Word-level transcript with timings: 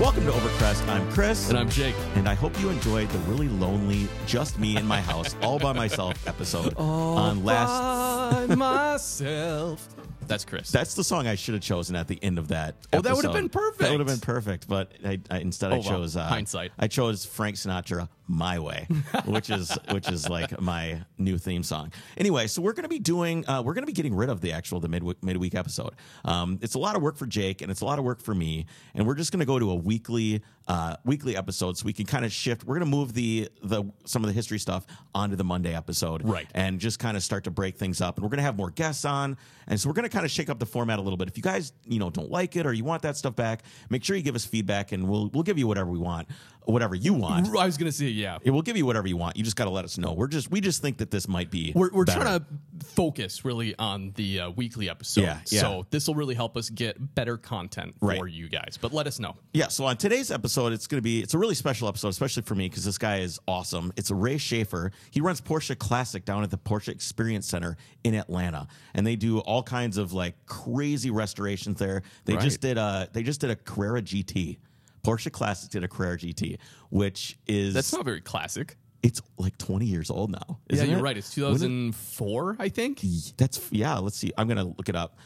Welcome 0.00 0.24
to 0.24 0.32
Overcrest. 0.32 0.88
I'm 0.88 1.12
Chris. 1.12 1.50
And 1.50 1.58
I'm 1.58 1.68
Jake. 1.68 1.94
And 2.14 2.26
I 2.26 2.32
hope 2.32 2.58
you 2.58 2.70
enjoyed 2.70 3.10
the 3.10 3.18
really 3.30 3.48
lonely, 3.48 4.08
just 4.26 4.58
me 4.58 4.78
in 4.78 4.86
my 4.86 4.98
house, 4.98 5.36
all 5.42 5.58
by 5.58 5.74
myself 5.74 6.26
episode 6.26 6.74
on 6.78 7.44
last. 7.44 8.48
by 8.48 8.54
myself. 8.54 9.86
That's 10.26 10.46
Chris. 10.46 10.70
That's 10.70 10.94
the 10.94 11.04
song 11.04 11.26
I 11.26 11.34
should 11.34 11.52
have 11.54 11.62
chosen 11.62 11.96
at 11.96 12.08
the 12.08 12.18
end 12.22 12.38
of 12.38 12.48
that. 12.48 12.76
Oh, 12.94 13.02
that 13.02 13.14
would 13.14 13.24
have 13.24 13.34
been 13.34 13.50
perfect. 13.50 13.80
That 13.80 13.90
would 13.90 14.00
have 14.00 14.06
been 14.08 14.20
perfect, 14.20 14.66
but 14.68 14.90
I, 15.04 15.20
I, 15.30 15.38
instead 15.40 15.70
I 15.72 15.76
Oh, 15.76 15.80
well, 15.80 15.88
chose 15.90 16.16
uh, 16.16 16.24
hindsight. 16.26 16.72
I 16.78 16.86
chose 16.86 17.26
Frank 17.26 17.56
Sinatra 17.56 18.08
"My 18.30 18.58
Way," 18.58 18.86
which 19.26 19.50
is 19.50 19.76
which 19.90 20.08
is 20.08 20.28
like 20.28 20.60
my 20.60 21.02
new 21.18 21.36
theme 21.36 21.62
song. 21.62 21.92
Anyway, 22.16 22.46
so 22.46 22.62
we're 22.62 22.72
going 22.72 22.84
to 22.84 22.88
be 22.88 22.98
doing 22.98 23.46
uh, 23.48 23.62
we're 23.64 23.74
going 23.74 23.82
to 23.82 23.86
be 23.86 23.92
getting 23.92 24.14
rid 24.14 24.30
of 24.30 24.40
the 24.40 24.52
actual 24.52 24.80
the 24.80 24.88
mid 24.88 25.02
midweek 25.22 25.54
episode. 25.54 25.94
Um, 26.24 26.58
it's 26.62 26.74
a 26.74 26.78
lot 26.78 26.96
of 26.96 27.02
work 27.02 27.16
for 27.16 27.26
Jake 27.26 27.60
and 27.62 27.70
it's 27.70 27.80
a 27.80 27.84
lot 27.84 27.98
of 27.98 28.04
work 28.04 28.20
for 28.22 28.34
me, 28.34 28.66
and 28.94 29.06
we're 29.06 29.14
just 29.14 29.32
going 29.32 29.40
to 29.40 29.46
go 29.46 29.58
to 29.58 29.70
a 29.70 29.74
weekly 29.74 30.42
uh, 30.68 30.96
weekly 31.04 31.36
episode 31.36 31.76
so 31.76 31.84
we 31.84 31.92
can 31.92 32.06
kind 32.06 32.24
of 32.24 32.32
shift. 32.32 32.64
We're 32.64 32.78
going 32.78 32.90
to 32.90 32.96
move 32.96 33.12
the 33.12 33.48
the 33.62 33.84
some 34.04 34.22
of 34.22 34.28
the 34.28 34.34
history 34.34 34.58
stuff 34.58 34.86
onto 35.14 35.36
the 35.36 35.44
Monday 35.44 35.74
episode, 35.74 36.22
Right. 36.24 36.46
And 36.54 36.78
just 36.78 36.98
kind 36.98 37.16
of 37.16 37.22
start 37.22 37.44
to 37.44 37.50
break 37.50 37.76
things 37.76 38.00
up, 38.00 38.16
and 38.16 38.22
we're 38.22 38.30
going 38.30 38.38
to 38.38 38.44
have 38.44 38.56
more 38.56 38.70
guests 38.70 39.04
on, 39.04 39.36
and 39.66 39.80
so 39.80 39.88
we're 39.88 39.94
going 39.94 40.08
to 40.08 40.14
kind 40.14 40.24
of 40.24 40.30
shake 40.30 40.48
up 40.48 40.58
the 40.58 40.66
format 40.66 40.98
a 40.98 41.02
little 41.02 41.16
bit. 41.16 41.28
If 41.28 41.36
you 41.36 41.42
guys 41.42 41.72
you 41.86 41.98
know 41.98 42.10
don't 42.10 42.30
like 42.30 42.56
it 42.56 42.66
or 42.66 42.72
you 42.72 42.84
want 42.84 43.02
that 43.02 43.16
stuff 43.16 43.34
back, 43.34 43.62
make 43.88 44.04
sure 44.04 44.16
you 44.16 44.22
give 44.22 44.36
us 44.36 44.44
feedback, 44.44 44.92
and 44.92 45.08
we'll 45.08 45.28
we'll 45.32 45.42
give 45.42 45.58
you 45.58 45.66
whatever 45.66 45.90
we 45.90 45.98
want, 45.98 46.28
whatever 46.70 46.94
you 46.94 47.14
want. 47.14 47.54
I 47.56 47.66
was 47.66 47.76
gonna 47.76 47.92
say, 47.92 48.06
yeah. 48.06 48.38
It 48.42 48.50
will 48.50 48.62
give 48.62 48.76
you 48.76 48.86
whatever 48.86 49.06
you 49.08 49.16
want. 49.16 49.36
You 49.36 49.44
just 49.44 49.56
got 49.56 49.64
to 49.64 49.70
let 49.70 49.84
us 49.84 49.98
know. 49.98 50.12
We're 50.12 50.26
just 50.28 50.50
we 50.50 50.60
just 50.60 50.80
think 50.82 50.98
that 50.98 51.10
this 51.10 51.28
might 51.28 51.50
be 51.50 51.72
We're, 51.74 51.90
we're 51.92 52.04
better. 52.04 52.20
trying 52.20 52.40
to 52.40 52.46
focus 52.86 53.44
really 53.44 53.74
on 53.78 54.12
the 54.16 54.40
uh, 54.40 54.50
weekly 54.50 54.88
episode. 54.88 55.22
Yeah, 55.22 55.40
yeah. 55.48 55.60
So 55.60 55.86
this 55.90 56.06
will 56.06 56.14
really 56.14 56.34
help 56.34 56.56
us 56.56 56.70
get 56.70 57.14
better 57.14 57.36
content 57.36 57.94
for 58.00 58.06
Right. 58.08 58.32
you 58.32 58.48
guys. 58.48 58.78
But 58.80 58.92
let 58.92 59.06
us 59.06 59.18
know. 59.18 59.36
Yeah, 59.52 59.68
so 59.68 59.84
on 59.84 59.96
today's 59.96 60.30
episode, 60.30 60.72
it's 60.72 60.86
going 60.86 60.98
to 60.98 61.02
be 61.02 61.20
it's 61.22 61.34
a 61.34 61.38
really 61.38 61.54
special 61.54 61.88
episode, 61.88 62.08
especially 62.08 62.42
for 62.42 62.54
me 62.54 62.68
because 62.68 62.84
this 62.84 62.98
guy 62.98 63.18
is 63.18 63.38
awesome. 63.46 63.92
It's 63.96 64.10
Ray 64.10 64.38
Schaefer. 64.38 64.92
He 65.10 65.20
runs 65.20 65.40
Porsche 65.40 65.78
Classic 65.78 66.24
down 66.24 66.42
at 66.42 66.50
the 66.50 66.58
Porsche 66.58 66.88
Experience 66.88 67.46
Center 67.46 67.76
in 68.04 68.14
Atlanta, 68.14 68.66
and 68.94 69.06
they 69.06 69.16
do 69.16 69.38
all 69.40 69.62
kinds 69.62 69.96
of 69.96 70.12
like 70.12 70.34
crazy 70.46 71.10
restorations 71.10 71.78
there. 71.78 72.02
They 72.24 72.34
Right. 72.34 72.42
just 72.42 72.60
did 72.60 72.78
a 72.78 73.08
they 73.12 73.22
just 73.22 73.40
did 73.40 73.50
a 73.50 73.56
Carrera 73.56 74.02
GT. 74.02 74.58
Porsche 75.02 75.30
Classic 75.32 75.70
did 75.70 75.84
a 75.84 75.88
Carrera 75.88 76.16
GT, 76.18 76.58
which 76.90 77.38
is 77.46 77.74
That's 77.74 77.92
not 77.92 78.04
very 78.04 78.20
classic. 78.20 78.76
it's 79.02 79.22
like 79.38 79.56
20 79.58 79.86
years 79.86 80.10
old 80.10 80.30
now. 80.30 80.58
Yeah, 80.68 80.84
you're 80.84 80.98
it? 80.98 81.02
right. 81.02 81.16
It's 81.16 81.36
Wouldn't 81.36 81.94
2004, 81.94 82.56
I 82.58 82.68
think. 82.68 83.00
That's 83.36 83.60
yeah. 83.70 83.98
Let's 83.98 84.16
see. 84.16 84.30
I'm 84.36 84.46
gonna 84.48 84.64
look 84.64 84.88
it 84.88 84.96
up. 84.96 85.16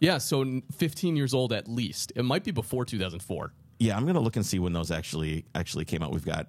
Yeah, 0.00 0.18
so 0.18 0.60
15 0.76 1.16
years 1.16 1.32
old 1.34 1.52
at 1.52 1.66
least. 1.68 2.12
It 2.16 2.24
might 2.24 2.44
be 2.44 2.50
before 2.50 2.84
2004. 2.84 3.52
Yeah, 3.78 3.96
I'm 3.96 4.06
gonna 4.06 4.20
look 4.20 4.36
and 4.36 4.44
see 4.46 4.58
when 4.58 4.72
those 4.72 4.90
actually 4.90 5.46
actually 5.54 5.84
came 5.84 6.02
out. 6.02 6.12
We've 6.12 6.24
got 6.24 6.48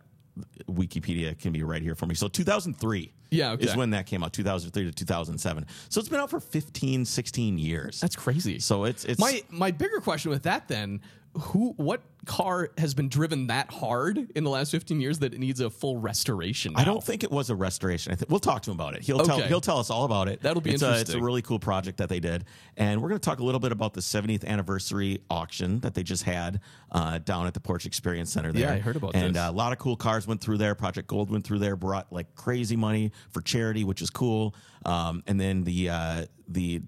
Wikipedia 0.69 1.37
can 1.39 1.51
be 1.53 1.63
right 1.63 1.81
here 1.81 1.95
for 1.95 2.05
me. 2.05 2.15
So 2.15 2.27
2003 2.27 3.13
Yeah, 3.31 3.51
okay. 3.51 3.65
is 3.65 3.75
when 3.75 3.91
that 3.91 4.05
came 4.05 4.23
out, 4.23 4.33
2003 4.33 4.85
to 4.85 4.91
2007. 4.91 5.65
So 5.89 5.99
it's 5.99 6.09
been 6.09 6.19
out 6.19 6.29
for 6.29 6.39
15, 6.39 7.05
16 7.05 7.57
years. 7.57 7.99
That's 8.01 8.15
crazy. 8.15 8.59
so 8.59 8.83
it's 8.83 9.05
it's 9.05 9.19
my 9.19 9.41
my 9.49 9.71
bigger 9.71 9.99
question 10.01 10.31
with 10.31 10.43
that 10.43 10.67
then, 10.67 11.01
who 11.37 11.73
what 11.77 12.01
car 12.25 12.71
has 12.77 12.93
been 12.93 13.07
driven 13.07 13.47
that 13.47 13.71
hard 13.71 14.31
in 14.35 14.43
the 14.43 14.49
last 14.49 14.71
15 14.71 14.99
years 14.99 15.19
that 15.19 15.33
it 15.33 15.39
needs 15.39 15.59
a 15.59 15.69
full 15.69 15.97
restoration? 15.97 16.73
I 16.75 16.83
don't 16.83 17.03
think 17.03 17.23
it 17.23 17.31
was 17.31 17.49
a 17.49 17.55
restoration. 17.55 18.11
I 18.11 18.15
think 18.15 18.31
we'll 18.31 18.39
talk 18.39 18.61
to 18.63 18.71
him 18.71 18.75
about 18.75 18.95
it. 18.95 19.03
He'll 19.03 19.19
tell 19.19 19.41
he'll 19.41 19.61
tell 19.61 19.79
us 19.79 19.89
all 19.89 20.05
about 20.05 20.27
it. 20.27 20.41
That'll 20.41 20.61
be 20.61 20.71
it's 20.71 20.81
A, 20.81 20.99
it's 20.99 21.13
a 21.13 21.19
really 21.19 21.41
cool 21.41 21.59
project 21.59 21.97
that 21.97 22.09
they 22.09 22.19
did, 22.19 22.45
and 22.77 23.01
we're 23.01 23.09
going 23.09 23.19
to 23.19 23.25
talk 23.25 23.39
a 23.39 23.43
little 23.43 23.59
bit 23.59 23.71
about 23.71 23.93
the 23.93 24.01
70th 24.01 24.45
anniversary 24.45 25.19
auction 25.29 25.79
that 25.81 25.93
they 25.93 26.03
just 26.03 26.23
had 26.23 26.61
uh, 26.91 27.19
down 27.19 27.47
at 27.47 27.53
the 27.53 27.59
Porsche 27.59 27.85
Experience 27.85 28.31
Center. 28.31 28.51
There, 28.51 28.61
Yeah, 28.61 28.73
I 28.73 28.79
heard 28.79 28.95
about 28.95 29.15
and 29.15 29.35
this. 29.35 29.41
uh, 29.41 29.49
a 29.49 29.51
lot 29.51 29.71
of 29.71 29.77
cool 29.77 29.95
cars 29.95 30.25
went 30.27 30.41
through 30.41 30.57
there. 30.57 30.73
Project 30.75 31.07
Gold 31.07 31.29
went 31.29 31.45
through 31.45 31.59
there, 31.59 31.75
brought 31.75 32.11
like 32.11 32.33
crazy 32.35 32.75
money 32.75 33.11
for 33.29 33.41
charity, 33.41 33.83
which 33.83 34.01
is 34.01 34.09
cool. 34.09 34.55
Um, 34.85 35.23
and 35.27 35.39
then 35.39 35.63
the 35.63 35.89
uh, 35.89 36.25
the 36.47 36.81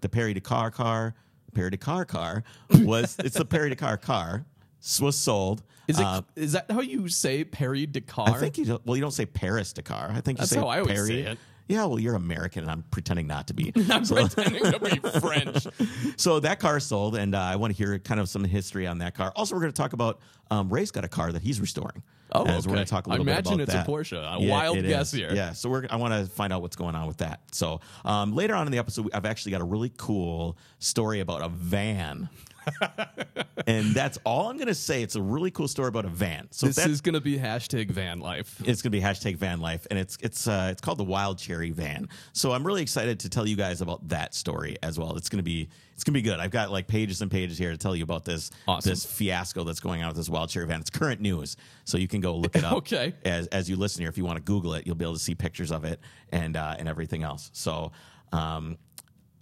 the 0.00 0.08
Perry 0.08 0.34
Dakar 0.34 0.70
car, 0.70 1.14
Perry 1.54 1.70
Dakar 1.70 2.04
car 2.04 2.44
was 2.70 3.16
it's 3.24 3.36
the 3.36 3.44
Perry 3.44 3.70
Dakar 3.70 3.96
car 3.96 4.44
was 5.00 5.16
sold. 5.16 5.62
Is 5.88 5.98
it? 5.98 6.04
Uh, 6.04 6.22
is 6.34 6.52
that 6.52 6.70
how 6.70 6.80
you 6.80 7.08
say 7.08 7.44
Perry 7.44 7.86
Dakar? 7.86 8.28
I 8.28 8.38
think 8.38 8.58
you 8.58 8.64
don't, 8.64 8.86
well, 8.86 8.96
you 8.96 9.02
don't 9.02 9.10
say 9.12 9.26
Paris 9.26 9.72
Dakar. 9.72 10.10
I 10.10 10.20
think 10.20 10.38
you 10.38 10.42
That's 10.42 10.50
say 10.50 10.60
how 10.60 10.68
I 10.68 10.80
always 10.80 10.94
Perry. 10.94 11.08
say 11.08 11.20
it. 11.32 11.38
Yeah, 11.66 11.86
well, 11.86 11.98
you're 11.98 12.14
American, 12.14 12.62
and 12.62 12.70
I'm 12.70 12.84
pretending 12.90 13.26
not 13.26 13.46
to 13.46 13.54
be. 13.54 13.72
I'm 13.90 14.04
so, 14.04 14.16
pretending 14.16 14.62
to 14.70 14.78
be 14.78 14.98
French. 15.20 15.66
so 16.16 16.40
that 16.40 16.60
car 16.60 16.78
sold, 16.78 17.16
and 17.16 17.34
uh, 17.34 17.40
I 17.40 17.56
want 17.56 17.74
to 17.74 17.76
hear 17.76 17.98
kind 17.98 18.20
of 18.20 18.28
some 18.28 18.44
history 18.44 18.86
on 18.86 18.98
that 18.98 19.14
car. 19.14 19.32
Also, 19.34 19.54
we're 19.54 19.62
going 19.62 19.72
to 19.72 19.76
talk 19.76 19.94
about 19.94 20.20
um, 20.50 20.68
Ray's 20.68 20.90
got 20.90 21.04
a 21.04 21.08
car 21.08 21.32
that 21.32 21.42
he's 21.42 21.60
restoring. 21.60 22.02
Oh, 22.34 22.44
as 22.46 22.66
we're 22.66 22.74
going 22.74 22.84
to 22.84 22.90
talk 22.90 23.06
a 23.06 23.10
I 23.10 23.12
little 23.12 23.24
bit 23.24 23.32
imagine 23.32 23.52
about 23.54 23.62
it's 23.62 23.74
a 23.74 23.76
that. 23.78 23.86
Porsche. 23.86 24.46
A 24.46 24.48
wild 24.48 24.76
it 24.78 24.82
guess 24.86 25.12
is. 25.12 25.18
here. 25.18 25.32
Yeah, 25.32 25.52
so 25.52 25.68
we're 25.68 25.86
I 25.88 25.96
want 25.96 26.12
to 26.14 26.30
find 26.30 26.52
out 26.52 26.62
what's 26.62 26.76
going 26.76 26.94
on 26.94 27.06
with 27.06 27.18
that. 27.18 27.40
So 27.52 27.80
um, 28.04 28.34
later 28.34 28.54
on 28.54 28.66
in 28.66 28.72
the 28.72 28.78
episode, 28.78 29.08
I've 29.14 29.24
actually 29.26 29.52
got 29.52 29.60
a 29.60 29.64
really 29.64 29.92
cool 29.96 30.56
story 30.80 31.20
about 31.20 31.42
a 31.42 31.48
van. 31.48 32.28
and 33.66 33.94
that's 33.94 34.18
all 34.24 34.48
I'm 34.48 34.56
going 34.56 34.68
to 34.68 34.74
say. 34.74 35.02
It's 35.02 35.16
a 35.16 35.22
really 35.22 35.50
cool 35.50 35.68
story 35.68 35.88
about 35.88 36.04
a 36.04 36.08
van. 36.08 36.48
So 36.50 36.66
This 36.66 36.78
is 36.86 37.00
going 37.00 37.14
to 37.14 37.20
be 37.20 37.38
hashtag 37.38 37.90
van 37.90 38.20
life. 38.20 38.60
it's 38.64 38.82
going 38.82 38.90
to 38.92 38.98
be 38.98 39.00
hashtag 39.00 39.36
van 39.36 39.60
life 39.60 39.86
and 39.90 39.98
it's 39.98 40.16
it's 40.20 40.46
uh, 40.48 40.68
it's 40.70 40.80
called 40.80 40.98
the 40.98 41.04
wild 41.04 41.38
cherry 41.38 41.70
van 41.70 42.08
so 42.32 42.52
i'm 42.52 42.66
really 42.66 42.82
excited 42.82 43.20
to 43.20 43.28
tell 43.28 43.46
you 43.46 43.56
guys 43.56 43.80
about 43.80 44.06
that 44.08 44.34
story 44.34 44.76
as 44.82 44.98
well 44.98 45.16
it's 45.16 45.28
going 45.28 45.38
to 45.38 45.42
be 45.44 45.68
it's 45.94 46.04
going 46.04 46.12
to 46.12 46.18
be 46.18 46.22
good 46.22 46.38
i've 46.40 46.50
got 46.50 46.70
like 46.70 46.86
pages 46.86 47.20
and 47.22 47.30
pages 47.30 47.56
here 47.58 47.70
to 47.70 47.76
tell 47.76 47.94
you 47.96 48.02
about 48.02 48.24
this 48.24 48.50
Awesome. 48.66 48.90
this 48.90 49.04
fiasco 49.04 49.64
that's 49.64 49.80
going 49.80 50.02
on 50.02 50.08
with 50.08 50.16
this 50.16 50.28
wild 50.28 50.50
cherry 50.50 50.66
van 50.66 50.80
it's 50.80 50.90
current 50.90 51.20
news 51.20 51.56
so 51.84 51.98
you 51.98 52.08
can 52.08 52.20
go 52.20 52.36
look 52.36 52.56
it 52.56 52.64
up 52.64 52.72
Okay. 52.78 53.14
as 53.24 53.46
as 53.48 53.68
you 53.70 53.76
listen 53.76 54.00
here 54.02 54.08
if 54.08 54.18
you 54.18 54.24
want 54.24 54.36
to 54.36 54.42
google 54.42 54.74
it 54.74 54.86
you'll 54.86 54.96
be 54.96 55.04
able 55.04 55.14
to 55.14 55.20
see 55.20 55.34
pictures 55.34 55.70
of 55.70 55.84
it 55.84 56.00
and 56.32 56.56
uh, 56.56 56.76
and 56.78 56.88
everything 56.88 57.22
else 57.22 57.50
so 57.52 57.92
um 58.32 58.76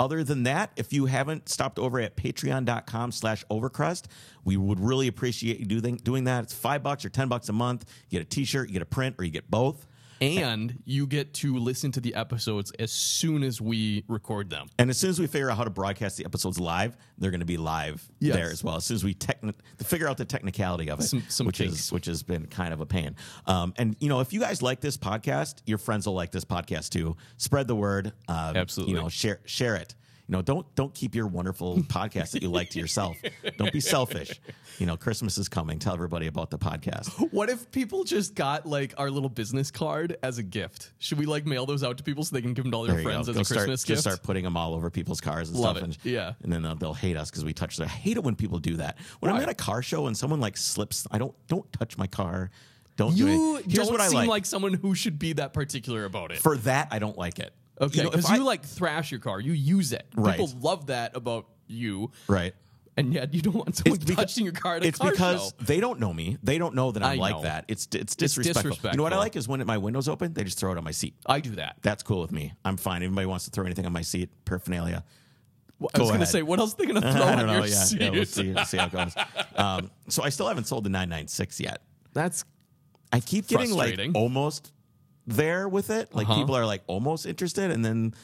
other 0.03 0.25
than 0.25 0.43
that, 0.43 0.73
if 0.75 0.93
you 0.93 1.07
haven't 1.07 1.49
stopped 1.49 1.79
over 1.79 2.01
at 2.01 2.17
patreon.com 2.17 3.13
slash 3.13 3.45
overcrest, 3.49 4.07
we 4.45 4.57
would 4.57 4.81
really 4.81 5.07
appreciate 5.07 5.61
you 5.61 5.65
doing, 5.65 5.95
doing 5.95 6.25
that. 6.25 6.43
It's 6.43 6.53
five 6.53 6.83
bucks 6.83 7.05
or 7.05 7.09
10 7.09 7.29
bucks 7.29 7.49
a 7.49 7.53
month. 7.53 7.85
You 8.11 8.19
get 8.19 8.27
a 8.27 8.29
t-shirt, 8.29 8.69
you 8.69 8.73
get 8.73 8.83
a 8.83 8.87
print, 8.87 9.15
or 9.17 9.25
you 9.25 9.31
get 9.31 9.49
both. 9.49 9.87
And 10.23 10.81
you 10.85 11.07
get 11.07 11.35
to 11.35 11.57
listen 11.57 11.93
to 11.93 12.01
the 12.01 12.15
episodes 12.15 12.71
as 12.79 12.93
soon 12.93 13.43
as 13.43 13.61
we 13.61 14.05
record 14.09 14.51
them. 14.51 14.69
And 14.79 14.89
as 14.91 14.99
soon 14.99 15.11
as 15.11 15.19
we 15.21 15.27
figure 15.27 15.51
out 15.51 15.57
how 15.57 15.65
to 15.65 15.71
broadcast 15.71 16.17
the 16.17 16.25
episodes 16.25 16.59
live, 16.61 16.97
they're 17.19 17.31
going 17.31 17.41
to 17.41 17.47
be 17.47 17.57
live 17.57 18.09
Yes. 18.21 18.37
there 18.37 18.51
as 18.51 18.63
well. 18.65 18.77
As 18.77 18.85
soon 18.85 18.95
as 18.97 19.05
we 19.05 19.15
techni- 19.15 19.55
figure 19.83 20.09
out 20.09 20.17
the 20.17 20.25
technicality 20.25 20.91
of 20.91 21.01
it, 21.01 21.05
Some- 21.05 21.25
some 21.29 21.47
which 21.47 21.59
kinks. 21.59 21.75
is 21.87 21.93
which 21.93 22.07
has 22.07 22.23
been 22.23 22.47
kind 22.47 22.73
of 22.73 22.81
a 22.81 22.87
pain. 22.87 23.17
Um, 23.47 23.75
and 23.77 23.97
you 24.01 24.09
know, 24.09 24.21
if 24.21 24.33
you 24.33 24.41
guys 24.41 24.63
like 24.63 24.81
this 24.81 24.97
podcast, 24.97 25.57
your 25.67 25.79
friends 25.79 26.07
will 26.07 26.15
like 26.15 26.31
this 26.33 26.45
podcast 26.45 26.91
too. 26.91 27.17
Spread 27.37 27.67
the 27.67 27.77
word. 27.77 28.13
Uh, 28.29 28.53
Absolutely. 28.55 28.95
You 28.95 29.01
know, 29.03 29.09
share 29.09 29.41
share 29.45 29.77
it. 29.77 29.95
You 30.29 30.35
know, 30.39 30.43
don't 30.43 30.73
don't 30.77 30.95
keep 30.95 31.15
your 31.15 31.27
wonderful 31.27 31.79
podcast 31.83 32.31
that 32.31 32.43
you 32.43 32.49
like 32.51 32.71
to 32.71 32.79
yourself. 32.79 33.17
Don't 33.59 33.73
be 33.73 33.81
selfish. 33.81 34.41
You 34.79 34.87
know, 34.87 34.97
Christmas 34.97 35.37
is 35.37 35.49
coming. 35.49 35.79
Tell 35.81 35.93
everybody 35.95 36.29
about 36.29 36.49
the 36.51 36.59
podcast. 36.59 37.09
What 37.33 37.51
if 37.51 37.71
people 37.73 38.05
just 38.05 38.35
got 38.35 38.65
like 38.65 38.95
our 38.99 39.11
little 39.11 39.29
business 39.29 39.71
card 39.71 40.17
as 40.23 40.39
a 40.39 40.43
gift? 40.43 40.93
Should 40.99 41.19
we 41.19 41.27
like 41.27 41.45
mail 41.45 41.67
those 41.67 41.83
out 41.83 41.99
to 41.99 42.05
people 42.05 42.25
so 42.25 42.35
they 42.35 42.41
can 42.41 42.55
give 42.55 42.65
them 42.65 42.71
to 42.71 42.77
all 42.79 42.83
their 42.85 42.93
There 42.95 43.03
you 43.03 43.09
friends 43.09 43.27
go. 43.27 43.31
as 43.33 43.37
Go 43.37 43.41
a 43.41 43.45
Christmas 43.45 43.81
start, 43.81 43.89
gift? 43.89 43.89
Just 43.89 44.03
start 44.03 44.23
putting 44.23 44.45
them 44.45 44.57
all 44.57 44.75
over 44.75 44.91
people's 44.91 45.21
cars 45.21 45.51
and 45.51 45.59
Love 45.59 45.77
stuff. 45.77 45.89
it. 45.89 45.97
And, 45.97 46.13
Yeah. 46.13 46.33
And 46.43 46.53
then 46.53 46.63
they'll, 46.63 46.77
they'll 46.77 46.95
hate 46.95 47.17
us 47.17 47.31
because 47.31 47.45
we 47.45 47.53
touch 47.53 47.77
their. 47.77 47.87
I 47.87 47.91
hate 47.91 48.17
it 48.17 48.23
when 48.23 48.37
people 48.37 48.59
do 48.61 48.77
that. 48.77 48.99
When 49.21 49.31
I'm 49.31 49.37
Why? 49.39 49.43
at 49.43 49.49
a 49.49 49.55
car 49.55 49.83
show 49.83 50.07
and 50.07 50.17
someone 50.17 50.41
like 50.41 50.57
slips, 50.57 51.07
I 51.11 51.19
don't 51.19 51.35
don't 51.49 51.71
touch 51.73 51.99
my 51.99 52.07
car. 52.07 52.51
Don't 52.97 53.17
do 53.17 53.27
You 53.27 53.57
it. 53.57 53.65
Here's 53.65 53.87
don't 53.89 53.93
what 53.93 54.01
I 54.01 54.09
seem 54.09 54.27
like. 54.29 54.47
someone 54.47 54.75
who 54.75 54.95
should 54.95 55.19
be 55.19 55.33
that 55.35 55.53
particular 55.53 56.05
about 56.05 56.31
it. 56.31 56.39
For 56.39 56.57
that, 56.59 56.89
I 56.91 56.99
don't 57.01 57.19
like 57.19 57.39
it. 57.39 57.53
Okay, 57.83 57.97
You 57.99 58.03
know, 58.05 58.11
because 58.11 58.31
you 58.31 58.45
like 58.45 58.65
thrash 58.65 59.11
your 59.11 59.21
car, 59.21 59.41
you 59.41 59.53
use 59.53 59.93
it. 59.93 60.07
Right. 60.15 60.39
People 60.39 60.53
love 60.61 60.87
that 60.87 61.17
about 61.17 61.47
you, 61.67 62.11
right. 62.29 62.55
and 62.97 63.13
yet 63.15 63.33
you 63.35 63.41
don't 63.43 63.55
want 63.55 63.77
someone 63.77 63.97
It's 63.97 64.05
because- 64.05 64.25
touching 64.25 64.45
your 64.45 64.53
car 64.55 64.77
at 64.77 64.85
a 64.85 64.89
It's 64.89 64.99
car 64.99 65.11
because 65.11 65.49
show. 65.59 65.65
they 65.65 65.81
don't 65.81 65.99
know 66.01 66.13
me. 66.13 66.37
They 66.43 66.59
don't 66.59 66.75
know 66.75 66.93
that 66.93 67.03
I'm 67.03 67.13
I 67.13 67.15
like 67.15 67.43
that. 67.43 67.65
It's 67.69 67.89
it's 67.93 68.15
disrespectful. 68.17 68.91
You 68.91 68.97
know 68.97 69.03
what 69.03 69.13
I 69.13 69.19
like 69.19 69.37
is 69.37 69.49
when 69.49 69.65
my 69.67 69.79
window's 69.79 70.09
open, 70.09 70.33
they 70.35 70.45
just 70.45 70.59
throw 70.59 70.73
it 70.73 70.79
on 70.79 70.85
my 70.85 70.91
seat. 70.91 71.15
I 71.27 71.41
do 71.41 71.51
that. 71.57 71.77
That's 71.83 72.03
cool 72.03 72.21
with 72.21 72.33
me. 72.33 72.53
I'm 72.65 72.77
fine. 72.77 73.03
Anybody 73.03 73.27
wants 73.27 73.45
to 73.47 73.51
throw 73.51 73.65
anything 73.65 73.87
on 73.87 73.93
my 73.93 74.03
seat, 74.03 74.31
paraphernalia. 74.45 75.05
I 75.95 75.99
was 75.99 76.11
going 76.11 76.21
to 76.21 76.27
say, 76.27 76.43
what 76.43 76.61
else 76.61 76.75
are 76.75 76.77
they 76.77 76.87
going 76.87 77.03
to 77.03 77.13
throw 77.13 77.23
on 77.23 77.47
know. 77.47 77.53
your 77.55 77.67
Yeah, 77.67 77.75
seat? 77.75 78.01
yeah. 78.01 78.11
We'll 78.11 78.25
see. 78.25 78.53
We'll 78.53 78.65
see 78.65 78.77
how 78.77 78.87
it 78.87 78.93
goes. 78.93 79.15
Um, 79.57 79.91
so 80.09 80.23
I 80.23 80.29
still 80.29 80.47
haven't 80.47 80.69
sold 80.69 80.85
the 80.85 80.91
996 80.91 81.59
yet. 81.61 81.83
That's 82.13 82.45
I 83.13 83.19
keep 83.21 83.49
getting 83.49 83.73
like 83.73 83.99
almost 84.15 84.73
there 85.37 85.69
with 85.69 85.91
it. 85.91 86.15
Like 86.15 86.29
Uh-huh. 86.29 86.39
people 86.41 86.57
are 86.57 86.67
like 86.67 86.83
almost 86.87 87.27
interested, 87.27 87.71
and 87.71 87.85
then 87.85 88.15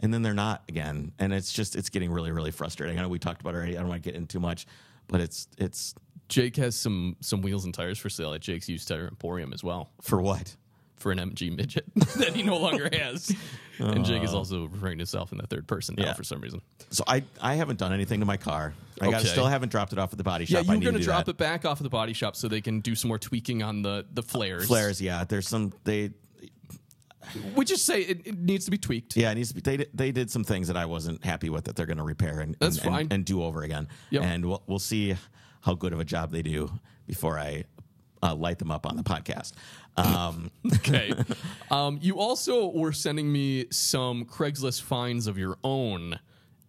and 0.00 0.12
then 0.12 0.22
they're 0.22 0.34
not 0.34 0.62
again. 0.68 1.12
And 1.18 1.32
it's 1.32 1.52
just 1.52 1.76
it's 1.76 1.88
getting 1.90 2.10
really 2.10 2.32
really 2.32 2.50
frustrating. 2.50 2.98
I 2.98 3.02
know 3.02 3.08
we 3.08 3.18
talked 3.18 3.40
about 3.40 3.54
it 3.54 3.58
already. 3.58 3.76
I 3.76 3.80
don't 3.80 3.88
want 3.88 4.02
to 4.02 4.08
get 4.10 4.16
into 4.16 4.32
too 4.34 4.40
much, 4.40 4.66
but 5.08 5.20
it's 5.20 5.48
it's 5.58 5.94
Jake 6.28 6.56
has 6.56 6.74
some 6.74 7.16
some 7.20 7.42
wheels 7.42 7.64
and 7.64 7.74
tires 7.74 7.98
for 7.98 8.08
sale 8.08 8.32
at 8.34 8.40
Jake's 8.40 8.68
used 8.68 8.88
tire 8.88 9.06
emporium 9.08 9.52
as 9.52 9.62
well. 9.62 9.90
for 10.02 10.20
what 10.20 10.56
for 10.96 11.12
an 11.12 11.18
MG 11.18 11.54
midget 11.54 11.84
that 12.16 12.34
he 12.34 12.42
no 12.42 12.56
longer 12.56 12.88
has. 12.92 13.30
and 13.78 14.04
Jake 14.06 14.22
is 14.22 14.32
also 14.32 14.66
referring 14.68 14.96
to 14.96 15.02
himself 15.02 15.32
in 15.32 15.38
the 15.38 15.46
third 15.46 15.66
person 15.66 15.96
now 15.98 16.04
Yeah. 16.06 16.12
for 16.14 16.24
some 16.24 16.40
reason. 16.40 16.62
So 16.90 17.04
I 17.06 17.24
I 17.42 17.54
haven't 17.56 17.78
done 17.78 17.92
anything 17.92 18.20
to 18.20 18.26
my 18.26 18.36
car. 18.38 18.72
I 19.02 19.10
got 19.10 19.20
Okay. 19.20 19.28
still 19.28 19.46
haven't 19.46 19.68
dropped 19.70 19.92
it 19.92 19.98
off 19.98 20.12
at 20.12 20.18
the 20.18 20.24
body 20.24 20.44
shop. 20.46 20.66
I 20.68 20.72
you're 20.72 20.80
going 20.80 20.94
to 20.94 21.00
drop 21.02 21.26
that. 21.26 21.32
it 21.32 21.36
back 21.36 21.64
off 21.66 21.78
at 21.78 21.82
the 21.82 21.90
body 21.90 22.12
shop 22.14 22.36
so 22.36 22.48
they 22.48 22.60
can 22.62 22.80
do 22.80 22.94
some 22.94 23.08
more 23.08 23.18
tweaking 23.18 23.62
on 23.62 23.82
the 23.82 24.06
the 24.14 24.22
flares. 24.22 24.66
Flares, 24.66 25.00
yeah. 25.02 25.24
There's 25.24 25.48
some 25.48 25.72
they 25.82 26.12
We 27.54 27.64
just 27.64 27.84
say 27.86 28.00
it, 28.02 28.26
it 28.26 28.38
needs 28.38 28.64
to 28.66 28.70
be 28.70 28.78
tweaked. 28.78 29.16
Yeah, 29.16 29.30
it 29.30 29.34
needs 29.36 29.48
to 29.48 29.54
be, 29.54 29.60
they 29.60 29.76
did- 29.78 29.90
they 29.94 30.12
did 30.12 30.30
some 30.30 30.44
things 30.44 30.68
that 30.68 30.76
I 30.76 30.84
wasn't 30.86 31.24
happy 31.24 31.50
with 31.50 31.64
that 31.64 31.76
they're 31.76 31.86
going 31.86 31.98
to 31.98 32.04
repair 32.04 32.40
and 32.40 32.56
That's 32.60 32.78
and, 32.78 32.86
and- 32.86 32.94
fine. 32.94 33.08
and 33.10 33.24
do 33.24 33.42
over 33.42 33.62
again. 33.62 33.88
Yep. 34.10 34.22
And 34.22 34.46
we'll 34.46 34.62
we'll 34.66 34.78
see 34.78 35.14
how 35.62 35.74
good 35.74 35.92
of 35.92 36.00
a 36.00 36.04
job 36.04 36.30
they 36.30 36.42
do 36.42 36.70
before 37.06 37.38
I 37.38 37.64
uh, 38.22 38.34
light 38.34 38.58
them 38.58 38.70
up 38.70 38.86
on 38.86 38.96
the 38.96 39.02
podcast. 39.02 39.52
Um, 39.96 40.50
Okay. 40.76 41.12
um, 41.70 41.98
you 42.02 42.18
also 42.18 42.68
were 42.70 42.92
sending 42.92 43.30
me 43.30 43.66
some 43.70 44.24
Craigslist 44.24 44.82
finds 44.82 45.26
of 45.26 45.36
your 45.38 45.56
own 45.62 46.18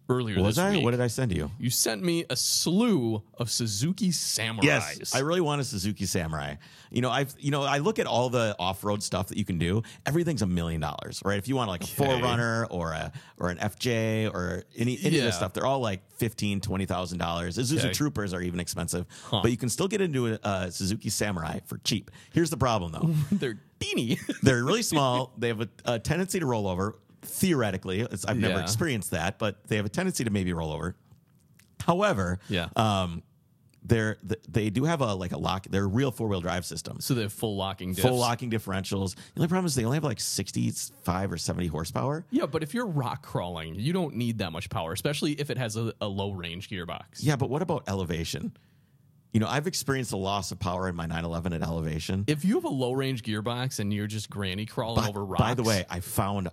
earlier 0.08 0.40
was 0.42 0.58
I? 0.58 0.72
week. 0.72 0.84
What 0.84 0.90
did 0.92 1.00
I 1.00 1.06
send 1.06 1.34
you? 1.34 1.50
you 1.58 1.70
sent 1.70 2.02
me 2.02 2.24
a 2.28 2.36
slew 2.36 3.22
of 3.38 3.50
Suzuki 3.50 4.10
Samurais. 4.10 4.64
Yes, 4.64 5.14
I 5.14 5.20
really 5.20 5.40
want 5.40 5.60
a 5.60 5.64
Suzuki 5.64 6.06
Samurai. 6.06 6.56
You 6.90 7.00
know, 7.02 7.10
I've 7.10 7.34
you 7.38 7.50
know 7.50 7.62
I 7.62 7.78
look 7.78 7.98
at 7.98 8.06
all 8.06 8.28
the 8.30 8.54
off 8.58 8.84
road 8.84 9.02
stuff 9.02 9.28
that 9.28 9.38
you 9.38 9.44
can 9.44 9.58
do. 9.58 9.82
Everything's 10.04 10.42
a 10.42 10.46
million 10.46 10.80
dollars, 10.80 11.22
right? 11.24 11.38
If 11.38 11.48
you 11.48 11.56
want 11.56 11.70
like 11.70 11.82
a 11.82 11.86
4Runner 11.86 12.66
or 12.70 12.92
a 12.92 13.12
or 13.38 13.50
an 13.50 13.58
FJ 13.58 14.32
or 14.32 14.64
any 14.76 14.98
any 15.02 15.18
of 15.18 15.24
this 15.24 15.36
stuff, 15.36 15.52
they're 15.52 15.66
all 15.66 15.80
like 15.80 16.02
fifteen 16.12 16.60
twenty 16.60 16.86
thousand 16.86 17.18
dollars. 17.18 17.56
Isuzu 17.58 17.86
Okay. 17.86 17.92
Troopers 17.92 18.32
are 18.32 18.40
even 18.40 18.58
expensive, 18.58 19.06
but 19.30 19.50
you 19.50 19.56
can 19.56 19.68
still 19.68 19.86
get 19.88 20.00
into 20.00 20.34
a, 20.34 20.38
a 20.42 20.70
Suzuki 20.72 21.08
Samurai 21.10 21.60
for 21.66 21.78
cheap. 21.78 22.10
Here's 22.32 22.50
the 22.50 22.56
problem 22.56 22.92
though. 22.92 23.10
They're 23.36 23.60
teeny. 23.78 24.18
They're 24.42 24.64
really 24.64 24.82
small. 24.82 25.32
They 25.36 25.48
have 25.48 25.60
a, 25.60 25.68
a 25.84 25.98
tendency 25.98 26.40
to 26.40 26.46
roll 26.46 26.66
over. 26.66 26.96
Theoretically, 27.26 28.00
it's, 28.00 28.24
I've 28.24 28.38
never 28.38 28.54
Yeah. 28.54 28.62
experienced 28.62 29.10
that, 29.10 29.38
but 29.38 29.66
they 29.68 29.76
have 29.76 29.84
a 29.86 29.90
tendency 29.90 30.24
to 30.24 30.30
maybe 30.30 30.52
roll 30.52 30.72
over. 30.72 30.96
However, 31.84 32.38
Yeah. 32.48 32.68
um, 32.76 33.22
they're 33.82 34.16
they 34.48 34.68
do 34.68 34.82
have 34.84 35.00
a 35.00 35.14
like 35.14 35.30
a 35.30 35.38
lock. 35.38 35.66
They're 35.70 35.84
a 35.84 35.86
real 35.86 36.10
four 36.10 36.26
wheel 36.26 36.40
drive 36.40 36.64
system. 36.66 36.96
so 37.00 37.14
they 37.14 37.22
have 37.22 37.32
full 37.32 37.54
locking 37.56 37.94
diffs. 37.94 38.02
full 38.02 38.18
locking 38.18 38.50
differentials. 38.50 39.14
The 39.14 39.20
only 39.40 39.48
problem 39.48 39.66
is 39.66 39.76
they 39.76 39.84
only 39.84 39.96
have 39.96 40.02
like 40.02 40.18
sixty 40.18 40.70
five 41.04 41.30
or 41.30 41.36
seventy 41.38 41.68
horsepower. 41.68 42.26
Yeah, 42.30 42.46
but 42.46 42.64
if 42.64 42.74
you're 42.74 42.86
rock 42.86 43.22
crawling, 43.24 43.76
you 43.76 43.92
don't 43.92 44.16
need 44.16 44.38
that 44.38 44.50
much 44.50 44.70
power, 44.70 44.92
especially 44.92 45.32
if 45.34 45.50
it 45.50 45.58
has 45.58 45.76
a, 45.76 45.92
a 46.00 46.08
low 46.08 46.32
range 46.32 46.68
gearbox. 46.68 47.02
Yeah, 47.20 47.36
but 47.36 47.48
what 47.48 47.62
about 47.62 47.84
elevation? 47.86 48.56
You 49.32 49.38
know, 49.40 49.46
I've 49.48 49.66
experienced 49.68 50.12
a 50.12 50.16
loss 50.16 50.50
of 50.50 50.58
power 50.58 50.88
in 50.88 50.96
my 50.96 51.04
911 51.06 51.52
at 51.52 51.62
elevation. 51.62 52.24
If 52.26 52.44
you 52.44 52.54
have 52.54 52.64
a 52.64 52.68
low 52.68 52.92
range 52.92 53.22
gearbox 53.22 53.78
and 53.78 53.92
you're 53.92 54.06
just 54.08 54.30
granny 54.30 54.64
crawling 54.66 55.02
By, 55.02 55.08
over 55.10 55.24
rocks. 55.24 55.40
by 55.42 55.54
the 55.54 55.62
way, 55.62 55.84
I 55.90 56.00
found 56.00 56.48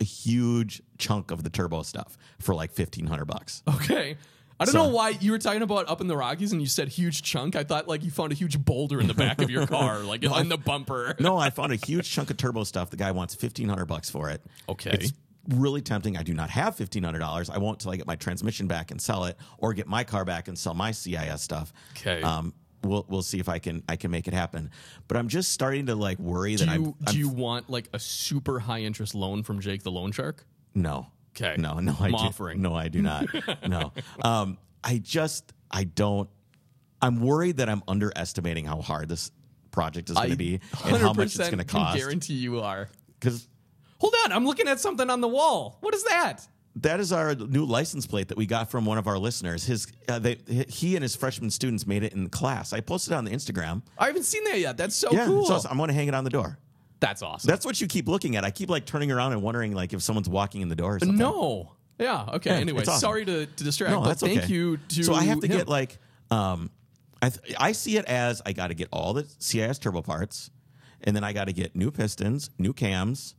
a 0.00 0.04
huge 0.04 0.80
chunk 0.98 1.30
of 1.30 1.42
the 1.44 1.50
turbo 1.50 1.82
stuff 1.82 2.16
for 2.38 2.54
like 2.54 2.72
fifteen 2.72 3.06
hundred 3.06 3.26
bucks. 3.26 3.62
Okay. 3.68 4.16
I 4.58 4.64
don't 4.66 4.72
So- 4.72 4.84
know 4.84 4.88
why 4.90 5.10
you 5.10 5.30
were 5.32 5.38
talking 5.38 5.62
about 5.62 5.88
up 5.88 6.00
in 6.02 6.06
the 6.06 6.16
Rockies 6.16 6.52
and 6.52 6.60
you 6.60 6.66
said 6.66 6.88
huge 6.88 7.22
chunk. 7.22 7.56
I 7.56 7.64
thought 7.64 7.88
like 7.88 8.04
you 8.04 8.10
found 8.10 8.30
a 8.32 8.34
huge 8.34 8.62
boulder 8.62 9.00
in 9.00 9.06
the 9.06 9.14
back 9.14 9.40
of 9.40 9.48
your 9.50 9.66
car, 9.78 10.00
like 10.00 10.24
on 10.28 10.48
the 10.50 10.58
bumper. 10.58 11.14
No, 11.20 11.38
I 11.38 11.48
found 11.50 11.72
a 11.72 11.76
huge 11.76 12.10
chunk 12.10 12.30
of 12.30 12.36
turbo 12.36 12.64
stuff. 12.64 12.90
The 12.90 12.96
guy 12.98 13.10
wants 13.12 13.34
fifteen 13.34 13.68
hundred 13.68 13.86
bucks 13.86 14.10
for 14.10 14.28
it. 14.30 14.42
Okay. 14.68 14.90
it's 14.92 15.12
really 15.48 15.80
tempting. 15.80 16.18
I 16.18 16.22
do 16.22 16.34
not 16.34 16.50
have 16.50 16.76
fifteen 16.76 17.02
hundred 17.02 17.20
dollars. 17.20 17.48
I 17.48 17.56
won't 17.58 17.80
till 17.80 17.90
I 17.90 17.96
get 17.96 18.06
my 18.06 18.16
transmission 18.16 18.66
back 18.66 18.90
and 18.90 19.00
sell 19.00 19.24
it, 19.24 19.38
or 19.56 19.72
get 19.72 19.86
my 19.86 20.04
car 20.04 20.26
back 20.26 20.46
and 20.48 20.58
sell 20.58 20.74
my 20.74 20.90
CIS 20.90 21.40
stuff. 21.40 21.72
Okay. 21.96 22.20
Um, 22.22 22.52
we'll 22.82 23.04
we'll 23.08 23.22
see 23.22 23.38
if 23.38 23.48
I 23.48 23.58
can 23.58 23.82
I 23.88 23.96
can 23.96 24.10
make 24.10 24.28
it 24.28 24.34
happen. 24.34 24.70
But 25.08 25.16
I'm 25.16 25.28
just 25.28 25.52
starting 25.52 25.86
to 25.86 25.94
like 25.94 26.18
worry 26.18 26.56
Do 26.56 26.64
that 26.66 26.74
you, 26.78 26.84
I'm, 26.86 26.94
I'm 27.06 27.12
do 27.12 27.18
you 27.18 27.28
want 27.28 27.70
like 27.70 27.88
a 27.92 27.98
super 27.98 28.58
high 28.60 28.80
interest 28.80 29.14
loan 29.14 29.42
from 29.42 29.60
Jake 29.60 29.82
the 29.82 29.90
Loan 29.90 30.12
Shark? 30.12 30.44
no. 30.74 31.06
'Kay. 31.32 31.54
No, 31.58 31.78
no, 31.78 31.94
I 32.00 32.06
I'm 32.06 32.10
do, 32.10 32.16
offering. 32.16 32.60
No, 32.60 32.74
I 32.74 32.88
do 32.88 33.00
not. 33.02 33.26
no. 33.68 33.92
Um, 34.24 34.58
I 34.82 34.98
just 34.98 35.52
I 35.70 35.84
don't. 35.84 36.28
I'm 37.00 37.20
worried 37.20 37.58
that 37.58 37.68
I'm 37.68 37.82
underestimating 37.86 38.64
how 38.64 38.80
hard 38.82 39.08
this 39.08 39.30
project 39.70 40.10
is 40.10 40.16
going 40.16 40.30
to 40.30 40.36
be 40.36 40.60
and 40.84 40.96
how 40.96 41.12
much 41.12 41.26
it's 41.36 41.38
going 41.38 41.58
to 41.58 41.64
cost. 41.64 41.96
guarantee 41.96 42.34
you 42.34 42.60
are. 42.60 42.88
Because 43.18 43.46
Hold 43.98 44.14
on, 44.24 44.32
I'm 44.32 44.44
looking 44.44 44.66
at 44.66 44.80
something 44.80 45.08
on 45.08 45.20
the 45.20 45.28
wall. 45.28 45.78
What 45.82 45.94
is 45.94 46.02
that? 46.04 46.38
That 46.76 47.00
is 47.00 47.12
our 47.12 47.34
new 47.34 47.64
license 47.64 48.06
plate 48.06 48.28
that 48.28 48.36
we 48.36 48.46
got 48.46 48.70
from 48.70 48.84
one 48.86 48.98
of 48.98 49.06
our 49.06 49.18
listeners. 49.18 49.64
His 49.64 49.90
uh, 50.08 50.18
they, 50.18 50.38
he 50.68 50.96
and 50.96 51.02
his 51.02 51.16
freshman 51.16 51.50
students 51.50 51.86
made 51.86 52.02
it 52.02 52.12
in 52.12 52.28
class. 52.28 52.72
I 52.72 52.80
posted 52.80 53.12
it 53.12 53.16
on 53.16 53.24
the 53.24 53.32
Instagram. 53.32 53.82
I 53.98 54.06
haven't 54.06 54.24
seen 54.24 54.44
that 54.44 54.58
yet. 54.58 54.76
That's 54.76 54.94
so 54.94 55.08
yeah, 55.10 55.26
cool. 55.26 55.42
it's 55.42 55.50
awesome. 55.50 55.70
I'm 55.70 55.76
going 55.76 55.88
to 55.88 55.94
hang 55.94 56.08
it 56.08 56.14
on 56.14 56.24
the 56.24 56.30
door. 56.30 56.58
That's 57.00 57.22
awesome. 57.22 57.48
That's 57.48 57.64
what 57.64 57.80
you 57.80 57.86
keep 57.86 58.08
looking 58.08 58.36
at. 58.36 58.44
I 58.44 58.50
keep 58.50 58.68
like 58.68 58.84
turning 58.84 59.10
around 59.10 59.32
and 59.32 59.42
wondering 59.42 59.74
like 59.74 59.92
if 59.92 60.02
someone's 60.02 60.28
walking 60.28 60.60
in 60.60 60.68
the 60.68 60.76
door 60.76 60.96
or 60.96 60.98
something. 60.98 61.18
no. 61.18 61.72
Yeah. 61.98 62.24
Okay. 62.34 62.50
Yeah, 62.50 62.56
anyway, 62.56 62.80
awesome. 62.80 62.98
sorry 62.98 63.24
to, 63.26 63.46
to 63.46 63.64
distract, 63.64 63.92
no, 63.92 64.00
but 64.00 64.08
that's 64.08 64.22
thank 64.22 64.44
okay. 64.44 64.52
you 64.52 64.78
to. 64.78 65.04
So 65.04 65.12
I 65.12 65.24
have 65.24 65.40
to 65.40 65.46
him. 65.46 65.58
get 65.58 65.68
like, 65.68 65.98
um, 66.30 66.70
I 67.20 67.28
th- 67.28 67.54
I 67.58 67.72
see 67.72 67.98
it 67.98 68.06
as 68.06 68.40
I 68.46 68.52
got 68.52 68.68
to 68.68 68.74
get 68.74 68.88
all 68.90 69.12
the 69.12 69.26
CIS 69.38 69.78
turbo 69.78 70.00
parts, 70.00 70.50
and 71.02 71.14
then 71.14 71.24
I 71.24 71.34
got 71.34 71.48
to 71.48 71.52
get 71.52 71.76
new 71.76 71.90
pistons, 71.90 72.48
new 72.58 72.72
cams, 72.72 73.34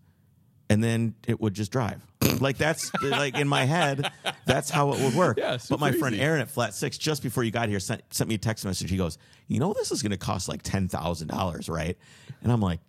and 0.71 0.81
then 0.81 1.15
it 1.27 1.41
would 1.41 1.53
just 1.53 1.69
drive. 1.69 2.01
like 2.39 2.57
that's 2.57 2.93
like 3.03 3.37
in 3.37 3.47
my 3.47 3.65
head, 3.65 4.09
that's 4.45 4.69
how 4.69 4.93
it 4.93 5.01
would 5.01 5.13
work. 5.15 5.37
Yeah, 5.41 5.57
but 5.69 5.79
my 5.79 5.91
friend 5.91 6.15
easy. 6.15 6.23
Aaron 6.23 6.39
at 6.39 6.49
Flat 6.49 6.73
Six, 6.73 6.97
just 6.97 7.23
before 7.23 7.43
you 7.43 7.51
got 7.51 7.67
here, 7.67 7.79
sent 7.79 8.01
sent 8.13 8.29
me 8.29 8.35
a 8.35 8.37
text 8.37 8.63
message. 8.63 8.89
He 8.89 8.95
goes, 8.95 9.17
"You 9.47 9.59
know, 9.59 9.73
this 9.73 9.91
is 9.91 10.01
going 10.01 10.11
to 10.11 10.17
cost 10.17 10.47
like 10.47 10.61
ten 10.61 10.87
thousand 10.87 11.27
dollars, 11.27 11.69
right?" 11.69 11.97
And 12.41 12.51
I'm 12.51 12.61
like. 12.61 12.79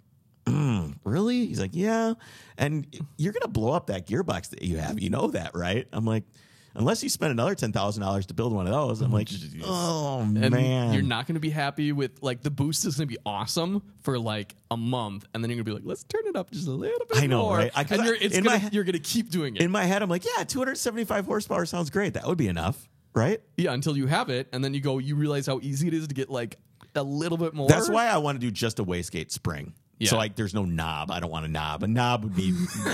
Mm, 0.45 0.97
really? 1.05 1.47
He's 1.47 1.61
like, 1.61 1.71
yeah. 1.73 2.15
And 2.59 2.85
you're 3.17 3.33
going 3.33 3.43
to 3.43 3.49
blow 3.49 3.71
up 3.71 3.87
that 3.87 4.09
gearbox 4.09 4.51
that 4.51 4.63
you 4.63 4.79
have. 4.79 5.01
You 5.01 5.09
know 5.09 5.29
that, 5.29 5.53
right? 5.55 5.87
I'm 5.93 6.05
like, 6.05 6.25
unless 6.75 7.03
you 7.03 7.09
spend 7.09 7.33
another 7.33 7.55
$10,000 7.55 8.27
to 8.27 8.35
build 8.35 8.53
one 8.53 8.67
of 8.67 8.73
those, 8.73 9.01
I'm 9.01 9.13
like, 9.13 9.29
mm-hmm. 9.29 9.63
oh, 9.65 10.21
and 10.21 10.51
man. 10.51 10.93
you're 10.93 11.03
not 11.03 11.27
going 11.27 11.35
to 11.35 11.41
be 11.41 11.51
happy 11.51 11.93
with 11.93 12.23
like 12.23 12.43
the 12.43 12.51
boost 12.51 12.85
is 12.85 12.97
going 12.97 13.09
to 13.09 13.15
be 13.15 13.19
awesome 13.25 13.83
for 14.01 14.19
like 14.19 14.55
a 14.71 14.77
month, 14.77 15.27
and 15.35 15.43
then 15.43 15.51
you're 15.51 15.57
going 15.57 15.65
to 15.65 15.71
be 15.71 15.75
like, 15.75 15.87
let's 15.87 16.05
turn 16.05 16.23
it 16.27 16.37
up 16.37 16.51
just 16.51 16.69
a 16.69 16.71
little 16.71 17.07
bit 17.07 17.19
I 17.19 17.27
know, 17.27 17.43
more. 17.43 17.57
right? 17.57 17.73
I- 17.75 17.87
and 17.91 18.05
you're, 18.05 18.15
it's 18.15 18.39
gonna, 18.39 18.71
you're 18.73 18.85
going 18.85 18.95
to 18.95 18.99
keep 18.99 19.31
doing 19.31 19.57
it. 19.57 19.63
In 19.63 19.71
my 19.71 19.85
head, 19.85 20.03
I'm 20.03 20.09
like, 20.11 20.25
yeah, 20.25 20.45
275 20.45 21.27
horsepower 21.27 21.67
sounds 21.67 21.91
great. 21.91 22.15
That 22.15 22.27
would 22.27 22.39
be 22.39 22.49
enough, 22.49 22.89
right? 23.15 23.41
yeah, 23.57 23.73
until 23.73 23.97
you 23.97 24.07
have 24.07 24.31
it, 24.31 24.49
and 24.53 24.65
then 24.65 24.75
you 24.75 24.81
go, 24.81 24.99
you 24.99 25.17
realize 25.17 25.47
how 25.47 25.61
easy 25.63 25.89
it 25.89 25.95
is 25.95 26.09
to 26.09 26.15
get 26.15 26.31
like 26.31 26.59
a 26.95 27.03
little 27.03 27.39
bit 27.39 27.55
more. 27.55 27.69
That's 27.69 27.89
why 27.89 28.07
I 28.07 28.19
want 28.19 28.37
to 28.37 28.41
do 28.41 28.51
just 28.51 28.79
a 28.79 28.85
wastegate 28.85 29.31
spring. 29.31 29.75
So 30.11 30.17
like, 30.17 30.37
there's 30.37 30.55
no 30.55 30.65
knob. 30.65 31.11
I 31.11 31.21
don't 31.21 31.31
want 31.31 31.45
a 31.47 31.49
knob. 31.49 31.83
A 31.83 31.87
knob 31.87 32.25
would 32.25 32.35
be 32.37 32.53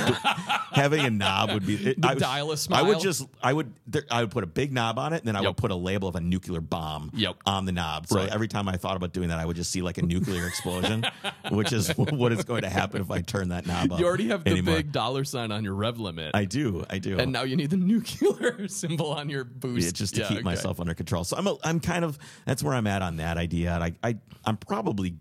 having 0.72 1.00
a 1.04 1.10
knob 1.10 1.52
would 1.52 1.66
be 1.66 1.74
it, 1.76 2.04
I, 2.04 2.14
would- 2.14 2.18
dial 2.20 2.52
a 2.52 2.56
I 2.70 2.82
would 2.82 3.00
just 3.00 3.26
I 3.42 3.52
would 3.52 3.72
there, 3.86 4.02
I 4.10 4.22
would 4.22 4.30
put 4.30 4.44
a 4.44 4.46
big 4.46 4.72
knob 4.72 4.98
on 4.98 5.12
it, 5.12 5.18
and 5.18 5.26
then 5.28 5.36
I 5.36 5.40
Yep. 5.40 5.48
would 5.50 5.56
put 5.56 5.70
a 5.70 5.74
label 5.76 6.08
of 6.08 6.16
a 6.16 6.20
nuclear 6.20 6.60
bomb 6.60 7.10
Yep. 7.14 7.36
on 7.46 7.64
the 7.64 7.72
knob. 7.72 8.06
So 8.06 8.16
Right. 8.16 8.28
every 8.28 8.48
time 8.48 8.68
I 8.68 8.76
thought 8.76 8.96
about 8.96 9.12
doing 9.12 9.28
that, 9.28 9.38
I 9.38 9.44
would 9.46 9.56
just 9.56 9.70
see 9.70 9.82
like 9.82 9.98
a 9.98 10.02
nuclear 10.02 10.46
explosion, 10.46 11.04
which 11.50 11.72
is 11.72 11.88
what 11.96 12.32
is 12.32 12.44
going 12.44 12.62
to 12.62 12.68
happen 12.68 13.00
if 13.00 13.10
I 13.10 13.20
turn 13.22 13.48
that 13.50 13.66
knob 13.66 13.92
up. 13.92 14.00
You 14.00 14.06
already 14.06 14.28
have 14.28 14.44
the 14.44 14.50
anymore. 14.50 14.76
big 14.76 14.92
dollar 14.92 15.24
sign 15.24 15.52
on 15.52 15.64
your 15.64 15.74
rev 15.74 15.98
limit, 15.98 16.32
I 16.34 16.44
do, 16.44 16.84
I 16.90 16.98
do. 16.98 17.18
and 17.18 17.32
now 17.32 17.42
you 17.42 17.56
need 17.56 17.70
the 17.70 17.76
nuclear 17.76 18.68
symbol 18.68 19.12
on 19.12 19.28
your 19.28 19.44
boost. 19.44 19.84
Yeah, 19.86 19.92
just 19.92 20.14
to 20.16 20.20
Yeah, 20.22 20.28
keep 20.28 20.36
okay. 20.38 20.44
myself 20.44 20.80
under 20.80 20.94
control. 20.94 21.24
So 21.24 21.36
I'm 21.36 21.46
a, 21.46 21.56
I'm 21.64 21.80
kind 21.80 22.04
of 22.04 22.18
that's 22.44 22.62
where 22.62 22.74
I'm 22.74 22.86
at 22.86 23.02
on 23.02 23.16
that 23.16 23.36
idea. 23.38 23.72
And 23.74 23.84
I, 23.84 23.92
I 24.02 24.16
I'm 24.44 24.56
probably 24.56 25.16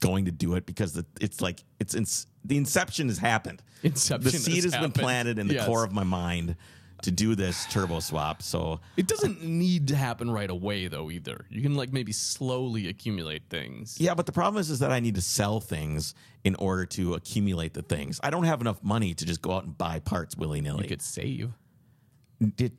going 0.00 0.24
to 0.24 0.30
do 0.32 0.54
it 0.54 0.66
because 0.66 0.92
the, 0.94 1.06
it's 1.20 1.40
like 1.40 1.62
it's 1.78 1.94
in, 1.94 2.04
the 2.44 2.56
inception 2.56 3.08
has 3.08 3.18
happened. 3.18 3.62
Inception 3.82 4.24
the 4.24 4.36
seed 4.36 4.64
has 4.64 4.74
has, 4.74 4.82
been 4.82 4.92
planted 4.92 5.38
in 5.38 5.46
the 5.48 5.54
Yes. 5.54 5.66
core 5.66 5.84
of 5.84 5.92
my 5.92 6.04
mind 6.04 6.56
to 7.02 7.10
do 7.10 7.34
this 7.34 7.64
turbo 7.66 7.98
swap. 8.00 8.42
So 8.42 8.80
It 8.96 9.06
doesn't 9.06 9.42
need 9.42 9.88
to 9.88 9.96
happen 9.96 10.30
right 10.30 10.50
away, 10.50 10.86
though. 10.88 11.10
Either 11.10 11.46
you 11.48 11.62
can 11.62 11.74
like 11.74 11.92
maybe 11.92 12.12
slowly 12.12 12.88
accumulate 12.88 13.44
things. 13.48 13.96
yeah, 13.98 14.12
but 14.14 14.26
the 14.26 14.32
problem 14.32 14.60
is 14.60 14.68
is 14.70 14.80
that 14.80 14.92
I 14.92 15.00
need 15.00 15.14
to 15.14 15.22
sell 15.22 15.60
things 15.60 16.14
in 16.44 16.54
order 16.56 16.84
to 16.86 17.14
accumulate 17.14 17.72
the 17.74 17.82
things. 17.82 18.20
I 18.22 18.28
don't 18.30 18.44
have 18.44 18.60
enough 18.60 18.82
money 18.82 19.14
to 19.14 19.24
just 19.24 19.40
go 19.40 19.52
out 19.52 19.64
and 19.64 19.76
buy 19.78 19.98
parts 20.00 20.36
willy 20.36 20.60
nilly. 20.60 20.82
You 20.84 20.88
could 20.88 21.02
save. 21.02 21.52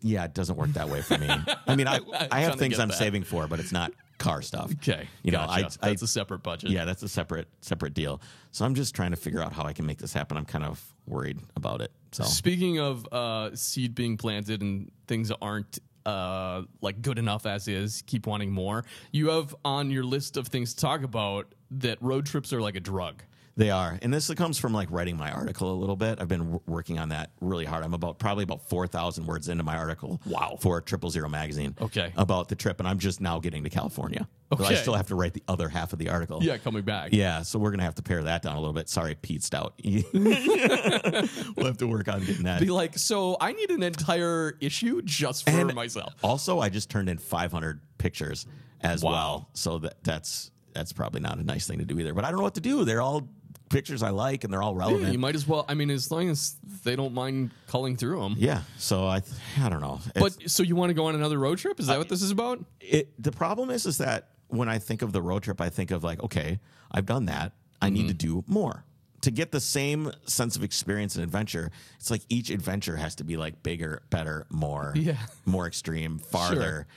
Yeah, 0.02 0.26
it 0.26 0.34
doesn't 0.34 0.56
work 0.56 0.70
that 0.74 0.90
way 0.90 1.02
for 1.02 1.18
me. 1.18 1.30
I 1.68 1.76
mean, 1.76 1.88
I 1.88 2.00
I 2.32 2.42
have 2.42 2.56
things 2.56 2.80
I'm 2.80 2.90
that. 2.90 2.98
saving 2.98 3.24
for, 3.24 3.48
but 3.48 3.60
it's 3.60 3.72
not 3.72 3.92
car 4.18 4.42
stuff. 4.42 4.72
Okay, 4.74 5.08
you 5.24 5.32
know, 5.32 5.40
gotcha. 5.40 5.80
I, 5.82 5.88
I 5.88 5.90
that's 5.90 6.02
a 6.02 6.08
separate 6.08 6.44
budget. 6.44 6.72
Yeah, 6.72 6.86
that's 6.86 7.04
a 7.04 7.10
separate 7.10 7.48
separate 7.62 7.94
deal. 7.94 8.22
So 8.52 8.66
I'm 8.66 8.76
just 8.76 8.96
trying 8.96 9.12
to 9.12 9.18
figure 9.18 9.42
out 9.42 9.54
how 9.54 9.64
I 9.64 9.74
can 9.74 9.86
make 9.86 10.00
this 10.00 10.14
happen. 10.14 10.38
I'm 10.38 10.46
kind 10.46 10.64
of 10.64 10.84
worried 11.06 11.40
about 11.56 11.82
it. 11.82 11.92
So 12.12 12.24
Speaking 12.24 12.80
of 12.80 13.08
uh, 13.12 13.56
seed 13.56 13.96
being 13.96 14.18
planted 14.18 14.62
and 14.62 14.92
things 15.08 15.32
aren't 15.42 15.80
uh, 16.06 16.64
like 16.82 17.02
good 17.02 17.20
enough 17.20 17.46
as 17.46 17.68
is, 17.68 18.04
keep 18.06 18.28
wanting 18.28 18.52
more. 18.52 18.84
You 19.12 19.30
have 19.30 19.56
on 19.64 19.92
your 19.92 20.04
list 20.04 20.38
of 20.38 20.48
things 20.48 20.74
to 20.74 20.82
talk 20.82 21.04
about 21.04 21.54
that 21.72 22.02
road 22.02 22.26
trips 22.26 22.52
are 22.54 22.62
like 22.62 22.76
a 22.76 22.80
drug. 22.80 23.24
They 23.58 23.70
are, 23.70 24.00
and 24.02 24.14
this 24.14 24.34
comes 24.34 24.58
from 24.58 24.72
like 24.74 24.90
writing 24.92 25.18
my 25.18 25.30
article 25.32 25.74
a 25.74 25.76
little 25.76 25.98
bit. 25.98 26.22
I've 26.22 26.30
been 26.30 26.40
w- 26.40 26.62
working 26.68 26.98
on 26.98 27.10
that 27.10 27.32
really 27.42 27.66
hard. 27.66 27.84
I'm 27.84 27.94
about 27.94 28.18
probably 28.18 28.44
about 28.46 28.70
four 28.70 28.88
thousand 28.88 29.26
words 29.28 29.50
into 29.50 29.64
my 29.66 29.76
article. 29.78 30.22
Wow. 30.26 30.58
For 30.62 30.80
Triple 30.80 31.10
Zero 31.10 31.28
magazine. 31.28 31.76
Okay. 31.82 32.14
About 32.16 32.48
the 32.48 32.56
trip, 32.56 32.80
and 32.80 32.88
I'm 32.88 32.98
just 32.98 33.20
now 33.20 33.40
getting 33.40 33.64
to 33.66 33.70
California. 33.70 34.28
So 34.58 34.64
I 34.66 34.74
still 34.76 34.94
have 34.96 35.08
to 35.08 35.16
write 35.16 35.34
the 35.34 35.44
other 35.48 35.68
half 35.70 35.92
of 35.94 36.00
the 36.00 36.10
article. 36.10 36.40
Yeah, 36.44 36.58
coming 36.58 36.84
back. 36.84 37.10
Yeah, 37.14 37.42
so 37.42 37.60
we're 37.60 37.72
gonna 37.72 37.84
have 37.84 37.96
to 37.96 38.02
pare 38.04 38.24
that 38.24 38.42
down 38.42 38.56
a 38.56 38.60
little 38.60 38.74
bit. 38.74 38.88
Sorry, 38.90 39.16
Pete 39.16 39.44
Stout. 39.44 39.74
we'll 39.84 41.66
have 41.66 41.78
to 41.78 41.88
work 41.88 42.08
on 42.08 42.24
getting 42.26 42.44
that. 42.44 42.60
Be 42.62 42.70
like, 42.70 42.98
so 42.98 43.38
I 43.40 43.54
need 43.54 43.72
an 43.72 43.84
entire 43.84 44.58
issue 44.62 45.02
just 45.04 45.50
for 45.50 45.52
And 45.58 45.74
myself. 45.74 46.14
Also, 46.24 46.60
I 46.60 46.70
just 46.70 46.90
turned 46.90 47.10
in 47.10 47.18
500 47.18 47.82
pictures 47.98 48.46
as 48.82 49.04
Wow. 49.04 49.12
well, 49.12 49.50
so 49.54 49.78
that 49.80 50.04
that's 50.04 50.52
that's 50.74 50.94
probably 50.94 51.20
not 51.22 51.38
a 51.38 51.44
nice 51.44 51.68
thing 51.68 51.80
to 51.80 51.86
do 51.86 52.00
either. 52.00 52.14
But 52.14 52.24
I 52.26 52.30
don't 52.30 52.38
know 52.38 52.44
what 52.44 52.56
to 52.56 52.62
do. 52.62 52.86
They're 52.86 53.02
all 53.02 53.28
pictures 53.72 54.04
I 54.04 54.10
like, 54.10 54.44
and 54.44 54.54
they're 54.54 54.62
all 54.62 54.74
Yeah, 54.74 54.80
relevant. 54.80 55.14
you 55.14 55.20
might 55.20 55.36
as 55.36 55.48
well. 55.48 55.66
I 55.68 55.74
mean, 55.74 55.90
as 55.90 56.12
long 56.12 56.30
as 56.30 56.56
they 56.84 56.96
don't 56.96 57.14
mind 57.14 57.52
culling 57.68 57.96
through 57.98 58.22
them. 58.22 58.36
Yeah, 58.38 58.62
so 58.78 59.06
I 59.08 59.22
I 59.60 59.70
don't 59.70 59.82
know. 59.82 60.00
It's- 60.16 60.22
But 60.38 60.50
so 60.52 60.62
you 60.64 60.76
want 60.76 60.90
to 60.90 60.94
go 60.94 61.06
on 61.06 61.16
another 61.16 61.40
road 61.40 61.58
trip? 61.58 61.80
Is 61.80 61.88
that 61.88 61.98
what 61.98 62.10
this 62.10 62.22
is 62.22 62.32
about? 62.32 62.64
it 62.80 63.12
the 63.22 63.32
problem 63.32 63.70
is 63.70 63.86
is 63.86 63.98
that 64.00 64.30
when 64.48 64.68
I 64.70 64.80
think 64.80 65.02
of 65.02 65.14
the 65.14 65.22
road 65.22 65.44
trip, 65.44 65.62
I 65.62 65.70
think 65.70 65.92
of 65.92 66.04
like, 66.04 66.22
okay, 66.24 66.60
I've 66.92 67.06
done 67.06 67.26
that. 67.26 67.54
I 67.82 67.90
need 67.90 68.08
to 68.10 68.14
Mm-hmm. 68.14 68.42
do 68.42 68.44
more. 68.48 68.84
To 69.22 69.32
get 69.32 69.52
the 69.52 69.60
same 69.62 70.12
sense 70.26 70.56
of 70.56 70.64
experience 70.64 71.16
and 71.16 71.24
adventure, 71.24 71.72
it's 72.00 72.10
like 72.10 72.24
each 72.28 72.50
adventure 72.50 72.98
has 72.98 73.16
to 73.16 73.24
be 73.24 73.38
like 73.38 73.62
bigger, 73.64 74.02
better, 74.10 74.48
more, 74.50 74.94
Yeah. 74.96 75.18
more 75.46 75.68
extreme, 75.68 76.18
farther, 76.18 76.88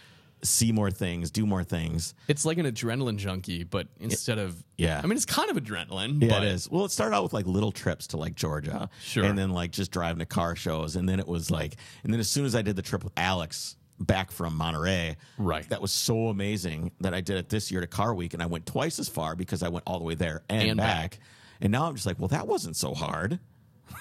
see 0.44 0.70
more 0.72 0.90
things, 0.90 1.30
do 1.30 1.46
more 1.46 1.64
things. 1.64 2.14
It's 2.28 2.44
like 2.44 2.58
an 2.58 2.66
adrenaline 2.66 3.16
junkie, 3.16 3.64
but 3.64 3.88
instead 3.98 4.38
of 4.38 4.62
Yeah. 4.76 5.00
I 5.02 5.06
mean, 5.06 5.16
it's 5.16 5.24
kind 5.24 5.50
of 5.50 5.56
adrenaline. 5.56 6.22
Yeah, 6.22 6.28
but 6.28 6.42
it 6.44 6.52
is. 6.52 6.70
Well, 6.70 6.84
it 6.84 6.90
started 6.90 7.16
out 7.16 7.22
with 7.22 7.32
like 7.32 7.46
little 7.46 7.72
trips 7.72 8.06
to 8.08 8.16
like 8.16 8.34
Georgia, 8.34 8.88
Sure. 9.02 9.24
and 9.24 9.36
then 9.38 9.50
like 9.50 9.70
just 9.72 9.90
driving 9.90 10.18
to 10.20 10.26
car 10.26 10.54
shows, 10.54 10.96
and 10.96 11.08
then 11.08 11.18
it 11.18 11.26
was 11.26 11.50
like, 11.50 11.76
and 12.04 12.12
then 12.12 12.20
as 12.20 12.28
soon 12.28 12.44
as 12.44 12.54
I 12.54 12.62
did 12.62 12.76
the 12.76 12.82
trip 12.82 13.02
with 13.02 13.12
Alex 13.16 13.76
back 14.00 14.30
from 14.32 14.56
Monterey, 14.56 15.16
Right. 15.38 15.68
that 15.68 15.80
was 15.80 15.92
so 15.92 16.28
amazing 16.28 16.90
that 17.00 17.14
I 17.14 17.20
did 17.20 17.36
it 17.38 17.48
this 17.48 17.70
year 17.70 17.80
to 17.80 17.86
Car 17.86 18.12
Week, 18.14 18.34
and 18.34 18.42
I 18.42 18.46
went 18.46 18.66
twice 18.66 18.98
as 18.98 19.08
far 19.08 19.34
because 19.36 19.62
I 19.62 19.68
went 19.68 19.84
all 19.86 19.98
the 19.98 20.04
way 20.04 20.14
there 20.14 20.42
and, 20.50 20.68
And 20.70 20.76
back. 20.78 21.12
back. 21.12 21.20
and 21.60 21.70
now 21.72 21.86
I'm 21.86 21.94
just 21.94 22.04
like, 22.06 22.18
well, 22.18 22.28
that 22.28 22.46
wasn't 22.46 22.76
so 22.76 22.92
hard. 22.92 23.38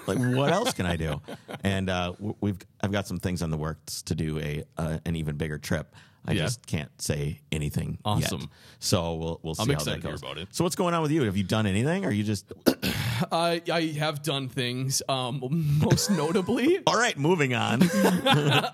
Like, 0.08 0.18
what 0.18 0.52
else 0.52 0.74
can 0.74 0.86
I 0.86 0.96
do? 0.96 1.22
And 1.64 1.90
uh, 1.90 2.14
we've 2.42 2.58
I've 2.82 2.92
got 2.92 3.08
some 3.08 3.20
things 3.20 3.42
on 3.42 3.50
the 3.52 3.58
works 3.58 4.02
to 4.04 4.16
do 4.16 4.40
a 4.40 4.64
uh, 4.78 4.98
an 5.06 5.16
even 5.16 5.38
bigger 5.38 5.58
trip. 5.58 5.96
I 6.26 6.32
Yeah. 6.34 6.44
just 6.44 6.66
can't 6.66 6.90
say 7.02 7.42
anything. 7.52 7.98
Awesome. 8.06 8.42
Yet. 8.42 8.50
So 8.80 9.16
we'll 9.16 9.40
we'll 9.44 9.56
see 9.56 9.64
I'm 9.64 9.70
how 9.78 9.84
that 9.84 10.02
goes. 10.02 10.22
about 10.22 10.38
it. 10.38 10.48
So 10.52 10.64
what's 10.64 10.76
going 10.78 10.94
on 10.94 11.02
with 11.02 11.12
you? 11.12 11.24
Have 11.24 11.36
you 11.36 11.44
done 11.44 11.66
anything? 11.66 12.06
Or 12.06 12.10
are 12.10 12.12
you 12.12 12.24
just 12.24 12.52
I 13.32 13.62
I 13.72 13.82
have 14.00 14.24
done 14.24 14.48
things. 14.50 15.02
Um, 15.10 15.42
most 15.84 16.10
notably, 16.10 16.80
All 16.88 16.96
right, 16.98 17.18
moving 17.18 17.54
on. 17.54 17.82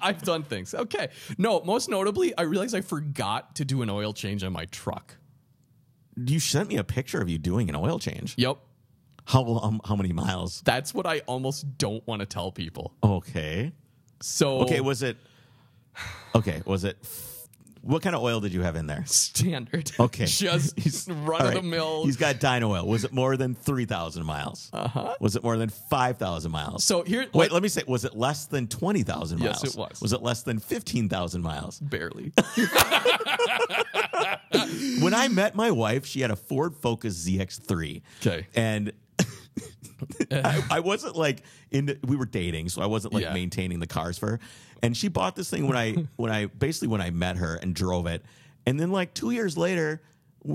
I've 0.01 0.21
done 0.21 0.43
things. 0.43 0.73
Okay, 0.73 1.09
no, 1.37 1.61
most 1.61 1.89
notably, 1.89 2.37
I 2.37 2.43
realized 2.43 2.75
I 2.75 2.81
forgot 2.81 3.55
to 3.55 3.65
do 3.65 3.81
an 3.81 3.89
oil 3.89 4.13
change 4.13 4.43
on 4.43 4.53
my 4.53 4.65
truck. 4.65 5.15
you 6.15 6.39
sent 6.39 6.69
me 6.69 6.77
a 6.77 6.83
picture 6.83 7.21
of 7.21 7.29
you 7.29 7.37
doing 7.39 7.69
an 7.69 7.75
oil 7.75 7.97
change. 7.99 8.35
Yep, 8.37 8.57
How 9.25 9.43
um, 9.45 9.81
how 9.85 9.95
many 9.95 10.13
miles? 10.13 10.61
that's 10.65 10.93
what 10.93 11.05
I 11.07 11.19
almost 11.25 11.77
don't 11.77 12.05
want 12.07 12.19
to 12.21 12.25
tell 12.27 12.51
people. 12.51 12.93
Okay. 13.03 13.71
So 14.21 14.59
Okay, 14.61 14.81
was 14.81 15.01
it 15.01 15.17
Okay, 16.35 16.61
was 16.65 16.83
it 16.83 16.97
what 17.81 18.01
kind 18.01 18.15
of 18.15 18.21
oil 18.21 18.39
did 18.39 18.53
you 18.53 18.61
have 18.61 18.75
in 18.75 18.87
there? 18.87 19.03
standard. 19.05 19.91
Okay. 19.99 20.25
just 20.25 21.09
run 21.11 21.45
of 21.47 21.53
the 21.53 21.61
mill. 21.61 22.05
He's 22.05 22.17
got 22.17 22.39
dino 22.39 22.71
oil. 22.73 22.87
Was 22.87 23.03
it 23.03 23.11
more 23.11 23.37
than 23.37 23.53
3,000 23.55 24.25
miles? 24.25 24.69
Uh-huh. 24.73 25.15
Was 25.19 25.35
it 25.35 25.43
more 25.43 25.57
than 25.57 25.69
5,000 25.69 26.51
miles? 26.51 26.83
So 26.83 27.03
here, 27.03 27.25
Wait, 27.33 27.51
let 27.51 27.61
me 27.63 27.69
say, 27.69 27.83
was 27.87 28.05
it 28.05 28.15
less 28.15 28.45
than 28.45 28.67
20,000 28.67 29.39
miles? 29.39 29.63
Yes, 29.63 29.73
it 29.73 29.77
was. 29.79 30.01
Was 30.01 30.13
it 30.13 30.21
less 30.21 30.43
than 30.43 30.59
15,000 30.59 31.41
miles? 31.41 31.79
barely. 31.79 32.31
when 35.01 35.13
I 35.13 35.27
met 35.29 35.55
my 35.55 35.71
wife, 35.71 36.05
she 36.05 36.21
had 36.21 36.31
a 36.31 36.35
Ford 36.35 36.75
Focus 36.75 37.27
ZX3. 37.27 38.01
Okay. 38.21 38.47
And 38.55 38.91
I, 40.31 40.63
I 40.71 40.79
wasn't 40.79 41.15
like 41.15 41.43
in 41.71 41.97
we 42.05 42.15
were 42.15 42.25
dating, 42.25 42.69
so 42.69 42.81
I 42.81 42.85
wasn't 42.85 43.13
like 43.13 43.23
Yeah. 43.23 43.33
maintaining 43.33 43.79
the 43.79 43.87
cars 43.87 44.17
for 44.17 44.27
her. 44.31 44.39
And 44.81 44.95
she 44.95 45.07
bought 45.07 45.35
this 45.35 45.49
thing 45.49 45.67
when 45.67 45.77
I 45.77 46.07
when 46.15 46.31
I 46.31 46.45
basically 46.45 46.87
when 46.89 47.01
I 47.01 47.09
met 47.09 47.37
her 47.37 47.55
and 47.55 47.73
drove 47.75 48.07
it. 48.07 48.23
And 48.65 48.79
then 48.79 48.91
like 48.91 49.13
2 49.13 49.31
years 49.31 49.57
later, 49.57 50.01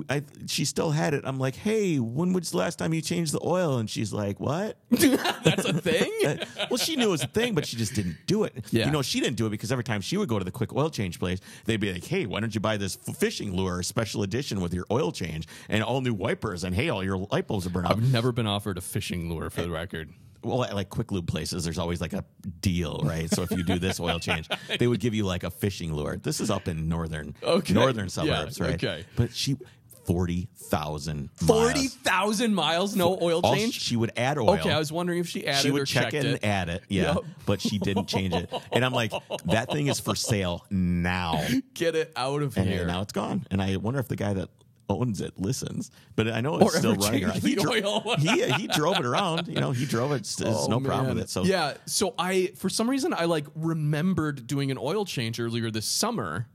I, 0.09 0.23
she 0.47 0.65
still 0.65 0.91
had 0.91 1.15
it. 1.15 1.25
I'm 1.27 1.39
like, 1.39 1.55
"Hey, 1.55 1.99
when 1.99 2.33
was 2.33 2.51
the 2.51 2.57
last 2.57 2.79
time 2.79 2.95
you 2.95 3.03
changed 3.03 3.33
the 3.33 3.41
oil?" 3.45 3.79
And 3.79 3.89
she's 3.89 4.13
like, 4.13 4.41
"What?" 4.41 4.79
That's 4.91 5.65
a 5.65 5.75
thing. 5.75 6.11
well, 6.71 6.79
she 6.79 6.97
knew 6.97 7.09
it 7.09 7.11
was 7.11 7.23
a 7.23 7.29
thing, 7.29 7.55
but 7.55 7.67
she 7.67 7.77
just 7.77 7.95
didn't 7.95 8.17
do 8.27 8.45
it. 8.45 8.65
Yeah. 8.71 8.87
You 8.87 8.93
know, 8.93 9.03
she 9.03 9.21
didn't 9.21 9.37
do 9.37 9.47
it 9.47 9.51
because 9.51 9.71
every 9.71 9.85
time 9.85 10.01
she 10.01 10.17
would 10.17 10.29
go 10.29 10.39
to 10.39 10.45
the 10.45 10.51
quick 10.51 10.75
oil 10.75 10.89
change 10.89 11.19
place, 11.19 11.41
they'd 11.67 11.81
be 11.81 11.93
like, 11.93 12.05
"Hey, 12.05 12.25
why 12.27 12.41
don't 12.41 12.55
you 12.55 12.61
buy 12.61 12.77
this 12.77 12.97
fishing 12.97 13.55
lure 13.55 13.83
special 13.83 14.23
edition 14.23 14.61
with 14.61 14.73
your 14.73 14.87
oil 14.91 15.13
change 15.13 15.47
and 15.69 15.85
all 15.85 16.01
new 16.01 16.15
wipers? 16.15 16.65
And 16.65 16.75
hey, 16.75 16.89
all 16.89 17.05
your 17.05 17.19
light 17.31 17.47
bulbs 17.47 17.67
are 17.67 17.71
burned 17.71 17.87
out." 17.87 17.93
I've 17.93 18.13
never 18.13 18.33
been 18.33 18.47
offered 18.47 18.79
a 18.79 18.81
fishing 18.81 19.29
lure 19.29 19.51
for 19.51 19.63
the 19.63 19.71
record. 19.71 20.11
Well, 20.45 20.65
at, 20.65 20.75
like 20.75 20.91
quick 20.91 21.11
lube 21.13 21.27
places, 21.27 21.65
there's 21.65 21.79
always 21.79 22.01
like 22.01 22.13
a 22.13 22.25
deal, 22.61 23.01
right? 23.05 23.31
So 23.31 23.43
if 23.43 23.51
you 23.51 23.63
do 23.65 23.79
this 23.79 23.99
oil 24.01 24.19
change, 24.21 24.49
they 24.79 24.87
would 24.87 25.01
give 25.01 25.15
you 25.15 25.25
like 25.25 25.43
a 25.45 25.51
fishing 25.51 25.93
lure. 25.93 26.17
This 26.17 26.41
is 26.41 26.51
up 26.51 26.69
in 26.69 26.89
northern, 26.89 27.35
Okay. 27.43 27.73
northern 27.75 28.05
Yeah, 28.07 28.09
suburbs, 28.09 28.61
right? 28.61 28.75
okay. 28.75 29.05
But 29.17 29.33
she 29.35 29.57
forty 30.05 30.49
thousand 30.55 31.31
Forty 31.35 31.89
thousand 31.89 32.55
miles, 32.55 32.95
no 32.95 33.19
oil 33.23 33.41
change. 33.41 33.81
she 33.81 33.97
would 33.97 34.13
add 34.19 34.37
oil. 34.37 34.51
Okay, 34.51 34.71
I 34.71 34.79
was 34.79 34.93
wondering 34.93 35.19
if 35.21 35.29
she 35.29 35.47
added 35.47 35.63
she 35.63 35.71
would 35.71 35.87
check 35.87 36.11
checked 36.11 36.15
it 36.15 36.27
and 36.27 36.35
it. 36.37 36.45
add 36.45 36.69
it, 36.69 36.83
yeah, 36.89 37.15
Yep. 37.15 37.25
but 37.47 37.61
she 37.63 37.79
didn't 37.79 38.07
change 38.07 38.35
it. 38.35 38.53
And 38.71 38.85
I'm 38.85 38.93
like, 38.93 39.13
that 39.47 39.71
thing 39.73 39.87
is 39.87 40.01
for 40.01 40.15
sale 40.15 40.67
now, 40.71 41.43
Get 41.75 41.95
it 41.95 42.13
out 42.17 42.43
of 42.43 42.57
and 42.59 42.69
here. 42.69 42.87
now 42.87 43.01
it's 43.01 43.13
gone. 43.15 43.47
And 43.51 43.63
I 43.63 43.77
wonder 43.77 43.99
if 43.99 44.09
the 44.09 44.17
guy 44.17 44.35
that 44.35 44.51
owns 44.89 45.21
it 45.21 45.39
listens, 45.39 45.91
but 46.17 46.29
I 46.29 46.41
know 46.41 46.57
it's 46.59 46.75
Or 46.75 46.79
still 46.79 46.95
running 46.97 47.25
around. 47.25 47.43
He, 47.43 47.55
dro- 47.55 47.73
oil. 47.73 48.17
he 48.19 48.45
he 48.53 48.67
drove 48.67 48.99
it 48.99 49.05
around. 49.07 49.49
You 49.49 49.61
know, 49.61 49.73
he 49.73 49.87
drove 49.87 50.13
it. 50.13 50.25
There's 50.39 50.55
Oh, 50.57 50.67
no 50.69 50.81
problem 50.81 51.15
with 51.15 51.25
it. 51.25 51.31
So 51.31 51.45
yeah, 51.45 51.75
so 51.87 52.15
I 52.19 52.53
for 52.57 52.69
some 52.69 52.89
reason 52.91 53.15
I 53.15 53.25
like 53.25 53.47
remembered 53.55 54.47
doing 54.47 54.71
an 54.71 54.79
oil 54.79 55.05
change 55.05 55.41
earlier 55.41 55.71
this 55.71 55.87
summer, 55.87 56.47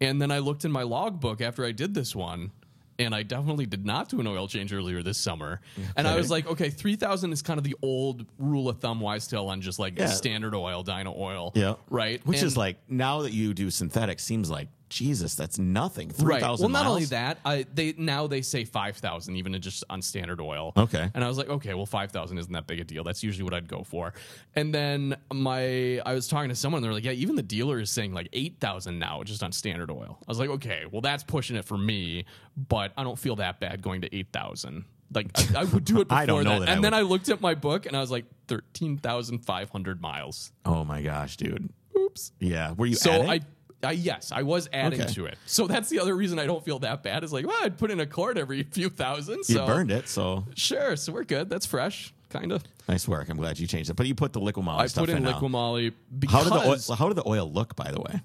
and 0.00 0.20
then 0.20 0.30
I 0.30 0.38
looked 0.38 0.64
in 0.64 0.72
my 0.72 0.82
logbook 0.82 1.40
after 1.40 1.64
I 1.64 1.72
did 1.72 1.94
this 1.94 2.14
one, 2.14 2.52
and 2.98 3.14
I 3.14 3.22
definitely 3.22 3.66
did 3.66 3.84
not 3.84 4.08
do 4.08 4.20
an 4.20 4.26
oil 4.26 4.46
change 4.48 4.72
earlier 4.72 5.02
this 5.02 5.18
summer. 5.18 5.60
And 5.96 6.06
I 6.06 6.16
was 6.16 6.30
like, 6.30 6.46
okay, 6.46 6.70
three 6.70 6.96
thousand 6.96 7.32
is 7.32 7.42
kind 7.42 7.58
of 7.58 7.64
the 7.64 7.76
old 7.82 8.26
rule 8.38 8.68
of 8.68 8.78
thumb 8.80 9.00
wise 9.00 9.24
still 9.24 9.48
on 9.48 9.60
just 9.60 9.78
like 9.78 9.98
Yeah. 9.98 10.06
standard 10.06 10.54
oil, 10.54 10.82
dino 10.82 11.14
oil, 11.16 11.52
Yeah. 11.54 11.74
right, 11.90 12.24
Which 12.26 12.38
And- 12.38 12.46
is 12.46 12.56
like 12.56 12.78
now 12.88 13.22
that 13.22 13.32
you 13.32 13.54
do 13.54 13.70
synthetic, 13.70 14.20
seems 14.20 14.50
like 14.50 14.68
Jesus, 14.88 15.34
that's 15.34 15.58
nothing. 15.58 16.10
Three 16.10 16.34
Right. 16.34 16.42
Well, 16.42 16.68
not 16.68 16.86
only 16.86 17.06
that, 17.06 17.38
I 17.44 17.66
they 17.74 17.94
now 17.96 18.26
they 18.26 18.40
say 18.40 18.64
five 18.64 18.96
thousand 18.96 19.36
even 19.36 19.60
just 19.60 19.82
on 19.90 20.00
standard 20.00 20.40
oil. 20.40 20.72
Okay. 20.76 21.10
And 21.12 21.24
I 21.24 21.28
was 21.28 21.38
like, 21.38 21.48
okay, 21.48 21.74
well, 21.74 21.86
five 21.86 22.12
thousand 22.12 22.38
isn't 22.38 22.52
that 22.52 22.66
big 22.66 22.80
a 22.80 22.84
deal. 22.84 23.02
That's 23.02 23.22
usually 23.22 23.42
what 23.42 23.52
I'd 23.52 23.68
go 23.68 23.82
for. 23.82 24.14
And 24.54 24.72
then 24.72 25.16
my 25.32 26.00
I 26.06 26.14
was 26.14 26.28
talking 26.28 26.50
to 26.50 26.54
someone, 26.54 26.78
and 26.78 26.84
they're 26.84 26.92
like, 26.92 27.04
yeah, 27.04 27.12
even 27.12 27.34
the 27.34 27.42
dealer 27.42 27.80
is 27.80 27.90
saying 27.90 28.12
like 28.12 28.28
eight 28.32 28.60
thousand 28.60 28.98
now 28.98 29.22
just 29.24 29.42
on 29.42 29.50
standard 29.50 29.90
oil. 29.90 30.18
I 30.20 30.30
was 30.30 30.38
like, 30.38 30.50
okay, 30.50 30.84
well, 30.90 31.00
that's 31.00 31.24
pushing 31.24 31.56
it 31.56 31.64
for 31.64 31.78
me, 31.78 32.24
but 32.56 32.92
I 32.96 33.02
don't 33.02 33.18
feel 33.18 33.36
that 33.36 33.58
bad 33.58 33.82
going 33.82 34.02
to 34.02 34.16
eight 34.16 34.28
thousand. 34.32 34.84
Like 35.12 35.30
I, 35.34 35.60
I 35.60 35.64
would 35.64 35.84
do 35.84 36.00
it 36.00 36.08
before 36.08 36.18
I 36.22 36.26
don't 36.26 36.44
know 36.44 36.60
that. 36.60 36.66
that 36.66 36.74
and 36.76 36.84
then. 36.84 36.94
I 36.94 37.00
looked 37.02 37.28
at 37.28 37.40
my 37.40 37.54
book 37.54 37.86
and 37.86 37.96
I 37.96 38.00
was 38.00 38.10
like, 38.10 38.24
thirteen 38.46 38.98
thousand 38.98 39.40
five 39.40 39.70
hundred 39.70 40.00
miles. 40.00 40.52
Oh 40.64 40.84
my 40.84 41.02
gosh, 41.02 41.36
dude. 41.36 41.70
Oops. 41.96 42.32
Yeah. 42.38 42.72
Were 42.72 42.86
you 42.86 42.94
So? 42.94 43.22
I, 43.22 43.40
I 43.86 43.92
yes, 43.92 44.32
I 44.32 44.42
was 44.42 44.68
adding 44.72 45.00
Okay. 45.00 45.12
to 45.14 45.26
it. 45.26 45.38
So 45.46 45.66
that's 45.66 45.88
the 45.88 46.00
other 46.00 46.14
reason 46.14 46.38
I 46.38 46.46
don't 46.46 46.64
feel 46.64 46.78
that 46.80 47.02
bad. 47.02 47.24
Is 47.24 47.32
like, 47.32 47.46
well, 47.46 47.56
I'd 47.62 47.78
put 47.78 47.90
in 47.90 48.00
a 48.00 48.06
quart 48.06 48.36
every 48.36 48.62
few 48.70 48.88
thousand. 48.90 49.44
So 49.44 49.60
you 49.60 49.66
burned 49.66 49.90
it, 49.90 50.08
so 50.08 50.44
Sure, 50.54 50.96
so 50.96 51.12
we're 51.12 51.24
good. 51.24 51.48
That's 51.48 51.64
fresh, 51.66 52.12
kind 52.28 52.52
of. 52.52 52.62
nice 52.88 53.06
work. 53.08 53.28
I'm 53.28 53.36
glad 53.38 53.58
you 53.58 53.66
changed 53.66 53.88
it. 53.90 53.94
But 53.94 54.06
you 54.06 54.14
put 54.14 54.32
the 54.32 54.40
liquid 54.40 54.66
I 54.68 54.86
stuff 54.86 55.06
put 55.06 55.10
in 55.14 55.22
now. 55.22 55.38
Liqui 55.40 55.50
Moly 55.50 55.92
How 56.28 56.42
did 56.44 56.52
the 56.52 56.68
oil, 56.68 56.96
how 56.96 57.08
did 57.08 57.16
the 57.16 57.28
oil 57.28 57.50
look? 57.50 57.74
By 57.76 57.90
the 57.92 58.00
way, 58.00 58.20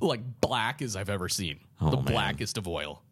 like 0.00 0.20
black 0.40 0.80
as 0.82 0.96
I've 0.96 1.10
ever 1.10 1.28
seen. 1.28 1.60
Oh, 1.80 1.90
the 1.90 1.96
man. 1.96 2.04
blackest 2.06 2.56
of 2.58 2.66
oil. 2.68 3.02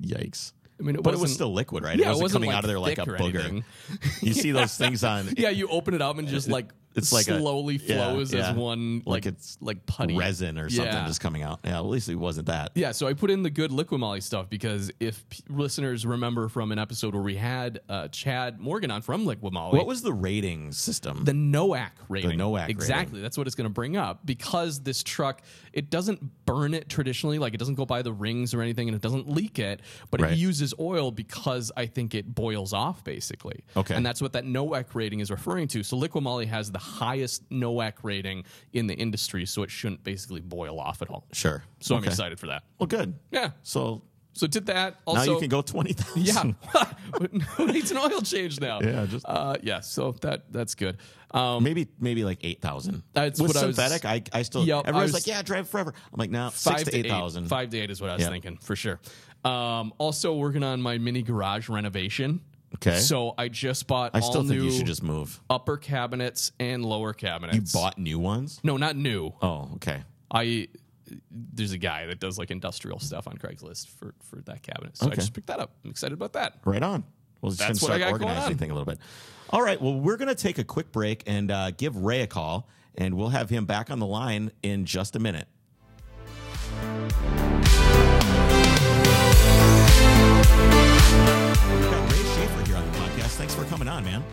yikes. 0.00 0.52
I 0.78 0.82
mean, 0.82 0.96
it 0.96 1.02
But 1.02 1.12
it 1.14 1.20
was 1.20 1.32
still 1.32 1.52
liquid, 1.52 1.84
right? 1.84 1.98
Yeah, 1.98 2.06
it 2.06 2.08
wasn't, 2.08 2.22
wasn't 2.22 2.42
coming 2.44 2.50
out 2.56 2.64
of 2.64 2.68
there 2.68 2.78
like 2.80 2.98
a 2.98 3.02
booger. 3.04 3.62
You 4.22 4.32
see 4.32 4.50
those 4.52 4.76
things 4.78 5.04
on. 5.04 5.28
Yeah, 5.36 5.50
you 5.50 5.68
open 5.68 5.92
it 5.94 6.00
up 6.02 6.16
and 6.18 6.26
just 6.26 6.48
like 6.48 6.70
it's 6.96 7.12
like 7.12 7.24
slowly 7.24 7.76
yeah, 7.76 7.94
flows 8.12 8.32
yeah. 8.34 8.50
as 8.50 8.56
one 8.56 8.98
Like 9.06 9.24
like 9.24 9.26
it's 9.26 9.58
like 9.60 9.86
putty 9.86 10.16
resin 10.16 10.58
or 10.58 10.68
something 10.68 10.92
Yeah. 10.92 11.06
just 11.06 11.20
coming 11.20 11.42
out. 11.42 11.60
Yeah, 11.64 11.78
at 11.78 11.84
least 11.86 12.08
it 12.08 12.16
wasn't 12.16 12.46
that. 12.48 12.72
Yeah, 12.74 12.92
so 12.92 13.06
I 13.06 13.12
put 13.14 13.30
in 13.30 13.42
the 13.42 13.50
good 13.50 13.70
Liqui 13.70 13.98
Moly 13.98 14.20
stuff 14.20 14.50
because 14.50 14.90
if 14.98 15.28
p- 15.28 15.42
listeners 15.48 16.04
remember 16.04 16.48
from 16.48 16.72
an 16.72 16.78
episode 16.78 17.14
where 17.14 17.22
we 17.22 17.36
had 17.36 17.80
uh, 17.88 18.08
Chad 18.08 18.58
Morgan 18.58 18.90
on 18.90 19.02
from 19.02 19.24
Liqui 19.26 19.52
Moly, 19.52 19.76
What 19.78 19.86
was 19.86 20.02
the 20.02 20.12
rating 20.12 20.72
system? 20.72 21.24
the 21.24 21.32
NOACK 21.32 21.90
rating. 22.08 22.30
The 22.30 22.36
NOACK 22.36 22.68
exactly. 22.68 23.12
rating. 23.14 23.22
That's 23.22 23.38
what 23.38 23.46
it's 23.46 23.54
going 23.56 23.66
to 23.68 23.72
bring 23.72 23.96
up 23.96 24.26
because 24.26 24.80
this 24.82 25.02
truck 25.02 25.42
it 25.72 25.90
doesn't 25.90 26.44
burn 26.46 26.74
it 26.74 26.88
traditionally, 26.88 27.38
like 27.38 27.54
it 27.54 27.58
doesn't 27.58 27.76
go 27.76 27.86
by 27.86 28.02
the 28.02 28.12
rings 28.12 28.52
or 28.54 28.62
anything, 28.62 28.88
and 28.88 28.96
it 28.96 29.00
doesn't 29.02 29.28
leak 29.30 29.58
it, 29.60 29.80
but 30.10 30.20
Right. 30.20 30.32
it 30.32 30.38
uses 30.38 30.74
oil 30.80 31.12
because 31.12 31.70
I 31.76 31.86
think 31.86 32.14
it 32.16 32.34
boils 32.34 32.72
off 32.72 33.04
basically. 33.04 33.62
Okay. 33.76 33.94
and 33.94 34.04
that's 34.04 34.20
what 34.20 34.32
that 34.32 34.44
NOACK 34.44 34.94
rating 34.94 35.20
is 35.20 35.30
referring 35.30 35.68
to. 35.68 35.84
So 35.84 35.96
Liqui 35.96 36.20
Moly 36.20 36.46
has 36.46 36.72
the 36.72 36.79
highest 36.80 37.48
NOACK 37.50 37.94
rating 38.02 38.44
in 38.72 38.86
the 38.88 38.94
industry, 38.94 39.46
so 39.46 39.62
it 39.62 39.70
shouldn't 39.70 40.02
basically 40.02 40.40
boil 40.40 40.80
off 40.80 41.02
at 41.02 41.10
all. 41.10 41.24
sure. 41.32 41.62
So 41.80 41.94
I'm 41.96 42.04
excited 42.04 42.40
for 42.40 42.48
that. 42.48 42.64
Well, 42.78 42.86
good. 42.88 43.14
Yeah. 43.30 43.50
So 43.62 44.02
So 44.32 44.46
did 44.46 44.66
that. 44.66 44.96
Also, 45.06 45.24
now 45.26 45.32
you 45.34 45.38
can 45.40 45.48
go 45.48 45.60
twenty 45.62 45.92
thousand. 45.92 46.54
Yeah, 46.74 46.84
who 47.56 47.66
needs 47.66 47.90
an 47.90 47.98
oil 47.98 48.20
change 48.22 48.60
now? 48.60 48.80
Yeah, 48.82 49.06
just- 49.06 49.26
uh, 49.28 49.56
yeah. 49.62 49.80
So 49.80 50.12
that 50.22 50.52
that's 50.52 50.74
good. 50.74 50.98
Um, 51.32 51.62
maybe 51.62 51.88
maybe 52.00 52.24
like 52.24 52.38
eight 52.42 52.60
thousand. 52.60 53.02
That's 53.12 53.40
With 53.40 53.54
what 53.54 53.62
I 53.62 53.66
was- 53.66 53.76
synthetic, 53.76 54.04
I, 54.04 54.22
I 54.38 54.42
still 54.42 54.64
Yep, 54.64 54.84
I 54.84 54.88
everyone's 54.88 55.12
was- 55.12 55.26
like, 55.26 55.26
yeah, 55.26 55.42
drive 55.42 55.68
forever. 55.68 55.92
I'm 56.12 56.18
like, 56.18 56.30
no, 56.30 56.50
five 56.50 56.78
six 56.80 56.90
to 56.90 56.96
eight 56.96 57.06
thousand. 57.08 57.46
Five 57.48 57.70
to 57.70 57.78
eight 57.78 57.90
is 57.90 58.00
what 58.00 58.10
I 58.10 58.14
was 58.14 58.22
Yeah. 58.22 58.30
thinking 58.30 58.56
for 58.58 58.74
sure. 58.76 59.00
Um, 59.44 59.92
also 59.98 60.34
working 60.34 60.62
on 60.62 60.80
my 60.82 60.98
mini 60.98 61.22
garage 61.22 61.68
renovation. 61.68 62.40
Okay. 62.76 62.98
So 62.98 63.34
I 63.36 63.48
just 63.48 63.86
bought. 63.86 64.12
I 64.14 64.20
still 64.20 64.38
all 64.42 64.48
think 64.48 64.60
new 64.60 64.64
you 64.66 64.70
should 64.70 64.86
just 64.86 65.02
move. 65.02 65.40
upper 65.50 65.76
cabinets 65.76 66.52
and 66.60 66.84
lower 66.84 67.12
cabinets. 67.12 67.74
You 67.74 67.80
bought 67.80 67.98
new 67.98 68.18
ones? 68.18 68.60
No, 68.62 68.76
not 68.76 68.94
new. 68.96 69.32
Oh, 69.42 69.70
okay. 69.74 70.02
I 70.30 70.68
there's 71.30 71.72
a 71.72 71.78
guy 71.78 72.06
that 72.06 72.20
does 72.20 72.38
like 72.38 72.52
industrial 72.52 73.00
stuff 73.00 73.26
on 73.26 73.36
Craigslist 73.36 73.88
for 73.88 74.14
for 74.30 74.36
that 74.42 74.62
cabinet. 74.62 74.96
So 74.96 75.06
I 75.06 75.08
Okay. 75.08 75.16
just 75.16 75.32
picked 75.32 75.48
that 75.48 75.58
up. 75.58 75.72
I'm 75.84 75.90
excited 75.90 76.14
about 76.14 76.34
that. 76.34 76.58
Right 76.64 76.82
on. 76.82 77.02
Well, 77.40 77.50
just 77.50 77.58
That's 77.60 77.82
what 77.82 77.90
I 77.90 77.96
start 77.98 78.12
got 78.12 78.18
going 78.20 78.30
organizing 78.30 78.52
on. 78.52 78.58
thing 78.58 78.70
a 78.70 78.74
little 78.74 78.84
bit. 78.86 78.98
All 79.50 79.62
right. 79.62 79.80
Well, 79.80 79.94
we're 79.98 80.16
going 80.18 80.28
to 80.28 80.34
take 80.34 80.58
a 80.58 80.64
quick 80.64 80.92
break 80.92 81.24
and 81.26 81.50
uh, 81.50 81.70
give 81.72 81.96
Ray 81.96 82.20
a 82.20 82.26
call, 82.26 82.68
and 82.96 83.14
we'll 83.14 83.30
have 83.30 83.50
him 83.50 83.64
back 83.64 83.90
on 83.90 83.98
the 83.98 84.06
line 84.06 84.52
in 84.62 84.84
just 84.84 85.16
a 85.16 85.18
minute. 85.18 85.48
We've 90.00 91.90
got 91.90 92.12
Ray 92.12 92.18
Schaefer 92.18 92.64
here 92.66 92.76
on 92.76 92.90
the 92.90 92.98
podcast. 92.98 93.36
Thanks 93.36 93.54
for 93.54 93.64
coming 93.64 93.88
on, 93.88 94.04
man. 94.04 94.24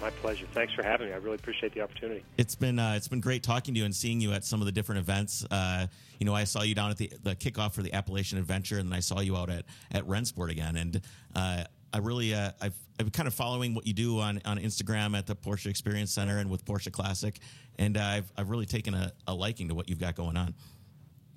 My 0.00 0.10
pleasure. 0.10 0.46
Thanks 0.52 0.74
for 0.74 0.82
having 0.82 1.06
me. 1.06 1.14
I 1.14 1.16
really 1.16 1.36
appreciate 1.36 1.72
the 1.72 1.80
opportunity. 1.80 2.22
It's 2.36 2.54
been 2.54 2.78
uh, 2.78 2.92
it's 2.94 3.08
been 3.08 3.20
great 3.20 3.42
talking 3.42 3.72
to 3.72 3.78
you 3.78 3.86
and 3.86 3.94
seeing 3.94 4.20
you 4.20 4.32
at 4.32 4.44
some 4.44 4.60
of 4.60 4.66
the 4.66 4.72
different 4.72 4.98
events. 4.98 5.46
Uh, 5.50 5.86
you 6.18 6.26
know, 6.26 6.34
I 6.34 6.44
saw 6.44 6.62
you 6.62 6.74
down 6.74 6.90
at 6.90 6.98
the 6.98 7.10
the 7.22 7.34
kickoff 7.34 7.72
for 7.72 7.82
the 7.82 7.94
Appalachian 7.94 8.38
Adventure, 8.38 8.78
and 8.78 8.90
then 8.90 8.96
I 8.96 9.00
saw 9.00 9.20
you 9.20 9.34
out 9.36 9.48
at 9.48 9.64
at 9.92 10.06
Rennsport 10.06 10.50
again. 10.50 10.76
And 10.76 11.00
uh, 11.34 11.64
I 11.94 11.98
really 11.98 12.34
uh, 12.34 12.50
I've 12.60 12.74
I've 13.00 13.06
been 13.06 13.10
kind 13.10 13.26
of 13.26 13.32
following 13.32 13.74
what 13.74 13.86
you 13.86 13.94
do 13.94 14.20
on 14.20 14.42
on 14.44 14.58
Instagram 14.58 15.16
at 15.16 15.26
the 15.26 15.34
Porsche 15.34 15.66
Experience 15.66 16.12
Center 16.12 16.38
and 16.38 16.50
with 16.50 16.66
Porsche 16.66 16.92
Classic, 16.92 17.38
and 17.78 17.96
uh, 17.96 18.02
I've 18.02 18.30
I've 18.36 18.50
really 18.50 18.66
taken 18.66 18.92
a, 18.92 19.10
a 19.26 19.34
liking 19.34 19.68
to 19.68 19.74
what 19.74 19.88
you've 19.88 20.00
got 20.00 20.16
going 20.16 20.36
on. 20.36 20.54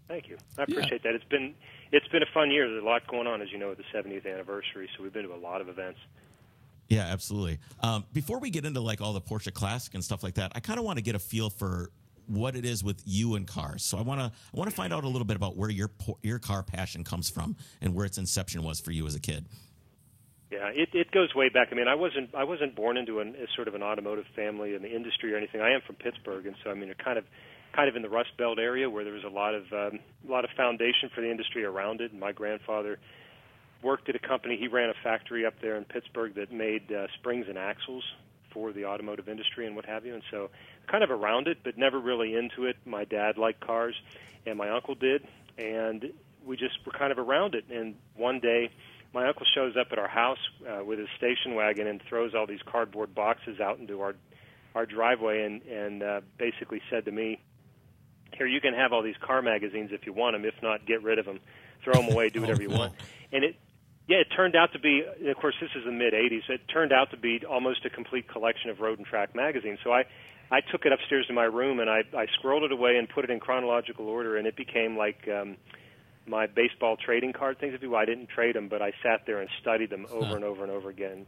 Thank 0.10 0.28
you. 0.28 0.38
I 0.58 0.64
appreciate 0.64 1.04
that. 1.04 1.16
It's 1.16 1.24
been 1.26 1.54
it's 1.92 2.08
been 2.10 2.24
a 2.24 2.32
fun 2.34 2.52
year. 2.52 2.70
There's 2.70 2.84
a 2.84 2.86
lot 2.86 3.08
going 3.08 3.28
on, 3.28 3.42
as 3.42 3.52
you 3.52 3.58
know, 3.58 3.70
with 3.70 3.78
the 3.78 3.84
70th 3.94 4.32
anniversary. 4.32 4.90
So 4.96 5.04
we've 5.04 5.14
been 5.14 5.24
to 5.28 5.34
a 5.34 5.36
lot 5.36 5.62
of 5.62 5.70
events. 5.70 6.00
Yeah, 6.90 7.06
absolutely. 7.06 7.60
Um, 7.82 8.06
before 8.14 8.40
we 8.40 8.50
get 8.50 8.66
into 8.66 8.80
like 8.80 9.02
all 9.02 9.14
the 9.14 9.22
Porsche 9.22 9.54
Classic 9.54 9.94
and 9.94 10.04
stuff 10.04 10.24
like 10.24 10.36
that, 10.36 10.54
I 10.56 10.60
kind 10.60 10.80
of 10.80 10.86
want 10.86 10.98
to 10.98 11.04
get 11.04 11.16
a 11.16 11.20
feel 11.20 11.50
for 11.50 11.92
what 12.28 12.56
it 12.56 12.66
is 12.66 12.84
with 12.84 13.02
you 13.06 13.36
and 13.36 13.48
cars. 13.48 13.84
So 13.84 13.98
I 13.98 14.02
want 14.02 14.20
to 14.20 14.26
I 14.26 14.58
want 14.58 14.70
to 14.70 14.76
find 14.76 14.94
out 14.94 15.04
a 15.04 15.08
little 15.08 15.26
bit 15.26 15.36
about 15.36 15.58
where 15.58 15.70
your 15.70 15.90
your 16.22 16.40
car 16.40 16.64
passion 16.64 17.04
comes 17.04 17.30
from 17.30 17.56
and 17.82 17.94
where 17.94 18.06
its 18.06 18.18
inception 18.18 18.64
was 18.64 18.80
for 18.80 18.92
you 18.92 19.06
as 19.08 19.16
a 19.16 19.20
kid. 19.20 19.46
Yeah, 20.52 20.70
it, 20.74 20.90
it 20.94 21.12
goes 21.12 21.36
way 21.36 21.50
back. 21.50 21.70
I 21.72 21.76
mean, 21.76 21.90
I 21.90 21.96
wasn't 21.96 22.34
I 22.34 22.46
wasn't 22.46 22.76
born 22.76 22.96
into 22.96 23.20
an, 23.20 23.36
a 23.36 23.48
sort 23.56 23.68
of 23.68 23.76
an 23.76 23.84
automotive 23.84 24.26
family 24.36 24.76
in 24.76 24.82
the 24.82 24.94
industry 24.94 25.34
or 25.34 25.38
anything. 25.38 25.60
I 25.60 25.72
am 25.72 25.82
from 25.86 25.96
Pittsburgh, 25.96 26.46
and 26.46 26.56
so 26.64 26.70
I 26.70 26.74
mean, 26.74 26.86
you're 26.86 26.96
kind 26.96 27.18
of 27.18 27.26
kind 27.78 27.88
of 27.88 27.96
in 27.96 28.02
the 28.02 28.10
Rust 28.10 28.36
Belt 28.40 28.58
area 28.58 28.90
where 28.90 29.04
there 29.04 29.14
was 29.14 29.24
a 29.24 29.30
lot 29.30 29.54
of 29.54 29.72
um, 29.72 30.00
a 30.28 30.32
lot 30.32 30.44
of 30.44 30.50
foundation 30.58 31.12
for 31.14 31.22
the 31.22 31.30
industry 31.30 31.64
around 31.64 32.02
it. 32.02 32.12
And 32.12 32.20
my 32.20 32.32
grandfather 32.32 32.98
worked 33.84 34.10
at 34.10 34.16
a 34.16 34.20
company. 34.20 34.58
He 34.60 34.68
ran 34.68 34.90
a 34.90 34.96
factory 35.04 35.46
up 35.46 35.54
there 35.62 35.76
in 35.76 35.86
Pittsburgh 35.86 36.34
that 36.36 36.52
made 36.52 36.92
uh, 36.92 37.06
springs 37.20 37.46
and 37.48 37.56
axles 37.56 38.04
for 38.52 38.74
the 38.74 38.86
automotive 38.86 39.30
industry 39.30 39.68
and 39.68 39.76
what 39.76 39.86
have 39.86 40.08
you. 40.08 40.16
And 40.16 40.24
so, 40.32 40.50
kind 40.92 41.04
of 41.04 41.12
around 41.12 41.48
it, 41.48 41.60
but 41.64 41.78
never 41.78 42.00
really 42.00 42.36
into 42.36 42.66
it. 42.66 42.78
My 42.84 43.06
dad 43.06 43.38
liked 43.38 43.60
cars, 43.60 43.94
and 44.48 44.58
my 44.58 44.72
uncle 44.72 44.96
did, 44.96 45.28
and 45.60 46.12
we 46.44 46.58
just 46.58 46.84
were 46.84 46.94
kind 46.94 47.12
of 47.12 47.20
around 47.20 47.54
it. 47.54 47.66
And 47.70 47.94
one 48.16 48.40
day, 48.40 48.72
my 49.14 49.28
uncle 49.28 49.46
shows 49.54 49.76
up 49.80 49.90
at 49.92 50.00
our 50.00 50.08
house 50.08 50.40
uh, 50.68 50.84
with 50.84 50.98
his 50.98 51.10
station 51.16 51.54
wagon 51.54 51.86
and 51.86 52.02
throws 52.10 52.34
all 52.34 52.48
these 52.48 52.64
cardboard 52.66 53.14
boxes 53.14 53.60
out 53.60 53.78
into 53.78 54.02
our 54.02 54.16
our 54.74 54.88
driveway, 54.88 55.44
and 55.44 55.62
and 55.62 56.02
uh, 56.02 56.22
basically 56.40 56.82
said 56.90 57.06
to 57.06 57.12
me, 57.12 57.40
"Here, 58.38 58.48
you 58.48 58.62
can 58.62 58.74
have 58.74 58.94
all 58.94 59.02
these 59.02 59.18
car 59.22 59.42
magazines 59.42 59.92
if 59.94 60.06
you 60.06 60.14
want 60.14 60.36
them. 60.36 60.46
If 60.46 60.56
not, 60.62 60.86
get 60.86 61.04
rid 61.04 61.20
of 61.20 61.26
them, 61.26 61.40
throw 61.84 61.94
them 61.94 62.12
away, 62.12 62.30
do 62.30 62.42
whatever 62.42 62.62
you 62.62 62.70
want." 62.70 62.94
And 63.32 63.44
it 63.44 63.56
yeah, 64.08 64.18
it 64.18 64.28
turned 64.34 64.56
out 64.56 64.72
to 64.74 64.80
be. 64.80 65.04
Of 65.26 65.36
course, 65.38 65.56
this 65.60 65.70
is 65.76 65.84
the 65.84 65.92
mid 65.92 66.14
'80s. 66.14 66.50
It 66.50 66.62
turned 66.72 66.94
out 66.94 67.12
to 67.12 67.18
be 67.18 67.42
almost 67.48 67.86
a 67.86 67.90
complete 67.90 68.28
collection 68.28 68.70
of 68.70 68.80
road 68.80 69.00
and 69.00 69.08
track 69.08 69.36
magazines. 69.36 69.80
So 69.84 69.92
I, 69.92 70.06
I 70.50 70.62
took 70.62 70.86
it 70.86 70.94
upstairs 70.94 71.28
to 71.28 71.34
my 71.34 71.44
room 71.44 71.82
and 71.82 71.90
I, 71.90 72.04
I 72.16 72.26
scrolled 72.40 72.64
it 72.64 72.72
away 72.72 72.96
and 72.98 73.10
put 73.10 73.26
it 73.26 73.30
in 73.30 73.40
chronological 73.42 74.08
order, 74.08 74.38
and 74.38 74.48
it 74.48 74.56
became 74.56 74.98
like 74.98 75.28
um, 75.28 75.58
my 76.26 76.48
baseball 76.48 76.96
trading 76.96 77.34
card 77.34 77.60
things. 77.60 77.74
If 77.74 77.82
you, 77.82 77.96
I 77.98 78.06
didn't 78.06 78.30
trade 78.30 78.56
them, 78.56 78.70
but 78.70 78.82
I 78.82 78.94
sat 79.04 79.26
there 79.26 79.42
and 79.42 79.50
studied 79.62 79.90
them 79.90 80.08
over 80.10 80.38
and 80.38 80.46
over 80.46 80.64
and 80.64 80.72
over 80.72 80.90
again. 80.90 81.26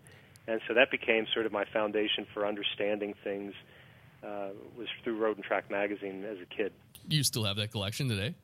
And 0.48 0.62
so 0.66 0.74
that 0.74 0.90
became 0.90 1.28
sort 1.34 1.46
of 1.46 1.52
my 1.52 1.66
foundation 1.66 2.26
for 2.34 2.48
understanding 2.48 3.14
things. 3.26 3.54
Uh, 3.54 3.79
Uh, 4.24 4.50
was 4.78 4.88
through 5.04 5.18
Road 5.18 5.38
and 5.38 5.46
Track 5.46 5.72
magazine 5.72 6.26
as 6.26 6.38
a 6.40 6.46
kid. 6.46 6.74
You 7.08 7.24
still 7.24 7.44
have 7.46 7.56
that 7.58 7.72
collection 7.72 8.10
today? 8.10 8.36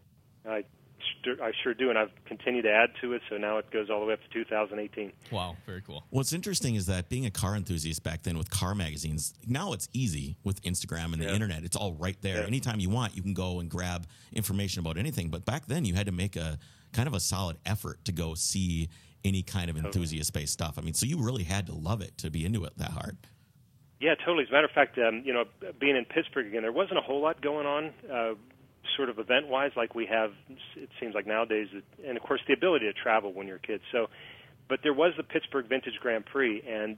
I, 0.47 0.63
I 1.41 1.51
sure 1.63 1.73
do, 1.73 1.89
and 1.89 1.97
I've 1.99 2.11
continued 2.25 2.61
to 2.63 2.71
add 2.71 2.91
to 3.01 3.13
it. 3.13 3.21
So 3.29 3.37
now 3.37 3.57
it 3.57 3.69
goes 3.71 3.89
all 3.89 3.99
the 3.99 4.05
way 4.05 4.13
up 4.13 4.21
to 4.21 4.29
2018. 4.29 5.11
Wow, 5.31 5.57
very 5.65 5.81
cool. 5.81 6.05
What's 6.11 6.31
interesting 6.33 6.75
is 6.75 6.85
that 6.85 7.09
being 7.09 7.25
a 7.25 7.31
car 7.31 7.55
enthusiast 7.55 8.03
back 8.03 8.23
then 8.23 8.37
with 8.37 8.49
car 8.49 8.73
magazines, 8.73 9.33
now 9.47 9.73
it's 9.73 9.89
easy 9.91 10.37
with 10.45 10.61
Instagram 10.61 11.11
and 11.13 11.21
the 11.21 11.25
Yeah. 11.25 11.33
internet. 11.33 11.63
It's 11.65 11.75
all 11.75 11.93
right 11.93 12.17
there. 12.21 12.41
Yeah. 12.41 12.47
Anytime 12.47 12.79
you 12.79 12.89
want, 12.89 13.15
you 13.15 13.21
can 13.21 13.33
go 13.33 13.59
and 13.59 13.69
grab 13.69 14.07
information 14.31 14.79
about 14.79 14.97
anything. 14.97 15.29
But 15.29 15.43
back 15.45 15.65
then, 15.65 15.83
you 15.83 15.93
had 15.93 16.05
to 16.05 16.11
make 16.13 16.35
a 16.37 16.57
kind 16.93 17.07
of 17.07 17.13
a 17.13 17.19
solid 17.19 17.57
effort 17.65 18.05
to 18.05 18.11
go 18.13 18.33
see 18.35 18.87
any 19.25 19.41
kind 19.41 19.69
of 19.69 19.75
enthusiast 19.77 20.31
based 20.31 20.53
stuff. 20.53 20.75
I 20.77 20.81
mean, 20.81 20.93
so 20.93 21.05
you 21.05 21.17
really 21.21 21.43
had 21.43 21.65
to 21.67 21.73
love 21.73 22.01
it 22.01 22.17
to 22.19 22.29
be 22.29 22.45
into 22.45 22.63
it 22.63 22.77
that 22.77 22.91
hard. 22.91 23.17
Yeah, 23.99 24.15
totally. 24.15 24.43
As 24.43 24.49
a 24.49 24.53
matter 24.53 24.65
of 24.65 24.71
fact, 24.71 24.97
um, 24.97 25.23
you 25.25 25.33
know, 25.33 25.45
being 25.79 25.95
in 25.95 26.05
Pittsburgh 26.05 26.47
again, 26.47 26.63
there 26.63 26.71
wasn't 26.71 26.97
a 26.97 27.01
whole 27.01 27.21
lot 27.21 27.41
going 27.41 27.65
on, 27.65 27.93
uh, 28.11 28.33
sort 28.97 29.09
of 29.09 29.19
event-wise, 29.19 29.71
like 29.75 29.95
we 29.95 30.05
have. 30.05 30.31
It 30.75 30.89
seems 30.99 31.15
like 31.15 31.25
nowadays, 31.25 31.67
and 32.05 32.17
of 32.17 32.23
course, 32.23 32.41
the 32.47 32.53
ability 32.53 32.85
to 32.85 32.93
travel 32.93 33.33
when 33.33 33.47
you're 33.47 33.57
a 33.57 33.59
kid. 33.59 33.81
So, 33.91 34.07
but 34.69 34.79
there 34.83 34.93
was 34.93 35.13
the 35.17 35.23
Pittsburgh 35.23 35.67
Vintage 35.67 35.97
Grand 36.01 36.25
Prix, 36.25 36.61
and 36.67 36.97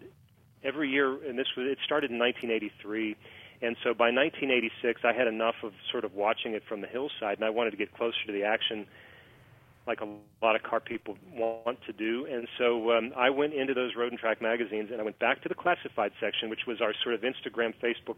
every 0.64 0.90
year, 0.90 1.14
and 1.24 1.38
this 1.38 1.48
was 1.56 1.68
it 1.72 1.78
started 1.86 2.12
in 2.12 2.20
1983, 2.20 3.16
and 3.62 3.76
so 3.84 3.94
by 3.94 4.12
1986, 4.12 5.02
I 5.04 5.14
had 5.14 5.28
enough 5.28 5.56
of 5.64 5.74
sort 5.92 6.04
of 6.06 6.14
watching 6.14 6.54
it 6.54 6.64
from 6.68 6.82
the 6.82 6.88
hillside, 6.88 7.38
and 7.38 7.46
I 7.46 7.50
wanted 7.50 7.72
to 7.72 7.78
get 7.78 7.94
closer 7.94 8.18
to 8.28 8.32
the 8.32 8.44
action 8.44 8.86
like 9.88 10.02
a 10.02 10.08
lot 10.44 10.56
of 10.56 10.64
car 10.64 10.80
people 10.80 11.18
want 11.34 11.80
to 11.86 11.94
do. 11.94 12.28
And 12.30 12.48
so 12.58 12.92
um, 12.92 13.14
I 13.16 13.30
went 13.30 13.54
into 13.54 13.74
those 13.74 13.96
road 13.96 14.12
and 14.12 14.20
track 14.20 14.42
magazines 14.42 14.90
and 14.92 15.00
I 15.00 15.04
went 15.04 15.18
back 15.20 15.42
to 15.44 15.50
the 15.50 15.56
classified 15.56 16.12
section, 16.20 16.50
which 16.50 16.68
was 16.68 16.82
our 16.82 16.94
sort 17.04 17.16
of 17.16 17.22
Instagram, 17.22 17.74
Facebook, 17.82 18.18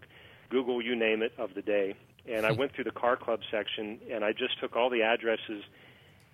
Google, 0.50 0.82
you 0.82 0.96
name 0.96 1.22
it, 1.22 1.34
of 1.38 1.54
the 1.54 1.62
day. 1.62 1.96
And 2.28 2.46
I 2.46 2.52
went 2.52 2.74
through 2.74 2.86
the 2.86 2.92
car 2.92 3.16
club 3.16 3.42
section 3.52 4.00
and 4.12 4.26
I 4.26 4.32
just 4.32 4.60
took 4.60 4.76
all 4.76 4.90
the 4.90 5.04
addresses 5.04 5.64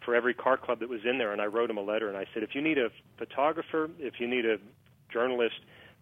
for 0.03 0.15
every 0.15 0.33
car 0.33 0.57
club 0.57 0.79
that 0.79 0.89
was 0.89 1.01
in 1.03 1.17
there 1.17 1.33
and 1.33 1.41
I 1.41 1.45
wrote 1.45 1.67
them 1.67 1.77
a 1.77 1.83
letter 1.83 2.07
and 2.07 2.17
I 2.17 2.25
said, 2.33 2.43
if 2.43 2.55
you 2.55 2.61
need 2.61 2.77
a 2.77 2.89
photographer, 3.17 3.89
if 3.99 4.19
you 4.19 4.27
need 4.27 4.45
a 4.45 4.57
journalist 5.11 5.55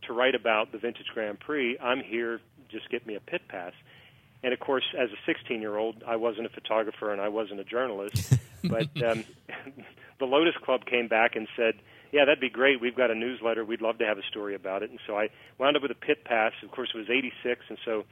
to 0.08 0.13
write 0.13 0.36
about 0.36 0.72
the 0.72 0.78
Vintage 0.78 1.08
Grand 1.13 1.39
Prix, 1.39 1.78
I'm 1.80 2.02
here. 2.02 2.39
Just 2.69 2.89
get 2.89 3.06
me 3.08 3.15
a 3.15 3.19
pit 3.19 3.41
pass. 3.48 3.74
And 4.44 4.54
of 4.54 4.60
course, 4.60 4.84
as 4.98 5.10
a 5.10 5.18
16 5.26 5.62
year 5.62 5.78
old, 5.78 6.04
I 6.06 6.18
wasn't 6.18 6.46
a 6.46 6.50
photographer 6.50 7.12
and 7.12 7.22
I 7.22 7.30
wasn't 7.30 7.60
a 7.60 7.64
journalist. 7.64 8.38
but 8.64 8.90
um, 9.04 9.24
the 10.20 10.26
Lotus 10.26 10.56
Club 10.64 10.86
came 10.86 11.08
back 11.08 11.36
and 11.36 11.48
said, 11.56 11.76
Yeah, 12.12 12.26
that'd 12.26 12.42
be 12.42 12.50
great. 12.50 12.82
We've 12.82 12.96
got 12.96 13.10
a 13.10 13.16
newsletter. 13.16 13.64
We'd 13.64 13.82
love 13.82 13.98
to 14.00 14.06
have 14.06 14.18
a 14.18 14.24
story 14.30 14.56
about 14.56 14.84
it. 14.84 14.90
And 14.90 15.00
so 15.08 15.18
I 15.18 15.30
wound 15.58 15.78
up 15.78 15.82
with 15.82 15.92
a 15.92 15.96
pit 15.96 16.26
pass. 16.26 16.52
Of 16.62 16.72
course, 16.72 16.90
it 16.94 16.98
was 16.98 17.10
86. 17.10 17.62
And 17.70 17.78
so 17.86 18.04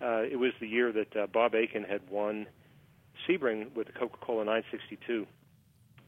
uh, 0.00 0.22
it 0.22 0.38
was 0.38 0.52
the 0.60 0.68
year 0.68 0.92
that 0.92 1.16
uh, 1.16 1.26
Bob 1.26 1.54
Akin 1.54 1.84
had 1.84 2.02
won 2.08 2.46
Sebring 3.28 3.74
with 3.74 3.88
the 3.88 3.92
Coca 3.92 4.18
Cola 4.20 4.44
962. 4.44 5.26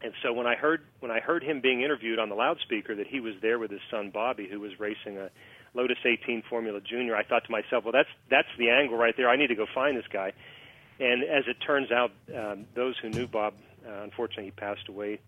And 0.05 0.13
so 0.23 0.35
when 0.35 0.47
I 0.47 0.55
heard 0.55 0.83
when 1.01 1.11
I 1.11 1.21
heard 1.21 1.43
him 1.43 1.63
being 1.63 1.81
interviewed 1.81 2.19
on 2.19 2.29
the 2.29 2.35
loudspeaker 2.35 2.95
that 2.95 3.07
he 3.07 3.21
was 3.21 3.35
there 3.41 3.59
with 3.59 3.71
his 3.71 3.81
son 3.91 4.11
Bobby, 4.11 4.47
who 4.47 4.61
was 4.61 4.79
racing 4.79 5.17
a 5.17 5.31
Lotus 5.73 5.97
18 6.05 6.43
Formula 6.49 6.79
Junior. 6.81 7.17
I 7.17 7.25
thought 7.25 7.45
to 7.47 7.51
myself, 7.51 7.85
well, 7.85 7.93
that's 7.93 8.11
that's 8.31 8.49
the 8.59 8.69
angle 8.69 8.99
right 8.99 9.15
there. 9.17 9.31
I 9.31 9.37
need 9.37 9.47
to 9.47 9.55
go 9.55 9.67
find 9.75 9.97
this 9.97 10.07
guy. 10.13 10.33
And 11.01 11.25
as 11.25 11.45
it 11.49 11.57
turns 11.67 11.91
out, 11.91 12.13
um, 12.37 12.67
those 12.75 12.97
who 13.01 13.09
knew 13.09 13.27
Bob, 13.27 13.55
uh, 13.87 14.03
unfortunately, 14.03 14.45
he 14.45 14.51
passed 14.51 14.89
away 14.89 15.21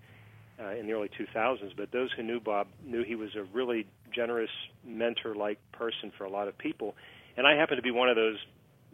uh, 0.61 0.71
in 0.71 0.87
the 0.87 0.93
early 0.93 1.09
2000s. 1.09 1.73
But 1.75 1.91
those 1.91 2.13
who 2.13 2.23
knew 2.23 2.39
Bob 2.39 2.69
knew 2.85 3.03
he 3.03 3.17
was 3.17 3.35
a 3.35 3.43
really 3.55 3.87
generous, 4.15 4.51
mentor-like 4.85 5.59
person 5.73 6.13
for 6.17 6.25
a 6.25 6.31
lot 6.31 6.49
of 6.49 6.57
people. 6.57 6.95
And 7.37 7.47
I 7.47 7.57
happen 7.57 7.77
to 7.77 7.83
be 7.83 7.91
one 7.91 8.11
of 8.11 8.17
those 8.17 8.39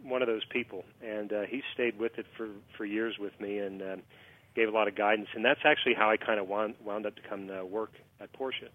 one 0.01 0.21
of 0.21 0.27
those 0.27 0.45
people. 0.45 0.85
And 1.05 1.33
uh, 1.33 1.41
he 1.41 1.61
stayed 1.73 1.99
with 1.99 2.17
it 2.17 2.25
for 2.37 2.47
for 2.77 2.85
years 2.85 3.17
with 3.19 3.37
me 3.41 3.59
and 3.59 3.81
um, 3.81 4.01
gave 4.55 4.67
a 4.67 4.71
lot 4.71 4.87
of 4.87 4.95
guidance. 4.95 5.29
And 5.35 5.43
that's 5.43 5.61
actually 5.63 5.93
how 5.93 6.09
I 6.09 6.17
kind 6.17 6.39
of 6.39 6.47
wound, 6.47 6.75
wound 6.83 7.05
up 7.05 7.15
to 7.15 7.21
come 7.21 7.47
to 7.47 7.65
work 7.65 7.93
at 8.19 8.31
Porsche. 8.33 8.69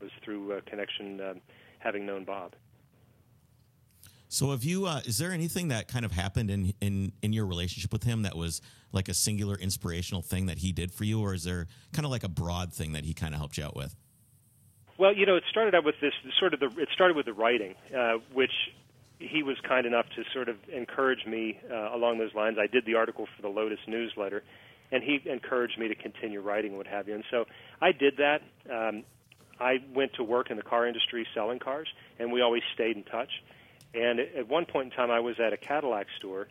Was 0.00 0.10
through 0.24 0.52
uh, 0.54 0.60
connection, 0.64 1.20
um, 1.20 1.40
having 1.78 2.06
known 2.06 2.24
Bob. 2.24 2.54
So, 4.28 4.52
have 4.52 4.64
you? 4.64 4.86
Uh, 4.86 5.00
is 5.04 5.18
there 5.18 5.30
anything 5.30 5.68
that 5.68 5.88
kind 5.88 6.06
of 6.06 6.12
happened 6.12 6.50
in 6.50 6.72
in 6.80 7.12
in 7.20 7.34
your 7.34 7.44
relationship 7.44 7.92
with 7.92 8.04
him 8.04 8.22
that 8.22 8.34
was 8.34 8.62
like 8.92 9.08
a 9.08 9.14
singular 9.14 9.56
inspirational 9.56 10.22
thing 10.22 10.46
that 10.46 10.58
he 10.58 10.72
did 10.72 10.90
for 10.90 11.04
you, 11.04 11.20
or 11.20 11.34
is 11.34 11.44
there 11.44 11.66
kind 11.92 12.06
of 12.06 12.10
like 12.10 12.24
a 12.24 12.28
broad 12.28 12.72
thing 12.72 12.92
that 12.92 13.04
he 13.04 13.12
kind 13.12 13.34
of 13.34 13.40
helped 13.40 13.58
you 13.58 13.64
out 13.64 13.76
with? 13.76 13.94
Well, 14.96 15.14
you 15.14 15.26
know, 15.26 15.36
it 15.36 15.44
started 15.50 15.74
out 15.74 15.84
with 15.84 15.96
this 16.00 16.14
sort 16.38 16.54
of 16.54 16.60
the. 16.60 16.68
It 16.80 16.88
started 16.94 17.16
with 17.16 17.26
the 17.26 17.32
writing, 17.34 17.74
uh, 17.94 18.18
which 18.32 18.52
he 19.18 19.42
was 19.42 19.56
kind 19.66 19.84
enough 19.84 20.06
to 20.16 20.24
sort 20.32 20.48
of 20.48 20.56
encourage 20.72 21.26
me 21.26 21.58
uh, 21.70 21.94
along 21.94 22.18
those 22.18 22.34
lines. 22.34 22.56
I 22.58 22.68
did 22.68 22.86
the 22.86 22.94
article 22.94 23.26
for 23.36 23.42
the 23.42 23.48
Lotus 23.48 23.80
newsletter, 23.86 24.42
and 24.92 25.02
he 25.02 25.20
encouraged 25.26 25.78
me 25.78 25.88
to 25.88 25.94
continue 25.94 26.40
writing, 26.40 26.76
what 26.76 26.86
have 26.86 27.08
you. 27.08 27.14
And 27.14 27.24
so 27.30 27.44
I 27.80 27.92
did 27.92 28.18
that. 28.18 28.42
Um, 28.70 29.04
I 29.60 29.78
went 29.94 30.14
to 30.14 30.24
work 30.24 30.50
in 30.50 30.56
the 30.56 30.62
car 30.62 30.86
industry 30.86 31.26
selling 31.34 31.58
cars, 31.58 31.88
and 32.18 32.32
we 32.32 32.40
always 32.40 32.62
stayed 32.74 32.96
in 32.96 33.04
touch. 33.04 33.30
And 33.94 34.20
at 34.20 34.48
one 34.48 34.64
point 34.64 34.92
in 34.92 34.96
time, 34.96 35.10
I 35.10 35.20
was 35.20 35.38
at 35.38 35.52
a 35.52 35.56
Cadillac 35.56 36.06
store, 36.18 36.48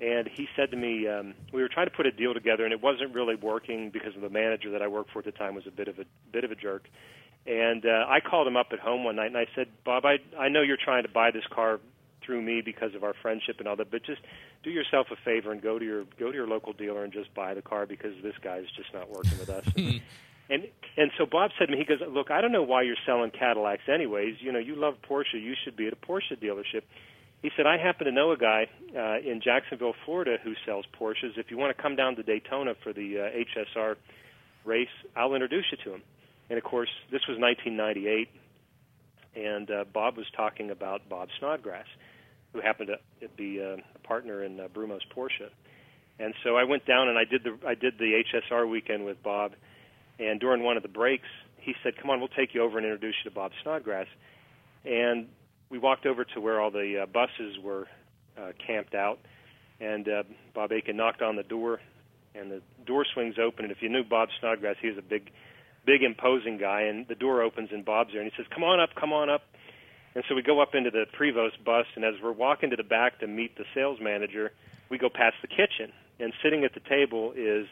and 0.00 0.28
he 0.28 0.48
said 0.56 0.70
to 0.70 0.76
me, 0.76 1.06
um, 1.06 1.34
we 1.52 1.62
were 1.62 1.68
trying 1.68 1.86
to 1.86 1.92
put 1.92 2.06
a 2.06 2.12
deal 2.12 2.34
together, 2.34 2.64
and 2.64 2.72
it 2.72 2.82
wasn't 2.82 3.14
really 3.14 3.34
working 3.36 3.90
because 3.90 4.14
of 4.16 4.22
the 4.22 4.30
manager 4.30 4.70
that 4.70 4.82
I 4.82 4.88
worked 4.88 5.12
for 5.12 5.20
at 5.20 5.24
the 5.24 5.32
time 5.32 5.54
was 5.54 5.66
a 5.66 5.70
bit 5.70 5.88
of 5.88 5.98
a 5.98 6.04
bit 6.32 6.44
of 6.44 6.50
a 6.50 6.54
jerk. 6.54 6.88
And 7.46 7.84
uh, 7.86 8.06
I 8.08 8.20
called 8.20 8.46
him 8.46 8.56
up 8.56 8.68
at 8.72 8.78
home 8.78 9.04
one 9.04 9.16
night, 9.16 9.28
and 9.28 9.36
I 9.36 9.46
said, 9.54 9.68
Bob, 9.84 10.04
I 10.04 10.18
I 10.38 10.48
know 10.48 10.62
you're 10.62 10.76
trying 10.82 11.02
to 11.02 11.08
buy 11.08 11.30
this 11.30 11.46
car 11.50 11.80
through 12.28 12.42
me 12.42 12.60
because 12.60 12.94
of 12.94 13.02
our 13.02 13.14
friendship 13.22 13.56
and 13.58 13.66
all 13.66 13.76
that, 13.76 13.90
but 13.90 14.04
just 14.04 14.20
do 14.62 14.68
yourself 14.68 15.06
a 15.10 15.16
favor 15.24 15.50
and 15.50 15.62
go 15.62 15.78
to 15.78 15.84
your 15.84 16.04
go 16.18 16.30
to 16.30 16.36
your 16.36 16.46
local 16.46 16.74
dealer 16.74 17.02
and 17.02 17.12
just 17.12 17.32
buy 17.34 17.54
the 17.54 17.62
car 17.62 17.86
because 17.86 18.12
this 18.22 18.34
guy's 18.44 18.66
just 18.76 18.92
not 18.92 19.08
working 19.08 19.38
with 19.38 19.48
us. 19.48 19.64
And 20.50 20.66
and 20.96 21.10
so 21.18 21.26
Bob 21.26 21.50
said 21.58 21.66
to 21.66 21.72
me, 21.72 21.78
he 21.78 21.84
goes, 21.84 21.98
look, 22.08 22.30
I 22.30 22.40
don't 22.40 22.52
know 22.52 22.62
why 22.62 22.82
you're 22.82 22.96
selling 23.04 23.30
Cadillacs 23.30 23.82
anyways. 23.86 24.36
You 24.40 24.50
know, 24.50 24.58
you 24.58 24.76
love 24.76 24.94
Porsche. 25.08 25.34
You 25.34 25.54
should 25.62 25.76
be 25.76 25.86
at 25.86 25.92
a 25.92 25.96
Porsche 25.96 26.42
dealership. 26.42 26.82
He 27.42 27.50
said, 27.54 27.66
I 27.66 27.76
happen 27.76 28.06
to 28.06 28.12
know 28.12 28.32
a 28.32 28.36
guy 28.36 28.66
uh, 28.96 29.18
in 29.18 29.40
Jacksonville, 29.44 29.94
Florida, 30.04 30.38
who 30.42 30.54
sells 30.66 30.86
Porsches. 30.98 31.36
If 31.36 31.50
you 31.50 31.58
want 31.58 31.76
to 31.76 31.80
come 31.80 31.94
down 31.96 32.16
to 32.16 32.22
Daytona 32.22 32.74
for 32.82 32.92
the 32.92 33.18
uh, 33.18 33.76
HSR 33.76 33.96
race, 34.64 34.88
I'll 35.14 35.34
introduce 35.34 35.66
you 35.70 35.78
to 35.84 35.94
him. 35.96 36.02
And 36.50 36.58
of 36.58 36.64
course, 36.64 36.88
this 37.12 37.20
was 37.28 37.38
1998, 37.38 38.28
and 39.36 39.70
uh, 39.70 39.84
Bob 39.92 40.16
was 40.16 40.26
talking 40.34 40.70
about 40.70 41.08
Bob 41.08 41.28
Snodgrass, 41.38 41.86
who 42.52 42.60
happened 42.60 42.90
to 43.20 43.28
be 43.36 43.62
uh, 43.62 43.76
a 43.94 43.98
partner 44.06 44.42
in 44.42 44.60
uh, 44.60 44.68
Brumos 44.68 45.00
Porsche. 45.14 45.50
And 46.18 46.34
so 46.42 46.56
I 46.56 46.64
went 46.64 46.84
down 46.86 47.08
and 47.08 47.18
I 47.18 47.24
did 47.24 47.44
the 47.44 47.56
I 47.66 47.74
did 47.74 47.98
the 47.98 48.22
HSR 48.34 48.68
weekend 48.68 49.04
with 49.04 49.22
Bob 49.22 49.52
and 50.18 50.40
during 50.40 50.62
one 50.62 50.76
of 50.76 50.82
the 50.82 50.88
breaks, 50.88 51.28
he 51.58 51.74
said, 51.82 51.96
"Come 51.96 52.10
on, 52.10 52.18
we'll 52.18 52.28
take 52.28 52.54
you 52.54 52.62
over 52.62 52.78
and 52.78 52.86
introduce 52.86 53.14
you 53.24 53.30
to 53.30 53.34
Bob 53.34 53.52
Snodgrass." 53.62 54.06
And 54.84 55.28
we 55.70 55.78
walked 55.78 56.06
over 56.06 56.24
to 56.24 56.40
where 56.40 56.60
all 56.60 56.70
the 56.70 57.02
uh, 57.02 57.06
buses 57.06 57.58
were 57.62 57.86
uh, 58.36 58.52
camped 58.64 58.94
out, 58.94 59.18
and 59.80 60.08
uh, 60.08 60.22
Bob 60.54 60.72
Akin 60.72 60.96
knocked 60.96 61.22
on 61.22 61.36
the 61.36 61.42
door, 61.42 61.80
and 62.34 62.50
the 62.50 62.62
door 62.84 63.04
swings 63.12 63.36
open. 63.38 63.64
And 63.64 63.72
if 63.72 63.80
you 63.80 63.88
knew 63.88 64.02
Bob 64.02 64.28
Snodgrass, 64.40 64.76
he 64.80 64.88
was 64.88 64.98
a 64.98 65.02
big, 65.02 65.30
big, 65.84 66.02
imposing 66.02 66.58
guy. 66.58 66.82
And 66.82 67.06
the 67.06 67.14
door 67.14 67.42
opens, 67.42 67.70
and 67.72 67.84
Bob's 67.84 68.12
there, 68.12 68.22
and 68.22 68.30
he 68.30 68.36
says, 68.36 68.50
"Come 68.52 68.64
on 68.64 68.80
up, 68.80 68.90
come 68.98 69.12
on 69.12 69.30
up." 69.30 69.42
And 70.14 70.24
so 70.28 70.34
we 70.34 70.42
go 70.42 70.60
up 70.60 70.74
into 70.74 70.90
the 70.90 71.06
Prevost 71.18 71.62
bus, 71.64 71.86
and 71.94 72.04
as 72.04 72.14
we're 72.22 72.32
walking 72.32 72.70
to 72.70 72.76
the 72.76 72.82
back 72.82 73.20
to 73.20 73.26
meet 73.26 73.56
the 73.56 73.64
sales 73.74 73.98
manager, 74.00 74.52
we 74.88 74.98
go 74.98 75.08
past 75.08 75.36
the 75.42 75.48
kitchen, 75.48 75.92
and 76.18 76.32
sitting 76.42 76.64
at 76.64 76.74
the 76.74 76.80
table 76.80 77.32
is 77.36 77.66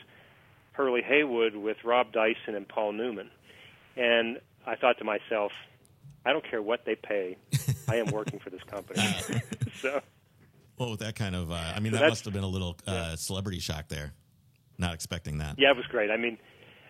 Hurley 0.73 1.03
Haywood 1.03 1.57
with 1.57 1.79
Rob 1.85 2.13
Dyson 2.13 2.55
and 2.55 2.69
Paul 2.69 2.93
Newman. 2.93 3.31
And 3.97 4.39
I 4.67 4.77
thought 4.77 4.99
to 4.99 5.05
myself, 5.05 5.53
I 6.25 6.33
don't 6.33 6.49
care 6.49 6.61
what 6.61 6.85
they 6.85 6.95
pay. 6.95 7.37
I 7.89 7.97
am 7.97 8.07
working 8.07 8.39
for 8.39 8.51
this 8.51 8.63
company. 8.65 9.01
so, 9.81 10.01
well, 10.79 10.91
with 10.91 11.01
that 11.01 11.15
kind 11.15 11.35
of, 11.35 11.51
uh, 11.51 11.55
I 11.55 11.81
mean, 11.81 11.93
so 11.93 12.01
that 12.01 12.09
must 12.09 12.25
have 12.25 12.35
been 12.35 12.45
a 12.45 12.49
little 12.49 12.77
uh, 12.87 12.93
yeah. 12.93 13.15
celebrity 13.17 13.61
shock 13.61 13.89
there. 13.89 14.13
Not 14.79 14.93
expecting 14.93 15.39
that. 15.39 15.59
Yeah, 15.59 15.71
it 15.71 15.77
was 15.77 15.87
great. 15.87 16.11
I 16.11 16.19
mean, 16.19 16.37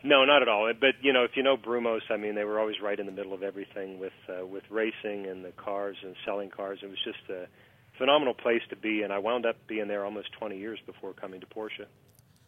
no, 0.07 0.25
not 0.25 0.42
at 0.42 0.49
all. 0.49 0.73
But 0.79 0.95
you 1.03 1.12
know, 1.12 1.25
if 1.25 1.33
you 1.35 1.42
know 1.42 1.57
Brumos, 1.57 2.01
I 2.11 2.16
mean, 2.16 2.35
they 2.35 2.45
were 2.45 2.59
always 2.59 2.77
right 2.83 2.99
in 2.99 3.07
the 3.07 3.12
middle 3.12 3.35
of 3.35 3.42
everything 3.42 3.99
with 3.99 4.12
uh, 4.29 4.47
with 4.47 4.62
racing 4.71 5.27
and 5.27 5.45
the 5.45 5.53
cars 5.53 5.97
and 6.03 6.14
selling 6.25 6.51
cars. 6.51 6.79
It 6.83 6.88
was 6.88 6.99
just 7.05 7.29
a 7.31 7.47
phenomenal 7.99 8.35
place 8.35 8.62
to 8.71 8.77
be, 8.77 9.03
and 9.03 9.12
I 9.12 9.19
wound 9.19 9.47
up 9.47 9.57
being 9.66 9.88
there 9.88 10.05
almost 10.05 10.33
20 10.38 10.59
years 10.59 10.79
before 10.87 11.12
coming 11.12 11.40
to 11.40 11.47
Porsche. 11.47 11.87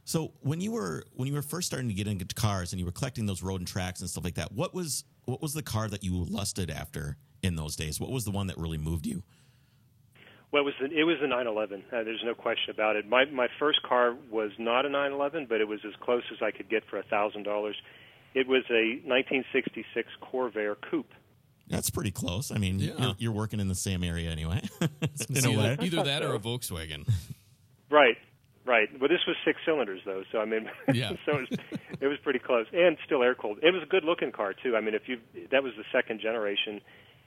So 0.05 0.33
when 0.41 0.61
you 0.61 0.73
were 0.73 1.05
when 1.15 1.29
you 1.29 1.35
were 1.35 1.43
first 1.43 1.67
starting 1.67 1.89
to 1.89 1.95
get 1.95 2.07
into 2.07 2.25
cars 2.35 2.73
and 2.73 2.81
you 2.81 2.87
were 2.87 2.93
collecting 2.93 3.27
those 3.27 3.43
road 3.43 3.61
and 3.61 3.69
tracks 3.69 4.01
and 4.01 4.09
stuff 4.09 4.25
like 4.25 4.37
that, 4.37 4.53
what 4.53 4.73
was 4.73 5.05
what 5.25 5.43
was 5.43 5.53
the 5.53 5.63
car 5.63 5.89
that 5.89 6.03
you 6.03 6.25
lusted 6.25 6.71
after 6.71 7.19
in 7.43 7.57
those 7.57 7.77
days? 7.77 8.01
What 8.01 8.11
was 8.11 8.25
the 8.25 8.31
one 8.31 8.47
that 8.47 8.57
really 8.57 8.79
moved 8.79 9.07
you? 9.07 9.23
Well, 10.51 10.63
it 10.63 10.65
was 10.65 10.75
the, 10.81 10.87
it 10.87 11.05
was 11.05 11.17
the 11.21 11.27
911. 11.27 11.85
Uh, 11.93 12.05
there's 12.05 12.23
no 12.25 12.35
question 12.35 12.71
about 12.71 12.97
it. 12.97 13.07
My 13.09 13.27
my 13.27 13.49
first 13.59 13.83
car 13.83 14.17
was 14.31 14.51
not 14.59 14.87
a 14.87 14.89
911, 14.89 15.47
but 15.49 15.61
it 15.61 15.69
was 15.69 15.81
as 15.87 15.93
close 16.01 16.23
as 16.33 16.39
I 16.43 16.51
could 16.51 16.69
get 16.71 16.85
for 16.89 16.99
a 16.99 17.03
thousand 17.03 17.43
dollars. 17.43 17.77
It 18.35 18.47
was 18.47 18.65
a 18.71 19.01
1966 19.05 20.09
Corvair 20.23 20.77
coupe. 20.91 21.13
That's 21.69 21.91
pretty 21.91 22.11
close. 22.11 22.51
I 22.51 22.59
mean, 22.59 22.79
yeah. 22.79 22.93
you're, 22.99 23.15
you're, 23.19 23.33
working 23.33 23.61
in 23.61 23.69
the 23.69 23.75
same 23.75 24.03
area 24.03 24.31
anyway. 24.31 24.63
in 25.29 25.45
a 25.45 25.51
way. 25.51 25.77
Either 25.81 26.03
that 26.03 26.23
or 26.23 26.35
a 26.35 26.39
Volkswagen. 26.39 27.07
Right. 27.91 28.17
Right. 28.65 28.89
Well, 29.01 29.09
this 29.09 29.21
was 29.27 29.37
six 29.47 29.61
cylinders 29.65 30.01
though, 30.05 30.25
so 30.31 30.41
I 30.41 30.45
mean, 30.45 30.69
yeah. 30.93 31.13
so 31.25 31.39
it 31.39 31.51
was, 31.51 31.59
it 32.03 32.07
was 32.07 32.19
pretty 32.23 32.39
close, 32.39 32.67
and 32.73 32.99
still 33.05 33.23
air 33.23 33.35
cooled. 33.35 33.59
It 33.63 33.73
was 33.73 33.83
a 33.83 33.87
good 33.87 34.05
looking 34.05 34.31
car 34.31 34.53
too. 34.53 34.77
I 34.77 34.83
mean, 34.83 34.95
if 34.95 35.09
you 35.09 35.19
that 35.51 35.63
was 35.63 35.73
the 35.79 35.85
second 35.91 36.21
generation, 36.21 36.83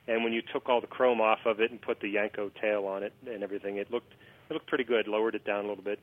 and 0.07 0.23
when 0.23 0.33
you 0.33 0.41
took 0.41 0.67
all 0.69 0.81
the 0.81 0.87
chrome 0.87 1.21
off 1.21 1.39
of 1.45 1.59
it 1.59 1.71
and 1.71 1.81
put 1.81 1.99
the 1.99 2.15
Yenko 2.15 2.51
tail 2.59 2.85
on 2.85 3.03
it 3.03 3.13
and 3.27 3.43
everything, 3.43 3.77
it 3.77 3.91
looked 3.91 4.13
it 4.49 4.53
looked 4.53 4.67
pretty 4.67 4.83
good. 4.83 5.07
Lowered 5.07 5.35
it 5.35 5.45
down 5.45 5.65
a 5.65 5.67
little 5.67 5.83
bit, 5.83 5.99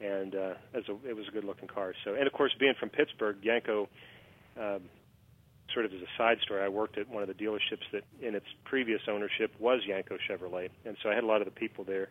and 0.00 0.34
uh, 0.34 0.54
as 0.74 0.84
a, 0.88 1.08
it 1.08 1.16
was 1.16 1.26
a 1.28 1.30
good 1.30 1.44
looking 1.44 1.68
car. 1.68 1.94
So, 2.04 2.14
and 2.14 2.26
of 2.26 2.32
course, 2.32 2.52
being 2.58 2.74
from 2.78 2.90
Pittsburgh, 2.90 3.36
Yenko. 3.42 3.88
Um, 4.58 4.82
sort 5.72 5.86
of 5.86 5.92
as 5.92 6.00
a 6.00 6.18
side 6.18 6.38
story, 6.42 6.64
I 6.64 6.68
worked 6.68 6.98
at 6.98 7.08
one 7.08 7.22
of 7.22 7.28
the 7.28 7.34
dealerships 7.34 7.86
that, 7.92 8.02
in 8.20 8.34
its 8.34 8.46
previous 8.64 9.02
ownership, 9.06 9.52
was 9.60 9.82
Yenko 9.88 10.18
Chevrolet, 10.28 10.68
and 10.84 10.96
so 11.00 11.08
I 11.08 11.14
had 11.14 11.22
a 11.22 11.28
lot 11.28 11.40
of 11.40 11.44
the 11.44 11.52
people 11.52 11.84
there 11.84 12.08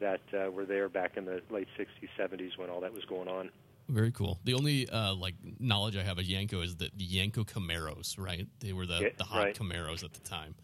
that 0.00 0.20
uh, 0.32 0.50
were 0.50 0.64
there 0.64 0.88
back 0.88 1.16
in 1.16 1.24
the 1.24 1.42
late 1.50 1.68
60s, 1.78 2.08
70s 2.18 2.56
when 2.56 2.70
all 2.70 2.80
that 2.80 2.92
was 2.92 3.04
going 3.04 3.28
on. 3.28 3.50
Very 3.88 4.10
cool. 4.10 4.40
The 4.44 4.54
only 4.54 4.88
uh, 4.88 5.14
like 5.14 5.34
knowledge 5.60 5.96
I 5.96 6.02
have 6.02 6.18
of 6.18 6.24
Yenko 6.24 6.64
is 6.64 6.76
that 6.76 6.96
the 6.96 7.06
Yenko 7.06 7.46
Camaros, 7.46 8.18
right? 8.18 8.46
They 8.60 8.72
were 8.72 8.86
the, 8.86 9.12
the 9.16 9.24
hot 9.24 9.44
right. 9.44 9.58
Camaros 9.58 10.02
at 10.02 10.12
the 10.12 10.20
time. 10.20 10.54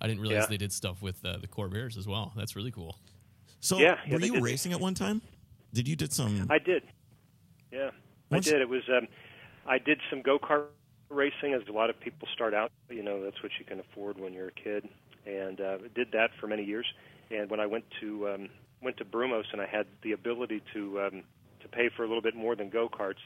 I 0.00 0.06
didn't 0.06 0.20
realize 0.20 0.42
yeah. 0.42 0.46
they 0.46 0.56
did 0.58 0.72
stuff 0.72 1.02
with 1.02 1.24
uh, 1.24 1.38
the 1.38 1.48
Corvairs 1.48 1.96
as 1.96 2.06
well. 2.06 2.32
That's 2.36 2.54
really 2.54 2.70
cool. 2.70 2.96
So, 3.60 3.78
yeah, 3.78 3.96
yeah 4.06 4.14
were 4.14 4.20
you 4.20 4.40
racing 4.40 4.72
at 4.72 4.80
one 4.80 4.94
time? 4.94 5.22
Did 5.72 5.88
you 5.88 5.96
did 5.96 6.12
some? 6.12 6.46
I 6.50 6.58
did. 6.58 6.82
Yeah, 7.72 7.90
Once... 8.30 8.46
I 8.48 8.52
did. 8.52 8.60
It 8.62 8.68
was 8.68 8.82
um, 8.88 9.08
I 9.66 9.78
did 9.78 10.00
some 10.10 10.22
go 10.22 10.38
kart 10.38 10.66
racing, 11.10 11.54
as 11.54 11.62
a 11.68 11.72
lot 11.72 11.90
of 11.90 11.98
people 11.98 12.28
start 12.34 12.54
out. 12.54 12.70
You 12.90 13.02
know, 13.02 13.22
that's 13.22 13.42
what 13.42 13.52
you 13.58 13.64
can 13.64 13.80
afford 13.80 14.18
when 14.20 14.32
you're 14.32 14.48
a 14.48 14.52
kid, 14.52 14.88
and 15.26 15.60
uh, 15.60 15.78
did 15.94 16.12
that 16.12 16.30
for 16.40 16.46
many 16.46 16.64
years. 16.64 16.86
And 17.30 17.50
when 17.50 17.60
I 17.60 17.66
went 17.66 17.84
to 18.00 18.28
um, 18.28 18.48
went 18.82 18.96
to 18.98 19.04
Brumos 19.04 19.44
and 19.52 19.60
I 19.60 19.66
had 19.66 19.86
the 20.02 20.12
ability 20.12 20.62
to 20.74 21.00
um, 21.00 21.22
to 21.68 21.76
pay 21.76 21.90
for 21.96 22.04
a 22.04 22.06
little 22.06 22.22
bit 22.22 22.34
more 22.34 22.56
than 22.56 22.70
go 22.70 22.88
karts, 22.88 23.22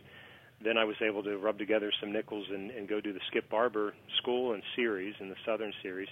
then 0.63 0.77
I 0.77 0.85
was 0.85 0.97
able 1.01 1.23
to 1.25 1.37
rub 1.39 1.59
together 1.59 1.91
some 2.01 2.13
nickels 2.13 2.47
and, 2.51 2.71
and 2.71 2.89
go 2.89 3.01
do 3.01 3.13
the 3.13 3.21
Skip 3.29 3.51
Barber 3.51 3.95
School 4.19 4.53
and 4.53 4.63
Series 4.77 5.15
in 5.21 5.29
the 5.29 5.37
Southern 5.45 5.73
Series. 5.83 6.09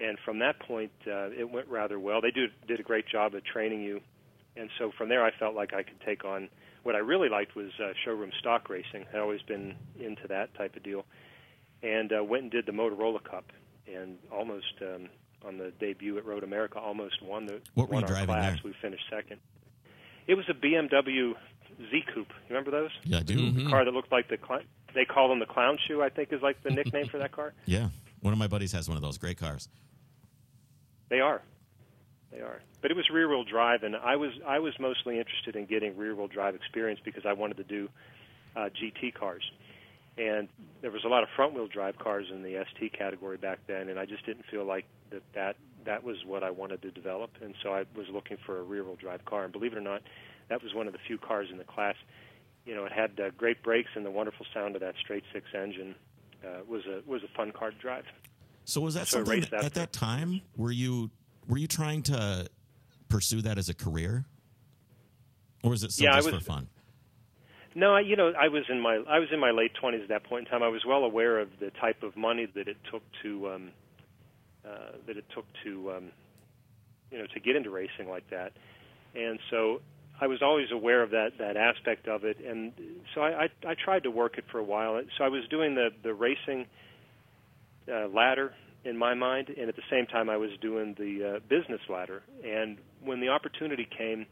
And 0.00 0.18
from 0.24 0.38
that 0.40 0.58
point, 0.60 0.92
uh, 1.06 1.30
it 1.30 1.50
went 1.50 1.68
rather 1.68 1.98
well. 1.98 2.20
They 2.20 2.30
did 2.30 2.50
did 2.66 2.80
a 2.80 2.82
great 2.82 3.06
job 3.08 3.34
of 3.34 3.44
training 3.44 3.82
you, 3.82 4.00
and 4.54 4.68
so 4.78 4.92
from 4.96 5.08
there, 5.08 5.24
I 5.24 5.30
felt 5.38 5.54
like 5.54 5.72
I 5.72 5.82
could 5.82 6.00
take 6.04 6.24
on. 6.24 6.48
What 6.82 6.94
I 6.94 6.98
really 6.98 7.28
liked 7.28 7.56
was 7.56 7.70
uh, 7.82 7.92
showroom 8.04 8.30
stock 8.38 8.68
racing. 8.68 9.06
I'd 9.12 9.18
always 9.18 9.42
been 9.42 9.74
into 9.98 10.28
that 10.28 10.54
type 10.54 10.76
of 10.76 10.82
deal, 10.82 11.04
and 11.82 12.12
uh, 12.12 12.22
went 12.22 12.42
and 12.44 12.52
did 12.52 12.66
the 12.66 12.72
Motorola 12.72 13.24
Cup, 13.24 13.46
and 13.86 14.18
almost 14.30 14.74
um, 14.82 15.08
on 15.46 15.56
the 15.56 15.72
debut 15.80 16.18
at 16.18 16.26
Road 16.26 16.44
America, 16.44 16.78
almost 16.78 17.22
won 17.22 17.46
the 17.46 17.60
what 17.74 17.88
were 17.88 17.94
won 17.94 18.02
you 18.02 18.08
driving 18.08 18.26
class. 18.26 18.52
there? 18.52 18.60
We 18.64 18.74
finished 18.82 19.04
second. 19.10 19.40
It 20.26 20.34
was 20.34 20.46
a 20.48 20.54
BMW 20.54 21.34
Z 21.90 22.04
Coupe. 22.12 22.28
You 22.28 22.54
remember 22.54 22.70
those? 22.70 22.90
Yeah, 23.04 23.18
I 23.18 23.22
do. 23.22 23.36
Mm-hmm. 23.36 23.64
The 23.64 23.70
car 23.70 23.84
that 23.84 23.92
looked 23.92 24.12
like 24.12 24.28
the 24.28 24.38
cl- 24.44 24.62
they 24.94 25.04
call 25.04 25.28
them 25.28 25.38
the 25.38 25.46
clown 25.46 25.78
shoe. 25.86 26.02
I 26.02 26.08
think 26.08 26.32
is 26.32 26.42
like 26.42 26.62
the 26.62 26.70
nickname 26.70 27.06
for 27.08 27.18
that 27.18 27.32
car. 27.32 27.52
Yeah, 27.66 27.88
one 28.20 28.32
of 28.32 28.38
my 28.38 28.46
buddies 28.46 28.72
has 28.72 28.88
one 28.88 28.96
of 28.96 29.02
those 29.02 29.18
great 29.18 29.38
cars. 29.38 29.68
They 31.08 31.20
are. 31.20 31.42
They 32.32 32.40
are. 32.40 32.60
But 32.82 32.90
it 32.90 32.96
was 32.96 33.08
rear 33.10 33.28
wheel 33.28 33.44
drive, 33.44 33.82
and 33.82 33.96
I 33.96 34.16
was 34.16 34.32
I 34.46 34.58
was 34.58 34.74
mostly 34.78 35.18
interested 35.18 35.56
in 35.56 35.66
getting 35.66 35.96
rear 35.96 36.14
wheel 36.14 36.28
drive 36.28 36.54
experience 36.54 37.00
because 37.04 37.24
I 37.26 37.32
wanted 37.32 37.56
to 37.58 37.64
do 37.64 37.88
uh, 38.54 38.68
GT 38.70 39.14
cars, 39.14 39.42
and 40.18 40.48
there 40.82 40.90
was 40.90 41.04
a 41.04 41.08
lot 41.08 41.22
of 41.22 41.28
front 41.36 41.54
wheel 41.54 41.66
drive 41.68 41.98
cars 41.98 42.26
in 42.32 42.42
the 42.42 42.64
ST 42.74 42.92
category 42.92 43.36
back 43.36 43.58
then, 43.66 43.88
and 43.88 43.98
I 43.98 44.06
just 44.06 44.24
didn't 44.26 44.44
feel 44.50 44.64
like 44.64 44.84
that 45.10 45.22
that 45.34 45.56
that 45.86 46.04
was 46.04 46.16
what 46.26 46.42
I 46.44 46.50
wanted 46.50 46.82
to 46.82 46.90
develop, 46.90 47.30
and 47.42 47.54
so 47.62 47.72
I 47.72 47.84
was 47.96 48.06
looking 48.12 48.36
for 48.44 48.58
a 48.58 48.62
rear 48.62 48.84
wheel 48.84 48.96
drive 48.96 49.24
car, 49.24 49.44
and 49.44 49.52
believe 49.52 49.72
it 49.72 49.78
or 49.78 49.82
not, 49.82 50.02
that 50.48 50.62
was 50.62 50.74
one 50.74 50.86
of 50.86 50.92
the 50.92 50.98
few 51.06 51.16
cars 51.18 51.48
in 51.50 51.58
the 51.58 51.64
class. 51.64 51.94
You 52.64 52.74
know, 52.74 52.84
it 52.84 52.92
had 52.92 53.18
uh, 53.18 53.30
great 53.38 53.62
brakes 53.62 53.90
and 53.94 54.04
the 54.04 54.10
wonderful 54.10 54.44
sound 54.52 54.74
of 54.74 54.80
that 54.82 54.94
straight 55.00 55.24
six 55.32 55.46
engine. 55.54 55.94
Uh, 56.44 56.60
was 56.68 56.82
a 56.86 57.00
was 57.08 57.22
a 57.24 57.28
fun 57.36 57.50
car 57.50 57.70
to 57.70 57.76
drive. 57.78 58.04
So 58.64 58.80
was 58.82 58.94
that 58.94 59.08
So 59.08 59.18
something 59.24 59.40
that, 59.50 59.64
at 59.64 59.74
that 59.74 59.92
time? 59.92 60.42
Were 60.56 60.70
you 60.70 61.10
were 61.48 61.56
you 61.58 61.66
trying 61.66 62.02
to 62.04 62.48
pursue 63.08 63.40
that 63.42 63.56
as 63.58 63.68
a 63.68 63.74
career, 63.74 64.26
or 65.62 65.70
was 65.70 65.82
it 65.82 65.98
Yeah, 65.98 66.12
I 66.12 66.16
just 66.16 66.32
was- 66.32 66.42
for 66.42 66.44
fun? 66.44 66.68
No, 67.74 67.94
I, 67.94 68.00
you 68.00 68.16
know, 68.16 68.32
I 68.38 68.48
was 68.48 68.64
in 68.70 68.80
my 68.80 69.02
I 69.08 69.18
was 69.18 69.28
in 69.32 69.38
my 69.38 69.50
late 69.50 69.74
twenties 69.74 70.00
at 70.02 70.08
that 70.08 70.24
point 70.24 70.46
in 70.46 70.50
time. 70.50 70.62
I 70.62 70.68
was 70.68 70.84
well 70.86 71.04
aware 71.04 71.38
of 71.38 71.48
the 71.60 71.70
type 71.72 72.02
of 72.02 72.16
money 72.16 72.46
that 72.54 72.68
it 72.68 72.78
took 72.90 73.02
to 73.22 73.50
um, 73.50 73.70
uh, 74.66 74.96
that 75.06 75.16
it 75.16 75.24
took 75.34 75.44
to 75.64 75.92
um, 75.92 76.10
you 77.10 77.18
know 77.18 77.26
to 77.34 77.40
get 77.40 77.56
into 77.56 77.70
racing 77.70 78.08
like 78.08 78.28
that, 78.30 78.52
and 79.14 79.38
so 79.50 79.80
I 80.20 80.26
was 80.26 80.40
always 80.42 80.70
aware 80.72 81.02
of 81.02 81.10
that 81.10 81.38
that 81.38 81.56
aspect 81.56 82.08
of 82.08 82.24
it, 82.24 82.38
and 82.44 82.72
so 83.14 83.20
I 83.20 83.44
I, 83.44 83.48
I 83.70 83.74
tried 83.74 84.04
to 84.04 84.10
work 84.10 84.38
it 84.38 84.44
for 84.50 84.58
a 84.58 84.64
while. 84.64 85.00
So 85.18 85.24
I 85.24 85.28
was 85.28 85.46
doing 85.48 85.74
the 85.74 85.90
the 86.02 86.14
racing 86.14 86.66
uh, 87.90 88.08
ladder 88.08 88.54
in 88.84 88.96
my 88.96 89.14
mind, 89.14 89.48
and 89.48 89.68
at 89.68 89.76
the 89.76 89.82
same 89.90 90.06
time 90.06 90.30
I 90.30 90.36
was 90.36 90.50
doing 90.60 90.94
the 90.98 91.36
uh, 91.36 91.40
business 91.48 91.80
ladder. 91.88 92.22
And 92.44 92.78
when 93.04 93.20
the 93.20 93.28
opportunity 93.28 93.86
came 93.96 94.26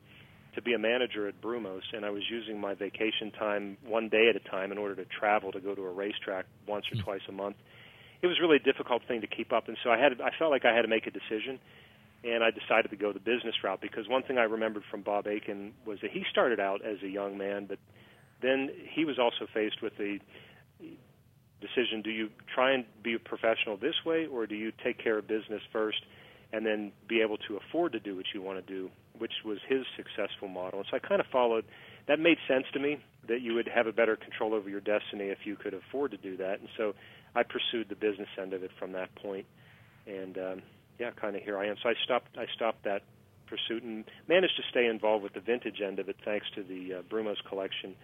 to 0.55 0.63
be 0.63 0.75
a 0.75 0.79
manager 0.79 1.27
at 1.27 1.41
Brumos, 1.43 1.83
and 1.93 2.05
I 2.05 2.11
was 2.11 2.23
using 2.31 2.61
my 2.61 2.75
vacation 2.75 3.33
time 3.39 3.77
one 3.85 4.09
day 4.09 4.31
at 4.31 4.37
a 4.37 4.49
time 4.49 4.71
in 4.71 4.79
order 4.79 4.95
to 4.97 5.05
travel 5.07 5.51
to 5.53 5.61
go 5.61 5.75
to 5.75 5.83
a 5.83 5.91
racetrack 5.91 6.47
once 6.67 6.85
or 6.93 7.03
twice 7.03 7.23
a 7.29 7.33
month. 7.33 7.57
It 8.25 8.27
was 8.27 8.41
really 8.41 8.57
a 8.57 8.59
difficult 8.73 9.03
thing 9.07 9.21
to 9.21 9.27
keep 9.27 9.53
up, 9.53 9.69
and 9.69 9.77
so 9.85 9.91
I 9.91 9.99
had 9.99 10.19
I 10.19 10.31
felt 10.39 10.51
like 10.51 10.65
I 10.65 10.75
had 10.75 10.81
to 10.81 10.89
make 10.89 11.07
a 11.07 11.11
decision, 11.11 11.61
and 12.25 12.43
I 12.43 12.51
decided 12.51 12.89
to 12.89 12.97
go 12.97 13.13
the 13.13 13.21
business 13.21 13.55
route 13.63 13.83
because 13.83 14.09
one 14.09 14.23
thing 14.23 14.39
I 14.39 14.45
remembered 14.45 14.85
from 14.91 15.03
Bob 15.03 15.27
Akin 15.27 15.75
was 15.85 15.99
that 16.01 16.11
he 16.11 16.25
started 16.31 16.59
out 16.59 16.81
as 16.83 17.03
a 17.03 17.09
young 17.09 17.37
man, 17.37 17.67
but 17.67 17.79
then 18.41 18.71
he 18.95 19.05
was 19.05 19.19
also 19.19 19.47
faced 19.53 19.83
with 19.83 19.93
the 19.99 20.21
decision: 21.61 22.01
do 22.03 22.09
you 22.09 22.31
try 22.55 22.73
and 22.73 22.87
be 23.03 23.13
a 23.13 23.19
professional 23.19 23.77
this 23.77 24.07
way, 24.07 24.25
or 24.25 24.47
do 24.47 24.55
you 24.55 24.73
take 24.83 24.97
care 24.97 25.19
of 25.19 25.29
business 25.29 25.61
first? 25.71 26.01
and 26.55 26.65
then 26.65 26.93
be 27.09 27.21
able 27.21 27.37
to 27.37 27.57
afford 27.57 27.91
to 27.91 27.99
do 27.99 28.15
what 28.15 28.27
you 28.33 28.41
want 28.41 28.65
to 28.65 28.73
do, 28.73 28.89
which 29.19 29.33
was 29.45 29.59
his 29.69 29.81
successful 29.97 30.47
model. 30.47 30.79
And 30.79 30.87
so 30.89 30.97
I 30.97 31.01
kind 31.01 31.21
of 31.21 31.27
followed. 31.27 31.65
That 32.07 32.21
made 32.21 32.39
sense 32.47 32.65
to 32.75 32.79
me 32.79 32.99
that 33.27 33.41
you 33.41 33.55
would 33.55 33.67
have 33.67 33.89
a 33.89 33.93
better 33.93 34.15
control 34.15 34.55
over 34.55 34.69
your 34.69 34.81
destiny 34.81 35.25
if 35.25 35.39
you 35.45 35.57
could 35.57 35.75
afford 35.75 36.13
to 36.13 36.17
do 36.17 36.37
that. 36.37 36.61
And 36.61 36.69
so 36.77 36.95
I 37.35 37.43
pursued 37.43 37.89
the 37.89 37.97
business 37.97 38.29
end 38.41 38.53
of 38.53 38.63
it 38.63 38.71
from 38.79 38.93
that. 38.93 39.11
And 40.07 40.39
um, 40.39 40.63
yeah, 40.99 41.11
kind 41.13 41.35
of 41.37 41.43
here 41.43 41.59
I 41.59 41.67
am. 41.67 41.77
So 41.83 41.89
I 41.89 41.95
stopped. 42.05 42.37
I 42.39 42.47
stopped 42.55 42.85
that 42.85 43.03
pursuit 43.47 43.83
and 43.83 44.05
managed 44.29 44.57
to 44.57 44.63
stay 44.71 44.87
involved 44.87 45.23
with 45.23 45.35
the 45.35 45.41
vintage 45.41 45.81
end 45.81 45.99
of 45.99 46.09
it, 46.09 46.17
thanks 46.25 46.47
to 46.55 46.63
the 46.63 46.95
uh, 46.95 47.03
Brumos 47.03 47.43
collection. 47.49 47.95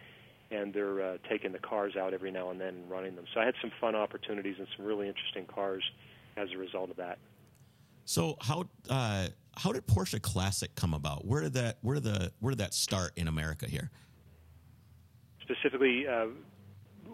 And 0.51 0.75
they're 0.75 1.01
uh, 1.01 1.19
taking 1.29 1.53
the 1.53 1.59
cars 1.59 1.95
out 1.97 2.13
every 2.13 2.33
now 2.33 2.51
and 2.51 2.61
then 2.61 2.75
and 2.75 2.91
running 2.91 3.15
them. 3.15 3.25
So 3.33 3.41
I 3.41 3.45
had 3.45 3.55
some 3.61 3.71
fun 3.81 3.95
opportunities 3.95 4.57
and 4.59 4.67
some 4.77 4.85
really 4.85 5.07
interesting 5.07 5.47
cars 5.47 5.85
as 6.37 6.49
a 6.53 6.59
result 6.59 6.91
of 6.91 6.97
that. 6.97 7.19
So 8.05 8.37
how 8.41 8.65
uh, 8.89 9.29
how 9.57 9.73
did 9.73 9.87
Porsche 9.87 10.21
Classic 10.21 10.75
come 10.75 10.95
about? 10.95 11.25
Where 11.25 11.43
did 11.43 11.55
that 11.55 11.79
where 11.83 11.95
did 11.95 12.05
the 12.05 12.33
where 12.41 12.51
did 12.51 12.59
that 12.59 12.75
start 12.75 13.13
in 13.17 13.29
America 13.29 13.69
here? 13.69 13.91
specifically 15.51 16.07
uh, 16.07 16.27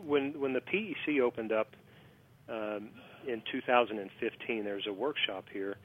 when 0.04 0.38
when 0.38 0.52
the 0.52 0.60
PEC 0.60 1.20
opened 1.20 1.52
up 1.52 1.74
um, 2.48 2.90
in 3.26 3.42
2015. 3.50 4.64
There 4.64 4.74
was 4.74 4.86
a 4.86 4.92
workshop 4.92 5.44
here 5.52 5.76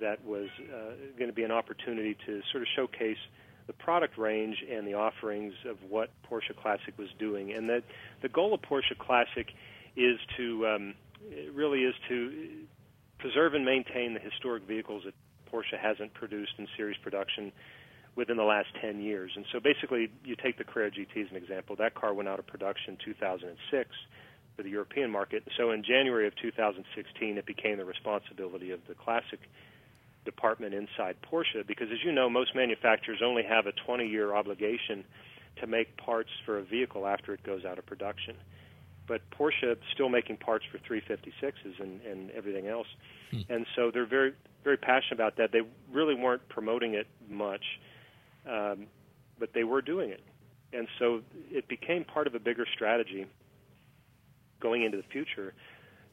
that 0.00 0.24
was 0.24 0.48
uh, 0.60 0.92
going 1.16 1.30
to 1.30 1.34
be 1.34 1.44
an 1.44 1.52
opportunity 1.52 2.16
to 2.26 2.40
sort 2.50 2.62
of 2.62 2.68
showcase 2.74 3.18
the 3.66 3.72
product 3.72 4.18
range 4.18 4.56
and 4.70 4.86
the 4.86 4.94
offerings 4.94 5.54
of 5.68 5.76
what 5.88 6.10
Porsche 6.28 6.56
Classic 6.60 6.96
was 6.98 7.08
doing, 7.18 7.52
and 7.52 7.68
that 7.68 7.84
the 8.20 8.28
goal 8.28 8.54
of 8.54 8.60
Porsche 8.62 8.98
Classic 8.98 9.46
is 9.96 10.18
to 10.36 10.66
um, 10.66 10.94
really 11.54 11.80
is 11.80 11.94
to 12.08 12.64
preserve 13.18 13.54
and 13.54 13.64
maintain 13.64 14.14
the 14.14 14.20
historic 14.20 14.64
vehicles 14.64 15.04
that 15.04 15.14
Porsche 15.52 15.78
hasn't 15.80 16.12
produced 16.14 16.52
in 16.58 16.66
series 16.76 16.96
production 17.02 17.52
within 18.16 18.36
the 18.36 18.42
last 18.42 18.68
10 18.80 19.00
years. 19.00 19.32
And 19.36 19.44
so 19.52 19.60
basically, 19.60 20.10
you 20.24 20.36
take 20.36 20.58
the 20.58 20.64
Carrera 20.64 20.90
GT 20.90 21.24
as 21.24 21.30
an 21.30 21.36
example. 21.36 21.76
That 21.76 21.94
car 21.94 22.12
went 22.12 22.28
out 22.28 22.38
of 22.38 22.46
production 22.46 22.94
in 22.94 23.14
2006 23.14 23.90
for 24.56 24.62
the 24.62 24.70
European 24.70 25.10
market. 25.10 25.44
So 25.56 25.70
in 25.70 25.82
January 25.82 26.26
of 26.26 26.34
2016, 26.36 27.38
it 27.38 27.46
became 27.46 27.78
the 27.78 27.84
responsibility 27.84 28.70
of 28.70 28.80
the 28.86 28.94
classic 28.94 29.40
department 30.24 30.74
inside 30.74 31.16
Porsche 31.30 31.66
because, 31.66 31.88
as 31.92 31.98
you 32.04 32.12
know, 32.12 32.28
most 32.28 32.54
manufacturers 32.54 33.20
only 33.24 33.42
have 33.42 33.66
a 33.66 33.72
20 33.72 34.06
year 34.06 34.34
obligation 34.34 35.04
to 35.60 35.66
make 35.66 35.96
parts 35.96 36.30
for 36.44 36.58
a 36.58 36.62
vehicle 36.62 37.06
after 37.06 37.34
it 37.34 37.42
goes 37.42 37.64
out 37.64 37.78
of 37.78 37.86
production. 37.86 38.36
But 39.06 39.20
Porsche 39.30 39.72
is 39.72 39.78
still 39.92 40.08
making 40.08 40.36
parts 40.38 40.64
for 40.70 40.78
356s 40.78 41.80
and, 41.80 42.00
and 42.02 42.30
everything 42.30 42.68
else. 42.68 42.86
And 43.48 43.66
so 43.74 43.90
they're 43.90 44.06
very, 44.06 44.32
very 44.62 44.76
passionate 44.76 45.14
about 45.14 45.36
that. 45.36 45.52
They 45.52 45.62
really 45.92 46.14
weren't 46.14 46.48
promoting 46.48 46.94
it 46.94 47.06
much, 47.28 47.64
um, 48.48 48.86
but 49.38 49.50
they 49.54 49.64
were 49.64 49.82
doing 49.82 50.10
it. 50.10 50.22
And 50.72 50.86
so 50.98 51.22
it 51.50 51.68
became 51.68 52.04
part 52.04 52.26
of 52.26 52.34
a 52.34 52.38
bigger 52.38 52.66
strategy 52.72 53.26
going 54.62 54.84
into 54.84 54.96
the 54.96 55.08
future 55.12 55.52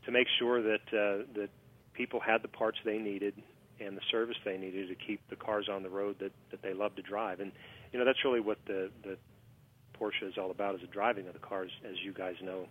to 0.06 0.12
make 0.12 0.28
sure 0.40 0.62
that 0.62 0.82
uh, 0.88 1.24
that 1.36 1.50
people 1.94 2.20
had 2.20 2.42
the 2.42 2.48
parts 2.48 2.78
they 2.84 2.98
needed 2.98 3.34
and 3.80 3.96
the 3.96 4.02
service 4.12 4.38
they 4.44 4.58
needed 4.58 4.90
to 4.90 4.96
keep 4.96 5.22
the 5.30 5.36
cars 5.36 5.70
on 5.72 5.84
the 5.84 5.90
road 5.90 6.18
that, 6.20 6.32
that 6.52 6.62
they 6.62 6.74
love 6.74 6.96
to 6.96 7.02
drive. 7.02 7.40
And 7.40 7.52
you 7.94 8.00
know 8.00 8.06
that's 8.06 8.24
really 8.26 8.42
what 8.42 8.58
the 8.66 8.90
the 9.04 9.18
Porsche 10.00 10.28
is 10.28 10.38
all 10.38 10.52
about 10.52 10.76
is 10.76 10.82
the 10.82 10.88
driving 10.88 11.28
of 11.28 11.34
the 11.34 11.40
cars, 11.40 11.72
as 11.86 11.96
you 12.04 12.14
guys 12.14 12.36
know 12.42 12.68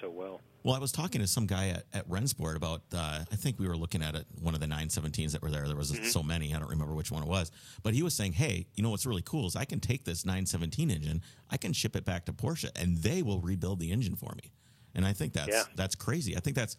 so 0.00 0.10
well. 0.10 0.40
Well, 0.64 0.74
I 0.74 0.78
was 0.78 0.90
talking 0.90 1.20
to 1.20 1.26
some 1.26 1.46
guy 1.46 1.68
at, 1.68 1.84
at 1.92 2.08
Rennsport 2.08 2.56
about. 2.56 2.82
Uh, 2.92 3.20
I 3.30 3.36
think 3.36 3.58
we 3.58 3.68
were 3.68 3.76
looking 3.76 4.02
at 4.02 4.14
it, 4.14 4.26
one 4.40 4.54
of 4.54 4.60
the 4.60 4.66
917s 4.66 5.32
that 5.32 5.42
were 5.42 5.50
there. 5.50 5.66
There 5.68 5.76
was 5.76 5.96
so 6.10 6.22
many, 6.22 6.54
I 6.54 6.58
don't 6.58 6.70
remember 6.70 6.94
which 6.94 7.12
one 7.12 7.22
it 7.22 7.28
was. 7.28 7.52
But 7.82 7.94
he 7.94 8.02
was 8.02 8.14
saying, 8.14 8.32
"Hey, 8.32 8.66
you 8.74 8.82
know 8.82 8.90
what's 8.90 9.06
really 9.06 9.22
cool 9.22 9.46
is 9.46 9.56
I 9.56 9.66
can 9.66 9.78
take 9.78 10.04
this 10.04 10.24
917 10.24 10.90
engine, 10.90 11.22
I 11.50 11.58
can 11.58 11.72
ship 11.72 11.94
it 11.94 12.04
back 12.04 12.24
to 12.26 12.32
Porsche, 12.32 12.70
and 12.74 12.98
they 12.98 13.22
will 13.22 13.40
rebuild 13.40 13.78
the 13.78 13.92
engine 13.92 14.16
for 14.16 14.34
me." 14.34 14.52
And 14.94 15.04
I 15.06 15.12
think 15.12 15.32
that's 15.32 15.48
Yeah. 15.48 15.64
that's 15.74 15.94
crazy. 15.94 16.36
I 16.36 16.40
think 16.40 16.56
that's 16.56 16.76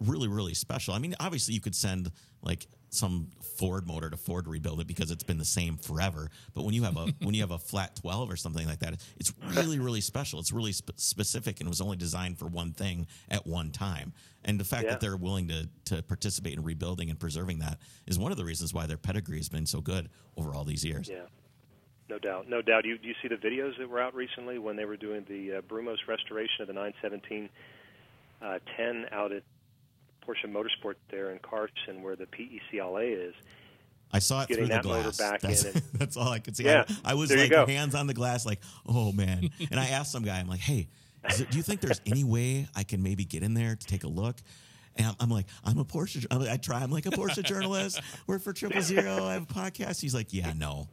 really 0.00 0.28
really 0.28 0.54
special. 0.54 0.94
I 0.94 0.98
mean, 0.98 1.14
obviously 1.20 1.54
you 1.54 1.60
could 1.60 1.74
send 1.74 2.10
like 2.42 2.66
some 2.90 3.30
Ford 3.58 3.86
motor 3.86 4.08
to 4.10 4.16
Ford 4.16 4.46
rebuild 4.46 4.80
it 4.80 4.86
because 4.86 5.10
it's 5.10 5.24
been 5.24 5.38
the 5.38 5.44
same 5.44 5.76
forever. 5.76 6.30
But 6.54 6.64
when 6.64 6.74
you 6.74 6.82
have 6.84 6.96
a 6.96 7.06
when 7.22 7.34
you 7.34 7.40
have 7.42 7.50
a 7.50 7.58
flat 7.58 7.96
12 7.96 8.30
or 8.30 8.36
something 8.36 8.66
like 8.66 8.80
that, 8.80 9.00
it's 9.18 9.32
really 9.54 9.78
really 9.78 10.00
special. 10.00 10.38
It's 10.40 10.52
really 10.52 10.72
sp- 10.76 10.96
specific 10.96 11.60
and 11.60 11.68
was 11.68 11.80
only 11.80 11.96
designed 11.96 12.38
for 12.38 12.46
one 12.46 12.72
thing 12.72 13.06
at 13.30 13.46
one 13.46 13.70
time. 13.70 14.12
And 14.44 14.60
the 14.60 14.64
fact 14.64 14.84
Yeah. 14.84 14.90
that 14.90 15.00
they're 15.00 15.16
willing 15.16 15.48
to 15.48 15.68
to 15.86 16.02
participate 16.02 16.54
in 16.54 16.62
rebuilding 16.62 17.10
and 17.10 17.18
preserving 17.18 17.58
that 17.60 17.78
is 18.06 18.18
one 18.18 18.32
of 18.32 18.38
the 18.38 18.44
reasons 18.44 18.72
why 18.74 18.86
their 18.86 18.98
pedigree 18.98 19.38
has 19.38 19.48
been 19.48 19.66
so 19.66 19.80
good 19.80 20.08
over 20.36 20.54
all 20.54 20.64
these 20.64 20.84
years. 20.84 21.08
Yeah, 21.08 21.22
no 22.08 22.18
doubt, 22.18 22.48
no 22.48 22.62
doubt. 22.62 22.84
You 22.84 22.98
do 22.98 23.08
you 23.08 23.14
see 23.22 23.28
the 23.28 23.36
videos 23.36 23.78
that 23.78 23.88
were 23.88 24.00
out 24.00 24.14
recently 24.14 24.58
when 24.58 24.76
they 24.76 24.84
were 24.84 24.96
doing 24.96 25.24
the 25.28 25.56
uh, 25.56 25.60
Brumos 25.62 25.98
restoration 26.06 26.62
of 26.62 26.68
the 26.68 26.72
917 26.72 27.48
uh, 28.42 28.58
10 28.76 29.06
out 29.12 29.32
at 29.32 29.42
Porsche 30.26 30.50
Motorsport 30.50 30.94
there 31.10 31.30
in 31.30 31.38
Carson, 31.38 32.02
where 32.02 32.16
the 32.16 32.26
PECLA 32.26 33.28
is. 33.28 33.34
I 34.12 34.18
saw 34.18 34.42
it 34.42 34.46
through 34.46 34.66
the 34.66 34.74
that 34.74 34.82
glass. 34.82 35.16
back 35.16 35.40
that's, 35.40 35.64
in 35.64 35.74
and- 35.74 35.82
that's 35.94 36.16
all 36.16 36.28
I 36.28 36.38
could 36.38 36.56
see. 36.56 36.64
Yeah, 36.64 36.84
I, 37.04 37.12
I 37.12 37.14
was 37.14 37.34
like 37.34 37.52
hands 37.68 37.94
on 37.94 38.06
the 38.06 38.14
glass, 38.14 38.46
like, 38.46 38.60
oh 38.86 39.12
man. 39.12 39.50
and 39.70 39.80
I 39.80 39.88
asked 39.88 40.12
some 40.12 40.22
guy, 40.22 40.38
I'm 40.38 40.48
like, 40.48 40.60
hey, 40.60 40.88
is 41.28 41.40
it, 41.40 41.50
do 41.50 41.56
you 41.56 41.62
think 41.62 41.80
there's 41.80 42.00
any 42.06 42.24
way 42.24 42.68
I 42.76 42.84
can 42.84 43.02
maybe 43.02 43.24
get 43.24 43.42
in 43.42 43.54
there 43.54 43.74
to 43.74 43.86
take 43.86 44.04
a 44.04 44.08
look? 44.08 44.36
And 44.96 45.06
I'm, 45.08 45.14
I'm 45.20 45.30
like, 45.30 45.46
I'm 45.64 45.78
a 45.78 45.84
Porsche. 45.84 46.24
I'm- 46.30 46.42
I 46.42 46.56
try. 46.56 46.82
I'm 46.82 46.90
like 46.90 47.06
a 47.06 47.10
Porsche 47.10 47.42
journalist. 47.44 48.00
Work 48.26 48.42
for 48.42 48.52
Triple 48.52 48.80
Zero. 48.82 49.24
I 49.24 49.34
have 49.34 49.42
a 49.42 49.46
podcast. 49.46 50.00
He's 50.00 50.14
like, 50.14 50.32
yeah, 50.32 50.52
no. 50.56 50.88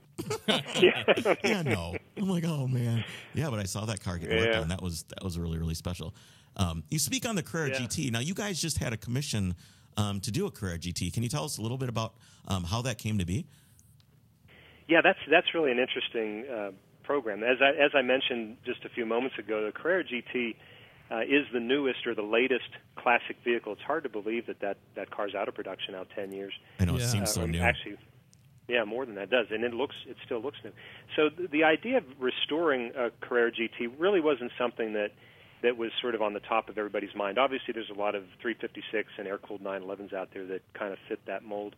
yeah, 0.47 1.61
no. 1.63 1.95
I'm 2.17 2.29
like, 2.29 2.43
oh 2.45 2.67
man, 2.67 3.03
yeah. 3.33 3.49
But 3.49 3.59
I 3.59 3.63
saw 3.63 3.85
that 3.85 4.01
car 4.03 4.17
get 4.17 4.29
worked 4.29 4.55
on. 4.55 4.67
That 4.69 4.81
was 4.81 5.03
that 5.03 5.23
was 5.23 5.39
really 5.39 5.57
really 5.57 5.73
special. 5.73 6.13
Um, 6.55 6.83
you 6.89 6.99
speak 6.99 7.27
on 7.27 7.35
the 7.35 7.41
Carrera 7.43 7.69
Yeah. 7.69 7.79
GT. 7.79 8.11
Now, 8.11 8.19
you 8.19 8.35
guys 8.35 8.61
just 8.61 8.77
had 8.77 8.93
a 8.93 8.97
commission 8.97 9.55
um, 9.97 10.19
to 10.19 10.29
do 10.31 10.45
a 10.45 10.51
Carrera 10.51 10.77
GT. 10.77 11.11
Can 11.11 11.23
you 11.23 11.29
tell 11.29 11.43
us 11.45 11.57
a 11.57 11.61
little 11.63 11.79
bit 11.79 11.89
about 11.89 12.13
um, 12.47 12.63
how 12.63 12.83
that 12.83 12.99
came 12.99 13.17
to 13.17 13.25
be? 13.25 13.47
Yeah, 14.87 15.01
that's 15.01 15.17
that's 15.31 15.47
really 15.55 15.71
an 15.71 15.79
interesting 15.79 16.45
uh, 16.47 16.71
program. 17.03 17.41
As 17.43 17.57
I 17.61 17.69
as 17.83 17.91
I 17.95 18.01
mentioned 18.01 18.57
just 18.65 18.85
a 18.85 18.89
few 18.89 19.05
moments 19.05 19.37
ago, 19.39 19.65
the 19.65 19.71
Carrera 19.71 20.03
GT 20.03 20.55
uh, 21.13 21.21
is 21.21 21.45
the 21.53 21.59
newest 21.59 22.07
or 22.07 22.15
the 22.15 22.23
latest 22.23 22.69
classic 22.95 23.37
vehicle. 23.43 23.73
It's 23.73 23.81
hard 23.83 24.03
to 24.03 24.09
believe 24.09 24.47
that 24.47 24.59
that, 24.61 24.77
that 24.95 25.11
car's 25.11 25.35
out 25.35 25.47
of 25.47 25.53
production 25.53 25.93
now 25.93 26.05
10 26.15 26.31
years. 26.31 26.53
I 26.79 26.85
know 26.85 26.93
Yeah. 26.97 27.03
it 27.03 27.07
seems 27.07 27.29
Uh, 27.29 27.33
so 27.33 27.41
or 27.43 27.47
new. 27.47 27.59
Actually, 27.59 27.97
yeah, 28.67 28.83
more 28.85 29.05
than 29.05 29.15
that 29.15 29.29
does, 29.29 29.47
and 29.51 29.63
it 29.63 29.73
looks 29.73 29.95
it 30.07 30.15
still 30.25 30.39
looks 30.41 30.57
new. 30.63 30.71
So 31.15 31.29
th- 31.29 31.49
the 31.51 31.63
idea 31.65 31.97
of 31.97 32.05
restoring 32.19 32.91
a 32.95 33.11
Carrera 33.21 33.51
GT 33.51 33.87
really 33.99 34.21
wasn't 34.21 34.51
something 34.57 34.93
that 34.93 35.11
that 35.61 35.77
was 35.77 35.91
sort 36.01 36.15
of 36.15 36.21
on 36.21 36.33
the 36.33 36.39
top 36.41 36.67
of 36.67 36.77
everybody's 36.77 37.13
mind. 37.15 37.37
Obviously, 37.37 37.73
there's 37.73 37.89
a 37.89 37.93
lot 37.93 38.15
of 38.15 38.23
356 38.41 39.09
and 39.17 39.27
air-cooled 39.27 39.61
911s 39.63 40.13
out 40.13 40.29
there 40.33 40.45
that 40.47 40.61
kind 40.73 40.91
of 40.91 40.99
fit 41.07 41.25
that 41.25 41.43
mold. 41.43 41.73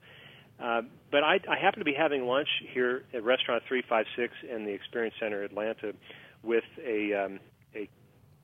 Uh, 0.60 0.82
but 1.12 1.24
I, 1.24 1.40
I 1.48 1.56
happen 1.62 1.80
to 1.80 1.86
be 1.86 1.94
having 1.94 2.26
lunch 2.26 2.48
here 2.74 3.04
at 3.14 3.24
Restaurant 3.24 3.62
356 3.68 4.34
in 4.50 4.64
the 4.66 4.72
Experience 4.72 5.14
Center 5.20 5.44
Atlanta 5.44 5.94
with 6.42 6.64
a 6.84 7.14
um, 7.14 7.40
a 7.76 7.90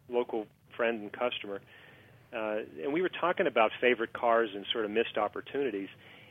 local 0.10 0.46
friend 0.82 1.02
and 1.04 1.12
customer, 1.14 1.62
uh, 2.34 2.58
and 2.84 2.92
we 2.92 3.04
were 3.04 3.12
talking 3.22 3.46
about 3.46 3.70
favorite 3.80 4.14
cars 4.14 4.50
and 4.56 4.66
sort 4.72 4.84
of 4.84 4.90
missed 4.90 5.16
opportunities. 5.16 5.90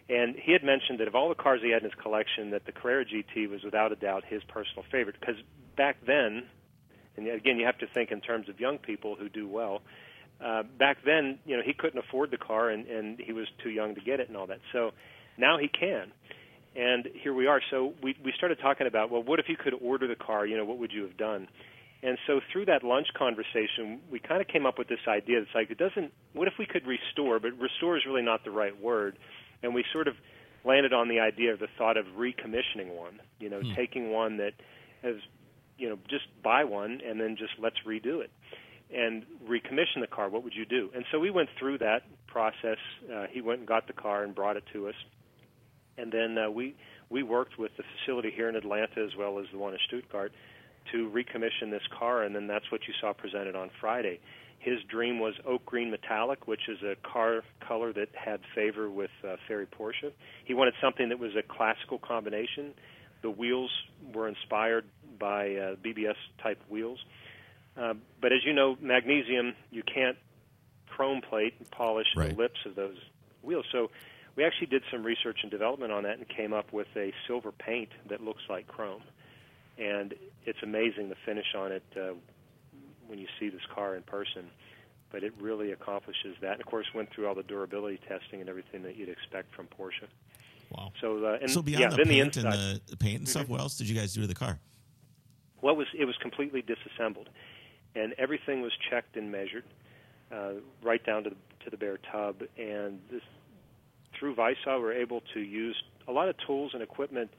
And 0.08 0.34
he 0.34 0.50
had 0.50 0.64
mentioned 0.64 0.98
that 0.98 1.06
of 1.06 1.14
all 1.14 1.28
the 1.28 1.36
cars 1.36 1.60
he 1.62 1.70
had 1.70 1.84
in 1.84 1.90
his 1.90 1.98
collection, 2.02 2.50
that 2.50 2.66
the 2.66 2.72
Carrera 2.72 3.04
GT 3.04 3.48
was 3.48 3.62
without 3.62 3.92
a 3.92 3.94
doubt 3.94 4.24
his 4.26 4.42
personal 4.48 4.84
favorite. 4.90 5.14
Because 5.20 5.36
back 5.76 5.98
then, 6.04 6.42
and 7.16 7.28
again, 7.28 7.58
you 7.58 7.66
have 7.66 7.78
to 7.78 7.86
think 7.94 8.10
in 8.10 8.20
terms 8.20 8.48
of 8.48 8.58
young 8.58 8.78
people 8.78 9.14
who 9.14 9.28
do 9.28 9.46
well. 9.46 9.82
Uh, 10.44 10.64
back 10.64 10.96
then, 11.04 11.38
you 11.44 11.56
know, 11.56 11.62
he 11.64 11.72
couldn't 11.72 12.00
afford 12.00 12.32
the 12.32 12.38
car, 12.38 12.70
and, 12.70 12.88
and 12.88 13.20
he 13.20 13.32
was 13.32 13.46
too 13.62 13.70
young 13.70 13.94
to 13.94 14.00
get 14.00 14.18
it 14.18 14.26
and 14.26 14.36
all 14.36 14.48
that. 14.48 14.58
So 14.72 14.90
now 15.38 15.58
he 15.58 15.68
can, 15.68 16.10
and 16.74 17.06
here 17.22 17.34
we 17.34 17.46
are. 17.46 17.60
So 17.70 17.92
we 18.02 18.16
we 18.24 18.32
started 18.36 18.58
talking 18.60 18.88
about, 18.88 19.10
well, 19.10 19.22
what 19.22 19.38
if 19.38 19.46
you 19.48 19.56
could 19.56 19.74
order 19.80 20.08
the 20.08 20.16
car? 20.16 20.46
You 20.46 20.56
know, 20.56 20.64
what 20.64 20.78
would 20.78 20.92
you 20.92 21.02
have 21.02 21.16
done? 21.16 21.46
And 22.02 22.16
so 22.26 22.40
through 22.50 22.66
that 22.66 22.82
lunch 22.82 23.08
conversation, 23.16 24.00
we 24.10 24.20
kind 24.20 24.40
of 24.40 24.48
came 24.48 24.64
up 24.64 24.78
with 24.78 24.88
this 24.88 25.00
idea. 25.06 25.40
It's 25.40 25.50
like 25.54 25.70
it 25.70 25.78
doesn't. 25.78 26.12
What 26.32 26.48
if 26.48 26.54
we 26.58 26.66
could 26.66 26.86
restore? 26.86 27.38
But 27.38 27.58
restore 27.58 27.96
is 27.96 28.04
really 28.06 28.22
not 28.22 28.44
the 28.44 28.50
right 28.50 28.78
word. 28.80 29.18
And 29.62 29.74
we 29.74 29.84
sort 29.92 30.08
of 30.08 30.14
landed 30.64 30.92
on 30.92 31.08
the 31.08 31.20
idea 31.20 31.52
of 31.52 31.58
the 31.58 31.68
thought 31.76 31.96
of 31.96 32.06
recommissioning 32.16 32.96
one. 32.96 33.20
You 33.38 33.50
know, 33.50 33.60
taking 33.76 34.10
one 34.10 34.38
that 34.38 34.52
has, 35.02 35.16
you 35.76 35.90
know, 35.90 35.98
just 36.08 36.24
buy 36.42 36.64
one 36.64 37.00
and 37.06 37.20
then 37.20 37.36
just 37.36 37.52
let's 37.58 37.76
redo 37.86 38.22
it 38.22 38.30
and 38.94 39.24
recommission 39.48 40.00
the 40.00 40.06
car. 40.06 40.28
What 40.28 40.42
would 40.42 40.54
you 40.54 40.64
do? 40.64 40.90
And 40.94 41.04
so 41.12 41.18
we 41.18 41.30
went 41.30 41.48
through 41.58 41.78
that 41.78 42.02
process. 42.26 42.78
Uh, 43.12 43.26
he 43.30 43.40
went 43.40 43.60
and 43.60 43.68
got 43.68 43.86
the 43.86 43.92
car 43.92 44.24
and 44.24 44.34
brought 44.34 44.56
it 44.56 44.64
to 44.72 44.88
us, 44.88 44.94
and 45.96 46.10
then 46.10 46.36
uh, 46.38 46.50
we 46.50 46.74
we 47.08 47.22
worked 47.22 47.58
with 47.58 47.72
the 47.76 47.82
facility 47.98 48.32
here 48.34 48.48
in 48.48 48.56
Atlanta 48.56 49.04
as 49.04 49.16
well 49.18 49.38
as 49.38 49.46
the 49.52 49.58
one 49.58 49.72
in 49.72 49.78
Stuttgart 49.86 50.32
to 50.92 51.08
recommission 51.10 51.70
this 51.70 51.82
car, 51.98 52.22
and 52.22 52.34
then 52.34 52.46
that's 52.46 52.70
what 52.70 52.82
you 52.88 52.94
saw 53.00 53.12
presented 53.12 53.54
on 53.56 53.70
Friday. 53.80 54.20
His 54.58 54.82
dream 54.84 55.18
was 55.20 55.34
oak 55.46 55.64
green 55.64 55.90
metallic, 55.90 56.46
which 56.46 56.68
is 56.68 56.82
a 56.82 56.94
car 56.96 57.42
color 57.66 57.92
that 57.94 58.08
had 58.14 58.40
favor 58.54 58.90
with 58.90 59.10
uh, 59.26 59.36
Ferry 59.48 59.66
Porsche. 59.66 60.12
He 60.44 60.52
wanted 60.52 60.74
something 60.82 61.08
that 61.08 61.18
was 61.18 61.34
a 61.34 61.42
classical 61.42 61.98
combination. 61.98 62.74
The 63.22 63.30
wheels 63.30 63.70
were 64.12 64.28
inspired 64.28 64.84
by 65.18 65.54
uh, 65.54 65.76
BBS 65.76 66.16
type 66.42 66.60
wheels. 66.68 66.98
Uh, 67.76 67.94
but 68.20 68.32
as 68.32 68.40
you 68.44 68.52
know, 68.52 68.76
magnesium, 68.80 69.54
you 69.70 69.82
can't 69.82 70.18
chrome 70.88 71.22
plate 71.22 71.54
and 71.58 71.70
polish 71.70 72.08
Right. 72.14 72.30
the 72.30 72.36
lips 72.36 72.58
of 72.66 72.74
those 72.74 72.98
wheels. 73.42 73.64
So 73.72 73.90
we 74.36 74.44
actually 74.44 74.66
did 74.66 74.82
some 74.90 75.02
research 75.02 75.38
and 75.42 75.50
development 75.50 75.92
on 75.92 76.02
that 76.02 76.18
and 76.18 76.28
came 76.28 76.52
up 76.52 76.72
with 76.72 76.88
a 76.96 77.12
silver 77.26 77.52
paint 77.52 77.88
that 78.08 78.22
looks 78.22 78.42
like 78.50 78.66
chrome. 78.66 79.02
And 79.80 80.14
it's 80.44 80.58
amazing 80.62 81.08
the 81.08 81.16
finish 81.24 81.54
on 81.56 81.72
it 81.72 81.82
uh, 81.96 82.12
when 83.06 83.18
you 83.18 83.26
see 83.38 83.48
this 83.48 83.62
car 83.74 83.96
in 83.96 84.02
person. 84.02 84.46
But 85.10 85.24
it 85.24 85.32
really 85.40 85.72
accomplishes 85.72 86.36
that. 86.40 86.52
And 86.52 86.60
of 86.60 86.66
course, 86.66 86.86
went 86.94 87.10
through 87.12 87.26
all 87.26 87.34
the 87.34 87.42
durability 87.42 87.98
testing 88.06 88.40
and 88.40 88.48
everything 88.48 88.82
that 88.82 88.96
you'd 88.96 89.08
expect 89.08 89.54
from 89.54 89.66
Porsche. 89.66 90.06
Wow. 90.70 90.92
So, 91.00 91.24
uh, 91.24 91.38
and 91.40 91.50
so 91.50 91.62
beyond 91.62 91.82
yeah, 91.82 91.88
the 91.88 91.96
then 91.96 92.06
the 92.06 92.14
paint 92.14 92.36
inside. 92.36 92.54
and 92.54 92.80
the 92.86 92.96
paint 92.96 93.18
and 93.18 93.28
stuff, 93.28 93.48
what 93.48 93.60
else 93.60 93.76
did 93.76 93.88
you 93.88 93.96
guys 93.96 94.12
do 94.12 94.20
to 94.20 94.26
the 94.26 94.34
car? 94.34 94.58
What 95.60 95.76
was 95.76 95.88
it 95.98 96.04
was 96.04 96.16
completely 96.18 96.62
disassembled, 96.62 97.28
and 97.94 98.14
everything 98.18 98.62
was 98.62 98.72
checked 98.88 99.16
and 99.16 99.32
measured, 99.32 99.64
uh, 100.30 100.52
right 100.82 101.04
down 101.04 101.24
to 101.24 101.30
the 101.30 101.36
to 101.64 101.70
the 101.70 101.76
bare 101.76 101.98
tub. 102.12 102.42
And 102.56 103.00
this, 103.10 103.22
through 104.18 104.36
Weissach, 104.36 104.80
we're 104.80 104.92
able 104.92 105.22
to 105.34 105.40
use 105.40 105.82
a 106.06 106.12
lot 106.12 106.28
of 106.28 106.36
tools 106.46 106.70
and 106.72 106.82
equipment 106.82 107.30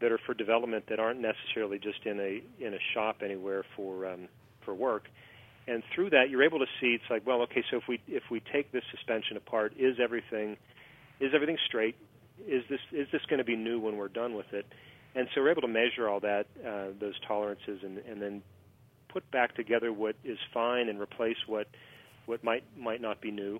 that 0.00 0.12
are 0.12 0.18
for 0.26 0.34
development 0.34 0.84
that 0.88 1.00
aren't 1.00 1.20
necessarily 1.20 1.78
just 1.78 2.04
in 2.04 2.20
a 2.20 2.42
in 2.64 2.74
a 2.74 2.78
shop 2.94 3.18
anywhere 3.24 3.64
for 3.74 4.06
um, 4.06 4.28
for 4.64 4.74
work. 4.74 5.04
And 5.68 5.82
through 5.94 6.10
that, 6.10 6.30
you're 6.30 6.44
able 6.44 6.60
to 6.60 6.66
see 6.80 6.88
it's 6.88 7.10
like, 7.10 7.26
well, 7.26 7.42
okay, 7.42 7.64
so 7.70 7.78
if 7.78 7.84
we 7.88 8.00
if 8.06 8.22
we 8.30 8.40
take 8.52 8.70
this 8.72 8.84
suspension 8.90 9.36
apart, 9.36 9.72
is 9.78 9.96
everything 10.02 10.56
is 11.20 11.32
everything 11.34 11.58
straight? 11.66 11.96
Is 12.46 12.62
this 12.68 12.80
is 12.92 13.08
this 13.12 13.22
going 13.28 13.38
to 13.38 13.44
be 13.44 13.56
new 13.56 13.80
when 13.80 13.96
we're 13.96 14.08
done 14.08 14.34
with 14.34 14.52
it? 14.52 14.66
And 15.14 15.28
so 15.34 15.40
we're 15.40 15.50
able 15.50 15.62
to 15.62 15.68
measure 15.68 16.10
all 16.10 16.20
that, 16.20 16.44
uh, 16.60 16.88
those 17.00 17.14
tolerances, 17.26 17.80
and, 17.82 17.96
and 17.98 18.20
then 18.20 18.42
put 19.08 19.28
back 19.30 19.54
together 19.56 19.90
what 19.90 20.14
is 20.24 20.36
fine 20.52 20.90
and 20.90 21.00
replace 21.00 21.38
what 21.46 21.68
what 22.26 22.44
might 22.44 22.64
might 22.78 23.00
not 23.00 23.20
be 23.20 23.30
new. 23.30 23.58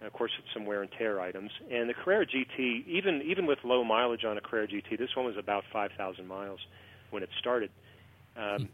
And 0.00 0.06
of 0.06 0.12
course, 0.12 0.32
it's 0.38 0.48
some 0.52 0.66
wear 0.66 0.82
and 0.82 0.90
tear 0.92 1.20
items. 1.20 1.50
And 1.70 1.88
the 1.88 1.94
Carrera 1.94 2.26
GT, 2.26 2.86
even 2.86 3.22
even 3.22 3.46
with 3.46 3.58
low 3.64 3.82
mileage 3.84 4.24
on 4.24 4.36
a 4.36 4.40
Carrera 4.40 4.68
GT, 4.68 4.98
this 4.98 5.14
one 5.16 5.26
was 5.26 5.36
about 5.36 5.64
5,000 5.72 6.26
miles 6.26 6.60
when 7.10 7.22
it 7.22 7.30
started. 7.38 7.70
Um, 8.36 8.68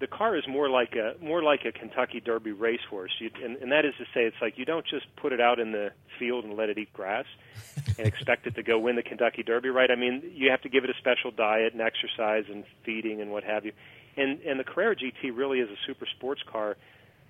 the 0.00 0.06
car 0.08 0.36
is 0.36 0.46
more 0.48 0.68
like 0.68 0.94
a 0.96 1.14
more 1.22 1.42
like 1.42 1.64
a 1.64 1.72
Kentucky 1.72 2.20
Derby 2.20 2.52
racehorse, 2.52 3.12
you, 3.20 3.30
and, 3.42 3.56
and 3.56 3.70
that 3.70 3.84
is 3.84 3.94
to 3.98 4.04
say, 4.12 4.24
it's 4.24 4.36
like 4.42 4.58
you 4.58 4.64
don't 4.64 4.84
just 4.86 5.06
put 5.16 5.32
it 5.32 5.40
out 5.40 5.60
in 5.60 5.72
the 5.72 5.92
field 6.18 6.44
and 6.44 6.56
let 6.56 6.68
it 6.68 6.78
eat 6.78 6.92
grass 6.92 7.26
and 7.98 8.06
expect 8.06 8.46
it 8.46 8.56
to 8.56 8.62
go 8.62 8.78
win 8.78 8.96
the 8.96 9.02
Kentucky 9.02 9.42
Derby, 9.42 9.68
right? 9.68 9.90
I 9.90 9.94
mean, 9.94 10.22
you 10.34 10.50
have 10.50 10.62
to 10.62 10.68
give 10.68 10.84
it 10.84 10.90
a 10.90 10.94
special 10.98 11.30
diet 11.30 11.72
and 11.72 11.80
exercise 11.80 12.44
and 12.50 12.64
feeding 12.84 13.20
and 13.20 13.30
what 13.30 13.44
have 13.44 13.64
you. 13.64 13.72
And 14.16 14.40
and 14.42 14.58
the 14.58 14.64
Carrera 14.64 14.96
GT 14.96 15.34
really 15.34 15.60
is 15.60 15.70
a 15.70 15.76
super 15.86 16.06
sports 16.06 16.42
car, 16.50 16.76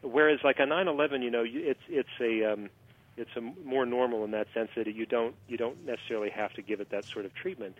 whereas 0.02 0.40
like 0.42 0.58
a 0.58 0.66
911, 0.66 1.22
you 1.22 1.30
know, 1.30 1.44
it's 1.46 1.80
it's 1.88 2.08
a 2.20 2.52
um, 2.54 2.70
it's 3.16 3.30
a 3.36 3.40
more 3.40 3.86
normal 3.86 4.24
in 4.24 4.32
that 4.32 4.46
sense 4.54 4.70
that 4.76 4.86
you 4.86 5.06
don't 5.06 5.34
you 5.46 5.56
don't 5.56 5.84
necessarily 5.86 6.30
have 6.30 6.52
to 6.54 6.62
give 6.62 6.80
it 6.80 6.90
that 6.90 7.04
sort 7.12 7.24
of 7.24 7.34
treatment. 7.34 7.76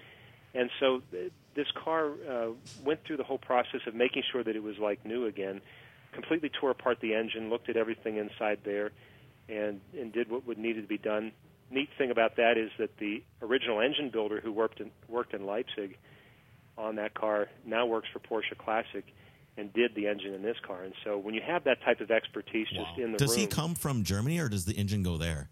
And 0.55 0.71
so 0.79 1.03
th- 1.11 1.33
this 1.57 1.67
car 1.83 2.11
uh, 2.29 2.51
went 2.85 3.01
through 3.05 3.17
the 3.17 3.25
whole 3.25 3.39
process 3.39 3.81
of 3.87 3.95
making 3.95 4.23
sure 4.31 4.45
that 4.45 4.55
it 4.55 4.63
was 4.63 4.77
like 4.79 5.05
new 5.05 5.27
again. 5.27 5.61
Completely 6.13 6.49
tore 6.61 6.71
apart 6.71 6.99
the 7.01 7.15
engine, 7.15 7.51
looked 7.51 7.69
at 7.69 7.77
everything 7.77 8.17
inside 8.19 8.61
there, 8.65 8.93
and 9.49 9.81
and 9.99 10.13
did 10.13 10.31
what 10.31 10.47
would 10.47 10.59
needed 10.59 10.83
to 10.83 10.89
be 10.89 10.99
done. 10.99 11.33
Neat 11.71 11.89
thing 11.99 12.11
about 12.11 12.37
that 12.37 12.57
is 12.57 12.71
that 12.79 12.99
the 12.99 13.23
original 13.43 13.81
engine 13.81 14.11
builder 14.11 14.41
who 14.41 14.53
worked 14.53 14.81
in, 14.81 14.91
worked 15.09 15.35
in 15.35 15.45
Leipzig 15.45 15.97
on 16.79 16.97
that 16.97 17.15
car 17.15 17.49
now 17.67 17.87
works 17.87 18.09
for 18.13 18.21
Porsche 18.21 18.57
Classic 18.57 19.05
and 19.57 19.73
did 19.73 19.95
the 19.95 20.07
engine 20.09 20.35
in 20.35 20.43
this 20.43 20.57
car. 20.67 20.83
And 20.83 20.95
so 21.05 21.17
when 21.19 21.35
you 21.35 21.41
have 21.47 21.65
that 21.65 21.81
type 21.83 22.01
of 22.01 22.11
expertise 22.11 22.67
just 22.69 22.81
Wow. 22.99 23.05
in 23.05 23.13
the 23.13 23.19
Does 23.19 23.31
room, 23.31 23.39
he 23.41 23.47
come 23.47 23.75
from 23.75 24.03
Germany 24.03 24.39
or 24.41 24.49
does 24.49 24.65
the 24.65 24.75
engine 24.75 25.03
go 25.03 25.17
there? 25.17 25.49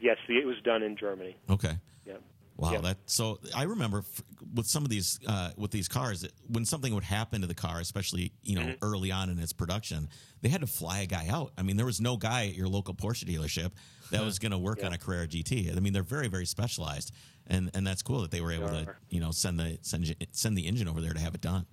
yes, 0.00 0.16
it 0.28 0.46
was 0.46 0.56
done 0.64 0.82
in 0.82 0.96
Germany. 0.96 1.36
Okay. 1.50 1.76
Yeah. 2.06 2.14
Wow, 2.56 2.72
Yeah. 2.72 2.80
that 2.82 2.98
so 3.06 3.38
I 3.54 3.64
remember 3.64 3.98
f- 3.98 4.22
with 4.54 4.66
some 4.66 4.84
of 4.84 4.90
these 4.90 5.18
uh, 5.26 5.50
with 5.56 5.70
these 5.70 5.86
cars 5.88 6.26
when 6.48 6.64
something 6.64 6.92
would 6.94 7.04
happen 7.04 7.40
to 7.42 7.46
the 7.46 7.54
car, 7.54 7.78
especially 7.80 8.32
you 8.42 8.56
know 8.56 8.62
Mm-hmm. 8.62 8.84
early 8.84 9.10
on 9.12 9.28
in 9.30 9.38
its 9.38 9.52
production, 9.52 10.08
they 10.40 10.48
had 10.48 10.60
to 10.62 10.66
fly 10.66 11.00
a 11.00 11.06
guy 11.06 11.26
out. 11.28 11.52
I 11.58 11.62
mean, 11.62 11.76
there 11.76 11.86
was 11.86 12.00
no 12.00 12.16
guy 12.16 12.46
at 12.46 12.54
your 12.54 12.68
local 12.68 12.94
Porsche 12.94 13.24
dealership 13.24 13.72
that 14.10 14.22
was 14.24 14.38
going 14.42 14.52
to 14.52 14.58
work 14.58 14.82
on 14.84 14.92
a 14.92 14.98
Carrera 14.98 15.26
GT. 15.28 15.76
I 15.76 15.80
mean, 15.80 15.92
they're 15.92 16.02
very 16.02 16.26
very 16.28 16.46
specialized, 16.46 17.12
and 17.46 17.70
and 17.74 17.86
that's 17.86 18.02
cool 18.02 18.22
that 18.22 18.30
they 18.32 18.40
were 18.40 18.52
able 18.52 18.68
to 18.70 18.94
you 19.08 19.20
know 19.20 19.30
send 19.30 19.58
the 19.60 19.78
send 19.82 20.12
send 20.32 20.56
the 20.58 20.66
engine 20.66 20.88
over 20.88 21.00
there 21.00 21.12
to 21.12 21.20
have 21.20 21.34
it 21.34 21.40
done. 21.40 21.66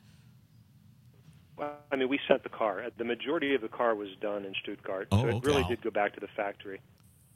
Well, 1.58 1.74
I 1.91 1.96
mean, 1.96 2.10
we 2.10 2.20
sent 2.28 2.44
the 2.44 2.50
car. 2.50 2.84
Uh, 2.84 2.89
The 2.98 3.04
majority 3.04 3.56
of 3.56 3.62
the 3.62 3.68
car 3.70 3.96
was 3.96 4.10
done 4.22 4.46
in 4.46 4.54
Stuttgart, 4.62 5.08
Oh, 5.12 5.22
so 5.22 5.28
it 5.28 5.34
okay. 5.36 5.48
really 5.48 5.63
did 5.65 5.82
go 5.82 5.89
back 5.91 6.13
to 6.15 6.20
the 6.20 6.28
factory. 6.36 6.82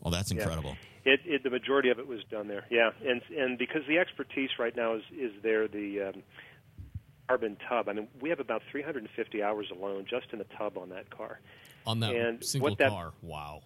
Well, 0.02 0.12
that's 0.12 0.32
Yeah. 0.32 0.42
incredible. 0.42 0.78
It, 1.06 1.22
it 1.26 1.44
the 1.44 1.50
majority 1.50 1.90
of 1.90 2.00
it 2.00 2.08
was 2.08 2.24
done 2.26 2.48
there. 2.48 2.66
Yeah, 2.70 2.92
and 3.06 3.22
and 3.36 3.58
because 3.58 3.86
the 3.88 3.98
expertise 4.00 4.50
right 4.60 4.76
now 4.76 4.96
is 4.96 5.04
is 5.18 5.32
there 5.42 5.68
the 5.68 6.02
um, 6.14 6.24
carbon 7.28 7.58
tub. 7.68 7.88
I 7.88 7.94
mean, 7.94 8.08
we 8.20 8.30
have 8.30 8.40
about 8.40 8.62
350 8.72 9.42
hours 9.44 9.72
alone 9.72 10.06
just 10.10 10.28
in 10.34 10.40
the 10.40 10.46
tub 10.58 10.78
on 10.78 10.90
that 10.90 11.10
car. 11.10 11.40
On 11.86 12.00
that 12.02 12.14
And 12.16 12.44
single 12.44 12.76
that- 12.76 12.90
car. 12.90 13.14
Wow. 13.22 13.62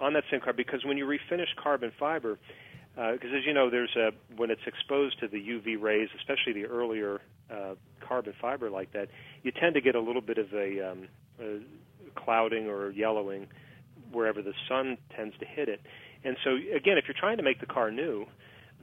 on 0.00 0.12
that 0.12 0.24
same 0.30 0.40
car 0.40 0.52
because 0.52 0.84
when 0.84 0.98
you 0.98 1.06
refinish 1.06 1.54
carbon 1.56 1.92
fiber, 1.98 2.38
because 2.94 3.30
as 3.36 3.44
you 3.44 3.52
know, 3.52 3.70
there's 3.70 3.94
a 3.96 4.12
when 4.36 4.50
it's 4.50 4.66
exposed 4.66 5.18
to 5.20 5.28
the 5.28 5.38
UV 5.38 5.80
rays, 5.80 6.08
especially 6.16 6.52
the 6.52 6.66
earlier 6.66 7.20
uh, 7.50 7.74
carbon 8.00 8.34
fiber 8.40 8.70
like 8.70 8.92
that, 8.92 9.08
you 9.42 9.50
tend 9.50 9.74
to 9.74 9.80
get 9.80 9.94
a 9.94 10.00
little 10.00 10.22
bit 10.22 10.38
of 10.38 10.52
a, 10.52 10.92
um, 10.92 11.08
a 11.40 11.58
clouding 12.14 12.68
or 12.68 12.90
yellowing 12.90 13.48
wherever 14.12 14.42
the 14.42 14.54
sun 14.68 14.96
tends 15.16 15.36
to 15.38 15.44
hit 15.44 15.68
it. 15.68 15.80
And 16.22 16.36
so 16.44 16.56
again, 16.74 16.96
if 16.96 17.04
you're 17.06 17.16
trying 17.18 17.36
to 17.38 17.42
make 17.42 17.60
the 17.60 17.66
car 17.66 17.90
new, 17.90 18.26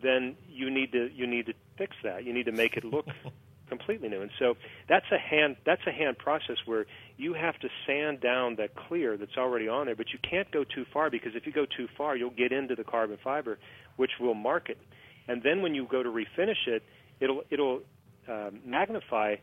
then 0.03 0.35
you 0.49 0.69
need 0.69 0.91
to 0.91 1.09
you 1.13 1.25
need 1.25 1.45
to 1.47 1.53
fix 1.77 1.95
that. 2.03 2.25
You 2.25 2.33
need 2.33 2.45
to 2.45 2.51
make 2.51 2.75
it 2.75 2.83
look 2.83 3.07
completely 3.71 4.09
new. 4.09 4.21
And 4.21 4.31
so 4.37 4.55
that's 4.89 5.05
a 5.11 5.17
hand 5.17 5.55
that's 5.65 5.81
a 5.87 5.91
hand 5.91 6.17
process 6.17 6.57
where 6.65 6.85
you 7.17 7.33
have 7.33 7.57
to 7.59 7.69
sand 7.87 8.19
down 8.19 8.57
that 8.57 8.75
clear 8.75 9.17
that's 9.17 9.37
already 9.37 9.67
on 9.69 9.85
there, 9.85 9.95
but 9.95 10.07
you 10.11 10.19
can't 10.29 10.51
go 10.51 10.63
too 10.63 10.85
far 10.93 11.09
because 11.09 11.31
if 11.35 11.45
you 11.45 11.53
go 11.53 11.65
too 11.65 11.87
far, 11.97 12.17
you'll 12.17 12.37
get 12.43 12.51
into 12.51 12.75
the 12.75 12.83
carbon 12.83 13.17
fiber, 13.23 13.57
which 13.95 14.11
will 14.19 14.33
mark 14.33 14.69
it. 14.69 14.77
And 15.27 15.41
then 15.41 15.61
when 15.61 15.73
you 15.73 15.87
go 15.89 16.03
to 16.03 16.09
refinish 16.09 16.67
it, 16.67 16.83
it'll 17.21 17.43
it'll 17.49 17.81
um, 18.27 18.59
magnify 18.65 19.35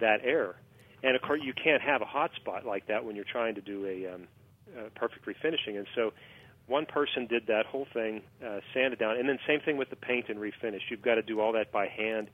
that 0.00 0.18
error. 0.24 0.56
And 1.02 1.14
of 1.14 1.22
course, 1.22 1.40
you 1.44 1.52
can't 1.52 1.82
have 1.82 2.02
a 2.02 2.04
hot 2.04 2.32
spot 2.34 2.66
like 2.66 2.88
that 2.88 3.04
when 3.04 3.14
you're 3.14 3.30
trying 3.30 3.54
to 3.54 3.60
do 3.60 3.86
a, 3.86 4.14
um, 4.14 4.26
a 4.76 4.90
perfect 4.98 5.24
refinishing. 5.26 5.78
And 5.78 5.86
so 5.94 6.12
one 6.66 6.86
person 6.86 7.26
did 7.26 7.46
that 7.46 7.66
whole 7.66 7.86
thing, 7.94 8.22
uh, 8.44 8.58
sanded 8.74 8.98
down, 8.98 9.16
and 9.16 9.28
then 9.28 9.38
same 9.46 9.60
thing 9.60 9.76
with 9.76 9.90
the 9.90 9.96
paint 9.96 10.26
and 10.28 10.38
refinish. 10.38 10.80
You've 10.90 11.02
got 11.02 11.14
to 11.14 11.22
do 11.22 11.40
all 11.40 11.52
that 11.52 11.70
by 11.70 11.86
hand. 11.86 12.28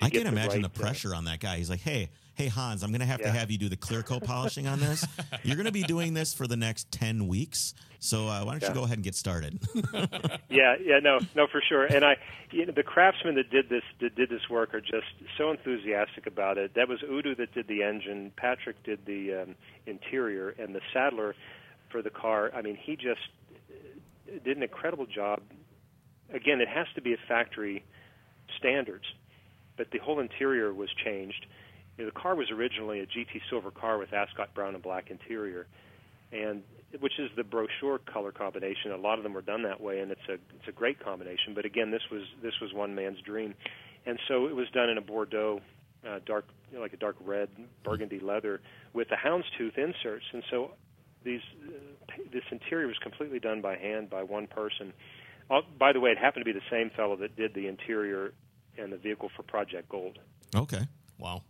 I 0.00 0.10
can 0.10 0.26
imagine 0.26 0.62
right, 0.62 0.72
the 0.74 0.80
uh, 0.80 0.84
pressure 0.84 1.14
uh, 1.14 1.18
on 1.18 1.24
that 1.26 1.40
guy. 1.40 1.58
He's 1.58 1.70
like, 1.70 1.80
"Hey, 1.80 2.10
hey 2.34 2.48
Hans, 2.48 2.82
I'm 2.82 2.90
going 2.90 3.00
to 3.00 3.06
have 3.06 3.20
yeah. 3.20 3.32
to 3.32 3.38
have 3.38 3.50
you 3.50 3.58
do 3.58 3.68
the 3.68 3.76
clear 3.76 4.02
coat 4.02 4.24
polishing 4.24 4.66
on 4.66 4.80
this. 4.80 5.06
You're 5.42 5.56
going 5.56 5.66
to 5.66 5.72
be 5.72 5.82
doing 5.82 6.14
this 6.14 6.32
for 6.32 6.46
the 6.46 6.56
next 6.56 6.90
ten 6.90 7.28
weeks, 7.28 7.74
so 7.98 8.28
uh, 8.28 8.44
why 8.44 8.52
don't 8.52 8.62
yeah. 8.62 8.68
you 8.68 8.74
go 8.74 8.84
ahead 8.84 8.98
and 8.98 9.04
get 9.04 9.14
started?" 9.14 9.58
yeah, 10.48 10.76
yeah, 10.80 10.98
no, 11.02 11.18
no, 11.34 11.46
for 11.46 11.62
sure. 11.66 11.84
And 11.84 12.04
I, 12.04 12.16
you 12.50 12.66
know, 12.66 12.72
the 12.72 12.82
craftsmen 12.82 13.34
that 13.36 13.50
did 13.50 13.68
this 13.68 13.84
that 14.00 14.14
did 14.14 14.30
this 14.30 14.48
work 14.48 14.74
are 14.74 14.80
just 14.80 15.06
so 15.36 15.50
enthusiastic 15.50 16.26
about 16.26 16.58
it. 16.58 16.74
That 16.74 16.88
was 16.88 17.00
Udo 17.02 17.34
that 17.34 17.52
did 17.54 17.68
the 17.68 17.82
engine. 17.82 18.32
Patrick 18.36 18.82
did 18.84 19.04
the 19.06 19.42
um, 19.42 19.54
interior, 19.86 20.50
and 20.50 20.74
the 20.74 20.80
saddler 20.92 21.34
for 21.90 22.02
the 22.02 22.10
car. 22.10 22.50
I 22.54 22.62
mean, 22.62 22.76
he 22.76 22.96
just 22.96 23.20
did 24.44 24.56
an 24.56 24.62
incredible 24.62 25.06
job. 25.06 25.40
Again, 26.32 26.60
it 26.60 26.68
has 26.68 26.86
to 26.94 27.02
be 27.02 27.12
at 27.12 27.18
factory 27.28 27.84
standards, 28.58 29.04
but 29.76 29.88
the 29.92 29.98
whole 29.98 30.20
interior 30.20 30.72
was 30.72 30.88
changed. 31.04 31.46
You 31.96 32.04
know, 32.04 32.10
the 32.10 32.18
car 32.18 32.34
was 32.34 32.50
originally 32.50 33.00
a 33.00 33.06
GT 33.06 33.40
silver 33.50 33.70
car 33.70 33.98
with 33.98 34.12
ascot 34.12 34.54
brown 34.54 34.74
and 34.74 34.82
black 34.82 35.10
interior, 35.10 35.66
and 36.32 36.62
which 37.00 37.18
is 37.18 37.30
the 37.36 37.44
brochure 37.44 37.98
color 37.98 38.32
combination. 38.32 38.92
A 38.92 38.96
lot 38.96 39.18
of 39.18 39.24
them 39.24 39.34
were 39.34 39.42
done 39.42 39.62
that 39.62 39.80
way, 39.80 40.00
and 40.00 40.10
it's 40.10 40.28
a 40.28 40.34
it's 40.34 40.68
a 40.68 40.72
great 40.72 41.02
combination. 41.02 41.54
But 41.54 41.64
again, 41.64 41.90
this 41.90 42.02
was 42.10 42.22
this 42.42 42.54
was 42.60 42.72
one 42.72 42.94
man's 42.94 43.20
dream, 43.20 43.54
and 44.06 44.18
so 44.28 44.46
it 44.46 44.56
was 44.56 44.66
done 44.72 44.88
in 44.88 44.98
a 44.98 45.02
Bordeaux, 45.02 45.60
uh, 46.08 46.20
dark 46.26 46.46
you 46.70 46.76
know, 46.76 46.82
like 46.82 46.92
a 46.92 46.98
dark 46.98 47.16
red 47.24 47.48
burgundy 47.84 48.20
leather 48.20 48.60
with 48.92 49.08
the 49.08 49.16
houndstooth 49.16 49.76
inserts, 49.76 50.24
and 50.32 50.42
so 50.50 50.72
these 51.24 51.40
uh, 51.66 52.14
this 52.32 52.42
interior 52.50 52.86
was 52.86 52.98
completely 53.02 53.38
done 53.38 53.60
by 53.60 53.76
hand 53.76 54.10
by 54.10 54.22
one 54.22 54.46
person. 54.46 54.92
Uh, 55.50 55.60
by 55.78 55.92
the 55.92 56.00
way, 56.00 56.10
it 56.10 56.18
happened 56.18 56.44
to 56.44 56.50
be 56.50 56.58
the 56.58 56.64
same 56.70 56.90
fellow 56.96 57.16
that 57.16 57.36
did 57.36 57.54
the 57.54 57.66
interior 57.66 58.32
and 58.78 58.92
the 58.92 58.96
vehicle 58.96 59.30
for 59.36 59.42
Project 59.42 59.88
Gold. 59.88 60.18
Okay. 60.54 60.82
Wow. 61.18 61.42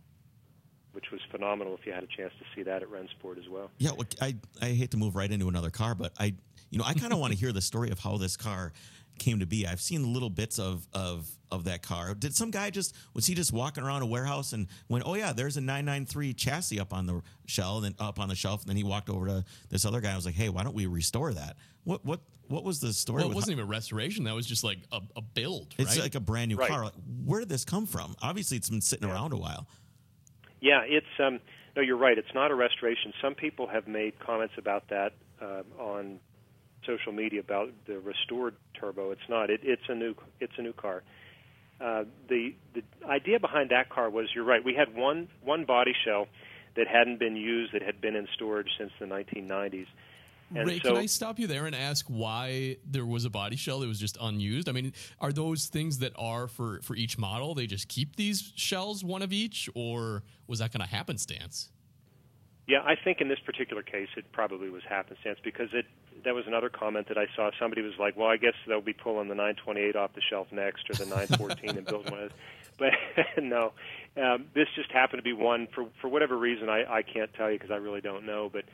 Which 0.91 1.05
was 1.11 1.21
phenomenal. 1.31 1.75
If 1.75 1.85
you 1.85 1.93
had 1.93 2.03
a 2.03 2.07
chance 2.07 2.33
to 2.39 2.45
see 2.55 2.63
that 2.63 2.83
at 2.83 2.89
Rennsport 2.89 3.39
as 3.39 3.49
well. 3.49 3.71
Yeah, 3.79 3.91
well, 3.97 4.07
I 4.21 4.35
I 4.61 4.69
hate 4.69 4.91
to 4.91 4.97
move 4.97 5.15
right 5.15 5.31
into 5.31 5.47
another 5.49 5.71
car, 5.71 5.95
but 5.95 6.13
I 6.19 6.35
you 6.69 6.77
know 6.77 6.83
I 6.85 6.93
kind 6.93 7.11
of 7.11 7.19
want 7.19 7.33
to 7.33 7.39
hear 7.39 7.51
the 7.51 7.61
story 7.61 7.89
of 7.89 7.99
how 7.99 8.17
this 8.17 8.37
car 8.37 8.73
came 9.19 9.39
to 9.39 9.45
be. 9.45 9.65
I've 9.65 9.81
seen 9.81 10.13
little 10.13 10.29
bits 10.29 10.59
of 10.59 10.87
of 10.93 11.27
of 11.51 11.63
that 11.65 11.81
car. 11.81 12.13
Did 12.13 12.35
some 12.35 12.51
guy 12.51 12.69
just 12.69 12.95
was 13.13 13.25
he 13.25 13.33
just 13.33 13.51
walking 13.51 13.83
around 13.83 14.01
a 14.01 14.05
warehouse 14.05 14.53
and 14.53 14.67
went, 14.89 15.03
"Oh 15.07 15.15
yeah, 15.15 15.33
there's 15.33 15.57
a 15.57 15.61
993 15.61 16.33
chassis 16.33 16.79
up 16.79 16.93
on 16.93 17.05
the 17.05 17.21
shell 17.45 17.77
and 17.77 17.85
then 17.85 17.95
up 17.99 18.19
on 18.19 18.29
the 18.29 18.35
shelf." 18.35 18.61
And 18.61 18.69
then 18.69 18.77
he 18.77 18.83
walked 18.83 19.09
over 19.09 19.25
to 19.27 19.45
this 19.69 19.85
other 19.85 20.01
guy 20.01 20.09
and 20.09 20.17
was 20.17 20.25
like, 20.25 20.35
"Hey, 20.35 20.49
why 20.49 20.63
don't 20.63 20.75
we 20.75 20.85
restore 20.85 21.33
that?" 21.33 21.57
What 21.83 22.05
what 22.05 22.21
what 22.47 22.63
was 22.63 22.79
the 22.79 22.93
story? 22.93 23.21
Well, 23.21 23.31
it 23.31 23.35
wasn't 23.35 23.53
even 23.53 23.65
a 23.65 23.67
restoration. 23.67 24.25
That 24.25 24.35
was 24.35 24.45
just 24.45 24.63
like 24.63 24.79
a, 24.91 25.01
a 25.15 25.21
build. 25.21 25.73
It's 25.77 25.95
right? 25.95 26.03
like 26.03 26.15
a 26.15 26.19
brand 26.19 26.49
new 26.49 26.57
right. 26.57 26.69
car. 26.69 26.85
Like, 26.85 26.93
where 27.25 27.39
did 27.39 27.49
this 27.49 27.65
come 27.65 27.85
from? 27.85 28.15
Obviously, 28.21 28.57
it's 28.57 28.69
been 28.69 28.81
sitting 28.81 29.07
yeah. 29.07 29.13
around 29.13 29.33
a 29.33 29.37
while. 29.37 29.67
Yeah, 30.61 30.81
it's 30.85 31.05
um, 31.19 31.39
no, 31.75 31.81
you're 31.81 31.97
right. 31.97 32.17
It's 32.17 32.33
not 32.33 32.51
a 32.51 32.55
restoration. 32.55 33.13
Some 33.21 33.35
people 33.35 33.67
have 33.67 33.87
made 33.87 34.19
comments 34.19 34.53
about 34.57 34.89
that 34.89 35.13
uh, 35.41 35.63
on 35.79 36.19
social 36.85 37.11
media 37.11 37.39
about 37.39 37.71
the 37.87 37.99
restored 37.99 38.55
turbo. 38.79 39.11
It's 39.11 39.29
not. 39.29 39.49
It, 39.49 39.61
it's 39.63 39.83
a 39.89 39.95
new. 39.95 40.15
It's 40.39 40.53
a 40.57 40.61
new 40.61 40.73
car. 40.73 41.03
Uh, 41.81 42.03
the 42.29 42.55
the 42.73 42.83
idea 43.07 43.39
behind 43.39 43.71
that 43.71 43.89
car 43.89 44.09
was 44.09 44.27
you're 44.35 44.43
right. 44.43 44.63
We 44.63 44.73
had 44.73 44.95
one 44.95 45.27
one 45.43 45.65
body 45.65 45.93
shell 46.05 46.27
that 46.75 46.87
hadn't 46.87 47.19
been 47.19 47.35
used 47.35 47.73
that 47.73 47.81
had 47.81 48.01
been 48.01 48.15
in 48.15 48.27
storage 48.33 48.69
since 48.77 48.91
the 48.99 49.05
1990s. 49.05 49.87
And 50.55 50.67
Ray, 50.67 50.79
so, 50.79 50.89
can 50.89 50.97
I 50.97 51.05
stop 51.05 51.39
you 51.39 51.47
there 51.47 51.65
and 51.65 51.75
ask 51.75 52.05
why 52.07 52.77
there 52.85 53.05
was 53.05 53.25
a 53.25 53.29
body 53.29 53.55
shell 53.55 53.79
that 53.79 53.87
was 53.87 53.99
just 53.99 54.17
unused? 54.21 54.69
I 54.69 54.71
mean, 54.71 54.93
are 55.19 55.31
those 55.31 55.67
things 55.67 55.99
that 55.99 56.13
are 56.15 56.47
for 56.47 56.79
for 56.81 56.95
each 56.95 57.17
model? 57.17 57.55
They 57.55 57.67
just 57.67 57.87
keep 57.87 58.15
these 58.15 58.53
shells, 58.55 59.03
one 59.03 59.21
of 59.21 59.33
each, 59.33 59.69
or 59.73 60.23
was 60.47 60.59
that 60.59 60.71
going 60.71 60.81
to 60.81 60.93
happenstance? 60.93 61.69
Yeah, 62.67 62.81
I 62.85 62.95
think 62.95 63.19
in 63.19 63.27
this 63.27 63.39
particular 63.39 63.83
case, 63.83 64.07
it 64.15 64.31
probably 64.31 64.69
was 64.69 64.83
happenstance 64.87 65.39
because 65.43 65.69
it. 65.73 65.85
That 66.23 66.33
was 66.33 66.47
another 66.47 66.69
comment 66.69 67.09
that 67.09 67.17
I 67.17 67.25
saw. 67.35 67.51
Somebody 67.59 67.81
was 67.81 67.93
like, 67.99 68.15
"Well, 68.15 68.29
I 68.29 68.37
guess 68.37 68.53
they'll 68.65 68.79
be 68.79 68.93
pulling 68.93 69.27
the 69.27 69.35
928 69.35 69.97
off 69.97 70.13
the 70.13 70.21
shelf 70.21 70.47
next, 70.51 70.89
or 70.89 70.93
the 70.93 71.05
914 71.05 71.77
and 71.77 71.85
building 71.85 72.11
one." 72.11 72.23
Of 72.23 72.29
those. 72.29 72.39
But 72.79 72.93
no, 73.43 73.71
um, 74.17 74.45
this 74.55 74.67
just 74.75 74.91
happened 74.91 75.19
to 75.19 75.23
be 75.23 75.33
one 75.33 75.67
for 75.75 75.85
for 76.01 76.07
whatever 76.07 76.35
reason. 76.35 76.69
I 76.69 76.85
I 76.91 77.01
can't 77.03 77.31
tell 77.33 77.51
you 77.51 77.59
because 77.59 77.69
I 77.71 77.75
really 77.75 78.01
don't 78.01 78.25
know. 78.25 78.49
But 78.51 78.65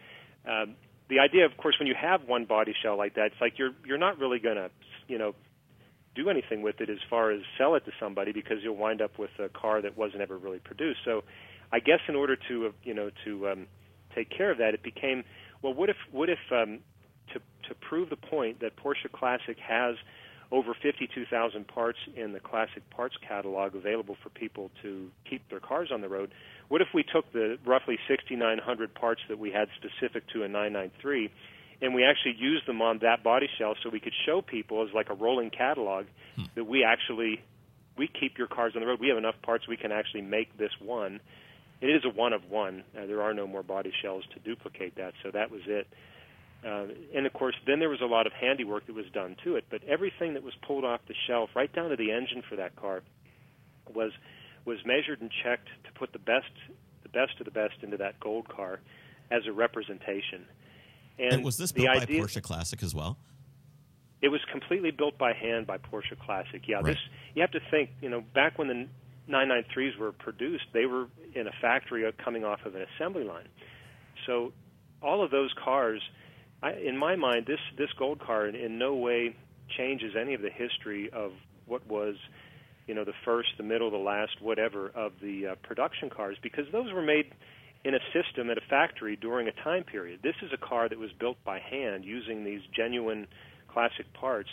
um, 0.50 0.76
the 1.10 1.20
idea, 1.20 1.46
of 1.46 1.58
course, 1.58 1.76
when 1.80 1.88
you 1.88 1.96
have 2.00 2.22
one 2.28 2.46
body 2.46 2.74
shell 2.82 2.98
like 2.98 3.16
that, 3.16 3.28
it's 3.28 3.42
like 3.42 3.58
you're 3.58 3.72
you're 3.86 3.98
not 3.98 4.20
really 4.20 4.40
going 4.40 4.56
to, 4.56 4.70
you 5.08 5.18
know, 5.18 5.34
do 6.16 6.30
anything 6.30 6.62
with 6.62 6.82
it 6.82 6.90
as 6.90 7.00
far 7.10 7.32
as 7.32 7.42
sell 7.58 7.76
it 7.76 7.86
to 7.86 7.92
somebody 8.00 8.32
because 8.32 8.58
you'll 8.64 8.76
wind 8.76 9.02
up 9.02 9.18
with 9.18 9.32
a 9.40 9.50
car 9.50 9.82
that 9.82 9.98
wasn't 9.98 10.22
ever 10.22 10.38
really 10.38 10.60
produced. 10.60 11.00
So, 11.06 11.24
I 11.72 11.80
guess 11.80 12.00
in 12.08 12.16
order 12.16 12.38
to 12.48 12.68
uh, 12.68 12.72
you 12.84 12.94
know 12.94 13.10
to 13.26 13.50
um, 13.50 13.68
take 14.16 14.30
care 14.30 14.52
of 14.52 14.60
that, 14.60 14.74
it 14.74 14.84
became 14.84 15.24
well. 15.62 15.74
What 15.74 15.90
if 15.90 15.98
what 16.12 16.30
if 16.30 16.40
um, 16.52 16.80
to 17.34 17.40
to 17.68 17.76
prove 17.76 18.10
the 18.10 18.16
point 18.16 18.60
that 18.62 18.76
Porsche 18.78 19.12
Classic 19.12 19.58
has 19.60 19.96
over 20.52 20.76
52,000 20.82 21.68
parts 21.68 22.00
in 22.16 22.34
the 22.34 22.40
classic 22.40 22.88
parts 22.90 23.16
catalog 23.28 23.76
available 23.76 24.18
for 24.24 24.30
people 24.30 24.72
to 24.82 25.12
keep 25.30 25.48
their 25.50 25.60
cars 25.60 25.90
on 25.94 26.02
the 26.02 26.10
road. 26.10 26.34
What 26.70 26.82
if 26.82 26.88
we 26.94 27.04
took 27.04 27.32
the 27.34 27.58
roughly 27.66 27.98
6,900 28.08 28.94
parts 28.94 29.22
that 29.28 29.38
we 29.38 29.52
had 29.52 29.68
specific 29.76 30.28
to 30.30 30.44
a 30.44 30.48
993 30.48 31.32
and 31.82 31.94
we 31.94 32.04
actually 32.04 32.36
used 32.38 32.68
them 32.68 32.82
on 32.82 33.00
that 33.00 33.24
body 33.24 33.48
shell 33.58 33.74
so 33.82 33.90
we 33.90 34.00
could 34.00 34.14
show 34.26 34.42
people 34.42 34.84
as 34.84 34.94
like 34.94 35.10
a 35.10 35.14
rolling 35.14 35.50
catalog 35.50 36.06
hmm. 36.36 36.44
that 36.56 36.66
we 36.66 36.84
actually 36.84 37.42
we 37.98 38.08
keep 38.08 38.38
your 38.38 38.48
cars 38.48 38.74
on 38.76 38.82
the 38.82 38.88
road. 38.88 39.00
We 39.00 39.10
have 39.10 39.18
enough 39.18 39.36
parts 39.42 39.68
we 39.68 39.76
can 39.76 39.92
actually 39.92 40.22
make 40.22 40.58
this 40.58 40.72
one 40.80 41.20
it 41.82 41.88
is 41.88 42.04
a 42.06 42.10
one 42.10 42.34
of 42.34 42.50
one. 42.50 42.84
Uh, 42.98 43.06
there 43.06 43.22
are 43.22 43.34
no 43.34 43.48
more 43.48 43.64
body 43.64 43.92
shells 44.02 44.24
to 44.34 44.40
duplicate 44.40 44.96
that, 44.96 45.14
so 45.24 45.32
that 45.32 45.50
was 45.50 45.62
it. 45.66 45.88
Uh, 46.66 46.88
and 47.16 47.26
of 47.26 47.32
course, 47.32 47.56
then 47.66 47.80
there 47.80 47.90
was 47.90 48.02
a 48.02 48.06
lot 48.06 48.28
of 48.28 48.34
handiwork 48.34 48.86
that 48.88 48.96
was 48.96 49.06
done 49.14 49.38
to 49.46 49.56
it. 49.56 49.64
But 49.70 49.84
everything 49.86 50.34
that 50.34 50.44
was 50.44 50.54
pulled 50.68 50.84
off 50.84 51.00
the 51.08 51.14
shelf, 51.28 51.50
right 51.56 51.74
down 51.74 51.90
to 51.90 51.96
the 51.96 52.12
engine 52.12 52.44
for 52.50 52.58
that 52.58 52.76
car, 52.76 53.02
was 53.94 54.12
was 54.70 54.86
measured 54.86 55.20
and 55.20 55.32
checked 55.44 55.68
to 55.84 55.92
put 55.94 56.14
the 56.14 56.20
best 56.20 56.52
the 57.02 57.10
best 57.10 57.40
of 57.40 57.46
the 57.46 57.52
best 57.52 57.74
into 57.82 57.98
that 57.98 58.20
gold 58.20 58.48
car 58.48 58.80
as 59.32 59.42
a 59.48 59.52
representation. 59.52 60.46
And, 61.18 61.34
and 61.34 61.44
was 61.44 61.58
this 61.58 61.72
built 61.72 61.90
idea, 61.90 62.22
by 62.22 62.28
Porsche 62.28 62.42
Classic 62.42 62.84
as 62.84 62.94
well? 62.94 63.18
It 64.22 64.28
was 64.28 64.42
completely 64.52 64.92
built 64.92 65.18
by 65.18 65.34
hand 65.34 65.66
by 65.66 65.80
Porsche 65.80 66.18
Classic. 66.24 66.62
Yeah, 66.68 66.76
right. 66.76 66.86
this 66.86 66.98
you 67.34 67.42
have 67.42 67.52
to 67.52 67.60
think. 67.72 67.90
You 68.00 68.10
know, 68.10 68.24
back 68.36 68.60
when 68.60 68.68
the 68.68 68.88
993s 69.28 69.98
were 69.98 70.12
produced, 70.12 70.66
they 70.72 70.86
were 70.86 71.08
in 71.34 71.48
a 71.48 71.52
factory 71.62 72.10
coming 72.24 72.46
off 72.46 72.60
of 72.66 72.76
an 72.76 72.86
assembly 72.96 73.24
line. 73.24 73.48
So 74.28 74.54
all 75.02 75.24
of 75.24 75.32
those 75.32 75.52
cars, 75.64 76.02
I, 76.62 76.74
in 76.74 76.96
my 76.96 77.16
mind, 77.16 77.48
this 77.48 77.60
this 77.76 77.90
gold 77.98 78.20
car 78.20 78.48
in, 78.48 78.54
in 78.56 78.78
no 78.78 78.94
way 78.96 79.36
changes 79.76 80.14
any 80.20 80.36
of 80.36 80.42
the 80.42 80.52
history 80.52 81.10
of 81.12 81.32
what 81.66 81.88
was, 81.88 82.16
you 82.90 82.96
know, 82.96 83.06
the 83.06 83.14
first, 83.24 83.50
the 83.58 83.64
middle, 83.64 83.92
the 83.92 83.98
last, 83.98 84.42
whatever 84.42 84.90
of 84.90 85.12
the 85.22 85.46
uh, 85.46 85.56
production 85.62 86.10
cars, 86.10 86.38
because 86.42 86.66
those 86.72 86.92
were 86.92 87.04
made 87.04 87.32
in 87.86 87.94
a 87.94 88.00
system 88.12 88.50
at 88.50 88.58
a 88.58 88.62
factory 88.68 89.16
during 89.16 89.48
a 89.48 89.52
time 89.52 89.84
period. 89.84 90.22
This 90.24 90.34
is 90.42 90.50
a 90.52 90.58
car 90.58 90.90
that 90.90 90.98
was 90.98 91.12
built 91.20 91.38
by 91.46 91.60
hand 91.60 92.04
using 92.04 92.44
these 92.44 92.62
genuine 92.76 93.28
classic 93.68 94.12
parts 94.14 94.50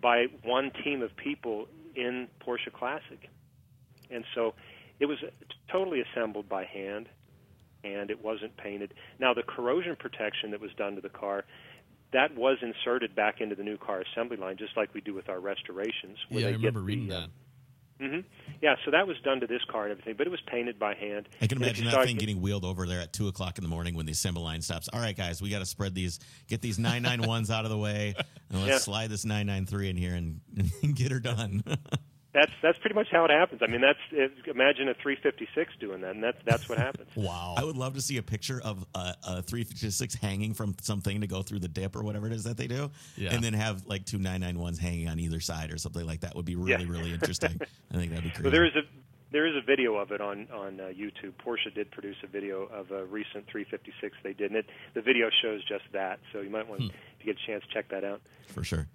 by 0.00 0.28
one 0.42 0.70
team 0.82 1.02
of 1.02 1.14
people 1.14 1.68
in 1.94 2.28
Porsche 2.40 2.72
Classic. 2.72 3.28
And 4.10 4.24
so 4.34 4.54
it 4.98 5.04
was 5.04 5.18
totally 5.70 6.00
assembled 6.00 6.48
by 6.48 6.64
hand, 6.64 7.06
and 7.84 8.10
it 8.10 8.24
wasn't 8.24 8.56
painted. 8.56 8.94
Now, 9.20 9.34
the 9.34 9.42
corrosion 9.42 9.94
protection 9.94 10.52
that 10.52 10.60
was 10.62 10.70
done 10.78 10.94
to 10.94 11.02
the 11.02 11.10
car, 11.10 11.44
that 12.14 12.34
was 12.34 12.56
inserted 12.62 13.14
back 13.14 13.42
into 13.42 13.54
the 13.54 13.62
new 13.62 13.76
car 13.76 14.00
assembly 14.00 14.38
line, 14.38 14.56
just 14.56 14.74
like 14.74 14.94
we 14.94 15.02
do 15.02 15.12
with 15.12 15.28
our 15.28 15.38
restorations. 15.38 16.16
Yeah, 16.30 16.46
I 16.46 16.52
remember 16.52 16.80
reading 16.80 17.08
the, 17.08 17.14
that. 17.14 17.28
Mm-hmm. 18.00 18.20
Yeah, 18.62 18.76
so 18.84 18.90
that 18.92 19.06
was 19.06 19.16
done 19.24 19.40
to 19.40 19.46
this 19.46 19.62
car 19.70 19.84
and 19.84 19.92
everything, 19.92 20.14
but 20.16 20.26
it 20.26 20.30
was 20.30 20.40
painted 20.46 20.78
by 20.78 20.94
hand. 20.94 21.28
I 21.40 21.46
can 21.46 21.58
imagine 21.58 21.86
that 21.86 22.04
thing 22.04 22.16
getting 22.16 22.40
wheeled 22.40 22.64
over 22.64 22.86
there 22.86 23.00
at 23.00 23.12
two 23.12 23.28
o'clock 23.28 23.58
in 23.58 23.64
the 23.64 23.68
morning 23.68 23.94
when 23.94 24.06
the 24.06 24.12
assembly 24.12 24.42
line 24.42 24.62
stops. 24.62 24.88
All 24.92 25.00
right, 25.00 25.16
guys, 25.16 25.42
we 25.42 25.50
got 25.50 25.60
to 25.60 25.66
spread 25.66 25.94
these, 25.94 26.20
get 26.46 26.60
these 26.60 26.78
nine 26.78 27.02
nine 27.02 27.22
ones 27.22 27.50
out 27.50 27.64
of 27.64 27.70
the 27.70 27.78
way, 27.78 28.14
and 28.50 28.60
let's 28.60 28.70
yeah. 28.70 28.78
slide 28.78 29.10
this 29.10 29.24
nine 29.24 29.46
nine 29.46 29.66
three 29.66 29.90
in 29.90 29.96
here 29.96 30.14
and, 30.14 30.40
and 30.82 30.94
get 30.94 31.10
her 31.10 31.20
done. 31.20 31.62
that's 32.38 32.52
that's 32.62 32.78
pretty 32.78 32.94
much 32.94 33.08
how 33.10 33.24
it 33.24 33.30
happens. 33.30 33.60
I 33.62 33.66
mean, 33.70 33.80
that's 33.80 33.98
it, 34.12 34.32
imagine 34.46 34.88
a 34.88 34.94
356 34.94 35.72
doing 35.80 36.00
that, 36.02 36.12
and 36.14 36.22
that's 36.22 36.38
that's 36.44 36.68
what 36.68 36.78
happens. 36.78 37.08
Wow. 37.16 37.54
I 37.58 37.64
would 37.64 37.76
love 37.76 37.94
to 37.94 38.00
see 38.00 38.16
a 38.18 38.22
picture 38.22 38.60
of 38.62 38.86
a, 38.94 39.14
a 39.26 39.42
356 39.42 40.14
hanging 40.14 40.54
from 40.54 40.74
something 40.80 41.20
to 41.20 41.26
go 41.26 41.42
through 41.42 41.58
the 41.60 41.68
dip 41.68 41.96
or 41.96 42.02
whatever 42.02 42.26
it 42.26 42.32
is 42.32 42.44
that 42.44 42.56
they 42.56 42.66
do, 42.68 42.90
Yeah. 43.16 43.34
and 43.34 43.42
then 43.42 43.52
have 43.54 43.86
like 43.86 44.04
two 44.06 44.18
991s 44.18 44.78
hanging 44.78 45.08
on 45.08 45.18
either 45.18 45.40
side 45.40 45.72
or 45.72 45.78
something 45.78 46.06
like 46.06 46.20
that. 46.20 46.36
Would 46.36 46.44
be 46.44 46.54
really 46.56 46.84
Yeah. 46.84 46.90
really 46.90 47.12
interesting. 47.12 47.60
I 47.92 47.96
think 47.96 48.10
that'd 48.12 48.24
be 48.24 48.30
cool. 48.30 48.44
Well, 48.44 48.52
there 48.52 48.64
is 48.66 48.74
a 48.76 48.82
there 49.30 49.46
is 49.46 49.54
a 49.56 49.60
video 49.66 49.96
of 49.96 50.10
it 50.12 50.20
on 50.22 50.46
on 50.52 50.80
uh, 50.80 50.84
YouTube. 50.84 51.34
Porsche 51.44 51.74
did 51.74 51.90
produce 51.90 52.16
a 52.22 52.26
video 52.28 52.62
of 52.62 52.90
a 52.92 53.04
recent 53.04 53.46
356 53.50 54.16
they 54.22 54.32
did, 54.32 54.50
and 54.52 54.56
it, 54.56 54.66
the 54.94 55.02
video 55.02 55.28
shows 55.42 55.62
just 55.68 55.84
that. 55.92 56.18
So 56.32 56.40
you 56.40 56.48
might 56.50 56.66
want, 56.68 56.80
if 56.82 56.92
you 57.20 57.26
get 57.34 57.36
a 57.42 57.46
chance, 57.46 57.64
check 57.72 57.88
that 57.90 58.04
out. 58.04 58.22
for 58.46 58.64
sure. 58.64 58.86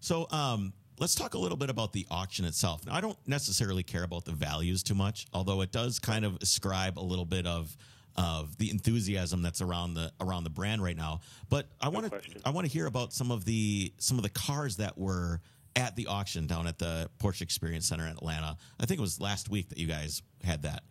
So, 0.00 0.26
um, 0.30 0.72
let's 0.98 1.14
talk 1.14 1.34
a 1.34 1.38
little 1.38 1.56
bit 1.56 1.70
about 1.70 1.92
the 1.92 2.06
auction 2.10 2.44
itself. 2.44 2.86
Now, 2.86 2.94
I 2.94 3.00
don't 3.00 3.18
necessarily 3.26 3.82
care 3.82 4.02
about 4.02 4.24
the 4.24 4.32
values 4.32 4.82
too 4.82 4.94
much, 4.94 5.26
although 5.32 5.60
it 5.60 5.72
does 5.72 5.98
kind 5.98 6.24
of 6.24 6.38
ascribe 6.42 6.98
a 6.98 7.00
little 7.00 7.24
bit 7.24 7.46
of 7.46 7.76
of 8.16 8.58
the 8.58 8.70
enthusiasm 8.70 9.42
that's 9.42 9.62
around 9.62 9.94
the 9.94 10.10
around 10.20 10.42
the 10.42 10.50
brand 10.50 10.82
right 10.82 10.96
now. 10.96 11.20
But 11.48 11.68
I 11.80 11.88
want 11.88 12.10
to. 12.10 12.20
I 12.44 12.50
want 12.50 12.66
to 12.66 12.72
hear 12.72 12.86
about 12.86 13.12
some 13.12 13.30
of 13.30 13.44
the 13.44 13.92
some 13.98 14.16
of 14.16 14.24
the 14.24 14.30
cars 14.30 14.76
that 14.78 14.98
were 14.98 15.40
at 15.76 15.94
the 15.94 16.08
auction 16.08 16.46
down 16.46 16.66
at 16.66 16.78
the 16.78 17.08
Porsche 17.20 17.42
Experience 17.42 17.86
Center 17.86 18.04
in 18.04 18.12
Atlanta. 18.12 18.56
I 18.80 18.86
think 18.86 18.98
it 18.98 19.02
was 19.02 19.20
last 19.20 19.48
week 19.48 19.68
that 19.68 19.78
you 19.78 19.86
guys 19.86 20.22
had 20.42 20.62
that. 20.62 20.82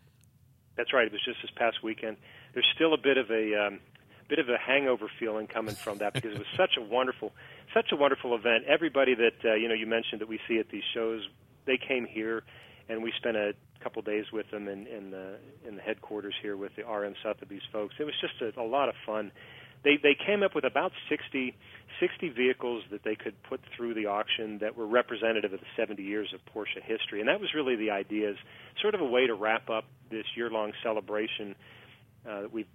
That's 0.78 0.94
right. 0.94 1.08
It 1.08 1.12
was 1.12 1.22
just 1.26 1.42
this 1.42 1.52
past 1.56 1.84
weekend. 1.84 2.16
There's 2.54 2.68
still 2.76 2.94
a 2.94 2.98
bit 2.98 3.18
of 3.18 3.30
a 3.30 3.68
um, 3.68 3.80
bit 4.28 4.40
of 4.40 4.50
a 4.50 4.58
hangover 4.58 5.10
feeling 5.20 5.48
coming 5.48 5.76
from 5.76 6.00
that 6.00 6.14
because 6.14 6.34
it 6.34 6.38
was 6.38 6.48
such 6.56 6.78
a 6.78 6.82
wonderful, 6.82 7.32
such 7.74 7.92
a 7.92 7.96
wonderful 7.96 8.36
event. 8.36 8.66
Everybody 8.68 9.16
that 9.16 9.46
uh, 9.46 9.54
you 9.56 9.68
know 9.68 9.74
you 9.74 9.88
mentioned 9.88 10.22
that 10.22 10.28
we 10.28 10.40
see 10.48 10.60
at 10.60 10.70
these 10.70 10.84
shows, 10.94 11.28
they 11.66 11.78
came 11.78 12.06
here, 12.06 12.44
and 12.90 13.04
we 13.04 13.14
spent 13.18 13.38
a 13.38 13.54
couple 13.82 14.02
days 14.02 14.26
with 14.32 14.50
them 14.52 14.68
in 14.68 14.88
in 14.88 15.12
the 15.12 15.38
in 15.68 15.76
the 15.76 15.82
headquarters 15.82 16.36
here 16.42 16.58
with 16.58 16.76
the 16.76 16.84
RM 16.84 17.16
Sotheby's 17.24 17.62
folks. 17.72 17.96
It 18.00 18.04
was 18.04 18.16
just 18.20 18.42
a, 18.42 18.60
a 18.60 18.64
lot 18.64 18.90
of 18.90 18.96
fun. 19.06 19.32
They 19.84 19.98
they 20.02 20.16
came 20.16 20.44
up 20.44 20.56
with 20.56 20.66
about 20.66 20.92
60, 21.08 21.56
60 22.00 22.30
vehicles 22.30 22.84
that 22.92 23.04
they 23.04 23.16
could 23.16 23.42
put 23.44 23.62
through 23.76 23.94
the 23.94 24.08
auction 24.08 24.58
that 24.60 24.76
were 24.76 24.88
representative 24.88 25.54
of 25.54 25.60
the 25.60 25.68
70 25.78 26.02
years 26.04 26.34
of 26.34 26.42
Porsche 26.54 26.82
history, 26.84 27.20
and 27.20 27.30
that 27.30 27.40
was 27.40 27.54
really 27.54 27.76
the 27.76 27.92
idea. 27.92 28.32
Is 28.32 28.38
sort 28.82 28.96
of 28.96 29.02
a 29.02 29.06
way 29.06 29.28
to 29.28 29.36
wrap 29.36 29.70
up 29.70 29.86
this 30.10 30.26
year 30.36 30.50
long 30.50 30.74
celebration 30.84 31.56
uh, 32.28 32.42
that 32.42 32.52
we've 32.52 32.68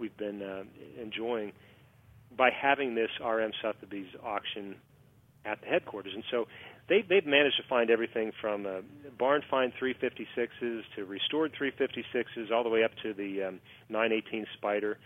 we've 0.00 0.16
been 0.16 0.42
uh, 0.42 0.62
enjoying 1.00 1.52
by 2.36 2.50
having 2.50 2.94
this 2.94 3.10
RM 3.24 3.52
Sotheby's 3.62 4.08
auction 4.24 4.76
at 5.44 5.60
the 5.60 5.66
headquarters. 5.66 6.12
And 6.14 6.24
so 6.30 6.46
they, 6.88 7.02
they've 7.08 7.26
managed 7.26 7.56
to 7.56 7.62
find 7.68 7.90
everything 7.90 8.32
from 8.40 8.66
uh, 8.66 8.80
barn 9.18 9.42
find 9.50 9.72
356s 9.80 10.82
to 10.96 11.04
restored 11.04 11.52
356s, 11.60 12.50
all 12.52 12.62
the 12.62 12.68
way 12.68 12.84
up 12.84 12.92
to 13.02 13.14
the 13.14 13.44
um, 13.44 13.60
918 13.88 14.46
Spider, 14.56 14.98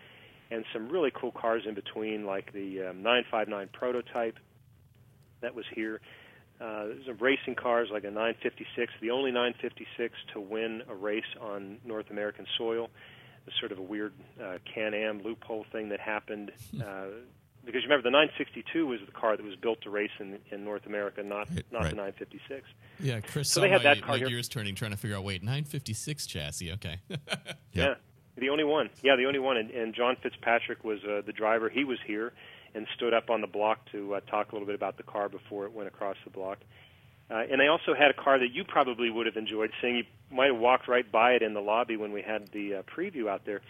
and 0.50 0.64
some 0.72 0.88
really 0.88 1.10
cool 1.14 1.32
cars 1.32 1.62
in 1.66 1.74
between, 1.74 2.24
like 2.24 2.52
the 2.52 2.90
um, 2.90 3.02
959 3.02 3.68
prototype 3.72 4.38
that 5.40 5.54
was 5.54 5.64
here. 5.74 6.00
Uh, 6.60 6.86
some 7.06 7.16
racing 7.18 7.54
cars 7.54 7.88
like 7.92 8.04
a 8.04 8.10
956, 8.10 8.92
the 9.00 9.10
only 9.10 9.30
956 9.30 10.14
to 10.32 10.40
win 10.40 10.82
a 10.88 10.94
race 10.94 11.24
on 11.40 11.78
North 11.84 12.10
American 12.10 12.46
soil. 12.56 12.84
It's 12.84 12.92
sort 13.60 13.72
of 13.72 13.78
a 13.78 13.82
weird 13.82 14.12
uh, 14.42 14.58
Can-Am 14.72 15.22
loophole 15.22 15.64
thing 15.72 15.88
that 15.90 16.00
happened 16.00 16.50
uh, 16.82 17.06
because 17.64 17.82
you 17.82 17.88
remember 17.88 18.02
the 18.02 18.10
962 18.10 18.86
was 18.86 19.00
the 19.06 19.12
car 19.12 19.36
that 19.36 19.44
was 19.44 19.56
built 19.56 19.80
to 19.82 19.90
race 19.90 20.10
in, 20.20 20.38
in 20.50 20.64
North 20.64 20.86
America, 20.86 21.22
not 21.22 21.48
Right, 21.50 21.64
not 21.72 21.82
right. 21.82 21.90
the 21.90 21.96
956. 21.96 22.66
Yeah, 23.00 23.20
Chris 23.20 23.48
So 23.50 23.60
saw 23.60 23.60
they 23.62 23.70
had 23.70 23.78
my, 23.84 23.94
that 23.94 24.00
car 24.02 24.10
my 24.12 24.18
here. 24.18 24.28
gears 24.28 24.48
turning, 24.48 24.74
trying 24.74 24.90
to 24.90 24.96
figure 24.96 25.16
out. 25.16 25.24
Wait, 25.24 25.42
956 25.42 26.26
chassis. 26.26 26.72
Okay. 26.72 27.00
Yeah, 27.72 27.94
the 28.38 28.50
only 28.50 28.62
one. 28.64 28.88
Yeah, 29.02 29.16
the 29.16 29.26
only 29.26 29.40
one. 29.40 29.56
And, 29.56 29.70
and 29.70 29.94
John 29.94 30.16
Fitzpatrick 30.22 30.84
was 30.84 31.00
uh, 31.04 31.22
the 31.26 31.32
driver. 31.32 31.68
He 31.68 31.82
was 31.84 31.98
here 32.06 32.32
and 32.74 32.86
stood 32.94 33.12
up 33.12 33.30
on 33.30 33.40
the 33.40 33.46
block 33.48 33.80
to 33.92 34.14
uh, 34.14 34.20
talk 34.20 34.52
a 34.52 34.54
little 34.54 34.66
bit 34.66 34.76
about 34.76 34.96
the 34.96 35.02
car 35.02 35.28
before 35.28 35.64
it 35.64 35.72
went 35.72 35.88
across 35.88 36.16
the 36.24 36.30
block. 36.30 36.58
Uh, 37.30 37.42
and 37.50 37.60
they 37.60 37.68
also 37.68 37.94
had 37.94 38.10
a 38.10 38.14
car 38.14 38.38
that 38.38 38.52
you 38.52 38.64
probably 38.64 39.10
would 39.10 39.26
have 39.26 39.36
enjoyed 39.36 39.70
seeing. 39.80 39.96
You 39.96 40.04
might 40.30 40.52
have 40.52 40.58
walked 40.58 40.88
right 40.88 41.10
by 41.10 41.32
it 41.32 41.42
in 41.42 41.54
the 41.54 41.60
lobby 41.60 41.96
when 41.96 42.12
we 42.12 42.22
had 42.22 42.48
the 42.52 42.76
uh, 42.76 42.82
preview 42.82 43.28
out 43.28 43.46
there. 43.46 43.62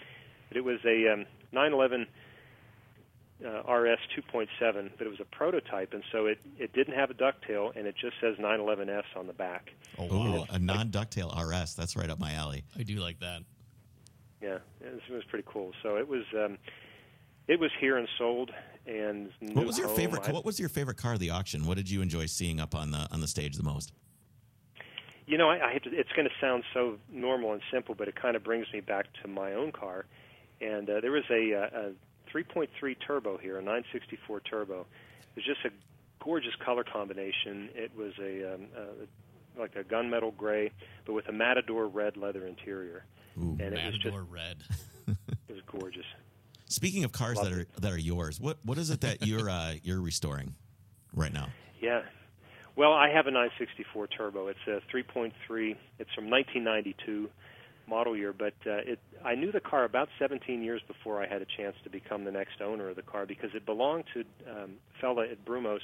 But 0.48 0.56
it 0.56 0.64
was 0.64 0.80
a 0.84 1.12
um, 1.12 1.26
911 1.52 2.06
uh, 3.44 3.72
RS 3.72 3.98
2.7, 4.16 4.90
but 4.96 5.06
it 5.06 5.10
was 5.10 5.20
a 5.20 5.24
prototype, 5.24 5.92
and 5.92 6.02
so 6.10 6.26
it, 6.26 6.38
it 6.58 6.72
didn't 6.72 6.94
have 6.94 7.10
a 7.10 7.14
ducktail, 7.14 7.76
and 7.76 7.86
it 7.86 7.94
just 8.00 8.14
says 8.20 8.36
911S 8.36 9.04
on 9.16 9.26
the 9.26 9.32
back. 9.32 9.70
Oh 9.98 10.06
wow, 10.06 10.46
a 10.50 10.58
non-ducktail 10.58 11.30
RS. 11.36 11.74
That's 11.74 11.96
right 11.96 12.10
up 12.10 12.18
my 12.18 12.32
alley. 12.32 12.64
I 12.78 12.82
do 12.82 12.96
like 12.96 13.20
that. 13.20 13.42
Yeah, 14.40 14.58
it 14.80 14.92
was, 14.92 15.00
it 15.08 15.12
was 15.12 15.24
pretty 15.24 15.46
cool. 15.46 15.72
So 15.82 15.96
it 15.96 16.08
was 16.08 16.24
um, 16.34 16.58
it 17.48 17.58
was 17.58 17.70
here 17.80 17.96
and 17.96 18.08
sold. 18.18 18.50
And 18.86 19.30
What 19.54 19.66
was 19.66 19.78
your 19.78 19.88
home. 19.88 19.96
favorite? 19.96 20.28
What 20.28 20.44
was 20.44 20.60
your 20.60 20.68
favorite 20.68 20.96
car 20.96 21.14
of 21.14 21.18
the 21.18 21.30
auction? 21.30 21.66
What 21.66 21.76
did 21.76 21.88
you 21.88 22.02
enjoy 22.02 22.26
seeing 22.26 22.60
up 22.60 22.74
on 22.74 22.90
the 22.90 23.08
on 23.10 23.20
the 23.20 23.28
stage 23.28 23.56
the 23.56 23.62
most? 23.62 23.92
You 25.26 25.38
know, 25.38 25.48
I, 25.48 25.68
I 25.68 25.72
have 25.72 25.82
to, 25.82 25.90
it's 25.90 26.12
going 26.12 26.28
to 26.28 26.34
sound 26.38 26.64
so 26.74 26.98
normal 27.10 27.54
and 27.54 27.62
simple, 27.72 27.94
but 27.94 28.08
it 28.08 28.14
kind 28.14 28.36
of 28.36 28.44
brings 28.44 28.66
me 28.74 28.80
back 28.80 29.06
to 29.22 29.28
my 29.28 29.54
own 29.54 29.72
car. 29.72 30.04
And 30.60 30.88
uh, 30.90 31.00
there 31.00 31.12
was 31.12 31.24
a, 31.30 31.54
uh, 31.54 31.80
a 31.80 31.92
3.3 32.30 32.68
turbo 33.06 33.38
here, 33.38 33.56
a 33.56 33.62
964 33.62 34.40
turbo. 34.40 34.80
It 34.80 35.36
was 35.36 35.44
just 35.44 35.64
a 35.64 35.70
gorgeous 36.22 36.54
color 36.62 36.84
combination. 36.84 37.70
It 37.74 37.92
was 37.96 38.12
a 38.20 38.54
um, 38.54 38.66
uh, 38.76 39.60
like 39.60 39.76
a 39.76 39.84
gunmetal 39.84 40.36
gray, 40.36 40.72
but 41.06 41.12
with 41.12 41.28
a 41.28 41.32
Matador 41.32 41.86
red 41.86 42.16
leather 42.16 42.46
interior, 42.46 43.04
Ooh. 43.38 43.56
and 43.60 43.60
it 43.60 43.72
was 43.72 43.94
just 43.94 44.04
Matador 44.04 44.24
Red. 44.24 44.56
it 45.48 45.52
was 45.52 45.62
gorgeous. 45.66 46.06
Speaking 46.66 47.04
of 47.04 47.12
cars 47.12 47.36
Love 47.36 47.50
that 47.50 47.52
are 47.52 47.66
that 47.80 47.92
are 47.92 47.98
yours, 47.98 48.40
what 48.40 48.58
what 48.64 48.78
is 48.78 48.90
it 48.90 49.00
that 49.02 49.26
you're 49.26 49.50
uh, 49.50 49.74
you're 49.82 50.00
restoring 50.00 50.54
right 51.14 51.32
now? 51.32 51.48
Yeah. 51.80 52.02
Well, 52.76 52.92
I 52.92 53.08
have 53.10 53.26
a 53.26 53.30
964 53.30 54.08
turbo. 54.08 54.48
It's 54.48 54.58
a 54.66 54.80
3.3. 54.92 55.30
It's 56.00 56.12
from 56.12 56.28
1992 56.28 57.30
model 57.86 58.16
year, 58.16 58.32
but 58.32 58.54
uh, 58.66 58.78
it 58.78 58.98
I 59.24 59.34
knew 59.34 59.52
the 59.52 59.60
car 59.60 59.84
about 59.84 60.08
17 60.18 60.62
years 60.62 60.80
before 60.88 61.22
I 61.22 61.28
had 61.28 61.42
a 61.42 61.46
chance 61.56 61.76
to 61.84 61.90
become 61.90 62.24
the 62.24 62.32
next 62.32 62.60
owner 62.60 62.88
of 62.88 62.96
the 62.96 63.02
car 63.02 63.26
because 63.26 63.50
it 63.54 63.64
belonged 63.64 64.04
to 64.14 64.20
um, 64.50 64.72
a 64.96 65.00
fella 65.00 65.24
at 65.24 65.44
Brumos 65.44 65.80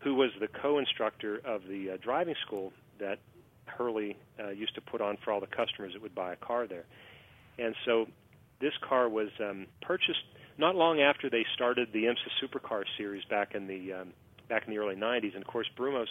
who 0.00 0.14
was 0.14 0.30
the 0.40 0.48
co-instructor 0.48 1.40
of 1.44 1.62
the 1.68 1.92
uh, 1.92 1.96
driving 2.02 2.34
school 2.46 2.72
that 2.98 3.18
Hurley 3.66 4.16
uh, 4.38 4.50
used 4.50 4.74
to 4.74 4.80
put 4.80 5.00
on 5.00 5.16
for 5.24 5.32
all 5.32 5.40
the 5.40 5.46
customers 5.46 5.92
that 5.94 6.02
would 6.02 6.14
buy 6.14 6.32
a 6.32 6.36
car 6.36 6.66
there. 6.66 6.84
And 7.58 7.74
so 7.84 8.06
this 8.60 8.72
car 8.86 9.08
was 9.08 9.28
um, 9.40 9.66
purchased 9.82 10.24
not 10.58 10.74
long 10.74 11.00
after 11.00 11.28
they 11.28 11.44
started 11.54 11.88
the 11.92 12.04
IMSA 12.04 12.30
Supercar 12.42 12.84
series 12.96 13.24
back 13.24 13.54
in 13.54 13.66
the 13.66 13.92
um, 13.92 14.12
back 14.48 14.64
in 14.66 14.72
the 14.72 14.78
early 14.78 14.94
90s. 14.94 15.34
And 15.34 15.42
of 15.42 15.46
course, 15.46 15.68
Brumos 15.78 16.06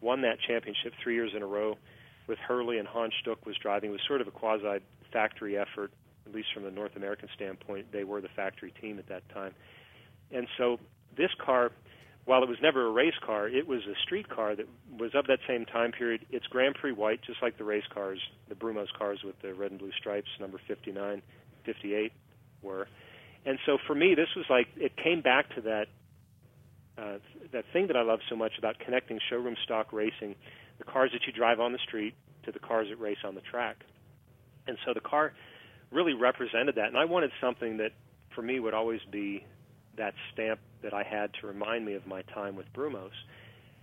won 0.00 0.22
that 0.22 0.38
championship 0.46 0.92
three 1.02 1.14
years 1.14 1.32
in 1.34 1.42
a 1.42 1.46
row 1.46 1.76
with 2.26 2.38
Hurley 2.38 2.78
and 2.78 2.86
Hans 2.86 3.14
Stuck 3.20 3.44
was 3.46 3.56
driving. 3.56 3.90
It 3.90 3.92
was 3.92 4.02
sort 4.06 4.20
of 4.20 4.28
a 4.28 4.30
quasi 4.30 4.80
factory 5.12 5.56
effort, 5.56 5.90
at 6.26 6.34
least 6.34 6.48
from 6.52 6.62
the 6.62 6.70
North 6.70 6.94
American 6.94 7.28
standpoint. 7.34 7.90
They 7.90 8.04
were 8.04 8.20
the 8.20 8.28
factory 8.36 8.72
team 8.80 8.98
at 8.98 9.08
that 9.08 9.28
time. 9.30 9.54
And 10.30 10.46
so 10.58 10.78
this 11.16 11.30
car, 11.44 11.72
while 12.26 12.42
it 12.42 12.48
was 12.48 12.58
never 12.62 12.86
a 12.86 12.90
race 12.90 13.18
car, 13.24 13.48
it 13.48 13.66
was 13.66 13.80
a 13.86 13.98
street 14.04 14.28
car 14.28 14.54
that 14.54 14.66
was 14.98 15.12
of 15.14 15.26
that 15.28 15.38
same 15.48 15.64
time 15.64 15.92
period. 15.92 16.26
It's 16.30 16.46
Grand 16.46 16.74
Prix 16.74 16.92
white, 16.92 17.22
just 17.22 17.42
like 17.42 17.56
the 17.56 17.64
race 17.64 17.86
cars, 17.92 18.20
the 18.48 18.54
Brumos 18.54 18.92
cars 18.96 19.20
with 19.24 19.40
the 19.40 19.54
red 19.54 19.70
and 19.70 19.80
blue 19.80 19.92
stripes, 19.98 20.28
number 20.38 20.60
59, 20.68 21.22
58 21.68 22.12
were. 22.62 22.88
And 23.44 23.58
so 23.66 23.76
for 23.86 23.94
me, 23.94 24.14
this 24.14 24.28
was 24.34 24.46
like 24.48 24.68
it 24.76 24.96
came 24.96 25.20
back 25.20 25.54
to 25.54 25.60
that 25.62 25.86
uh, 26.96 27.18
that 27.52 27.64
thing 27.72 27.86
that 27.86 27.96
I 27.96 28.02
love 28.02 28.20
so 28.28 28.34
much 28.34 28.52
about 28.58 28.78
connecting 28.80 29.20
showroom 29.30 29.54
stock 29.64 29.92
racing, 29.92 30.34
the 30.78 30.84
cars 30.84 31.10
that 31.12 31.20
you 31.26 31.32
drive 31.32 31.60
on 31.60 31.72
the 31.72 31.78
street 31.86 32.14
to 32.44 32.52
the 32.52 32.58
cars 32.58 32.88
that 32.90 32.98
race 32.98 33.18
on 33.24 33.34
the 33.34 33.40
track. 33.42 33.84
And 34.66 34.76
so 34.84 34.94
the 34.94 35.00
car 35.00 35.32
really 35.92 36.14
represented 36.14 36.74
that. 36.74 36.86
And 36.86 36.96
I 36.96 37.04
wanted 37.04 37.30
something 37.40 37.76
that, 37.76 37.92
for 38.34 38.42
me, 38.42 38.58
would 38.58 38.74
always 38.74 39.00
be 39.12 39.44
that 39.96 40.14
stamp 40.32 40.60
that 40.82 40.92
I 40.92 41.04
had 41.04 41.30
to 41.40 41.46
remind 41.46 41.84
me 41.86 41.94
of 41.94 42.06
my 42.06 42.22
time 42.22 42.56
with 42.56 42.66
Brumos. 42.74 43.10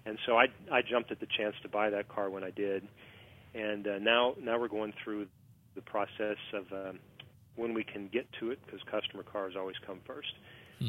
And 0.06 0.18
so 0.26 0.38
I, 0.38 0.46
I 0.72 0.82
jumped 0.82 1.12
at 1.12 1.20
the 1.20 1.28
chance 1.38 1.56
to 1.64 1.70
buy 1.70 1.90
that 1.90 2.10
car 2.10 2.30
when 2.30 2.44
I 2.44 2.52
did. 2.52 2.88
And 3.54 3.88
uh, 3.88 4.00
now, 4.00 4.36
now 4.42 4.60
we're 4.60 4.68
going 4.68 4.94
through 5.04 5.28
the 5.76 5.82
process 5.82 6.38
of 6.54 6.66
um, 6.72 7.00
when 7.56 7.74
we 7.74 7.84
can 7.84 8.08
get 8.08 8.28
to 8.40 8.52
it, 8.52 8.60
because 8.66 8.82
customer 8.90 9.24
cars 9.24 9.56
always 9.58 9.76
come 9.86 10.00
first, 10.06 10.34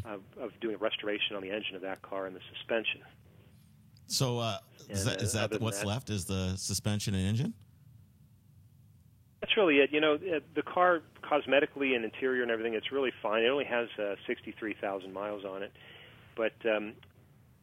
of, 0.05 0.21
of 0.39 0.51
doing 0.59 0.75
a 0.75 0.77
restoration 0.77 1.35
on 1.35 1.41
the 1.41 1.49
engine 1.49 1.75
of 1.75 1.81
that 1.81 2.01
car 2.01 2.25
and 2.25 2.35
the 2.35 2.41
suspension. 2.53 3.01
So 4.07 4.39
uh, 4.39 4.57
is 4.89 5.05
And, 5.05 5.11
that 5.15 5.21
is 5.21 5.35
uh, 5.35 5.47
that 5.47 5.61
what's 5.61 5.79
that- 5.79 5.87
left? 5.87 6.09
Is 6.09 6.25
the 6.25 6.55
suspension 6.57 7.13
and 7.15 7.27
engine? 7.27 7.53
That's 9.41 9.55
really 9.55 9.77
it. 9.77 9.91
You 9.93 10.01
know, 10.01 10.17
the 10.17 10.61
car 10.63 11.03
cosmetically 11.23 11.95
and 11.95 12.03
interior 12.03 12.41
and 12.41 12.51
everything, 12.51 12.73
it's 12.73 12.91
really 12.91 13.11
fine. 13.21 13.43
It 13.43 13.47
only 13.49 13.65
has 13.65 13.87
uh, 13.99 14.15
63,000 14.25 15.13
miles 15.13 15.45
on 15.45 15.61
it. 15.61 15.71
But 16.35 16.53
um, 16.65 16.93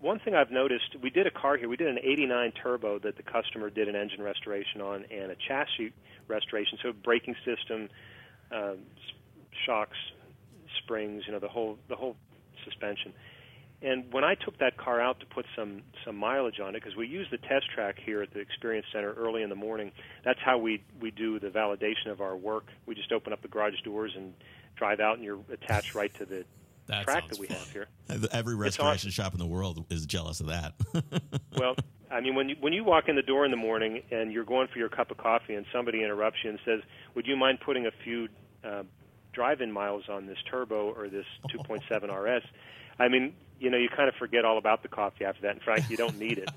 one 0.00 0.18
thing 0.20 0.34
I've 0.34 0.50
noticed, 0.52 0.96
we 1.02 1.10
did 1.10 1.26
a 1.26 1.30
car 1.30 1.56
here. 1.56 1.68
We 1.68 1.76
did 1.76 1.88
an 1.88 1.98
'89 2.02 2.52
turbo 2.62 2.98
that 3.00 3.16
the 3.16 3.22
customer 3.22 3.70
did 3.70 3.88
an 3.88 3.96
engine 3.96 4.22
restoration 4.22 4.80
on 4.80 5.04
and 5.10 5.30
a 5.30 5.36
chassis 5.36 5.92
restoration. 6.28 6.78
So 6.82 6.92
braking 6.92 7.36
system, 7.44 7.88
uh, 8.50 8.74
shocks, 9.66 9.96
springs, 10.82 11.24
you 11.26 11.32
know, 11.32 11.38
the 11.38 11.48
whole 11.48 11.78
the 11.88 11.96
whole 11.96 12.16
suspension. 12.64 13.12
And 13.82 14.10
when 14.12 14.24
I 14.24 14.34
took 14.34 14.58
that 14.58 14.78
car 14.78 15.00
out 15.00 15.20
to 15.20 15.26
put 15.26 15.44
some 15.54 15.82
some 16.04 16.16
mileage 16.16 16.58
on 16.58 16.70
it, 16.70 16.82
because 16.82 16.96
we 16.96 17.06
use 17.06 17.26
the 17.30 17.38
test 17.38 17.70
track 17.74 17.96
here 17.98 18.22
at 18.22 18.32
the 18.32 18.40
Experience 18.40 18.86
Center 18.92 19.12
early 19.12 19.42
in 19.42 19.50
the 19.50 19.56
morning. 19.56 19.92
That's 20.24 20.40
how 20.40 20.58
we 20.58 20.82
we 21.00 21.10
do 21.10 21.38
the 21.38 21.48
validation 21.48 22.10
of 22.10 22.20
our 22.20 22.36
work. 22.36 22.68
We 22.86 22.94
just 22.94 23.12
open 23.12 23.32
up 23.32 23.42
the 23.42 23.48
garage 23.48 23.80
doors 23.84 24.12
and 24.16 24.32
drive 24.76 25.00
out, 25.00 25.16
and 25.16 25.24
you're 25.24 25.40
attached 25.52 25.94
right 25.94 26.12
to 26.14 26.24
the 26.24 26.44
That 26.86 27.04
track 27.04 27.28
that 27.28 27.38
we 27.38 27.46
fun. 27.46 27.56
have 27.56 27.70
here. 27.70 27.86
Every 28.32 28.54
restoration 28.54 29.10
shop 29.10 29.32
in 29.32 29.38
the 29.38 29.46
world 29.46 29.84
is 29.90 30.04
jealous 30.06 30.40
of 30.40 30.46
that. 30.48 30.74
Well, 31.56 31.76
I 32.10 32.20
mean, 32.20 32.34
when 32.34 32.48
you 32.48 32.56
when 32.60 32.72
you 32.72 32.82
walk 32.84 33.08
in 33.08 33.14
the 33.16 33.22
door 33.22 33.44
in 33.44 33.50
the 33.50 33.56
morning 33.56 34.02
and 34.10 34.32
you're 34.32 34.44
going 34.44 34.66
for 34.68 34.78
your 34.78 34.88
cup 34.88 35.10
of 35.10 35.16
coffee, 35.16 35.54
and 35.54 35.64
somebody 35.72 36.02
interrupts 36.02 36.38
you 36.44 36.50
and 36.50 36.58
says, 36.64 36.80
"Would 37.14 37.26
you 37.26 37.36
mind 37.36 37.58
putting 37.64 37.86
a 37.86 37.90
few 38.02 38.28
uh, 38.64 38.82
drive-in 39.32 39.70
miles 39.72 40.04
on 40.08 40.26
this 40.26 40.38
turbo 40.50 40.90
or 40.92 41.08
this 41.08 41.26
2.7 41.54 42.12
RS?" 42.12 42.42
I 42.98 43.08
mean, 43.08 43.34
you 43.60 43.70
know, 43.70 43.76
you 43.78 43.88
kind 43.88 44.08
of 44.08 44.14
forget 44.16 44.44
all 44.44 44.58
about 44.58 44.82
the 44.82 44.88
coffee 44.88 45.24
after 45.24 45.42
that. 45.42 45.54
In 45.54 45.60
fact, 45.60 45.90
you 45.90 45.96
don't 45.96 46.18
need 46.18 46.38
it 46.38 46.50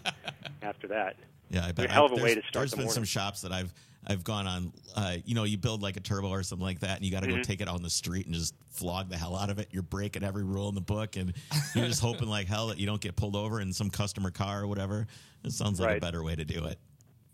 after 0.62 0.88
that. 0.90 1.16
Yeah, 1.50 1.66
I 1.66 1.72
bet. 1.72 1.86
a 1.86 1.90
hell 1.90 2.06
of 2.06 2.12
a 2.12 2.16
There's- 2.16 2.24
way 2.30 2.36
to 2.36 2.42
start 2.48 2.54
There's 2.64 2.72
the 2.72 2.78
been 2.78 2.86
morning. 2.86 2.94
some 2.96 3.04
shops 3.06 3.42
that 3.42 3.52
I've 3.54 3.74
I've 4.06 4.24
gone 4.24 4.48
on. 4.48 4.74
Uh, 4.96 5.18
you 5.26 5.36
know, 5.36 5.44
you 5.44 5.58
build 5.58 5.82
like 5.82 5.98
a 5.98 6.00
turbo 6.00 6.30
or 6.30 6.44
something 6.44 6.66
like 6.66 6.80
that, 6.82 6.98
and 6.98 7.06
you 7.06 7.12
got 7.12 7.22
to 7.22 7.28
Mm-hmm. 7.28 7.38
go 7.38 7.44
take 7.44 7.62
it 7.62 7.68
out 7.68 7.76
on 7.76 7.84
the 7.84 7.90
street 7.90 8.26
and 8.26 8.34
just 8.36 8.54
flog 8.70 9.10
the 9.10 9.18
hell 9.18 9.36
out 9.36 9.50
of 9.50 9.60
it. 9.60 9.68
You're 9.72 9.84
breaking 9.84 10.24
every 10.24 10.44
rule 10.44 10.70
in 10.70 10.76
the 10.76 10.82
book, 10.82 11.16
and 11.18 11.34
you're 11.76 11.88
just 11.88 12.02
hoping 12.10 12.28
like 12.30 12.48
hell 12.48 12.68
that 12.68 12.78
you 12.78 12.86
don't 12.86 13.02
get 13.02 13.16
pulled 13.16 13.36
over 13.36 13.60
in 13.60 13.74
some 13.74 13.90
customer 13.90 14.32
car 14.32 14.62
or 14.62 14.68
whatever. 14.68 15.08
It 15.44 15.52
sounds 15.52 15.80
like 15.80 15.98
a 15.98 16.00
better 16.00 16.24
way 16.24 16.36
to 16.36 16.46
do 16.46 16.66
it. 16.66 16.80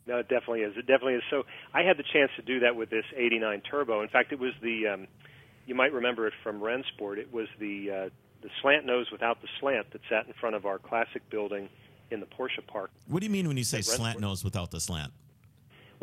No, 0.05 0.17
it 0.17 0.27
definitely 0.27 0.61
is. 0.61 0.73
It 0.75 0.81
definitely 0.87 1.13
is. 1.15 1.23
So 1.29 1.43
I 1.73 1.83
had 1.83 1.97
the 1.97 2.03
chance 2.11 2.31
to 2.35 2.41
do 2.41 2.59
that 2.61 2.75
with 2.75 2.89
this 2.89 3.05
'89 3.15 3.61
turbo. 3.61 4.01
In 4.01 4.09
fact, 4.09 4.31
it 4.31 4.39
was 4.39 4.51
the 4.61 4.87
um, 4.87 5.07
you 5.65 5.75
might 5.75 5.93
remember 5.93 6.27
it 6.27 6.33
from 6.43 6.59
Rennsport. 6.59 7.17
It 7.17 7.31
was 7.31 7.47
the 7.59 7.89
uh, 7.91 8.09
the 8.41 8.49
slant 8.61 8.85
nose 8.85 9.07
without 9.11 9.41
the 9.41 9.47
slant 9.59 9.91
that 9.91 10.01
sat 10.09 10.27
in 10.27 10.33
front 10.33 10.55
of 10.55 10.65
our 10.65 10.77
classic 10.79 11.29
building 11.29 11.69
in 12.11 12.19
the 12.19 12.25
Porsche 12.25 12.65
Park. 12.67 12.91
What 13.07 13.21
do 13.21 13.25
you 13.25 13.31
mean 13.31 13.47
when 13.47 13.55
you 13.57 13.63
say 13.63 13.81
slant 13.81 14.19
nose 14.19 14.43
without 14.43 14.71
the 14.71 14.81
slant? 14.81 15.13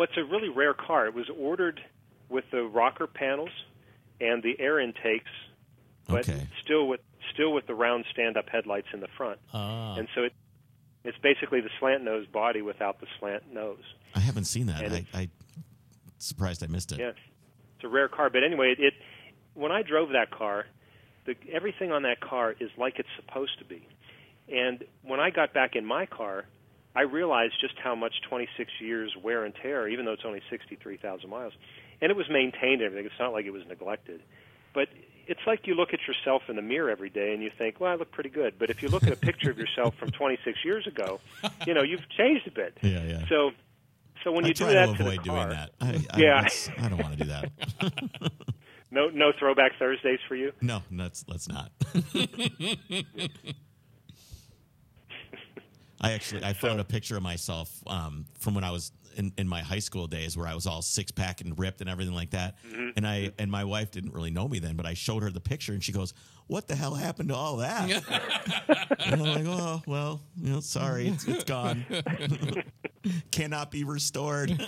Well, 0.01 0.09
a 0.17 0.25
really 0.25 0.49
rare 0.49 0.73
car. 0.73 1.07
It 1.07 1.15
was 1.15 1.29
ordered 1.39 1.79
with 2.31 2.45
the 2.51 2.63
rocker 2.63 3.07
panels 3.07 3.51
and 4.19 4.43
the 4.43 4.59
air 4.59 4.81
intakes, 4.81 5.31
but 6.09 6.27
Okay. 6.27 6.49
still 6.65 6.89
with 6.89 7.03
still 7.35 7.53
with 7.53 7.67
the 7.67 7.75
round 7.75 8.07
stand-up 8.11 8.49
headlights 8.49 8.87
in 8.95 9.01
the 9.01 9.09
front. 9.09 9.39
Ah. 9.53 9.97
And 9.97 10.09
so 10.15 10.23
it 10.23 10.33
it's 11.05 11.19
basically 11.19 11.61
the 11.61 11.69
slant 11.79 12.03
nose 12.03 12.27
body 12.27 12.63
without 12.63 12.99
the 13.01 13.09
slant 13.19 13.53
nose. 13.53 13.85
I 14.15 14.21
haven't 14.21 14.45
seen 14.45 14.67
that. 14.69 14.83
And 14.83 14.95
I, 14.95 15.07
I 15.13 15.29
surprised 16.17 16.65
I 16.65 16.69
missed 16.69 16.93
it. 16.93 16.99
Yeah, 16.99 17.11
it's 17.11 17.85
a 17.85 17.89
rare 17.89 18.09
car. 18.09 18.31
But 18.31 18.43
anyway, 18.43 18.73
it, 18.73 18.81
it 18.81 18.95
when 19.53 19.71
I 19.71 19.83
drove 19.83 20.13
that 20.13 20.31
car, 20.31 20.65
the, 21.27 21.35
everything 21.53 21.93
on 21.93 22.05
that 22.05 22.21
car 22.21 22.55
is 22.59 22.71
like 22.79 22.99
it's 22.99 23.09
supposed 23.17 23.59
to 23.59 23.67
be. 23.67 23.87
And 24.49 24.83
when 25.03 25.21
I 25.21 25.29
got 25.29 25.53
back 25.53 25.77
in 25.77 25.85
my 25.85 26.07
car, 26.07 26.47
I 26.95 27.03
realized 27.03 27.55
just 27.61 27.75
how 27.83 27.95
much 27.95 28.15
26 28.29 28.71
years 28.81 29.15
wear 29.23 29.45
and 29.45 29.55
tear, 29.55 29.89
even 29.89 30.05
though 30.05 30.13
it's 30.13 30.25
only 30.25 30.43
63,000 30.51 31.29
miles, 31.31 31.53
and 32.01 32.11
it 32.11 32.17
was 32.17 32.29
maintained. 32.29 32.83
and 32.83 32.83
Everything. 32.83 33.07
It's 33.07 33.19
not 33.21 33.33
like 33.33 33.45
it 33.47 33.53
was 33.53 33.63
neglected, 33.69 34.23
but 34.75 34.89
it's 35.27 35.41
like 35.47 35.67
you 35.69 35.75
look 35.75 35.93
at 35.95 36.01
yourself 36.09 36.43
in 36.49 36.57
the 36.57 36.63
mirror 36.63 36.91
every 36.91 37.11
day 37.11 37.33
and 37.33 37.43
you 37.43 37.51
think, 37.57 37.79
"Well, 37.79 37.93
I 37.93 37.95
look 37.95 38.11
pretty 38.11 38.31
good." 38.31 38.59
But 38.59 38.71
if 38.71 38.83
you 38.83 38.89
look 38.89 39.05
at 39.05 39.13
a 39.13 39.17
picture 39.17 39.51
of 39.51 39.59
yourself 39.65 39.95
from 39.97 40.11
26 40.11 40.65
years 40.65 40.87
ago, 40.89 41.21
you 41.67 41.75
know 41.75 41.83
you've 41.83 42.09
changed 42.09 42.49
a 42.49 42.51
bit. 42.51 42.77
Yeah, 42.83 43.05
yeah. 43.05 43.25
So, 43.29 43.53
so 44.25 44.33
when 44.33 44.45
I 44.45 44.49
you 44.49 44.55
do 44.55 44.65
try 44.65 44.73
that 44.73 44.87
to 44.87 44.93
to 44.97 44.99
the 45.05 45.11
avoid 45.11 45.25
car, 45.27 45.47
doing 45.47 45.57
that. 45.57 45.71
I, 45.81 45.89
I, 46.13 46.19
Yeah. 46.19 46.49
I 46.79 46.89
don't 46.89 47.01
want 47.03 47.17
to 47.19 47.25
do 47.25 47.31
that. 47.31 48.33
no 48.91 49.09
no 49.11 49.31
throwback 49.39 49.73
Thursdays 49.79 50.19
for 50.27 50.35
you. 50.35 50.51
No, 50.61 50.83
let's 50.91 51.25
let's 51.29 51.49
not. 51.49 51.71
I 56.01 56.13
actually 56.13 56.45
I 56.45 56.53
found 56.53 56.81
a 56.81 56.85
picture 56.85 57.17
of 57.17 57.23
myself 57.23 57.71
um, 57.87 58.27
from 58.39 58.55
when 58.55 58.65
I 58.65 58.71
was 58.71 58.93
in, 59.17 59.33
in 59.37 59.47
my 59.47 59.61
high 59.61 59.79
school 59.79 60.07
days 60.07 60.37
where 60.37 60.47
I 60.47 60.55
was 60.55 60.67
all 60.67 60.83
six 60.83 61.11
pack 61.11 61.41
and 61.41 61.59
ripped 61.59 61.81
and 61.81 61.91
everything 61.91 62.15
like 62.15 62.31
that. 62.31 62.57
Mm-hmm. 62.67 62.91
And 62.97 63.07
I 63.07 63.33
and 63.39 63.51
my 63.51 63.65
wife 63.65 63.91
didn't 63.91 64.15
really 64.15 64.31
know 64.31 64.49
me 64.49 64.59
then, 64.59 64.77
but 64.77 64.87
I 64.87 64.95
showed 64.95 65.23
her 65.23 65.31
the 65.31 65.41
picture 65.41 65.73
and 65.73 65.83
she 65.83 65.93
goes, 65.93 66.15
"What 66.47 66.69
the 66.69 66.75
hell 66.75 66.95
happened 66.95 67.29
to 67.29 67.35
all 67.35 67.59
that?" 67.59 67.91
and 69.07 69.23
I'm 69.23 69.29
like, 69.29 69.47
"Oh 69.47 69.83
well, 69.87 70.23
you 70.37 70.53
know, 70.53 70.61
sorry, 70.61 71.09
it's, 71.09 71.27
it's 71.27 71.45
gone. 71.45 71.85
Cannot 73.31 73.71
be 73.71 73.85
restored." 73.85 74.51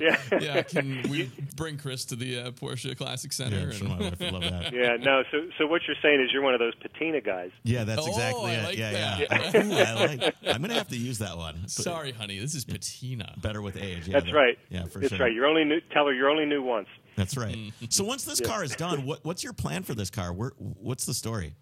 Yeah. 0.00 0.16
yeah, 0.40 0.62
can 0.62 1.02
we 1.10 1.30
bring 1.56 1.76
Chris 1.78 2.04
to 2.06 2.16
the 2.16 2.38
uh, 2.40 2.50
Porsche 2.52 2.96
Classic 2.96 3.32
Center? 3.32 3.56
yeah, 3.58 3.70
sure 3.72 3.88
and- 3.88 3.98
my 3.98 4.04
wife 4.10 4.20
would 4.20 4.32
love 4.32 4.42
that. 4.42 4.72
Yeah, 4.72 4.96
no. 4.96 5.22
So, 5.30 5.48
so 5.58 5.66
what 5.66 5.82
you're 5.86 5.96
saying 6.02 6.20
is 6.22 6.30
you're 6.32 6.42
one 6.42 6.54
of 6.54 6.60
those 6.60 6.74
patina 6.76 7.20
guys. 7.20 7.50
Yeah, 7.64 7.84
that's 7.84 8.02
Oh, 8.02 8.08
exactly 8.08 8.50
I 8.52 8.54
it. 8.54 8.64
like 8.64 8.78
yeah, 8.78 8.90
that. 8.92 9.54
yeah. 9.54 9.62
Ooh, 9.64 9.72
I 9.72 10.06
like. 10.06 10.34
I'm 10.46 10.60
gonna 10.60 10.74
have 10.74 10.88
to 10.88 10.96
use 10.96 11.18
that 11.18 11.36
one. 11.36 11.58
But 11.62 11.70
Sorry, 11.70 12.12
honey, 12.12 12.38
this 12.38 12.54
is 12.54 12.64
patina. 12.64 13.34
better 13.42 13.60
with 13.62 13.76
age. 13.76 14.06
Yeah, 14.06 14.20
That's 14.20 14.32
right. 14.32 14.58
Yeah, 14.70 14.84
for 14.84 14.84
That's 14.84 14.92
sure. 14.92 15.00
That's 15.10 15.20
right. 15.20 15.32
You're 15.32 15.46
only 15.46 15.64
new. 15.64 15.80
Tell 15.92 16.06
her 16.06 16.12
you're 16.12 16.30
only 16.30 16.46
new 16.46 16.62
once. 16.62 16.88
That's 17.16 17.36
right. 17.36 17.56
Mm. 17.56 17.72
So 17.92 18.04
once 18.04 18.24
this 18.24 18.40
car 18.40 18.62
is 18.62 18.76
done, 18.76 19.04
what 19.04 19.24
what's 19.24 19.42
your 19.42 19.52
plan 19.52 19.82
for 19.82 19.94
this 19.94 20.10
car? 20.10 20.32
Where, 20.32 20.52
what's 20.58 21.04
the 21.06 21.14
story? 21.14 21.54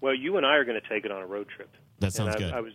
Well, 0.00 0.14
you 0.14 0.36
and 0.36 0.44
I 0.44 0.56
are 0.56 0.64
going 0.64 0.78
to 0.80 0.86
take 0.88 1.06
it 1.06 1.10
on 1.10 1.22
a 1.22 1.26
road 1.26 1.46
trip. 1.56 1.70
That 2.00 2.12
sounds 2.12 2.34
and 2.34 2.44
I, 2.44 2.46
good. 2.48 2.54
I 2.54 2.60
was, 2.60 2.72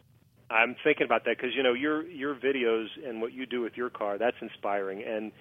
I'm 0.49 0.75
thinking 0.83 1.05
about 1.05 1.25
that 1.25 1.37
because 1.37 1.55
you 1.55 1.63
know 1.63 1.73
your 1.73 2.05
your 2.07 2.35
videos 2.35 2.87
and 3.05 3.21
what 3.21 3.33
you 3.33 3.45
do 3.45 3.61
with 3.61 3.73
your 3.75 3.89
car 3.89 4.17
that's 4.17 4.37
inspiring. 4.41 5.03
And 5.03 5.31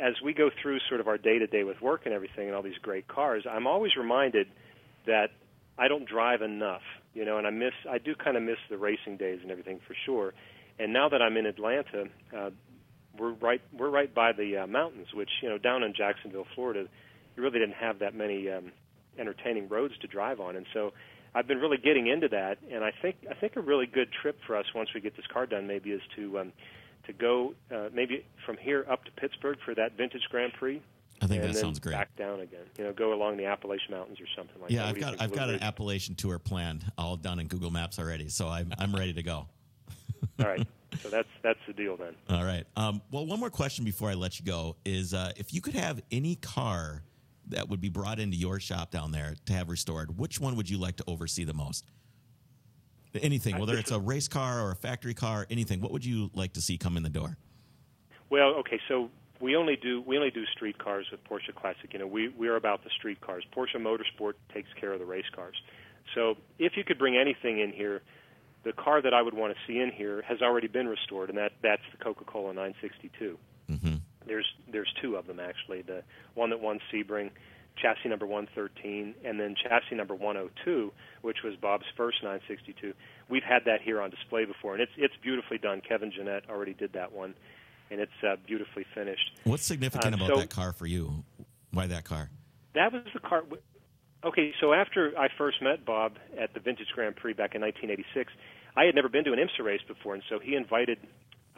as 0.00 0.14
we 0.22 0.34
go 0.34 0.50
through 0.62 0.78
sort 0.88 1.00
of 1.00 1.08
our 1.08 1.18
day 1.18 1.38
to 1.38 1.46
day 1.46 1.64
with 1.64 1.80
work 1.80 2.02
and 2.04 2.14
everything 2.14 2.46
and 2.46 2.54
all 2.54 2.62
these 2.62 2.78
great 2.82 3.08
cars, 3.08 3.44
I'm 3.50 3.66
always 3.66 3.96
reminded 3.96 4.46
that 5.06 5.30
I 5.78 5.88
don't 5.88 6.08
drive 6.08 6.42
enough. 6.42 6.82
You 7.14 7.24
know, 7.24 7.38
and 7.38 7.46
I 7.46 7.50
miss 7.50 7.72
I 7.90 7.98
do 7.98 8.14
kind 8.14 8.36
of 8.36 8.42
miss 8.42 8.58
the 8.70 8.78
racing 8.78 9.16
days 9.16 9.40
and 9.42 9.50
everything 9.50 9.80
for 9.86 9.94
sure. 10.06 10.34
And 10.78 10.92
now 10.92 11.08
that 11.08 11.20
I'm 11.20 11.36
in 11.36 11.46
Atlanta, 11.46 12.04
uh, 12.36 12.50
we're 13.18 13.32
right 13.32 13.60
we're 13.76 13.90
right 13.90 14.14
by 14.14 14.32
the 14.32 14.58
uh, 14.58 14.66
mountains, 14.66 15.08
which 15.12 15.30
you 15.42 15.48
know 15.48 15.58
down 15.58 15.82
in 15.82 15.94
Jacksonville, 15.96 16.46
Florida, 16.54 16.84
you 17.36 17.42
really 17.42 17.58
didn't 17.58 17.74
have 17.74 17.98
that 17.98 18.14
many 18.14 18.48
um, 18.48 18.70
entertaining 19.18 19.68
roads 19.68 19.94
to 20.00 20.06
drive 20.06 20.38
on, 20.38 20.54
and 20.54 20.66
so 20.72 20.92
I've 21.34 21.46
been 21.46 21.58
really 21.58 21.76
getting 21.76 22.06
into 22.06 22.28
that. 22.28 22.58
And 22.70 22.84
I 22.84 22.92
think 23.02 23.16
I 23.30 23.34
think 23.34 23.56
a 23.56 23.60
really 23.60 23.86
good 23.86 24.08
trip 24.22 24.38
for 24.46 24.56
us 24.56 24.66
once 24.74 24.90
we 24.94 25.00
get 25.00 25.16
this 25.16 25.26
car 25.26 25.46
done 25.46 25.66
maybe 25.66 25.90
is 25.90 26.02
to 26.16 26.38
um, 26.38 26.52
to 27.06 27.12
go 27.12 27.54
uh, 27.74 27.88
maybe 27.92 28.24
from 28.44 28.56
here 28.56 28.86
up 28.90 29.04
to 29.04 29.10
Pittsburgh 29.12 29.58
for 29.64 29.74
that 29.74 29.96
vintage 29.96 30.22
Grand 30.30 30.52
Prix. 30.54 30.82
I 31.20 31.26
think 31.26 31.42
and 31.42 31.52
that 31.52 31.58
sounds 31.58 31.80
great. 31.80 31.94
Back 31.94 32.14
down 32.16 32.40
again, 32.40 32.64
you 32.78 32.84
know, 32.84 32.92
go 32.92 33.12
along 33.12 33.38
the 33.38 33.46
Appalachian 33.46 33.92
Mountains 33.92 34.20
or 34.20 34.26
something 34.36 34.60
like 34.62 34.70
Yeah, 34.70 34.78
that. 34.78 34.82
Yeah, 34.82 34.88
I've 34.88 34.90
What 34.90 34.94
do 34.94 35.00
you 35.00 35.16
got 35.16 35.24
I've 35.24 35.32
got 35.32 35.50
an 35.50 35.62
Appalachian 35.62 36.14
tour 36.14 36.38
planned, 36.38 36.84
all 36.96 37.16
done 37.16 37.40
in 37.40 37.48
Google 37.48 37.70
Maps 37.70 37.98
already. 37.98 38.28
So 38.28 38.46
I'm 38.48 38.72
I'm 38.78 38.94
ready 38.94 39.12
to 39.14 39.22
go. 39.22 39.48
All 40.38 40.46
right, 40.46 40.64
so 41.00 41.08
that's 41.08 41.28
that's 41.42 41.58
the 41.66 41.72
deal 41.72 41.96
then. 41.96 42.14
All 42.28 42.44
right. 42.44 42.64
Um, 42.76 43.02
well, 43.10 43.26
one 43.26 43.40
more 43.40 43.50
question 43.50 43.84
before 43.84 44.10
I 44.10 44.14
let 44.14 44.38
you 44.38 44.46
go 44.46 44.76
is 44.84 45.12
uh, 45.12 45.32
if 45.36 45.52
you 45.52 45.60
could 45.60 45.74
have 45.74 46.00
any 46.12 46.36
car 46.36 47.02
that 47.50 47.68
would 47.68 47.80
be 47.80 47.88
brought 47.88 48.18
into 48.18 48.36
your 48.36 48.60
shop 48.60 48.90
down 48.90 49.12
there 49.12 49.34
to 49.46 49.52
have 49.52 49.68
restored, 49.68 50.18
which 50.18 50.40
one 50.40 50.56
would 50.56 50.68
you 50.68 50.78
like 50.78 50.96
to 50.96 51.04
oversee 51.06 51.44
the 51.44 51.54
most? 51.54 51.84
Anything, 53.14 53.58
whether 53.58 53.76
it's 53.76 53.90
a 53.90 53.98
race 53.98 54.28
car 54.28 54.60
or 54.60 54.70
a 54.70 54.76
factory 54.76 55.14
car, 55.14 55.46
anything. 55.50 55.80
What 55.80 55.92
would 55.92 56.04
you 56.04 56.30
like 56.34 56.52
to 56.52 56.60
see 56.60 56.78
come 56.78 56.96
in 56.96 57.02
the 57.02 57.08
door? 57.08 57.36
Well, 58.30 58.54
okay, 58.56 58.78
so 58.86 59.10
we 59.40 59.56
only 59.56 59.76
do 59.76 60.02
we 60.02 60.16
only 60.16 60.30
do 60.30 60.44
street 60.46 60.78
cars 60.78 61.06
with 61.10 61.24
Porsche 61.24 61.54
Classic. 61.54 61.92
You 61.92 62.00
know, 62.00 62.06
we 62.06 62.28
we 62.28 62.48
are 62.48 62.56
about 62.56 62.84
the 62.84 62.90
street 62.90 63.20
cars. 63.20 63.44
Porsche 63.56 63.76
Motorsport 63.76 64.34
takes 64.52 64.68
care 64.78 64.92
of 64.92 64.98
the 64.98 65.06
race 65.06 65.28
cars. 65.34 65.56
So 66.14 66.36
if 66.58 66.76
you 66.76 66.84
could 66.84 66.98
bring 66.98 67.16
anything 67.16 67.60
in 67.60 67.72
here, 67.72 68.02
the 68.64 68.72
car 68.72 69.00
that 69.02 69.14
I 69.14 69.22
would 69.22 69.34
want 69.34 69.54
to 69.54 69.58
see 69.66 69.78
in 69.80 69.90
here 69.90 70.22
has 70.22 70.42
already 70.42 70.66
been 70.66 70.88
restored, 70.88 71.28
and 71.28 71.38
that 71.38 71.52
that's 71.62 71.82
the 71.92 72.02
Coca-Cola 72.02 72.52
962. 72.54 73.38
Mm-hmm. 73.70 73.94
There's 74.28 74.46
there's 74.70 74.92
two 75.02 75.16
of 75.16 75.26
them 75.26 75.40
actually. 75.40 75.82
The 75.82 76.02
one 76.34 76.50
that 76.50 76.60
won 76.60 76.78
Sebring, 76.92 77.30
chassis 77.82 78.08
number 78.08 78.26
113, 78.26 79.14
and 79.24 79.40
then 79.40 79.54
chassis 79.60 79.94
number 79.96 80.14
102, 80.14 80.92
which 81.22 81.38
was 81.42 81.54
Bob's 81.56 81.86
first 81.96 82.18
962. 82.22 82.92
We've 83.28 83.42
had 83.42 83.64
that 83.64 83.80
here 83.82 84.00
on 84.00 84.10
display 84.10 84.44
before, 84.44 84.74
and 84.74 84.82
it's 84.82 84.92
it's 84.96 85.14
beautifully 85.22 85.58
done. 85.58 85.80
Kevin 85.86 86.12
Jeannette 86.12 86.44
already 86.48 86.74
did 86.74 86.92
that 86.92 87.12
one, 87.12 87.34
and 87.90 88.00
it's 88.00 88.12
uh, 88.22 88.36
beautifully 88.46 88.84
finished. 88.94 89.30
What's 89.44 89.64
significant 89.64 90.14
Um, 90.14 90.20
about 90.20 90.34
so- 90.34 90.40
that 90.42 90.50
car 90.50 90.72
for 90.72 90.86
you? 90.86 91.24
Why 91.72 91.86
that 91.86 92.04
car? 92.04 92.30
That 92.74 92.92
was 92.92 93.02
the 93.12 93.20
car. 93.20 93.42
Okay, 94.24 94.52
so 94.60 94.72
after 94.72 95.12
I 95.18 95.28
first 95.38 95.62
met 95.62 95.84
Bob 95.84 96.16
at 96.38 96.52
the 96.52 96.60
Vintage 96.60 96.88
Grand 96.94 97.16
Prix 97.16 97.32
back 97.34 97.54
in 97.54 97.60
1986, 97.60 98.32
I 98.76 98.84
had 98.84 98.94
never 98.94 99.08
been 99.08 99.24
to 99.24 99.32
an 99.32 99.38
IMSA 99.38 99.64
race 99.64 99.80
before, 99.86 100.14
and 100.14 100.22
so 100.28 100.38
he 100.38 100.54
invited 100.54 100.98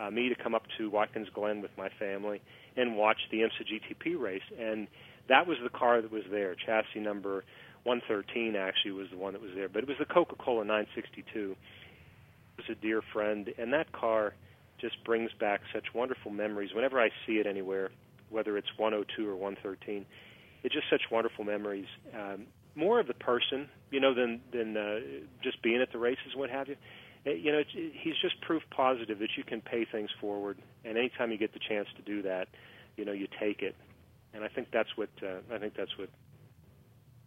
uh, 0.01 0.11
me 0.11 0.29
to 0.29 0.35
come 0.35 0.55
up 0.55 0.63
to 0.79 0.89
Watkins 0.91 1.29
Glen 1.35 1.61
with 1.61 1.71
my 1.77 1.89
family 1.99 2.41
and 2.77 2.97
watch 2.97 3.19
the 3.31 3.39
IMSA 3.39 3.67
GTP 3.67 4.19
race. 4.19 4.43
And 4.59 4.89
that 5.29 5.47
was 5.47 5.59
the 5.63 5.69
car 5.69 6.01
that 6.01 6.11
was 6.11 6.25
there, 6.31 6.55
chassis 6.55 7.01
number 7.01 7.45
113 7.85 8.57
actually 8.57 8.93
was 8.93 9.09
the 9.11 9.17
one 9.17 9.33
that 9.33 9.43
was 9.43 9.53
there, 9.55 9.69
but 9.69 9.83
it 9.83 9.89
was 9.89 9.97
the 9.99 10.05
Coca-Cola 10.05 10.65
962. 10.65 11.53
It 11.53 11.57
was 12.57 12.67
a 12.69 12.81
dear 12.81 13.01
friend, 13.13 13.49
and 13.59 13.73
that 13.73 13.91
car 13.93 14.35
just 14.81 15.03
brings 15.05 15.31
back 15.39 15.61
such 15.73 15.95
wonderful 15.95 16.31
memories. 16.31 16.71
Whenever 16.75 17.01
I 17.01 17.09
see 17.27 17.35
it 17.35 17.47
anywhere, 17.47 17.91
whether 18.29 18.57
it's 18.59 18.69
102 18.77 19.29
or 19.29 19.35
113, 19.35 20.05
it's 20.63 20.75
just 20.75 20.91
such 20.91 21.03
wonderful 21.11 21.45
memories. 21.45 21.87
Um, 22.15 22.47
more 22.75 23.01
of 23.01 23.07
the 23.07 23.15
person, 23.15 23.69
you 23.91 23.99
know, 23.99 24.15
than 24.15 24.41
than 24.53 24.77
uh, 24.77 25.01
just 25.43 25.63
being 25.63 25.81
at 25.81 25.91
the 25.91 25.99
races, 25.99 26.37
what 26.37 26.51
have 26.51 26.69
you. 26.69 26.77
You 27.25 27.53
know, 27.53 27.63
he's 27.73 28.17
just 28.23 28.41
proof 28.41 28.63
positive 28.71 29.19
that 29.19 29.37
you 29.37 29.45
can 29.45 29.61
pay 29.61 29.85
things 29.85 30.11
forward, 30.21 30.59
and 30.85 30.97
anytime 30.97 31.31
you 31.31 31.39
get 31.39 31.53
the 31.53 31.59
chance 31.59 31.89
to 31.97 32.03
do 32.03 32.23
that, 32.23 32.49
you 32.97 33.05
know, 33.05 33.13
you 33.13 33.29
take 33.39 33.63
it. 33.63 33.77
And 34.33 34.43
I 34.43 34.49
think 34.49 34.69
that's 34.73 34.97
what 34.97 35.11
uh, 35.23 35.55
I 35.55 35.59
think 35.59 35.75
that's 35.77 35.97
what 35.99 36.09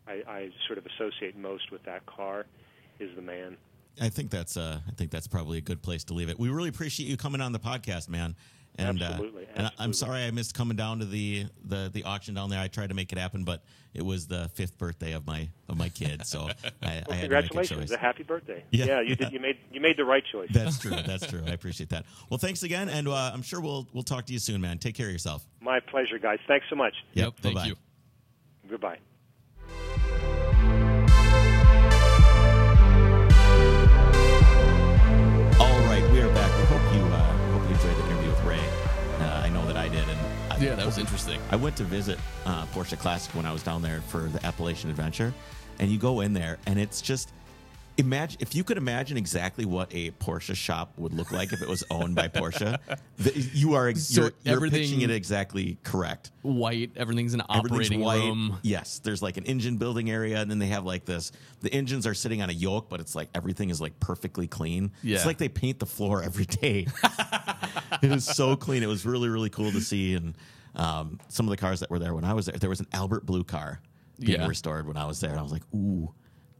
I, 0.07 0.23
I 0.27 0.49
sort 0.67 0.77
of 0.77 0.85
associate 0.85 1.37
most 1.37 1.71
with 1.71 1.83
that 1.83 2.05
car 2.05 2.45
is 2.99 3.15
the 3.15 3.21
man. 3.21 3.57
I 4.01 4.09
think 4.09 4.31
that's 4.31 4.57
uh, 4.57 4.79
I 4.87 4.91
think 4.91 5.11
that's 5.11 5.27
probably 5.27 5.59
a 5.59 5.61
good 5.61 5.81
place 5.81 6.03
to 6.05 6.13
leave 6.13 6.29
it. 6.29 6.39
We 6.39 6.49
really 6.49 6.69
appreciate 6.69 7.07
you 7.07 7.17
coming 7.17 7.41
on 7.41 7.51
the 7.51 7.59
podcast, 7.59 8.09
man. 8.09 8.35
And, 8.79 9.01
Absolutely, 9.03 9.43
uh, 9.45 9.49
and 9.55 9.67
I- 9.67 9.71
I'm 9.77 9.93
sorry 9.93 10.23
I 10.23 10.31
missed 10.31 10.55
coming 10.55 10.75
down 10.75 10.99
to 10.99 11.05
the, 11.05 11.45
the 11.63 11.91
the 11.93 12.03
auction 12.05 12.33
down 12.33 12.49
there. 12.49 12.59
I 12.59 12.67
tried 12.67 12.89
to 12.89 12.95
make 12.95 13.11
it 13.11 13.19
happen, 13.19 13.43
but 13.43 13.63
it 13.93 14.03
was 14.03 14.25
the 14.25 14.49
fifth 14.55 14.79
birthday 14.79 15.11
of 15.11 15.27
my 15.27 15.47
of 15.69 15.77
my 15.77 15.89
kid, 15.89 16.25
so 16.25 16.39
I, 16.41 16.47
I 16.47 16.49
Well, 16.49 16.91
had 16.91 17.05
to 17.05 17.09
make 17.09 17.11
a 17.11 17.19
congratulations! 17.19 17.79
choice. 17.81 17.91
A 17.91 17.97
happy 17.99 18.23
birthday! 18.23 18.63
Yeah. 18.71 19.01
you 19.01 19.15
did. 19.15 19.31
You 19.31 19.39
made 19.39 19.57
you 19.71 19.79
made 19.79 19.95
the 19.97 20.05
right 20.05 20.23
choice. 20.31 20.49
That's 20.51 20.79
true. 20.79 20.89
That's 21.05 21.27
true. 21.27 21.43
I 21.45 21.51
appreciate 21.51 21.89
that. 21.89 22.05
Well, 22.31 22.39
thanks 22.39 22.63
again, 22.63 22.89
and 22.89 23.07
uh, 23.07 23.31
I'm 23.31 23.43
sure 23.43 23.61
we'll 23.61 23.87
we'll 23.93 24.01
talk 24.01 24.25
to 24.25 24.33
you 24.33 24.39
soon, 24.39 24.59
man. 24.59 24.79
Take 24.79 24.95
care 24.95 25.05
of 25.05 25.11
yourself. 25.13 25.45
My 25.61 25.79
pleasure, 25.79 26.17
guys. 26.17 26.39
Thanks 26.47 26.65
so 26.69 26.75
much. 26.75 26.95
Yep. 27.13 27.33
Thank 27.41 27.55
bye-bye. 27.55 27.67
you. 27.67 27.75
Goodbye. 28.67 28.97
Yeah, 40.63 40.75
that 40.75 40.85
was 40.85 40.97
interesting. 40.97 41.41
I 41.51 41.57
went 41.57 41.75
to 41.75 41.83
visit 41.83 42.17
uh, 42.45 42.65
Porsche 42.67 42.97
Classic 42.97 43.35
when 43.35 43.45
I 43.45 43.51
was 43.51 43.63
down 43.63 43.81
there 43.81 43.99
for 43.99 44.19
the 44.19 44.43
Appalachian 44.45 44.89
Adventure, 44.89 45.33
and 45.79 45.91
you 45.91 45.97
go 45.97 46.21
in 46.21 46.31
there, 46.31 46.57
and 46.65 46.79
it's 46.79 47.01
just 47.01 47.33
imagine 47.97 48.37
if 48.39 48.55
you 48.55 48.63
could 48.63 48.77
imagine 48.77 49.17
exactly 49.17 49.65
what 49.65 49.93
a 49.93 50.11
Porsche 50.11 50.55
shop 50.55 50.93
would 50.97 51.13
look 51.13 51.33
like 51.33 51.51
if 51.51 51.61
it 51.61 51.67
was 51.67 51.83
owned 51.91 52.15
by 52.15 52.29
Porsche. 52.29 52.77
The, 53.17 53.31
you 53.53 53.75
are 53.75 53.89
ex- 53.89 54.07
So 54.07 54.21
you're, 54.43 54.59
you're 54.59 54.69
pitching 54.69 55.01
it 55.01 55.11
exactly 55.11 55.77
correct. 55.83 56.31
White. 56.41 56.91
Everything's 56.95 57.33
an 57.35 57.43
operating 57.47 57.99
white. 57.99 58.21
room. 58.21 58.57
Yes, 58.63 58.99
there's 58.99 59.21
like 59.21 59.37
an 59.37 59.43
engine 59.43 59.77
building 59.77 60.09
area, 60.09 60.39
and 60.39 60.49
then 60.49 60.57
they 60.59 60.67
have 60.67 60.83
like 60.83 61.05
this. 61.05 61.31
The 61.61 61.71
engines 61.71 62.07
are 62.07 62.13
sitting 62.15 62.41
on 62.41 62.49
a 62.49 62.53
yoke, 62.53 62.89
but 62.89 62.99
it's 63.01 63.15
like 63.15 63.29
everything 63.35 63.69
is 63.69 63.79
like 63.79 63.99
perfectly 63.99 64.47
clean. 64.47 64.91
Yeah. 65.03 65.17
It's 65.17 65.25
like 65.25 65.37
they 65.37 65.49
paint 65.49 65.79
the 65.79 65.85
floor 65.85 66.23
every 66.23 66.45
day. 66.45 66.87
it 68.01 68.09
was 68.09 68.25
so 68.25 68.55
clean. 68.55 68.81
It 68.81 68.87
was 68.87 69.05
really 69.05 69.29
really 69.29 69.49
cool 69.49 69.71
to 69.71 69.81
see, 69.81 70.15
and 70.15 70.33
um, 70.75 71.19
some 71.29 71.45
of 71.45 71.51
the 71.51 71.57
cars 71.57 71.79
that 71.81 71.89
were 71.89 71.99
there 71.99 72.13
when 72.13 72.23
I 72.25 72.33
was 72.33 72.45
there, 72.47 72.57
there 72.57 72.69
was 72.69 72.79
an 72.79 72.87
Albert 72.93 73.25
Blue 73.25 73.43
car 73.43 73.81
being 74.19 74.39
Yeah. 74.39 74.47
restored 74.47 74.87
when 74.87 74.97
I 74.97 75.05
was 75.05 75.19
there, 75.19 75.31
and 75.31 75.39
I 75.39 75.43
was 75.43 75.51
like, 75.51 75.63
ooh. 75.73 76.13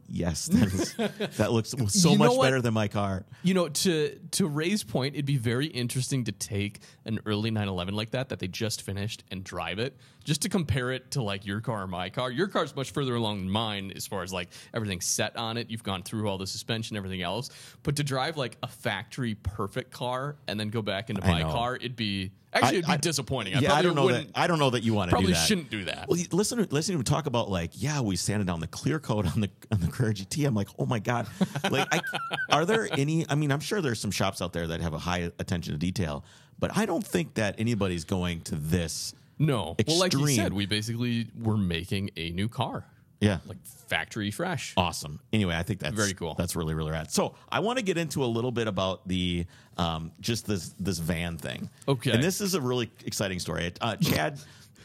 Yes, 0.06 0.46
that, 0.52 0.66
is, 0.66 0.94
that 1.38 1.50
looks 1.50 1.70
so 1.88 2.10
You 2.10 2.18
know 2.18 2.24
much 2.26 2.36
what? 2.36 2.42
better 2.44 2.60
than 2.60 2.74
my 2.74 2.88
car. 2.88 3.24
You 3.42 3.54
know, 3.54 3.70
to 3.70 4.18
to 4.32 4.46
Ray's 4.46 4.84
point, 4.84 5.14
it'd 5.14 5.24
be 5.24 5.38
very 5.38 5.64
interesting 5.68 6.24
to 6.24 6.32
take 6.32 6.80
an 7.06 7.20
early 7.24 7.50
911 7.50 7.94
like 7.94 8.10
that 8.10 8.28
that 8.28 8.38
they 8.38 8.46
just 8.46 8.82
finished 8.82 9.24
and 9.30 9.42
drive 9.42 9.78
it, 9.78 9.96
just 10.24 10.42
to 10.42 10.48
compare 10.48 10.90
it 10.90 11.10
to 11.12 11.22
like 11.22 11.46
your 11.46 11.60
car 11.60 11.82
or 11.82 11.86
my 11.86 12.10
car. 12.10 12.30
Your 12.30 12.48
car's 12.48 12.74
much 12.74 12.90
further 12.92 13.14
along 13.14 13.38
than 13.38 13.50
mine 13.50 13.92
as 13.94 14.06
far 14.06 14.22
as 14.22 14.32
like 14.32 14.48
everything's 14.72 15.06
set 15.06 15.36
on 15.36 15.56
it. 15.56 15.70
You've 15.70 15.82
gone 15.82 16.02
through 16.02 16.28
all 16.28 16.38
the 16.38 16.46
suspension, 16.46 16.96
everything 16.96 17.22
else. 17.22 17.50
But 17.82 17.96
to 17.96 18.04
drive 18.04 18.36
like 18.36 18.56
a 18.62 18.68
factory 18.68 19.34
perfect 19.34 19.90
car 19.92 20.36
and 20.48 20.58
then 20.58 20.70
go 20.70 20.82
back 20.82 21.10
into 21.10 21.22
my 21.22 21.42
car, 21.42 21.76
it'd 21.76 21.94
be 21.96 22.32
actually 22.54 22.78
it'd 22.78 22.86
be 22.86 22.92
I- 22.92 22.96
disappointing. 22.96 23.54
I 23.56 23.60
Yeah, 23.60 23.74
I, 23.74 23.82
don't 23.82 23.94
know 23.94 24.08
that. 24.10 24.26
I 24.34 24.46
don't 24.46 24.58
know 24.58 24.70
that 24.70 24.82
you 24.82 24.94
want 24.94 25.10
to 25.10 25.12
do 25.12 25.16
Probably 25.16 25.32
that. 25.34 25.46
shouldn't 25.46 25.70
do 25.70 25.84
that. 25.84 26.08
Well, 26.08 26.18
listen, 26.32 26.58
to, 26.58 26.74
listen 26.74 26.94
to 26.94 26.98
him 26.98 27.04
talk 27.04 27.26
about 27.26 27.50
like, 27.50 27.70
yeah, 27.74 28.00
we 28.00 28.16
sanded 28.16 28.46
down 28.46 28.60
the 28.60 28.66
clear 28.66 28.98
coat 28.98 29.26
on 29.26 29.40
the 29.42 29.50
on 29.70 29.80
the 29.80 29.88
Carrera 29.88 30.14
GT. 30.14 30.46
I'm 30.46 30.54
like, 30.54 30.68
oh 30.78 30.86
my 30.86 31.00
god, 31.00 31.26
like, 31.70 31.86
I, 31.92 32.00
are 32.50 32.64
there 32.64 32.88
any? 32.92 33.26
I 33.28 33.34
mean, 33.34 33.52
I'm 33.52 33.60
sure 33.60 33.80
there's 33.82 34.00
some 34.00 34.10
shops 34.10 34.40
out 34.40 34.52
there 34.54 34.68
that 34.68 34.80
have 34.80 34.94
a 34.94 34.98
high 34.98 35.30
attention 35.38 35.74
to 35.74 35.78
detail, 35.78 36.24
but 36.58 36.74
I 36.76 36.86
don't 36.86 37.06
think 37.06 37.34
that 37.34 37.56
anybody's 37.58 38.04
going 38.04 38.40
to 38.42 38.54
this. 38.56 39.14
No. 39.38 39.76
Well, 39.86 39.98
like 39.98 40.12
you 40.12 40.26
said, 40.28 40.52
we 40.52 40.66
basically 40.66 41.28
were 41.40 41.56
making 41.56 42.10
a 42.16 42.30
new 42.30 42.48
car, 42.48 42.84
Yeah, 43.20 43.38
like 43.46 43.58
factory 43.88 44.30
fresh. 44.30 44.72
awesome. 44.76 45.20
Anyway, 45.32 45.54
I 45.56 45.62
think 45.62 45.80
that's 45.80 45.94
Very 45.94 46.14
cool. 46.14 46.34
That's 46.34 46.54
really 46.56 46.74
really 46.74 46.92
rad. 46.92 47.10
So 47.10 47.34
I 47.50 47.60
want 47.60 47.78
to 47.78 47.84
get 47.84 47.98
into 47.98 48.24
a 48.24 48.26
little 48.26 48.52
bit 48.52 48.68
about 48.68 49.06
the 49.08 49.46
um, 49.76 50.12
just 50.20 50.46
this 50.46 50.74
this 50.78 50.98
van 50.98 51.36
thing. 51.38 51.68
Okay. 51.88 52.12
and 52.12 52.22
this 52.22 52.40
is 52.40 52.54
a 52.54 52.60
really 52.60 52.90
exciting 53.04 53.38
story. 53.40 53.72
Uh, 53.80 53.96
Chad, 53.96 54.38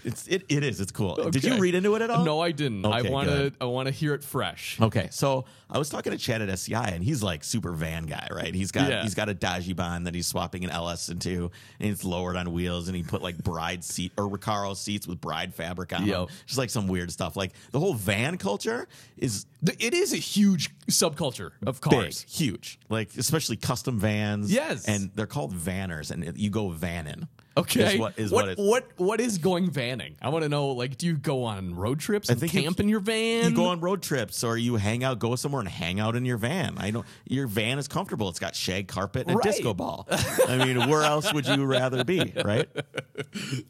it's 0.04 0.28
it, 0.28 0.44
it 0.50 0.64
is. 0.64 0.80
It's 0.80 0.92
cool. 0.92 1.16
Did 1.30 1.44
you 1.44 1.58
read 1.60 1.76
into 1.76 1.96
it 1.96 2.02
at 2.02 2.10
all? 2.10 2.24
No, 2.26 2.40
I 2.40 2.52
didn't. 2.52 2.86
I 2.86 3.02
want 3.04 3.28
to. 3.30 3.52
I 3.62 3.66
want 3.66 3.88
to 3.88 3.92
hear 3.92 4.14
it 4.14 4.24
fresh. 4.24 4.80
Okay, 4.80 5.08
so 5.12 5.46
I 5.70 5.78
was 5.78 5.90
talking 5.90 6.12
to 6.12 6.18
Chad 6.18 6.42
at 6.42 6.50
SCI, 6.50 6.90
and 6.90 7.04
he's 7.04 7.22
like 7.24 7.44
super 7.44 7.72
van 7.74 8.06
guy, 8.06 8.28
right? 8.32 8.54
He's 8.54 8.72
got 8.72 8.90
Yeah. 8.90 9.04
he's 9.04 9.16
got 9.16 9.30
a 9.30 9.36
Dajibon 9.36 10.06
that 10.06 10.16
he's 10.16 10.28
swapping 10.28 10.64
an 10.64 10.70
LS 10.70 11.10
into, 11.10 11.52
and 11.80 11.90
it's 11.92 12.04
lowered 12.04 12.36
on 12.36 12.52
wheels, 12.54 12.88
and 12.88 12.96
he 12.98 13.04
put 13.04 13.22
like 13.22 13.38
bride 13.38 13.84
seat 13.84 14.12
or 14.18 14.30
Recaro 14.30 14.76
seats 14.76 15.08
with 15.08 15.20
bride 15.22 15.54
fabric 15.54 15.94
on 15.94 16.02
them, 16.02 16.10
Yep. 16.10 16.30
just 16.46 16.58
like 16.58 16.70
some 16.70 16.88
weird 16.88 17.12
stuff. 17.12 17.36
Like 17.36 17.54
the 17.72 17.80
whole 17.80 17.94
van 17.94 18.38
culture 18.38 18.88
is 19.18 19.46
It 19.80 19.94
is 19.94 20.14
a 20.14 20.18
huge 20.18 20.70
subculture 20.88 21.52
of 21.66 21.82
big, 21.82 21.92
cars. 21.92 22.26
huge, 22.30 22.80
like 22.90 23.10
especially 23.18 23.58
custom 23.58 24.00
vans. 24.00 24.52
Yes. 24.52 24.86
and 24.88 25.12
they're 25.16 25.28
called 25.28 25.54
vanners, 25.56 26.12
and 26.12 26.38
you 26.38 26.50
go 26.50 26.70
vanning. 26.70 27.28
Okay, 27.60 27.94
is 27.94 28.00
what 28.00 28.20
is 28.20 28.32
what 28.32 28.46
what, 28.48 28.58
what 28.58 28.86
what 28.98 29.22
is 29.22 29.38
going 29.38 29.70
vanning? 29.70 30.16
I 30.22 30.30
want 30.30 30.44
to 30.44 30.50
know. 30.50 30.68
Like, 30.70 30.98
do 30.98 31.06
you 31.08 31.18
go 31.18 31.44
on 31.44 31.76
road 31.76 32.00
trips 32.00 32.30
and 32.30 32.40
think 32.40 32.54
you- 32.54 32.62
camp 32.64 32.80
in 32.80 32.90
your 32.90 33.00
van? 33.00 33.50
You 33.52 33.56
go 33.56 33.66
on 33.68 33.80
road 33.80 34.02
trips, 34.02 34.44
or 34.44 34.58
you 34.58 34.76
hang 34.76 35.04
out, 35.04 35.20
go 35.20 35.36
somewhere 35.36 35.62
and 35.62 35.70
hang 35.70 36.00
out 36.00 36.16
in 36.16 36.26
your 36.26 36.38
van. 36.38 36.78
I 36.78 36.92
don't. 36.92 37.06
Your 37.28 37.48
van 37.48 37.80
is 37.80 37.88
comfortable. 37.88 38.30
It's 38.30 38.40
got 38.40 38.56
shag 38.56 38.88
carpet 38.88 39.28
and 39.28 39.36
Right. 39.38 39.46
a 39.46 39.50
disco 39.52 39.74
ball. 39.74 40.08
I 40.48 40.58
mean, 40.66 40.90
where 40.90 41.04
else 41.04 41.34
would 41.34 41.48
you 41.48 41.66
rather 41.66 42.04
be, 42.04 42.34
right? 42.44 42.70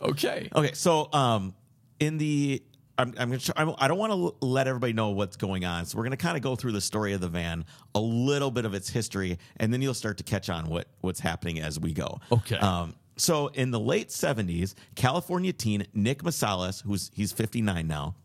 okay. 0.01 0.49
Okay, 0.55 0.73
so 0.73 1.11
um, 1.13 1.53
in 1.99 2.17
the 2.17 2.63
I'm, 2.97 3.13
I'm 3.17 3.29
gonna. 3.29 3.39
Try, 3.39 3.53
I'm, 3.55 3.73
I 3.77 3.87
don't 3.87 3.97
want 3.97 4.11
to 4.11 4.45
let 4.45 4.67
everybody 4.67 4.91
know 4.91 5.11
what's 5.11 5.37
going 5.37 5.63
on, 5.63 5.85
so 5.85 5.97
we're 5.97 6.03
gonna 6.03 6.17
kind 6.17 6.35
of 6.35 6.43
go 6.43 6.57
through 6.57 6.73
the 6.73 6.81
story 6.81 7.13
of 7.13 7.21
the 7.21 7.29
van, 7.29 7.63
a 7.95 7.99
little 7.99 8.51
bit 8.51 8.65
of 8.65 8.73
its 8.73 8.89
history, 8.89 9.39
and 9.57 9.71
then 9.73 9.81
you'll 9.81 9.93
start 9.93 10.17
to 10.17 10.23
catch 10.23 10.49
on 10.49 10.67
what 10.67 10.87
what's 10.99 11.21
happening 11.21 11.61
as 11.61 11.79
we 11.79 11.93
go. 11.93 12.19
Okay. 12.29 12.57
Um, 12.57 12.95
so 13.19 13.47
in 13.47 13.71
the 13.71 13.79
late 13.79 14.09
'70s, 14.09 14.73
California 14.95 15.53
teen 15.53 15.85
Nick 15.93 16.23
Masalas, 16.23 16.81
who's 16.83 17.11
he's 17.13 17.31
59 17.31 17.87
now, 17.87 18.15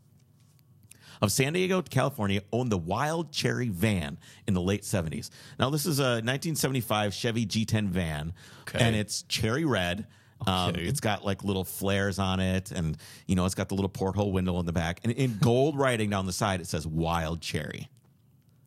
of 1.22 1.30
San 1.32 1.52
Diego, 1.52 1.80
California, 1.82 2.42
owned 2.52 2.70
the 2.72 2.78
Wild 2.78 3.30
Cherry 3.32 3.68
van 3.68 4.18
in 4.46 4.54
the 4.54 4.60
late 4.60 4.82
70s. 4.82 5.30
Now, 5.58 5.70
this 5.70 5.86
is 5.86 5.98
a 5.98 6.20
1975 6.22 7.14
Chevy 7.14 7.46
G10 7.46 7.88
van, 7.88 8.32
Okay. 8.62 8.78
and 8.80 8.96
it's 8.96 9.22
cherry 9.22 9.64
red. 9.64 10.06
Um, 10.46 10.70
Okay. 10.70 10.82
it's 10.84 11.00
got 11.00 11.24
like 11.24 11.44
little 11.44 11.64
flares 11.64 12.18
on 12.18 12.40
it, 12.40 12.70
and 12.72 12.96
you 13.26 13.36
know 13.36 13.46
it's 13.46 13.54
got 13.54 13.68
the 13.68 13.74
little 13.76 13.88
porthole 13.88 14.32
window 14.32 14.58
in 14.60 14.66
the 14.66 14.72
back, 14.72 15.00
and 15.04 15.12
in 15.12 15.38
gold 15.38 15.78
writing 15.78 16.10
down 16.10 16.26
the 16.26 16.32
side 16.32 16.60
it 16.60 16.66
says 16.66 16.86
"Wild 16.86 17.40
Cherry." 17.40 17.88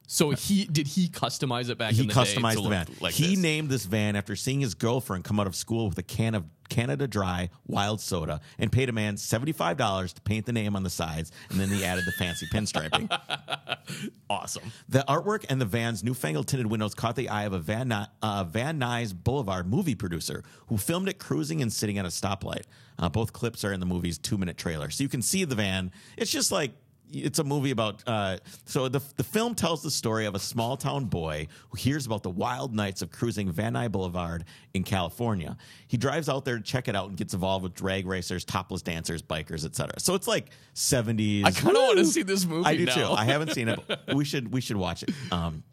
So 0.10 0.30
he 0.32 0.66
did 0.66 0.88
he 0.88 1.10
customize 1.10 1.70
it 1.70 1.78
back 1.78 1.92
He 1.94 2.02
in 2.04 2.08
the 2.08 2.14
day 2.14 2.20
customized 2.22 2.56
to 2.56 2.62
the 2.62 2.70
van. 2.70 2.88
like 3.02 3.14
he 3.14 3.32
this? 3.32 3.40
named 3.40 3.70
this 3.70 3.86
van 3.86 4.16
after 4.16 4.36
seeing 4.38 4.62
his 4.62 4.74
girlfriend 4.74 5.26
come 5.26 5.38
out 5.40 5.48
of 5.48 5.56
school 5.56 5.90
with 5.90 5.98
a 5.98 6.04
can 6.04 6.34
of 6.34 6.46
Canada 6.70 7.08
Dry 7.08 7.50
wild 7.66 8.02
soda, 8.02 8.42
and 8.60 8.70
paid 8.72 8.90
a 8.90 8.92
man 8.92 9.16
seventy 9.18 9.52
five 9.54 9.78
dollars 9.78 10.12
to 10.14 10.22
paint 10.22 10.46
the 10.46 10.52
name 10.54 10.76
on 10.76 10.84
the 10.84 10.90
sides, 10.90 11.32
and 11.50 11.60
then 11.60 11.70
he 11.70 11.84
added 11.86 12.04
the 12.06 12.12
fancy 12.14 12.46
pinstriping. 12.48 13.10
awesome. 14.30 14.72
The 14.90 15.04
artwork 15.08 15.46
and 15.50 15.62
the 15.62 15.66
van's 15.66 16.04
newfangled 16.04 16.48
tinted 16.48 16.68
windows 16.68 16.94
caught 16.94 17.16
the 17.16 17.30
eye 17.30 17.44
of 17.46 17.54
a 17.54 17.60
Van, 17.60 17.92
uh, 17.92 18.44
Van 18.50 18.80
Nuys 18.80 19.14
Boulevard 19.16 19.68
movie 19.70 19.96
producer 19.96 20.44
who 20.68 20.78
filmed 20.78 21.08
it 21.08 21.20
cruising 21.20 21.62
and 21.62 21.72
sitting 21.72 21.98
at 21.98 22.06
a 22.06 22.10
stoplight. 22.10 22.64
Uh, 23.00 23.08
both 23.10 23.32
clips 23.34 23.64
are 23.64 23.72
in 23.72 23.80
the 23.80 23.86
movie's 23.86 24.18
two 24.18 24.38
minute 24.38 24.58
trailer. 24.58 24.90
So 24.90 25.04
you 25.04 25.10
can 25.10 25.22
see 25.22 25.44
the 25.46 25.56
van. 25.56 25.92
It's 26.18 26.32
just 26.32 26.52
like. 26.52 26.72
It's 27.12 27.40
a 27.40 27.44
movie 27.44 27.72
about. 27.72 28.04
Uh, 28.06 28.38
so 28.66 28.88
the 28.90 29.02
the 29.16 29.24
film 29.24 29.56
tells 29.56 29.82
the 29.82 29.92
story 29.92 30.26
of 30.26 30.36
a 30.36 30.40
small 30.40 30.76
town 30.78 31.06
boy 31.06 31.48
who 31.70 31.78
hears 31.78 32.06
about 32.06 32.24
the 32.24 32.30
wild 32.30 32.76
nights 32.76 33.02
of 33.02 33.12
cruising 33.12 33.52
Van 33.52 33.74
Nuys 33.74 33.92
Boulevard 33.92 34.44
in 34.74 34.84
California. 34.84 35.56
He 35.88 35.98
drives 35.98 36.28
out 36.30 36.44
there 36.46 36.58
to 36.58 36.64
check 36.64 36.88
it 36.88 36.96
out 36.96 37.10
and 37.10 37.18
gets 37.18 37.34
involved 37.34 37.64
with 37.64 37.74
drag 37.74 38.06
racers, 38.06 38.44
topless 38.44 38.82
dancers, 38.82 39.22
bikers, 39.22 39.66
etc. 39.66 40.00
So 40.00 40.16
it's 40.16 40.28
like 40.28 40.50
seventies. 40.74 41.46
I 41.46 41.52
kinda 41.52 41.80
wanna 41.80 42.06
see 42.06 42.24
this 42.24 42.46
movie 42.46 42.66
I 42.66 42.76
do 42.76 42.86
now. 42.86 42.96
too. 42.96 43.14
I 43.14 43.24
haven't 43.26 43.54
seen 43.54 43.70
it. 43.70 43.80
But 43.88 44.02
we 44.14 44.26
should 44.26 44.52
we 44.52 44.62
should 44.62 44.78
watch 44.78 45.04
it. 45.04 45.12
Um, 45.32 45.64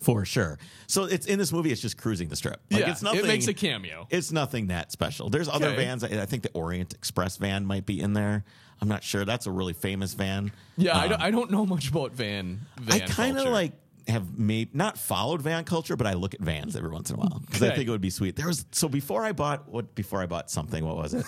for 0.00 0.24
sure. 0.24 0.58
So 0.86 1.04
it's 1.04 1.26
in 1.26 1.38
this 1.38 1.52
movie. 1.52 1.70
It's 1.72 1.80
just 1.82 1.96
cruising 1.98 2.28
the 2.28 2.36
strip. 2.36 2.60
Like, 2.70 2.80
yeah, 2.80 2.90
it's 2.90 3.02
nothing. 3.02 3.20
it 3.20 3.26
makes 3.26 3.46
a 3.48 3.54
cameo. 3.54 4.06
It's 4.10 4.32
nothing 4.32 4.68
that 4.68 4.90
special. 4.92 5.28
There's 5.30 5.48
other 5.48 5.68
Okay. 5.68 5.76
vans. 5.76 6.02
I 6.04 6.08
I 6.22 6.26
think 6.26 6.42
the 6.42 6.50
Orient 6.52 6.94
Express 6.94 7.36
van 7.36 7.66
might 7.66 7.86
be 7.86 8.00
in 8.00 8.12
there. 8.14 8.44
I'm 8.82 8.88
not 8.88 9.04
sure. 9.04 9.24
That's 9.26 9.46
a 9.46 9.50
really 9.50 9.74
famous 9.74 10.14
van. 10.14 10.52
Yeah, 10.78 10.96
I, 10.96 11.02
Um, 11.04 11.08
don't, 11.10 11.20
I 11.22 11.30
don't 11.30 11.50
know 11.50 11.66
much 11.66 11.88
about 11.90 12.12
van. 12.12 12.60
van 12.80 13.02
I 13.02 13.06
kind 13.06 13.38
of 13.38 13.46
like 13.48 13.72
have 14.10 14.38
made 14.38 14.74
not 14.74 14.98
followed 14.98 15.42
van 15.42 15.64
culture, 15.64 15.96
but 15.96 16.06
I 16.06 16.12
look 16.14 16.34
at 16.34 16.40
vans 16.40 16.76
every 16.76 16.90
once 16.90 17.10
in 17.10 17.16
a 17.16 17.18
while 17.18 17.40
because 17.46 17.62
I 17.62 17.74
think 17.74 17.88
it 17.88 17.90
would 17.90 18.00
be 18.00 18.10
sweet. 18.10 18.36
There 18.36 18.46
was 18.46 18.64
so 18.72 18.88
before 18.88 19.24
I 19.24 19.32
bought 19.32 19.68
what 19.68 19.94
before 19.94 20.20
I 20.22 20.26
bought 20.26 20.50
something. 20.50 20.84
What 20.84 20.96
was 20.96 21.14
it? 21.14 21.24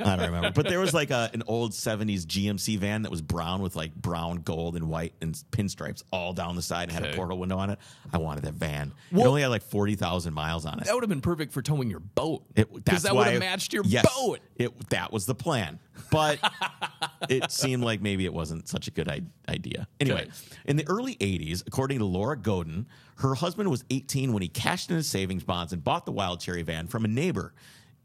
I 0.00 0.16
don't 0.16 0.26
remember. 0.26 0.50
But 0.52 0.68
there 0.68 0.80
was 0.80 0.94
like 0.94 1.10
a, 1.10 1.30
an 1.34 1.42
old 1.46 1.72
'70s 1.72 2.24
GMC 2.24 2.78
van 2.78 3.02
that 3.02 3.10
was 3.10 3.22
brown 3.22 3.62
with 3.62 3.76
like 3.76 3.94
brown, 3.94 4.36
gold, 4.38 4.76
and 4.76 4.88
white 4.88 5.14
and 5.20 5.34
pinstripes 5.52 6.02
all 6.12 6.32
down 6.32 6.56
the 6.56 6.62
side 6.62 6.84
and 6.84 6.92
had 6.92 7.02
a 7.04 7.08
Okay. 7.08 7.16
portal 7.16 7.38
window 7.38 7.58
on 7.58 7.70
it. 7.70 7.78
I 8.12 8.18
wanted 8.18 8.44
that 8.44 8.54
van. 8.54 8.92
Well- 9.10 9.24
it 9.24 9.28
only 9.28 9.42
had 9.42 9.48
like 9.48 9.62
forty 9.62 9.94
thousand 9.94 10.34
miles 10.34 10.64
on 10.66 10.78
it. 10.78 10.84
that 10.86 10.94
would 10.94 11.02
have 11.02 11.10
been 11.10 11.20
perfect 11.20 11.52
for 11.52 11.62
towing 11.62 11.90
your 11.90 12.00
boat. 12.00 12.44
It, 12.56 12.72
Because 12.72 13.02
that 13.02 13.12
would 13.14 13.20
why- 13.26 13.30
have 13.32 13.40
matched 13.40 13.72
your 13.72 13.84
yes, 13.84 14.06
boat. 14.16 14.40
It 14.62 14.90
that 14.90 15.12
was 15.12 15.26
the 15.26 15.34
plan, 15.34 15.78
but 16.10 16.38
it 17.28 17.50
seemed 17.52 17.82
like 17.82 18.00
maybe 18.00 18.24
it 18.24 18.32
wasn't 18.32 18.68
such 18.68 18.88
a 18.88 18.90
good 18.90 19.08
I- 19.08 19.22
idea. 19.48 19.88
Anyway, 20.00 20.22
Okay. 20.22 20.30
in 20.66 20.76
the 20.76 20.86
early 20.88 21.16
'80s, 21.16 21.62
according 21.66 21.98
to 21.98 22.04
Laura 22.04 22.36
Godin, 22.36 22.86
her 23.16 23.34
husband 23.34 23.70
was 23.70 23.84
18 23.90 24.32
when 24.32 24.42
he 24.42 24.48
cashed 24.48 24.90
in 24.90 24.96
his 24.96 25.08
savings 25.08 25.44
bonds 25.44 25.72
and 25.72 25.82
bought 25.84 26.06
the 26.06 26.12
Wild 26.12 26.40
Cherry 26.40 26.62
van 26.62 26.86
from 26.86 27.04
a 27.04 27.08
neighbor. 27.08 27.54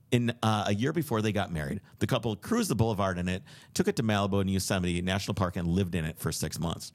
In 0.09 0.33
uh, 0.41 0.63
a 0.67 0.73
year 0.73 0.93
before 0.93 1.21
they 1.21 1.33
got 1.33 1.51
married, 1.51 1.81
the 1.99 2.07
couple 2.07 2.33
cruised 2.37 2.69
the 2.69 2.75
boulevard 2.75 3.17
in 3.17 3.27
it, 3.27 3.43
took 3.73 3.89
it 3.89 3.97
to 3.97 4.03
Malibu 4.03 4.39
and 4.39 4.49
Yosemite 4.49 5.01
National 5.01 5.33
Park, 5.35 5.57
and 5.57 5.67
lived 5.67 5.95
in 5.95 6.05
it 6.05 6.17
for 6.17 6.31
six 6.31 6.57
months. 6.57 6.93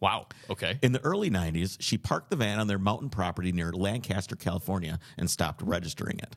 Wow. 0.00 0.28
Okay. 0.48 0.78
In 0.82 0.92
the 0.92 1.00
early 1.00 1.30
90s, 1.30 1.76
she 1.80 1.98
parked 1.98 2.30
the 2.30 2.36
van 2.36 2.58
on 2.58 2.66
their 2.66 2.78
mountain 2.78 3.10
property 3.10 3.52
near 3.52 3.72
Lancaster, 3.72 4.36
California, 4.36 4.98
and 5.18 5.30
stopped 5.30 5.60
registering 5.60 6.18
it. 6.18 6.34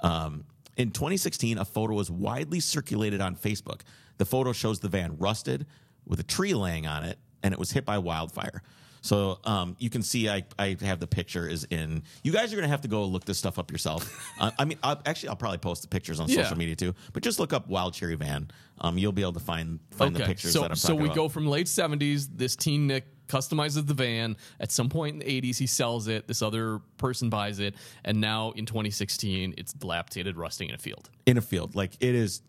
Um, 0.00 0.44
in 0.76 0.90
2016, 0.90 1.58
a 1.58 1.64
photo 1.64 1.94
was 1.94 2.10
widely 2.10 2.60
circulated 2.60 3.20
on 3.20 3.36
Facebook. 3.36 3.80
The 4.18 4.24
photo 4.24 4.52
shows 4.52 4.80
the 4.80 4.88
van 4.88 5.16
rusted 5.18 5.66
with 6.06 6.20
a 6.20 6.24
tree 6.24 6.54
laying 6.54 6.86
on 6.86 7.04
it, 7.04 7.18
and 7.42 7.52
it 7.52 7.58
was 7.58 7.72
hit 7.72 7.84
by 7.84 7.98
wildfire. 7.98 8.62
So 9.02 9.40
um, 9.44 9.76
you 9.80 9.90
can 9.90 10.02
see 10.02 10.28
I, 10.28 10.44
I 10.58 10.76
have 10.82 11.00
the 11.00 11.08
picture 11.08 11.48
is 11.48 11.64
in. 11.64 12.04
You 12.22 12.30
guys 12.30 12.52
are 12.52 12.56
going 12.56 12.66
to 12.66 12.70
have 12.70 12.82
to 12.82 12.88
go 12.88 13.04
look 13.04 13.24
this 13.24 13.36
stuff 13.36 13.58
up 13.58 13.72
yourself. 13.72 14.32
uh, 14.40 14.52
I 14.58 14.64
mean, 14.64 14.78
I'll, 14.82 15.02
actually, 15.04 15.30
I'll 15.30 15.36
probably 15.36 15.58
post 15.58 15.82
the 15.82 15.88
pictures 15.88 16.20
on 16.20 16.28
Yeah. 16.28 16.44
social 16.44 16.56
media 16.56 16.76
too. 16.76 16.94
But 17.12 17.24
just 17.24 17.40
look 17.40 17.52
up 17.52 17.66
Wild 17.66 17.94
Cherry 17.94 18.14
Van. 18.14 18.48
Um, 18.80 18.98
you'll 18.98 19.12
be 19.12 19.22
able 19.22 19.32
to 19.32 19.40
find 19.40 19.80
find 19.90 20.14
the 20.14 20.24
pictures 20.24 20.52
so, 20.52 20.62
that 20.62 20.70
I'm 20.70 20.76
so 20.76 20.92
talking 20.94 21.02
we 21.02 21.14
go 21.14 21.28
from 21.28 21.48
late 21.48 21.66
70s, 21.66 22.28
this 22.32 22.54
teen 22.54 22.86
Nick 22.86 23.06
customizes 23.32 23.86
the 23.86 23.94
van. 23.94 24.36
At 24.60 24.70
some 24.70 24.88
point 24.88 25.14
in 25.14 25.18
the 25.20 25.40
80s, 25.40 25.56
he 25.58 25.66
sells 25.66 26.06
it. 26.08 26.26
This 26.28 26.42
other 26.42 26.80
person 26.98 27.30
buys 27.30 27.58
it. 27.58 27.74
And 28.04 28.20
now 28.20 28.50
in 28.52 28.66
2016, 28.66 29.54
it's 29.56 29.72
dilapidated, 29.72 30.36
rusting 30.36 30.68
in 30.68 30.74
a 30.74 30.78
field. 30.78 31.08
in 31.26 31.36
a 31.38 31.40
field. 31.40 31.74
Like 31.74 31.92
it 32.00 32.14
is 32.14 32.42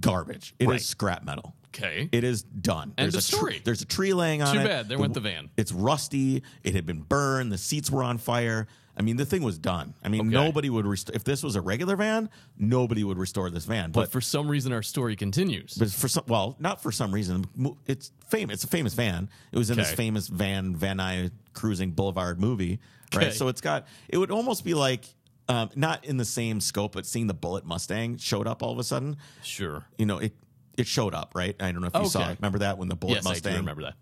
garbage. 0.00 0.54
It 0.58 0.64
is 0.64 0.68
Right. 0.68 0.80
scrap 0.80 1.24
metal. 1.24 1.54
Okay. 1.68 2.08
It 2.12 2.24
is 2.24 2.42
done. 2.42 2.94
End 2.96 3.12
there's 3.12 3.14
of 3.14 3.18
a 3.20 3.22
tree. 3.22 3.36
story. 3.38 3.60
There's 3.64 3.82
a 3.82 3.86
tree 3.86 4.14
laying 4.14 4.40
on 4.42 4.54
Too 4.54 4.60
it. 4.60 4.64
bad. 4.64 4.88
There 4.88 4.98
went 4.98 5.14
the 5.14 5.20
van. 5.20 5.50
It's 5.56 5.70
rusty. 5.72 6.42
It 6.64 6.74
had 6.74 6.86
been 6.86 7.02
burned. 7.02 7.52
The 7.52 7.58
seats 7.58 7.90
were 7.90 8.02
on 8.02 8.18
fire. 8.18 8.66
I 8.98 9.02
mean, 9.02 9.16
the 9.16 9.24
thing 9.24 9.42
was 9.42 9.58
done. 9.58 9.94
I 10.02 10.08
mean, 10.08 10.22
Okay. 10.22 10.30
nobody 10.30 10.68
would 10.70 10.84
restore. 10.86 11.14
If 11.14 11.22
this 11.24 11.42
was 11.42 11.54
a 11.56 11.60
regular 11.60 11.94
van, 11.96 12.28
nobody 12.58 13.04
would 13.04 13.16
restore 13.18 13.48
this 13.50 13.64
van. 13.64 13.92
but 13.92 14.00
But, 14.02 14.10
for 14.12 14.20
some 14.20 14.48
reason, 14.48 14.72
our 14.72 14.82
story 14.82 15.14
continues. 15.16 15.74
but 15.78 15.90
for 15.90 16.08
some, 16.08 16.24
well, 16.26 16.56
not 16.58 16.82
for 16.82 16.90
some 16.90 17.12
reason. 17.14 17.44
It's 17.86 18.10
famous. 18.28 18.54
It's 18.54 18.64
a 18.64 18.68
famous 18.68 18.94
van. 18.94 19.28
It 19.52 19.58
was 19.58 19.70
in 19.70 19.76
this 19.76 19.92
famous 19.92 20.26
van 20.28 20.74
Van 20.76 20.96
Nuys 20.98 21.30
Cruising 21.52 21.92
Boulevard 21.92 22.40
movie, 22.40 22.80
right? 23.14 23.28
Okay. 23.28 23.30
So 23.36 23.48
it's 23.48 23.60
got. 23.60 23.86
It 24.08 24.18
would 24.18 24.30
almost 24.30 24.64
be 24.64 24.74
like. 24.74 25.04
Um, 25.50 25.70
not 25.74 26.04
in 26.04 26.18
the 26.18 26.26
same 26.26 26.60
scope, 26.60 26.92
but 26.92 27.06
seeing 27.06 27.26
the 27.26 27.32
Bullet 27.32 27.64
Mustang 27.64 28.18
showed 28.18 28.46
up 28.46 28.62
all 28.62 28.70
of 28.70 28.78
a 28.78 28.84
sudden 28.84 29.16
sure. 29.42 29.86
you 29.96 30.04
know, 30.04 30.18
it 30.18 30.34
it 30.76 30.86
showed 30.86 31.14
up, 31.14 31.32
right? 31.34 31.56
I 31.58 31.72
don't 31.72 31.80
know 31.80 31.86
if 31.86 31.94
you 32.02 32.06
saw 32.06 32.28
it. 32.28 32.36
Remember 32.38 32.58
that 32.58 32.76
when 32.76 32.88
the 32.90 32.96
Bullet 32.96 33.14
Yes, 33.14 33.26
I 33.26 33.30
Mustang 33.30 33.52
do 33.54 33.58
remember 33.60 33.82
that. 33.84 33.94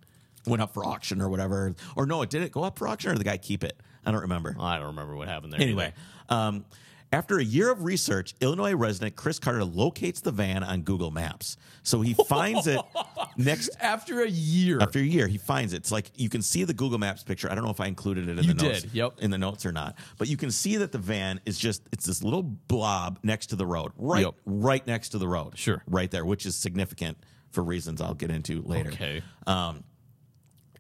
Went 0.47 0.63
up 0.63 0.73
for 0.75 0.85
auction 0.85 1.21
or 1.21 1.29
whatever? 1.29 1.75
Or 1.97 2.07
no, 2.07 2.23
it 2.23 2.31
did 2.31 2.43
it 2.43 2.53
go 2.53 2.63
up 2.63 2.79
for 2.79 2.89
auction 2.89 3.11
or 3.11 3.15
did 3.15 3.21
the 3.21 3.25
guy 3.25 3.37
keep 3.39 3.65
it? 3.65 3.81
I 4.05 4.13
don't 4.13 4.23
remember. 4.23 4.57
I 4.59 4.77
don't 4.79 4.87
remember 4.89 5.17
what 5.17 5.29
happened 5.29 5.53
there. 5.53 5.61
Anyway, 5.61 5.93
um, 6.29 6.65
after 7.13 7.39
a 7.39 7.45
year 7.45 7.71
of 7.71 7.85
research, 7.85 8.35
Illinois 8.41 8.75
resident 8.75 9.15
Chris 9.17 9.39
Carter 9.39 9.65
locates 9.65 10.21
the 10.21 10.33
van 10.33 10.63
on 10.65 10.83
Google 10.83 11.11
Maps. 11.13 11.57
So 11.85 12.01
he 12.01 12.15
finds 12.15 12.67
it 12.67 12.81
next 13.37 13.71
after 13.81 14.23
a 14.23 14.29
year. 14.29 14.79
after 14.81 14.99
a 14.99 15.03
year, 15.03 15.29
he 15.29 15.39
finds 15.39 15.73
it. 15.73 15.79
It's 15.79 15.93
like 15.93 16.11
you 16.17 16.29
can 16.29 16.43
see 16.43 16.65
the 16.65 16.75
Google 16.75 16.99
Maps 16.99 17.23
picture. 17.23 17.51
I 17.51 17.55
don't 17.55 17.65
know 17.65 17.71
if 17.71 17.81
I 17.81 17.87
included 17.87 18.29
it 18.29 18.39
in 18.39 18.45
You 18.45 18.55
the 18.55 18.63
notes. 18.65 18.87
yep. 18.93 19.15
In 19.21 19.31
the 19.31 19.39
notes 19.39 19.65
or 19.65 19.71
not. 19.73 19.97
But 20.19 20.27
you 20.29 20.37
can 20.37 20.51
see 20.51 20.77
that 20.79 20.91
the 20.93 20.99
van 20.99 21.41
is 21.47 21.59
just 21.59 21.83
it's 21.93 22.07
this 22.07 22.23
little 22.25 22.43
blob 22.43 23.21
next 23.23 23.47
to 23.49 23.57
the 23.57 23.67
road. 23.67 23.93
Right 23.97 24.25
Yep. 24.25 24.35
right 24.45 24.87
next 24.87 25.11
to 25.11 25.19
the 25.19 25.29
road. 25.29 25.57
Sure. 25.57 25.83
Right 25.87 26.11
there, 26.11 26.25
which 26.25 26.45
is 26.45 26.57
significant 26.57 27.19
for 27.53 27.63
reasons 27.63 28.01
I'll 28.01 28.15
get 28.15 28.31
into 28.33 28.63
later. 28.63 28.91
Okay. 28.91 29.23
Um, 29.47 29.85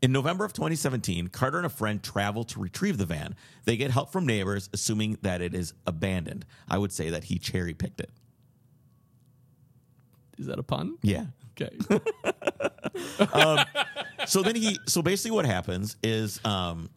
in 0.03 0.12
November 0.12 0.44
of 0.44 0.53
2017, 0.53 1.28
Carter 1.28 1.59
and 1.59 1.66
a 1.66 1.70
friend 1.70 2.03
travel 2.03 2.44
to 2.44 2.61
retrieve 2.61 2.99
the 2.99 3.07
van. 3.07 3.34
They 3.64 3.76
get 3.76 3.90
help 3.90 4.12
from 4.12 4.26
neighbors, 4.26 4.68
assuming 4.72 5.18
that 5.22 5.40
it 5.40 5.55
is 5.55 5.74
abandoned. 5.86 6.44
I 6.68 6.78
would 6.78 6.92
say 6.92 7.11
that 7.11 7.24
he 7.24 7.38
cherry 7.38 7.74
picked 7.74 8.01
it. 8.01 8.11
Is 10.38 10.47
that 10.47 10.59
a 10.59 10.62
pun? 10.62 10.99
Yeah. 11.03 11.26
Okay. 11.59 11.74
so 14.26 14.42
then 14.42 14.55
he 14.55 14.78
so 14.86 15.01
basically 15.01 15.30
what 15.30 15.47
happens 15.47 15.97
is 16.03 16.44
um 16.44 16.90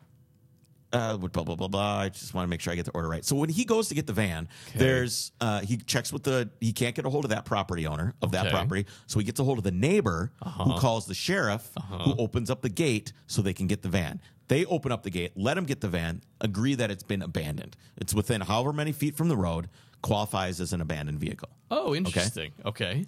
uh 0.93 1.17
blah 1.17 1.43
blah 1.43 1.55
blah 1.55 1.67
blah. 1.67 1.99
I 1.99 2.09
just 2.09 2.33
want 2.33 2.45
to 2.45 2.49
make 2.49 2.61
sure 2.61 2.73
i 2.73 2.75
get 2.75 2.85
the 2.85 2.91
order 2.91 3.07
right. 3.07 3.23
So 3.23 3.35
when 3.35 3.49
he 3.49 3.63
goes 3.65 3.87
to 3.89 3.95
get 3.95 4.07
the 4.07 4.13
van 4.13 4.47
there's 4.75 5.31
uh 5.41 5.61
he 5.61 5.77
checks 5.77 6.11
with 6.11 6.23
the 6.23 6.49
he 6.59 6.73
can't 6.73 6.95
get 6.95 7.05
a 7.05 7.09
hold 7.09 7.25
of 7.25 7.29
that 7.29 7.45
property 7.45 7.85
owner 7.87 8.13
of 8.21 8.31
that 8.31 8.49
property. 8.51 8.85
So 9.07 9.19
he 9.19 9.25
gets 9.25 9.39
a 9.39 9.43
hold 9.43 9.57
of 9.59 9.63
the 9.63 9.71
neighbor 9.71 10.31
Uh-huh. 10.41 10.63
who 10.63 10.79
calls 10.79 11.05
the 11.05 11.13
sheriff 11.13 11.69
who 11.89 12.15
opens 12.17 12.49
up 12.49 12.61
the 12.61 12.69
gate 12.69 13.13
so 13.27 13.41
they 13.41 13.53
can 13.53 13.67
get 13.67 13.81
the 13.81 13.89
van. 13.89 14.19
They 14.47 14.65
open 14.65 14.91
up 14.91 15.03
the 15.03 15.11
gate 15.11 15.33
let 15.35 15.57
him 15.57 15.65
get 15.65 15.81
the 15.81 15.89
van 15.89 16.21
agree 16.41 16.75
that 16.75 16.89
it's 16.89 17.03
been 17.03 17.21
abandoned. 17.21 17.77
It's 17.97 18.13
within 18.13 18.41
however 18.41 18.73
many 18.73 18.91
feet 18.91 19.15
from 19.15 19.27
the 19.29 19.37
road 19.37 19.69
qualifies 20.01 20.59
as 20.61 20.73
an 20.73 20.81
abandoned 20.81 21.19
vehicle. 21.19 21.49
Oh, 21.69 21.93
interesting. 21.93 22.51
Okay. 22.65 23.05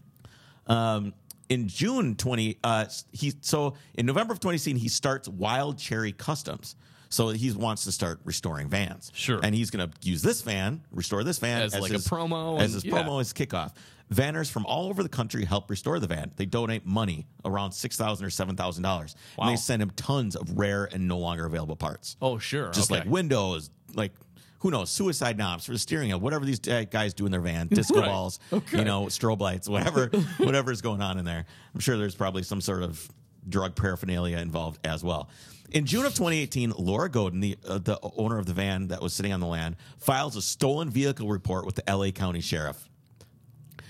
um, 0.68 1.14
in 1.50 1.68
June 1.68 2.16
20, 2.16 2.60
uh, 2.64 2.86
he 3.12 3.34
so 3.42 3.74
in 3.96 4.06
November 4.06 4.32
of 4.34 4.40
2016, 4.40 4.78
he 4.78 4.88
starts 4.88 5.28
Wild 5.28 5.78
Cherry 5.78 6.14
Customs. 6.14 6.76
So 7.12 7.30
he 7.30 7.52
wants 7.52 7.84
to 7.84 7.92
start 7.92 8.20
restoring 8.24 8.70
vans. 8.70 9.12
Sure. 9.14 9.40
And 9.44 9.54
he's 9.54 9.70
going 9.70 9.88
to 9.90 9.96
use 10.10 10.22
this 10.22 10.42
van, 10.42 10.82
restore 10.92 11.24
this 11.24 11.38
van 11.40 11.62
As 11.62 11.78
like 11.78 11.92
a 11.92 11.96
promo 11.96 12.58
as 12.58 12.66
and- 12.66 12.74
his 12.76 12.86
yeah. 12.86 12.94
promo, 13.04 13.20
as 13.22 13.34
kickoff. 13.34 13.74
Vanners 14.14 14.50
from 14.52 14.66
all 14.66 14.88
over 14.90 15.04
the 15.04 15.10
country 15.10 15.46
help 15.46 15.70
restore 15.70 15.98
the 16.00 16.08
van. 16.08 16.32
They 16.36 16.46
donate 16.46 16.86
money, 16.86 17.28
around 17.46 17.72
six 17.72 17.96
thousand 17.96 18.26
or 18.26 18.30
seven 18.30 18.58
thousand 18.58 18.84
dollars, 18.84 19.16
Wow. 19.38 19.46
and 19.48 19.54
they 19.54 19.58
send 19.58 19.82
him 19.82 19.90
tons 19.92 20.36
of 20.36 20.58
rare 20.58 20.90
and 20.92 21.08
no 21.08 21.18
longer 21.18 21.46
available 21.46 21.78
parts 21.78 22.18
Oh, 22.22 22.38
sure. 22.38 22.72
just 22.72 22.92
okay. 22.92 23.02
like 23.02 23.10
windows, 23.10 23.70
like 23.94 24.12
who 24.60 24.70
knows, 24.70 24.90
suicide 24.90 25.38
knobs 25.38 25.66
for 25.66 25.72
the 25.72 25.80
steering 25.80 26.10
wheel, 26.10 26.20
whatever 26.20 26.44
these 26.46 26.60
guys 26.60 27.14
do 27.14 27.26
in 27.26 27.32
their 27.32 27.40
van, 27.42 27.68
disco 27.68 27.96
Right. 28.02 28.06
balls, 28.06 28.40
Okay. 28.52 28.80
you 28.80 28.84
know, 28.84 29.06
strobe 29.06 29.40
lights, 29.40 29.70
whatever, 29.70 30.08
whatever 30.40 30.72
is 30.74 30.82
going 30.82 31.02
on 31.02 31.18
in 31.18 31.24
there. 31.26 31.46
I'm 31.74 31.80
sure 31.80 31.98
there's 31.98 32.14
probably 32.16 32.44
some 32.44 32.60
sort 32.62 32.84
of 32.84 33.10
drug 33.48 33.76
paraphernalia 33.76 34.38
involved 34.38 34.80
as 34.86 35.04
well. 35.04 35.30
In 35.72 35.86
June 35.86 36.06
of 36.06 36.14
2018, 36.14 36.74
Laura 36.78 37.10
Godin, 37.10 37.40
the 37.40 37.58
uh, 37.68 37.78
the 37.78 37.98
owner 38.18 38.38
of 38.38 38.46
the 38.46 38.54
van 38.54 38.90
that 38.90 39.02
was 39.02 39.14
sitting 39.14 39.32
on 39.32 39.40
the 39.40 39.48
land, 39.48 39.78
files 39.98 40.36
a 40.36 40.42
stolen 40.42 40.90
vehicle 40.90 41.30
report 41.30 41.66
with 41.66 41.76
the 41.76 41.84
LA 41.88 42.12
County 42.12 42.42
Sheriff. 42.42 42.90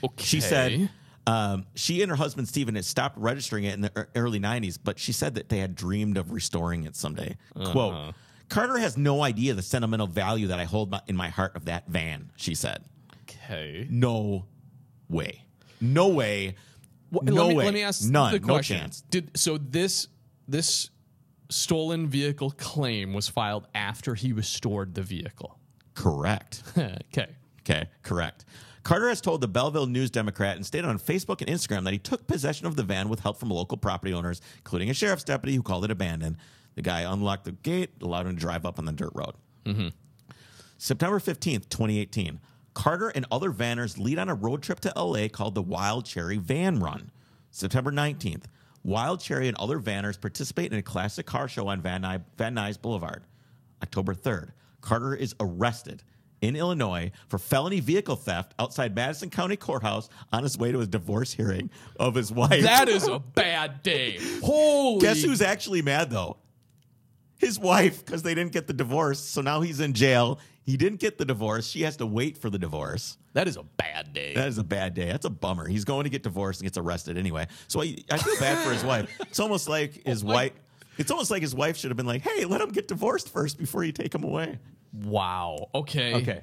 Okay. 0.03 0.23
She 0.23 0.41
said 0.41 0.89
um, 1.27 1.65
she 1.75 2.01
and 2.01 2.09
her 2.09 2.15
husband 2.15 2.47
Stephen 2.47 2.75
had 2.75 2.85
stopped 2.85 3.17
registering 3.17 3.63
it 3.63 3.73
in 3.73 3.81
the 3.81 4.07
early 4.15 4.39
90s, 4.39 4.77
but 4.83 4.99
she 4.99 5.11
said 5.11 5.35
that 5.35 5.49
they 5.49 5.59
had 5.59 5.75
dreamed 5.75 6.17
of 6.17 6.31
restoring 6.31 6.85
it 6.85 6.95
someday. 6.95 7.35
Quote 7.71 8.13
Carter 8.49 8.77
has 8.77 8.97
no 8.97 9.23
idea 9.23 9.53
the 9.53 9.61
sentimental 9.61 10.07
value 10.07 10.47
that 10.47 10.59
I 10.59 10.65
hold 10.65 10.91
my, 10.91 11.01
in 11.07 11.15
my 11.15 11.29
heart 11.29 11.55
of 11.55 11.65
that 11.65 11.87
van, 11.87 12.31
she 12.35 12.53
said. 12.53 12.83
Okay. 13.23 13.87
No 13.89 14.45
way. 15.09 15.45
No 15.79 16.09
way. 16.09 16.55
Wh- 17.11 17.23
no 17.23 17.45
let 17.45 17.49
me, 17.49 17.55
way. 17.55 17.65
Let 17.65 17.73
me 17.73 17.83
ask 17.83 18.09
None. 18.09 18.33
the 18.33 18.39
No 18.39 18.53
question. 18.55 18.77
chance. 18.79 19.01
Did 19.09 19.31
so 19.37 19.57
this 19.57 20.07
this 20.47 20.89
stolen 21.49 22.07
vehicle 22.07 22.51
claim 22.51 23.13
was 23.13 23.27
filed 23.27 23.67
after 23.75 24.15
he 24.15 24.31
restored 24.33 24.95
the 24.95 25.01
vehicle. 25.01 25.59
Correct. 25.93 26.63
okay. 26.77 27.27
Okay, 27.61 27.89
correct. 28.03 28.45
Carter 28.83 29.09
has 29.09 29.21
told 29.21 29.41
the 29.41 29.47
Belleville 29.47 29.85
News 29.85 30.09
Democrat 30.09 30.55
and 30.55 30.65
stated 30.65 30.87
on 30.87 30.97
Facebook 30.97 31.41
and 31.41 31.49
Instagram 31.49 31.83
that 31.83 31.93
he 31.93 31.99
took 31.99 32.25
possession 32.25 32.65
of 32.65 32.75
the 32.75 32.81
van 32.83 33.09
with 33.09 33.19
help 33.19 33.37
from 33.39 33.49
local 33.51 33.77
property 33.77 34.11
owners, 34.13 34.41
including 34.57 34.89
a 34.89 34.93
sheriff's 34.93 35.23
deputy 35.23 35.55
who 35.55 35.61
called 35.61 35.85
it 35.85 35.91
abandoned. 35.91 36.37
The 36.73 36.81
guy 36.81 37.01
unlocked 37.01 37.43
the 37.45 37.51
gate, 37.51 37.91
allowed 38.01 38.25
him 38.25 38.35
to 38.35 38.41
drive 38.41 38.65
up 38.65 38.79
on 38.79 38.85
the 38.85 38.91
dirt 38.91 39.11
road. 39.13 39.35
Mm-hmm. 39.65 39.89
September 40.79 41.19
15th, 41.19 41.69
2018, 41.69 42.39
Carter 42.73 43.09
and 43.09 43.25
other 43.31 43.51
vanners 43.51 43.97
lead 43.97 44.17
on 44.17 44.29
a 44.29 44.33
road 44.35 44.61
trip 44.63 44.79
to 44.81 44.93
LA 44.95 45.27
called 45.27 45.55
the 45.55 45.61
Wild 45.61 46.05
Cherry 46.05 46.37
Van 46.37 46.79
Run. 46.79 47.11
September 47.51 47.91
19th, 47.91 48.45
Wild 48.83 49.19
Cherry 49.19 49.47
and 49.47 49.57
other 49.57 49.79
vanners 49.79 50.19
participate 50.19 50.71
in 50.71 50.77
a 50.79 50.81
classic 50.81 51.25
car 51.25 51.47
show 51.47 51.67
on 51.67 51.81
Van 51.81 52.01
Nuys, 52.01 52.21
Van 52.37 52.55
Nuys 52.55 52.81
Boulevard. 52.81 53.23
October 53.83 54.13
3rd, 54.13 54.51
Carter 54.79 55.13
is 55.15 55.35
arrested 55.39 56.03
in 56.41 56.55
Illinois 56.55 57.11
for 57.27 57.37
felony 57.37 57.79
vehicle 57.79 58.15
theft 58.15 58.53
outside 58.57 58.95
Madison 58.95 59.29
County 59.29 59.55
Courthouse 59.55 60.09
on 60.31 60.43
his 60.43 60.57
way 60.57 60.71
to 60.71 60.79
his 60.79 60.87
divorce 60.87 61.33
hearing 61.33 61.69
of 61.99 62.15
his 62.15 62.31
wife. 62.31 62.63
That 62.63 62.89
is 62.89 63.07
a 63.07 63.19
bad 63.35 63.83
day. 63.83 64.17
Holy. 64.43 65.01
Guess 65.01 65.23
who's 65.23 65.41
actually 65.41 65.81
mad 65.81 66.09
though? 66.09 66.37
His 67.37 67.57
wife, 67.57 68.05
because 68.05 68.21
they 68.21 68.35
didn't 68.35 68.51
get 68.51 68.67
the 68.67 68.73
divorce. 68.73 69.19
So 69.19 69.41
now 69.41 69.61
he's 69.61 69.79
in 69.79 69.93
jail. 69.93 70.39
He 70.63 70.77
didn't 70.77 70.99
get 70.99 71.17
the 71.17 71.25
divorce. 71.25 71.67
She 71.67 71.81
has 71.81 71.97
to 71.97 72.05
wait 72.05 72.37
for 72.37 72.49
the 72.49 72.59
divorce. 72.59 73.17
That 73.33 73.47
is 73.47 73.57
a 73.57 73.63
bad 73.63 74.13
day. 74.13 74.35
That 74.35 74.47
is 74.47 74.57
a 74.57 74.63
bad 74.63 74.93
day. 74.93 75.07
That's 75.07 75.25
a 75.25 75.29
bummer. 75.29 75.67
He's 75.67 75.85
going 75.85 76.03
to 76.03 76.09
get 76.09 76.21
divorced 76.23 76.61
and 76.61 76.65
gets 76.65 76.77
arrested 76.77 77.17
anyway. 77.17 77.47
So 77.67 77.81
I, 77.81 77.95
I 78.11 78.17
feel 78.17 78.39
bad 78.39 78.63
for 78.63 78.71
his 78.71 78.83
wife. 78.83 79.09
It's 79.21 79.39
almost 79.39 79.67
like 79.67 80.05
his 80.05 80.23
wife. 80.23 80.51
It's 80.97 81.09
almost 81.09 81.31
like 81.31 81.41
his 81.41 81.55
wife 81.55 81.77
should 81.77 81.89
have 81.89 81.97
been 81.97 82.05
like, 82.05 82.21
"Hey, 82.21 82.45
let 82.45 82.61
him 82.61 82.69
get 82.69 82.87
divorced 82.87 83.29
first 83.29 83.57
before 83.57 83.83
you 83.83 83.91
take 83.91 84.13
him 84.13 84.23
away." 84.23 84.59
wow. 84.93 85.69
Okay. 85.73 86.13
Okay. 86.15 86.41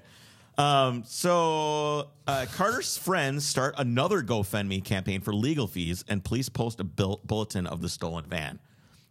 Um, 0.57 1.05
so 1.07 2.11
uh, 2.27 2.47
Carter's 2.55 2.97
friends 2.97 3.45
start 3.45 3.75
another 3.79 4.23
GoFundMe 4.23 4.83
campaign 4.85 5.21
for 5.21 5.33
legal 5.33 5.69
fees, 5.69 6.05
and 6.09 6.25
police 6.25 6.49
post 6.49 6.81
a 6.81 6.85
bulletin 6.85 7.67
of 7.67 7.81
the 7.81 7.89
stolen 7.89 8.25
van. 8.25 8.59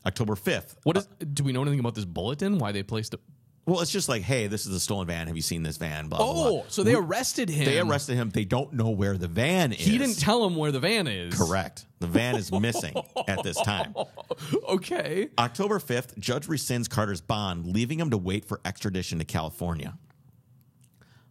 October 0.05 0.36
fifth. 0.36 0.76
What 0.84 0.97
is? 0.97 1.08
Do 1.34 1.43
we 1.43 1.53
know 1.53 1.62
anything 1.62 1.80
about 1.80 1.95
this 1.95 2.05
bulletin? 2.05 2.58
Why 2.58 2.72
they 2.72 2.84
placed 2.84 3.14
it? 3.14 3.22
Well, 3.68 3.82
it's 3.82 3.91
just 3.91 4.07
like, 4.07 4.22
hey, 4.22 4.47
this 4.47 4.65
is 4.65 4.74
a 4.74 4.80
stolen 4.80 5.07
van. 5.07 5.28
Have 5.28 5.36
you 5.36 5.41
seen 5.41 5.61
this 5.61 5.76
van? 5.76 6.07
Blah, 6.07 6.20
blah, 6.20 6.34
blah. 6.34 6.47
Oh, 6.61 6.65
so 6.70 6.84
they 6.84 6.95
arrested 6.95 7.49
him. 7.49 7.65
They 7.65 7.80
arrested 7.80 8.15
him. 8.15 8.30
They 8.30 8.45
don't 8.45 8.72
know 8.72 8.91
where 8.91 9.18
the 9.18 9.28
van 9.28 9.74
is. 9.74 9.86
He 9.86 9.97
didn't 9.97 10.20
tell 10.20 10.45
him 10.45 10.55
where 10.55 10.72
the 10.72 10.80
van 10.80 11.05
is. 11.05 11.36
Correct. 11.36 11.86
The 11.99 12.07
van 12.07 12.38
is 12.38 12.49
missing 12.49 12.95
at 13.28 13.43
this 13.43 13.59
time. 13.61 13.93
Okay. 14.70 15.30
October 15.39 15.80
5th, 15.80 16.18
judge 16.20 16.47
rescinds 16.47 16.89
Carter's 16.89 17.22
bond, 17.22 17.65
leaving 17.65 17.99
him 17.99 18.11
to 18.11 18.18
wait 18.18 18.45
for 18.45 18.61
extradition 18.65 19.18
to 19.20 19.26
California. 19.26 19.97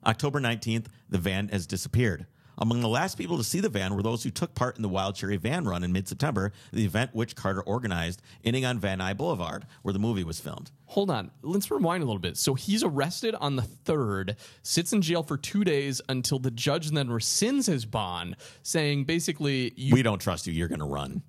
October 0.04 0.40
19th, 0.40 0.86
the 1.08 1.18
van 1.18 1.48
has 1.48 1.66
disappeared. 1.66 2.26
Among 2.58 2.80
the 2.80 2.88
last 2.88 3.18
people 3.18 3.36
to 3.36 3.44
see 3.44 3.60
the 3.60 3.68
van 3.68 3.94
were 3.94 4.02
those 4.02 4.22
who 4.22 4.30
took 4.30 4.54
part 4.54 4.76
in 4.76 4.82
the 4.82 4.88
Wild 4.88 5.14
Cherry 5.14 5.36
Van 5.36 5.64
Run 5.66 5.84
in 5.84 5.92
mid 5.92 6.08
September, 6.08 6.52
the 6.72 6.84
event 6.84 7.10
which 7.14 7.36
Carter 7.36 7.60
organized, 7.62 8.22
ending 8.44 8.64
on 8.64 8.78
Van 8.78 8.98
Nuys 8.98 9.16
Boulevard, 9.16 9.66
where 9.82 9.92
the 9.92 9.98
movie 9.98 10.24
was 10.24 10.40
filmed. 10.40 10.70
Hold 10.86 11.10
on. 11.10 11.30
Let's 11.42 11.70
rewind 11.70 12.02
a 12.02 12.06
little 12.06 12.20
bit. 12.20 12.36
So 12.36 12.54
he's 12.54 12.82
arrested 12.82 13.34
on 13.34 13.56
the 13.56 13.62
third, 13.62 14.36
sits 14.62 14.92
in 14.92 15.02
jail 15.02 15.22
for 15.22 15.36
two 15.36 15.64
days 15.64 16.00
until 16.08 16.38
the 16.38 16.50
judge 16.50 16.90
then 16.90 17.08
rescinds 17.08 17.66
his 17.66 17.84
bond, 17.84 18.36
saying 18.62 19.04
basically, 19.04 19.72
you, 19.76 19.92
We 19.92 20.02
don't 20.02 20.20
trust 20.20 20.46
you. 20.46 20.52
You're 20.52 20.68
going 20.68 20.78
to 20.80 20.86
run. 20.86 21.22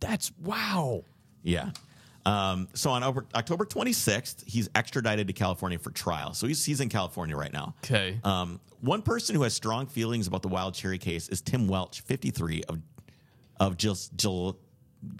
that's 0.00 0.30
wow. 0.40 1.04
Yeah. 1.42 1.70
Um, 2.26 2.68
so 2.74 2.90
on 2.90 3.02
October, 3.02 3.26
October 3.34 3.64
26th, 3.66 4.44
he's 4.46 4.68
extradited 4.74 5.26
to 5.26 5.32
California 5.32 5.78
for 5.78 5.90
trial. 5.90 6.32
So 6.34 6.46
he's, 6.46 6.64
he's 6.64 6.80
in 6.80 6.88
California 6.88 7.36
right 7.36 7.52
now. 7.52 7.74
Okay. 7.84 8.18
Um, 8.24 8.60
one 8.80 9.02
person 9.02 9.34
who 9.36 9.42
has 9.42 9.54
strong 9.54 9.86
feelings 9.86 10.26
about 10.26 10.42
the 10.42 10.48
Wild 10.48 10.74
Cherry 10.74 10.98
case 10.98 11.28
is 11.28 11.40
Tim 11.40 11.68
Welch, 11.68 12.00
53, 12.02 12.62
of 12.68 12.80
of 13.60 13.76
Gil, 13.76 13.96
Gil, 14.16 14.58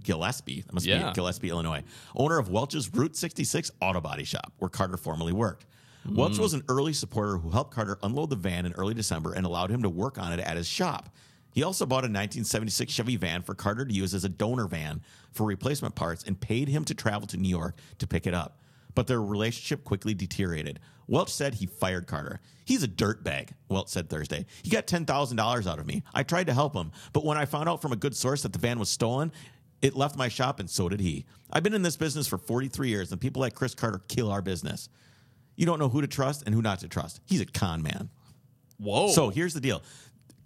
Gillespie. 0.02 0.62
That 0.62 0.72
must 0.72 0.86
Yeah. 0.86 1.08
be 1.10 1.14
Gillespie, 1.14 1.50
Illinois. 1.50 1.84
Owner 2.16 2.38
of 2.38 2.48
Welch's 2.50 2.92
Route 2.92 3.16
66 3.16 3.70
Auto 3.80 4.00
Body 4.00 4.24
Shop, 4.24 4.52
where 4.58 4.68
Carter 4.68 4.96
formerly 4.96 5.32
worked. 5.32 5.66
Welch 6.10 6.36
was 6.38 6.52
an 6.52 6.62
early 6.68 6.92
supporter 6.92 7.38
who 7.38 7.48
helped 7.50 7.72
Carter 7.72 7.98
unload 8.02 8.28
the 8.30 8.36
van 8.36 8.66
in 8.66 8.72
early 8.72 8.92
December 8.92 9.32
and 9.32 9.46
allowed 9.46 9.70
him 9.70 9.82
to 9.84 9.88
work 9.88 10.18
on 10.18 10.32
it 10.32 10.40
at 10.40 10.56
his 10.56 10.66
shop. 10.66 11.08
He 11.54 11.62
also 11.62 11.86
bought 11.86 12.02
a 12.02 12.10
1976 12.10 12.92
Chevy 12.92 13.16
van 13.16 13.42
for 13.42 13.54
Carter 13.54 13.84
to 13.84 13.94
use 13.94 14.12
as 14.12 14.24
a 14.24 14.28
donor 14.28 14.66
van 14.66 15.02
for 15.30 15.46
replacement 15.46 15.94
parts 15.94 16.24
and 16.24 16.38
paid 16.38 16.68
him 16.68 16.84
to 16.84 16.94
travel 16.94 17.28
to 17.28 17.36
New 17.36 17.48
York 17.48 17.76
to 17.98 18.08
pick 18.08 18.26
it 18.26 18.34
up. 18.34 18.60
But 18.96 19.06
their 19.06 19.22
relationship 19.22 19.84
quickly 19.84 20.14
deteriorated. 20.14 20.80
Welch 21.06 21.32
said 21.32 21.54
he 21.54 21.66
fired 21.66 22.08
Carter. 22.08 22.40
He's 22.64 22.82
a 22.82 22.88
dirtbag, 22.88 23.50
Welch 23.68 23.88
said 23.88 24.10
Thursday. 24.10 24.46
He 24.64 24.70
got 24.70 24.88
$10,000 24.88 25.66
out 25.66 25.78
of 25.78 25.86
me. 25.86 26.02
I 26.12 26.24
tried 26.24 26.48
to 26.48 26.54
help 26.54 26.74
him, 26.74 26.90
but 27.12 27.24
when 27.24 27.38
I 27.38 27.44
found 27.44 27.68
out 27.68 27.80
from 27.80 27.92
a 27.92 27.96
good 27.96 28.16
source 28.16 28.42
that 28.42 28.52
the 28.52 28.58
van 28.58 28.80
was 28.80 28.90
stolen, 28.90 29.30
it 29.80 29.94
left 29.94 30.16
my 30.16 30.28
shop 30.28 30.58
and 30.58 30.68
so 30.68 30.88
did 30.88 31.00
he. 31.00 31.24
I've 31.52 31.62
been 31.62 31.74
in 31.74 31.82
this 31.82 31.96
business 31.96 32.26
for 32.26 32.38
43 32.38 32.88
years 32.88 33.12
and 33.12 33.20
people 33.20 33.40
like 33.40 33.54
Chris 33.54 33.76
Carter 33.76 34.00
kill 34.08 34.30
our 34.30 34.42
business. 34.42 34.88
You 35.54 35.66
don't 35.66 35.78
know 35.78 35.88
who 35.88 36.00
to 36.00 36.08
trust 36.08 36.42
and 36.46 36.54
who 36.54 36.62
not 36.62 36.80
to 36.80 36.88
trust. 36.88 37.20
He's 37.26 37.40
a 37.40 37.46
con 37.46 37.80
man. 37.82 38.10
Whoa. 38.78 39.08
So 39.10 39.30
here's 39.30 39.54
the 39.54 39.60
deal. 39.60 39.82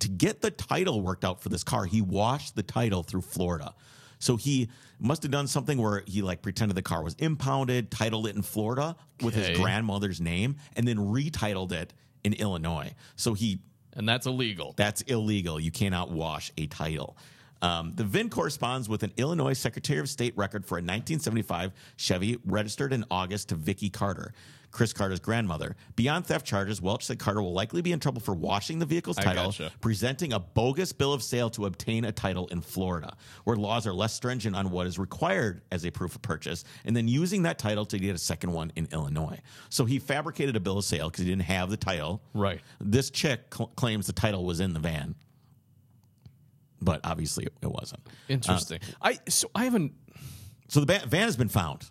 To 0.01 0.09
get 0.09 0.41
the 0.41 0.51
title 0.51 1.01
worked 1.01 1.25
out 1.25 1.43
for 1.43 1.49
this 1.49 1.65
car, 1.65 1.85
he 1.85 2.01
washed 2.03 2.55
the 2.55 2.63
title 2.63 3.03
through 3.03 3.23
Florida. 3.23 3.75
So 4.19 4.37
he 4.37 4.69
must 4.99 5.23
have 5.23 5.31
done 5.31 5.47
something 5.47 5.81
where 5.81 6.03
he 6.07 6.23
like 6.23 6.43
pretended 6.43 6.77
the 6.77 6.83
car 6.83 7.03
was 7.03 7.15
impounded, 7.15 7.91
titled 7.91 8.27
it 8.27 8.37
in 8.37 8.43
Florida 8.43 8.97
with 9.23 9.35
his 9.35 9.57
grandmother's 9.57 10.21
name, 10.21 10.57
and 10.77 10.87
then 10.87 10.99
retitled 10.99 11.73
it 11.73 11.93
in 12.25 12.33
Illinois. 12.35 12.95
So 13.17 13.35
he 13.35 13.61
and 13.95 14.09
that's 14.09 14.27
illegal. 14.27 14.75
that's 14.77 15.03
illegal. 15.03 15.59
You 15.59 15.71
cannot 15.71 16.11
wash 16.11 16.53
a 16.57 16.67
title. 16.67 17.17
Um, 17.61 17.93
the 17.97 18.05
VIN 18.05 18.31
corresponds 18.31 18.89
with 18.89 19.03
an 19.03 19.13
Illinois 19.17 19.53
Secretary 19.53 19.99
of 19.99 20.09
State 20.09 20.37
record 20.37 20.65
for 20.65 20.77
a 20.77 20.83
1975 20.83 21.73
Chevy 21.97 22.39
registered 22.45 22.93
in 22.93 23.05
August 23.11 23.49
to 23.49 23.57
Vicky 23.57 23.91
Carter, 23.91 24.33
Chris 24.71 24.93
Carter's 24.93 25.21
grandmother. 25.21 25.77
Beyond 25.97 26.27
theft 26.27 26.47
charges, 26.47 26.81
Welch 26.83 27.05
said 27.05 27.19
Carter 27.19 27.41
will 27.43 27.53
likely 27.53 27.81
be 27.83 27.93
in 27.93 28.01
trouble 28.01 28.21
for 28.21 28.35
washing 28.35 28.79
the 28.79 28.87
vehicle's 28.87 29.17
title, 29.17 29.47
gotcha. 29.47 29.73
presenting 29.81 30.33
a 30.33 30.39
bogus 30.39 30.93
bill 30.93 31.13
of 31.13 31.23
sale 31.23 31.49
to 31.51 31.67
obtain 31.67 32.05
a 32.05 32.13
title 32.13 32.47
in 32.49 32.61
Florida, 32.61 33.17
where 33.45 33.57
laws 33.57 33.87
are 33.87 33.95
less 33.95 34.13
stringent 34.13 34.55
on 34.55 34.71
what 34.71 34.87
is 34.87 34.99
required 34.99 35.63
as 35.73 35.85
a 35.87 35.91
proof 35.91 36.15
of 36.15 36.23
purchase, 36.23 36.65
and 36.85 36.95
then 36.95 37.09
using 37.09 37.43
that 37.43 37.59
title 37.59 37.87
to 37.87 37.99
get 37.99 38.15
a 38.15 38.19
second 38.19 38.53
one 38.53 38.71
in 38.77 38.87
Illinois. 38.93 39.41
So 39.71 39.85
he 39.85 39.99
fabricated 39.99 40.55
a 40.55 40.61
bill 40.61 40.79
of 40.79 40.85
sale 40.85 41.09
because 41.09 41.25
he 41.25 41.31
didn't 41.31 41.45
have 41.45 41.71
the 41.71 41.77
title. 41.77 42.23
Right. 42.35 42.61
This 42.81 43.11
chick 43.11 43.53
cl- 43.55 43.69
claims 43.77 44.07
the 44.07 44.13
title 44.13 44.45
was 44.45 44.61
in 44.61 44.75
the 44.75 44.81
van, 44.81 45.15
but 46.81 47.01
obviously 47.05 47.47
it, 47.47 47.53
wasn't. 47.67 48.07
Interesting. 48.29 48.81
Uh, 49.01 49.09
I 49.09 49.19
so 49.29 49.51
I 49.55 49.65
haven't 49.65 49.93
So 50.69 50.81
the 50.81 50.87
ba- 50.87 51.07
van 51.07 51.23
has 51.25 51.37
been 51.37 51.49
found. 51.49 51.91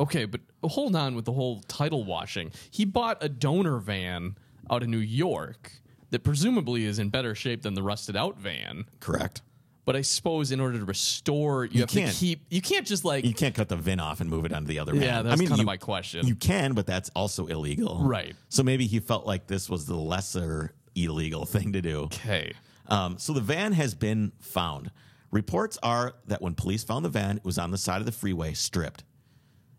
Okay, 0.00 0.24
but 0.24 0.40
hold 0.64 0.96
on 0.96 1.14
with 1.14 1.24
the 1.24 1.32
whole 1.32 1.60
title 1.68 2.04
washing. 2.04 2.52
He 2.70 2.84
bought 2.84 3.18
a 3.20 3.28
donor 3.28 3.78
van 3.78 4.36
out 4.70 4.82
of 4.82 4.88
New 4.88 4.98
York 4.98 5.70
that 6.10 6.24
presumably 6.24 6.84
is 6.84 6.98
in 6.98 7.08
better 7.08 7.34
shape 7.34 7.62
than 7.62 7.74
the 7.74 7.82
rusted 7.82 8.16
out 8.16 8.38
van. 8.38 8.84
Correct. 9.00 9.42
But 9.84 9.96
I 9.96 10.02
suppose 10.02 10.52
in 10.52 10.60
order 10.60 10.78
to 10.78 10.84
restore, 10.84 11.64
you, 11.64 11.80
have 11.80 11.88
can't. 11.88 12.12
to 12.12 12.16
keep. 12.16 12.42
You 12.50 12.62
can't 12.62 12.86
just 12.86 13.04
like. 13.04 13.24
You 13.24 13.34
can't 13.34 13.54
cut 13.54 13.68
the 13.68 13.76
VIN 13.76 13.98
off 13.98 14.20
and 14.20 14.30
move 14.30 14.44
it 14.44 14.52
onto 14.52 14.68
the 14.68 14.78
other 14.78 14.92
van. 14.92 15.02
Yeah, 15.02 15.22
that's 15.22 15.34
I 15.34 15.36
mean, 15.36 15.48
kind 15.48 15.58
of 15.60 15.62
you- 15.64 15.66
my 15.66 15.76
question. 15.76 16.26
You 16.26 16.36
can, 16.36 16.74
but 16.74 16.86
that's 16.86 17.10
also 17.16 17.46
illegal. 17.46 18.00
Right. 18.04 18.36
So 18.48 18.62
maybe 18.62 18.86
he 18.86 19.00
felt 19.00 19.26
like 19.26 19.48
this 19.48 19.68
was 19.68 19.86
the 19.86 19.96
lesser 19.96 20.72
illegal 20.94 21.44
thing 21.46 21.72
to 21.72 21.82
do. 21.82 22.02
okay. 22.02 22.52
Um, 22.88 23.18
so 23.18 23.32
the 23.32 23.40
van 23.40 23.72
has 23.72 23.94
been 23.94 24.32
found. 24.40 24.90
Reports 25.30 25.78
are 25.82 26.14
that 26.26 26.42
when 26.42 26.54
police 26.54 26.84
found 26.84 27.04
the 27.04 27.08
van, 27.08 27.38
it 27.38 27.44
was 27.44 27.58
on 27.58 27.70
the 27.70 27.78
side 27.78 28.00
of 28.00 28.06
the 28.06 28.12
freeway, 28.12 28.52
stripped. 28.52 29.02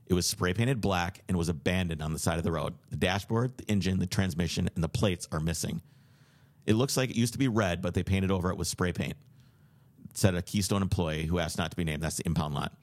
It 0.08 0.14
was 0.14 0.26
spray 0.26 0.54
painted 0.54 0.82
black 0.82 1.22
and 1.28 1.38
was 1.38 1.50
abandoned 1.50 2.02
on 2.02 2.14
the 2.14 2.20
side 2.20 2.38
of 2.38 2.44
the 2.44 2.52
road. 2.52 2.74
The 2.90 2.98
dashboard, 2.98 3.58
the 3.58 3.66
engine, 3.72 4.00
the 4.00 4.06
transmission, 4.06 4.70
and 4.76 4.84
the 4.84 4.90
plates 4.90 5.28
are 5.32 5.40
missing. 5.40 5.82
It 6.66 6.74
looks 6.74 6.98
like 6.98 7.10
it 7.10 7.16
used 7.16 7.34
to 7.34 7.40
be 7.40 7.48
red, 7.48 7.82
but 7.82 7.94
they 7.94 8.04
painted 8.04 8.32
over 8.32 8.50
it 8.50 8.58
with 8.58 8.68
spray 8.68 8.94
paint. 8.94 9.16
Said 10.14 10.36
a 10.36 10.42
Keystone 10.42 10.82
employee 10.82 11.26
who 11.26 11.40
asked 11.40 11.58
not 11.58 11.72
to 11.72 11.78
be 11.78 11.84
named. 11.84 12.04
That's 12.04 12.18
the 12.18 12.26
impound 12.26 12.54
lot. 12.54 12.74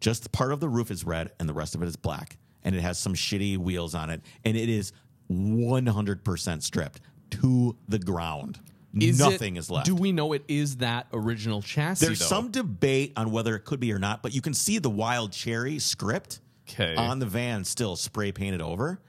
Just 0.00 0.32
part 0.32 0.52
of 0.52 0.60
the 0.60 0.68
roof 0.68 0.90
is 0.90 1.04
red 1.04 1.30
and 1.38 1.48
the 1.48 1.52
rest 1.54 1.74
of 1.74 1.82
it 1.82 1.86
is 1.86 1.96
black. 1.96 2.36
And 2.64 2.74
it 2.74 2.80
has 2.80 2.98
some 2.98 3.14
shitty 3.14 3.58
wheels 3.58 3.94
on 3.94 4.10
it. 4.10 4.22
And 4.44 4.56
it 4.56 4.68
is 4.68 4.92
100% 5.30 6.62
stripped 6.62 7.00
to 7.30 7.76
the 7.88 7.98
ground. 7.98 8.58
Is 8.98 9.20
Nothing 9.20 9.56
is 9.56 9.70
left. 9.70 9.86
Do 9.86 9.94
we 9.94 10.10
know 10.10 10.32
it 10.32 10.42
is 10.48 10.78
that 10.78 11.06
original 11.12 11.62
chassis? 11.62 12.04
There's 12.04 12.18
though? 12.18 12.26
some 12.26 12.50
debate 12.50 13.12
on 13.16 13.30
whether 13.30 13.54
it 13.54 13.64
could 13.64 13.78
be 13.78 13.92
or 13.92 14.00
not, 14.00 14.20
but 14.20 14.34
you 14.34 14.40
can 14.40 14.52
see 14.52 14.78
the 14.78 14.90
Wild 14.90 15.30
Cherry 15.30 15.78
script 15.78 16.40
'Kay. 16.70 16.94
on 16.96 17.18
the 17.18 17.26
van 17.26 17.64
still 17.64 17.96
spray 17.96 18.32
painted 18.32 18.60
over. 18.62 19.00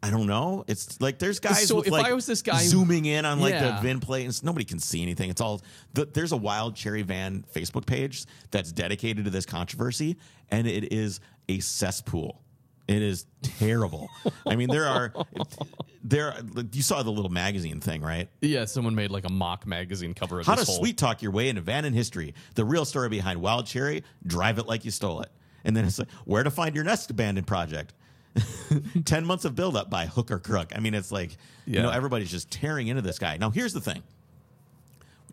I 0.00 0.10
don't 0.10 0.26
know. 0.28 0.64
It's 0.68 1.00
like 1.00 1.18
there's 1.18 1.40
guys. 1.40 1.66
So 1.66 1.76
with 1.76 1.86
if 1.88 1.92
like 1.92 2.06
I 2.06 2.12
was 2.12 2.24
this 2.24 2.40
guy- 2.42 2.62
zooming 2.62 3.04
in 3.06 3.24
on 3.24 3.40
like 3.40 3.54
Yeah. 3.54 3.76
the 3.76 3.82
VIN 3.82 3.98
plate, 3.98 4.24
and 4.26 4.44
nobody 4.44 4.64
can 4.64 4.78
see 4.78 5.02
anything. 5.02 5.28
It's 5.28 5.40
all 5.40 5.60
the, 5.94 6.04
there's 6.04 6.30
a 6.30 6.36
Wild 6.36 6.76
Cherry 6.76 7.02
Van 7.02 7.44
Facebook 7.52 7.84
page 7.84 8.24
that's 8.52 8.70
dedicated 8.70 9.24
to 9.24 9.30
this 9.32 9.44
controversy, 9.44 10.16
and 10.50 10.68
it 10.68 10.92
is 10.92 11.18
a 11.48 11.58
cesspool. 11.58 12.40
It 12.86 13.02
is 13.02 13.26
terrible. 13.42 14.08
I 14.46 14.54
mean, 14.56 14.70
there 14.70 14.86
are 14.86 15.12
there. 16.04 16.34
You 16.72 16.82
saw 16.82 17.02
the 17.02 17.10
little 17.10 17.30
magazine 17.30 17.80
thing, 17.80 18.00
right? 18.00 18.28
Yeah, 18.40 18.66
someone 18.66 18.94
made 18.94 19.10
like 19.10 19.24
a 19.26 19.32
mock 19.32 19.66
magazine 19.66 20.14
cover 20.14 20.40
of 20.40 20.46
How 20.46 20.54
to 20.54 20.64
whole. 20.64 20.76
sweet 20.78 20.96
talk 20.96 21.22
your 21.22 21.32
way 21.32 21.48
into 21.48 21.60
van 21.60 21.84
in 21.84 21.92
history. 21.92 22.34
The 22.54 22.64
real 22.64 22.84
story 22.84 23.08
behind 23.08 23.40
Wild 23.42 23.66
Cherry. 23.66 24.04
Drive 24.26 24.58
it 24.58 24.66
like 24.66 24.84
you 24.84 24.90
stole 24.90 25.20
it. 25.22 25.30
And 25.64 25.76
then 25.76 25.84
it's 25.84 25.98
like 25.98 26.10
where 26.24 26.42
to 26.42 26.50
find 26.50 26.74
your 26.74 26.84
next 26.84 27.10
abandoned 27.10 27.46
project. 27.46 27.94
Ten 29.04 29.24
months 29.24 29.44
of 29.44 29.54
buildup 29.54 29.90
by 29.90 30.06
hook 30.06 30.30
or 30.30 30.38
crook. 30.38 30.72
I 30.74 30.80
mean, 30.80 30.94
it's 30.94 31.10
like 31.10 31.36
you 31.66 31.82
know 31.82 31.90
everybody's 31.90 32.30
just 32.30 32.50
tearing 32.50 32.88
into 32.88 33.02
this 33.02 33.18
guy. 33.18 33.36
Now, 33.36 33.50
here's 33.50 33.72
the 33.72 33.80
thing. 33.80 34.02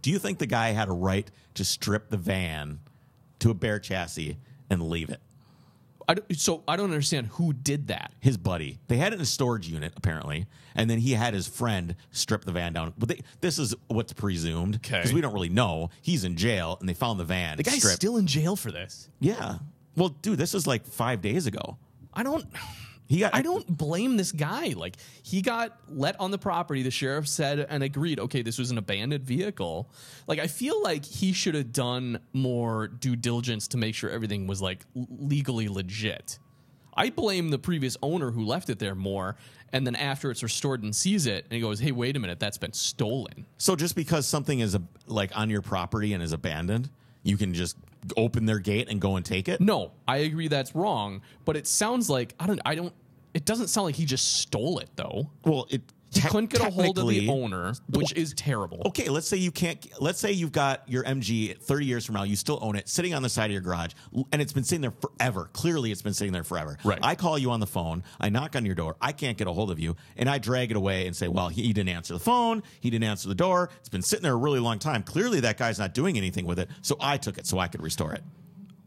Do 0.02 0.12
you 0.12 0.20
think 0.20 0.40
the 0.40 0.48
guy 0.48 0.70
had 0.70 0.88
a 0.88 0.94
right 0.94 1.30
to 1.56 1.66
strip 1.66 2.10
the 2.10 2.18
van 2.18 2.80
to 3.40 3.50
a 3.50 3.54
bare 3.54 3.80
chassis 3.80 4.38
and 4.70 4.90
leave 4.90 5.10
it? 5.10 5.20
I 6.08 6.16
so 6.34 6.64
I 6.68 6.76
don't 6.76 6.92
understand 6.92 7.28
who 7.28 7.54
did 7.54 7.88
that. 7.88 8.12
his 8.20 8.38
buddy. 8.38 8.80
They 8.88 8.98
had 8.98 9.14
it 9.14 9.16
in 9.16 9.22
a 9.22 9.26
storage 9.26 9.68
unit 9.68 9.94
apparently, 9.98 10.46
and 10.76 10.90
then 10.90 11.00
he 11.00 11.14
had 11.14 11.34
his 11.34 11.48
friend 11.48 11.96
strip 12.12 12.46
the 12.46 12.52
van 12.52 12.74
down. 12.74 12.94
But 12.98 13.10
they, 13.10 13.22
this 13.42 13.58
is 13.60 13.76
what's 13.88 14.14
presumed 14.14 14.82
because 14.82 15.14
we 15.14 15.22
don't 15.22 15.34
really 15.34 15.50
know. 15.50 15.90
He's 16.02 16.24
in 16.24 16.36
jail, 16.36 16.78
and 16.80 16.88
they 16.88 16.94
found 16.94 17.20
the 17.20 17.24
van. 17.24 17.58
The 17.58 17.64
guy's 17.64 17.78
stripped. 17.78 17.96
still 17.96 18.18
in 18.18 18.28
jail 18.28 18.56
for 18.56 18.72
this. 18.72 19.10
yeah. 19.20 19.58
Well, 19.96 20.10
dude, 20.10 20.38
this 20.38 20.54
is 20.54 20.68
like 20.68 20.86
five 20.86 21.22
days 21.22 21.48
ago. 21.48 21.78
I 22.14 22.24
don't. 22.24 22.46
He 23.08 23.20
got. 23.20 23.36
I 23.36 23.42
don't 23.42 23.68
blame 23.78 24.18
this 24.18 24.32
guy. 24.32 24.74
Like 24.76 24.96
he 25.22 25.42
got 25.42 25.78
let 25.90 26.20
on 26.20 26.32
the 26.32 26.38
property. 26.38 26.82
The 26.82 26.92
sheriff 26.92 27.28
said 27.28 27.60
and 27.70 27.84
agreed. 27.84 28.20
Okay, 28.20 28.42
this 28.42 28.58
was 28.58 28.72
an 28.72 28.78
abandoned 28.78 29.24
vehicle. 29.24 29.90
Like 30.28 30.40
I 30.40 30.48
feel 30.48 30.82
like 30.82 31.06
he 31.06 31.32
should 31.32 31.56
have 31.56 31.72
done 31.72 32.20
more 32.34 32.88
due 32.88 33.16
diligence 33.16 33.68
to 33.70 33.78
make 33.78 33.96
sure 33.96 34.10
everything 34.10 34.48
was 34.48 34.62
like 34.62 34.86
legally 34.96 35.68
legit. 35.68 36.40
I 36.98 37.10
blame 37.10 37.50
the 37.50 37.60
previous 37.60 37.98
owner 38.02 38.32
who 38.32 38.46
left 38.46 38.70
it 38.70 38.80
there 38.80 38.96
more. 38.96 39.36
And 39.74 39.86
then 39.86 39.96
after 39.96 40.32
it's 40.32 40.42
restored 40.42 40.84
and 40.84 40.96
sees 40.96 41.26
it, 41.26 41.44
and 41.44 41.54
he 41.54 41.60
goes, 41.60 41.80
"Hey, 41.80 41.92
wait 41.92 42.16
a 42.16 42.20
minute, 42.20 42.40
that's 42.40 42.58
been 42.58 42.72
stolen." 42.72 43.46
So 43.58 43.76
just 43.76 43.96
because 43.96 44.26
something 44.26 44.62
is 44.62 44.74
a, 44.74 44.82
like 45.06 45.38
on 45.38 45.50
your 45.50 45.62
property 45.62 46.14
and 46.14 46.24
is 46.24 46.32
abandoned, 46.32 46.90
you 47.24 47.36
can 47.36 47.54
just 47.54 47.76
open 48.18 48.46
their 48.46 48.60
gate 48.60 48.90
and 48.90 49.00
go 49.00 49.16
and 49.16 49.26
take 49.26 49.48
it. 49.48 49.62
No, 49.62 49.92
I 50.08 50.18
agree 50.18 50.48
that's 50.48 50.76
wrong. 50.76 51.22
But 51.46 51.58
it 51.58 51.68
sounds 51.68 52.10
like 52.10 52.34
I 52.40 52.48
don't. 52.48 52.62
I 52.66 52.76
don't. 52.76 52.94
It 53.34 53.46
doesn't 53.46 53.68
sound 53.68 53.86
like 53.86 53.96
he 53.96 54.06
just 54.06 54.38
stole 54.38 54.80
it 54.80 54.90
though. 54.96 55.30
Well, 55.44 55.68
it 55.70 55.82
te- 56.22 56.30
couldn't 56.30 56.50
get 56.50 56.62
a 56.62 56.70
hold 56.70 56.98
of 56.98 57.08
the 57.08 57.30
owner, 57.30 57.74
which 57.90 58.14
is 58.14 58.34
terrible. 58.34 58.82
Okay, 58.88 59.10
let's 59.10 59.28
say 59.28 59.38
you 59.38 59.52
can't. 59.52 59.86
Let's 60.00 60.20
say 60.20 60.32
you've 60.32 60.52
got 60.52 60.88
your 60.88 61.04
MG 61.04 61.58
30 61.58 61.86
years 61.86 62.06
from 62.06 62.16
now, 62.16 62.24
you 62.24 62.36
still 62.36 62.60
own 62.62 62.76
it, 62.76 62.90
sitting 62.90 63.14
on 63.14 63.22
the 63.22 63.30
side 63.30 63.46
of 63.46 63.52
your 63.52 63.62
garage, 63.62 63.92
and 64.32 64.42
it's 64.42 64.54
been 64.54 64.64
sitting 64.64 64.82
there 64.82 64.94
forever. 65.00 65.50
Clearly, 65.54 65.92
it's 65.92 66.02
been 66.02 66.14
sitting 66.14 66.34
there 66.34 66.44
forever. 66.44 66.78
Right. 66.84 67.00
I 67.02 67.16
call 67.16 67.38
you 67.38 67.52
on 67.52 67.60
the 67.60 67.68
phone, 67.68 68.04
I 68.20 68.30
knock 68.30 68.56
on 68.56 68.66
your 68.66 68.76
door, 68.76 68.96
I 69.02 69.12
can't 69.12 69.38
get 69.38 69.48
a 69.48 69.54
hold 69.54 69.72
of 69.72 69.80
you, 69.80 69.96
and 70.18 70.30
I 70.30 70.38
drag 70.38 70.72
it 70.72 70.78
away 70.78 71.08
and 71.08 71.16
say, 71.16 71.28
"Well, 71.28 71.50
he, 71.50 71.74
didn't 71.74 71.90
answer 71.90 72.14
the 72.14 72.20
phone, 72.20 72.64
he 72.80 72.90
didn't 72.90 73.06
answer 73.06 73.28
the 73.28 73.36
door. 73.36 73.70
It's 73.80 73.90
been 73.90 74.02
sitting 74.02 74.24
there 74.24 74.34
a 74.34 74.38
really 74.38 74.60
long 74.60 74.80
time. 74.80 75.04
Clearly, 75.04 75.42
that 75.42 75.58
guy's 75.58 75.80
not 75.80 75.94
doing 75.94 76.18
anything 76.18 76.46
with 76.46 76.60
it, 76.60 76.70
so 76.82 76.98
I 77.00 77.18
took 77.18 77.38
it 77.38 77.46
so 77.46 77.60
I 77.60 77.68
could 77.68 77.82
restore 77.82 78.14
it." 78.14 78.24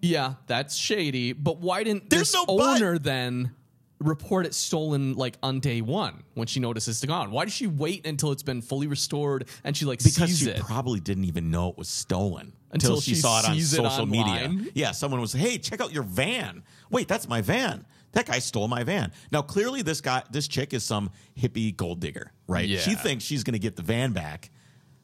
Yeah, 0.00 0.34
that's 0.46 0.76
shady. 0.76 1.32
But 1.32 1.58
why 1.58 1.82
didn't 1.82 2.08
There's 2.10 2.32
this 2.32 2.34
no 2.34 2.46
but. 2.46 2.76
owner 2.76 2.98
then 2.98 3.52
report 4.00 4.46
it 4.46 4.54
stolen 4.54 5.14
like 5.14 5.36
on 5.42 5.60
day 5.60 5.80
one 5.80 6.22
when 6.34 6.46
she 6.46 6.60
notices 6.60 7.02
it's 7.02 7.08
gone? 7.08 7.30
Why 7.30 7.44
does 7.44 7.54
she 7.54 7.66
wait 7.66 8.06
until 8.06 8.32
it's 8.32 8.42
been 8.42 8.62
fully 8.62 8.86
restored 8.86 9.48
and 9.64 9.76
she 9.76 9.84
like? 9.84 9.98
Because 9.98 10.14
sees 10.16 10.38
she 10.40 10.50
it? 10.50 10.60
probably 10.60 11.00
didn't 11.00 11.24
even 11.24 11.50
know 11.50 11.68
it 11.70 11.78
was 11.78 11.88
stolen 11.88 12.52
Until 12.70 13.00
she, 13.00 13.14
she 13.14 13.20
saw 13.20 13.40
it 13.40 13.48
on 13.48 13.54
sees 13.54 13.72
it 13.72 13.76
social 13.76 14.06
media. 14.06 14.52
Yeah, 14.74 14.92
someone 14.92 15.20
was, 15.20 15.32
"Hey, 15.32 15.58
check 15.58 15.80
out 15.80 15.92
your 15.92 16.04
van." 16.04 16.62
Wait, 16.90 17.08
that's 17.08 17.28
my 17.28 17.40
van. 17.40 17.84
That 18.12 18.26
guy 18.26 18.38
stole 18.38 18.68
my 18.68 18.84
van. 18.84 19.12
Now, 19.30 19.42
clearly, 19.42 19.82
this 19.82 20.00
guy, 20.00 20.22
this 20.30 20.48
chick, 20.48 20.72
is 20.72 20.82
some 20.82 21.10
hippie 21.38 21.76
gold 21.76 22.00
digger, 22.00 22.32
right? 22.46 22.66
Yeah. 22.66 22.80
She 22.80 22.94
thinks 22.94 23.24
she's 23.24 23.44
going 23.44 23.52
to 23.52 23.58
get 23.58 23.76
the 23.76 23.82
van 23.82 24.12
back 24.12 24.50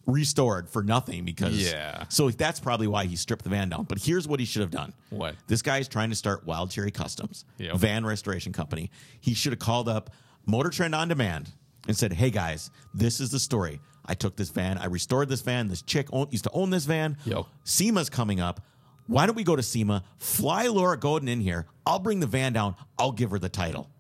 restored 0.07 0.69
for 0.69 0.83
nothing 0.83 1.25
because 1.25 1.59
Yeah. 1.59 2.05
So 2.09 2.31
that's 2.31 2.61
probably 2.61 2.87
why 2.87 3.07
he 3.07 3.17
stripped 3.17 3.45
the 3.45 3.51
van 3.51 3.69
down. 3.71 3.85
But 3.85 3.99
here's 3.99 4.29
what 4.29 4.41
he 4.41 4.47
should 4.47 4.61
have 4.63 4.71
done. 4.71 4.93
What? 5.11 5.35
This 5.47 5.63
guy 5.63 5.79
is 5.79 5.89
trying 5.89 6.11
to 6.11 6.17
start 6.17 6.45
Wild 6.47 6.71
Cherry 6.71 6.91
Customs, 6.91 7.45
Yep. 7.59 7.77
van 7.77 8.05
restoration 8.05 8.53
company. 8.53 8.91
He 9.21 9.35
should 9.35 9.53
have 9.53 9.59
called 9.61 9.89
up 9.89 10.11
Motor 10.47 10.71
Trend 10.71 10.95
on 10.95 11.09
Demand 11.09 11.51
and 11.89 11.97
said, 11.97 12.13
"Hey 12.13 12.31
guys, 12.31 12.71
this 12.93 13.21
is 13.21 13.31
the 13.31 13.39
story. 13.41 13.81
I 14.07 14.15
took 14.15 14.37
this 14.37 14.51
van, 14.51 14.77
I 14.77 14.87
restored 14.87 15.31
this 15.31 15.41
van. 15.41 15.69
This 15.69 15.81
chick 15.81 16.09
own, 16.13 16.27
used 16.31 16.45
to 16.45 16.51
own 16.53 16.69
this 16.71 16.85
van. 16.85 17.17
Yep. 17.25 17.45
SEMA's 17.65 18.11
coming 18.11 18.41
up. 18.41 18.61
Why 19.07 19.25
don't 19.27 19.35
we 19.35 19.45
go 19.45 19.57
to 19.57 19.63
SEMA? 19.63 20.03
Fly 20.19 20.67
Laura 20.67 20.99
Godin 20.99 21.29
in 21.29 21.41
here. 21.41 21.67
I'll 21.87 21.99
bring 21.99 22.21
the 22.21 22.27
van 22.27 22.53
down. 22.53 22.75
I'll 22.99 23.13
give 23.13 23.31
her 23.31 23.39
the 23.39 23.49
title. 23.49 23.91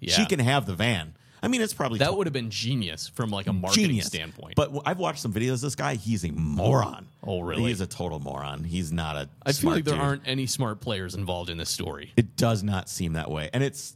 Yeah. 0.00 0.14
She 0.14 0.26
can 0.26 0.38
have 0.38 0.66
the 0.66 0.74
van. 0.74 1.14
I 1.42 1.48
mean, 1.48 1.60
it's 1.60 1.74
probably 1.74 1.98
that 2.00 2.16
would 2.16 2.26
have 2.26 2.32
been 2.32 2.50
genius 2.50 3.08
from 3.08 3.30
like 3.30 3.46
a 3.46 3.52
marketing 3.52 3.84
genius 3.88 4.06
standpoint. 4.06 4.54
But 4.56 4.66
w- 4.66 4.82
I've 4.84 4.98
watched 4.98 5.20
some 5.20 5.32
videos 5.32 5.54
of 5.54 5.60
this 5.62 5.74
guy. 5.74 5.94
He's 5.94 6.24
a 6.24 6.30
moron. 6.32 7.06
Oh, 7.22 7.40
really? 7.40 7.64
He's 7.64 7.80
a 7.80 7.86
total 7.86 8.18
moron. 8.20 8.64
He's 8.64 8.92
not 8.92 9.16
a. 9.16 9.28
I 9.44 9.52
feel 9.52 9.70
like 9.70 9.84
there 9.84 9.94
dude. 9.94 10.02
aren't 10.02 10.22
any 10.26 10.46
smart 10.46 10.80
players 10.80 11.14
involved 11.14 11.50
in 11.50 11.58
this 11.58 11.70
story. 11.70 12.12
It 12.16 12.36
does 12.36 12.62
not 12.62 12.88
seem 12.88 13.12
that 13.14 13.30
way, 13.30 13.50
and 13.52 13.62
it's 13.62 13.94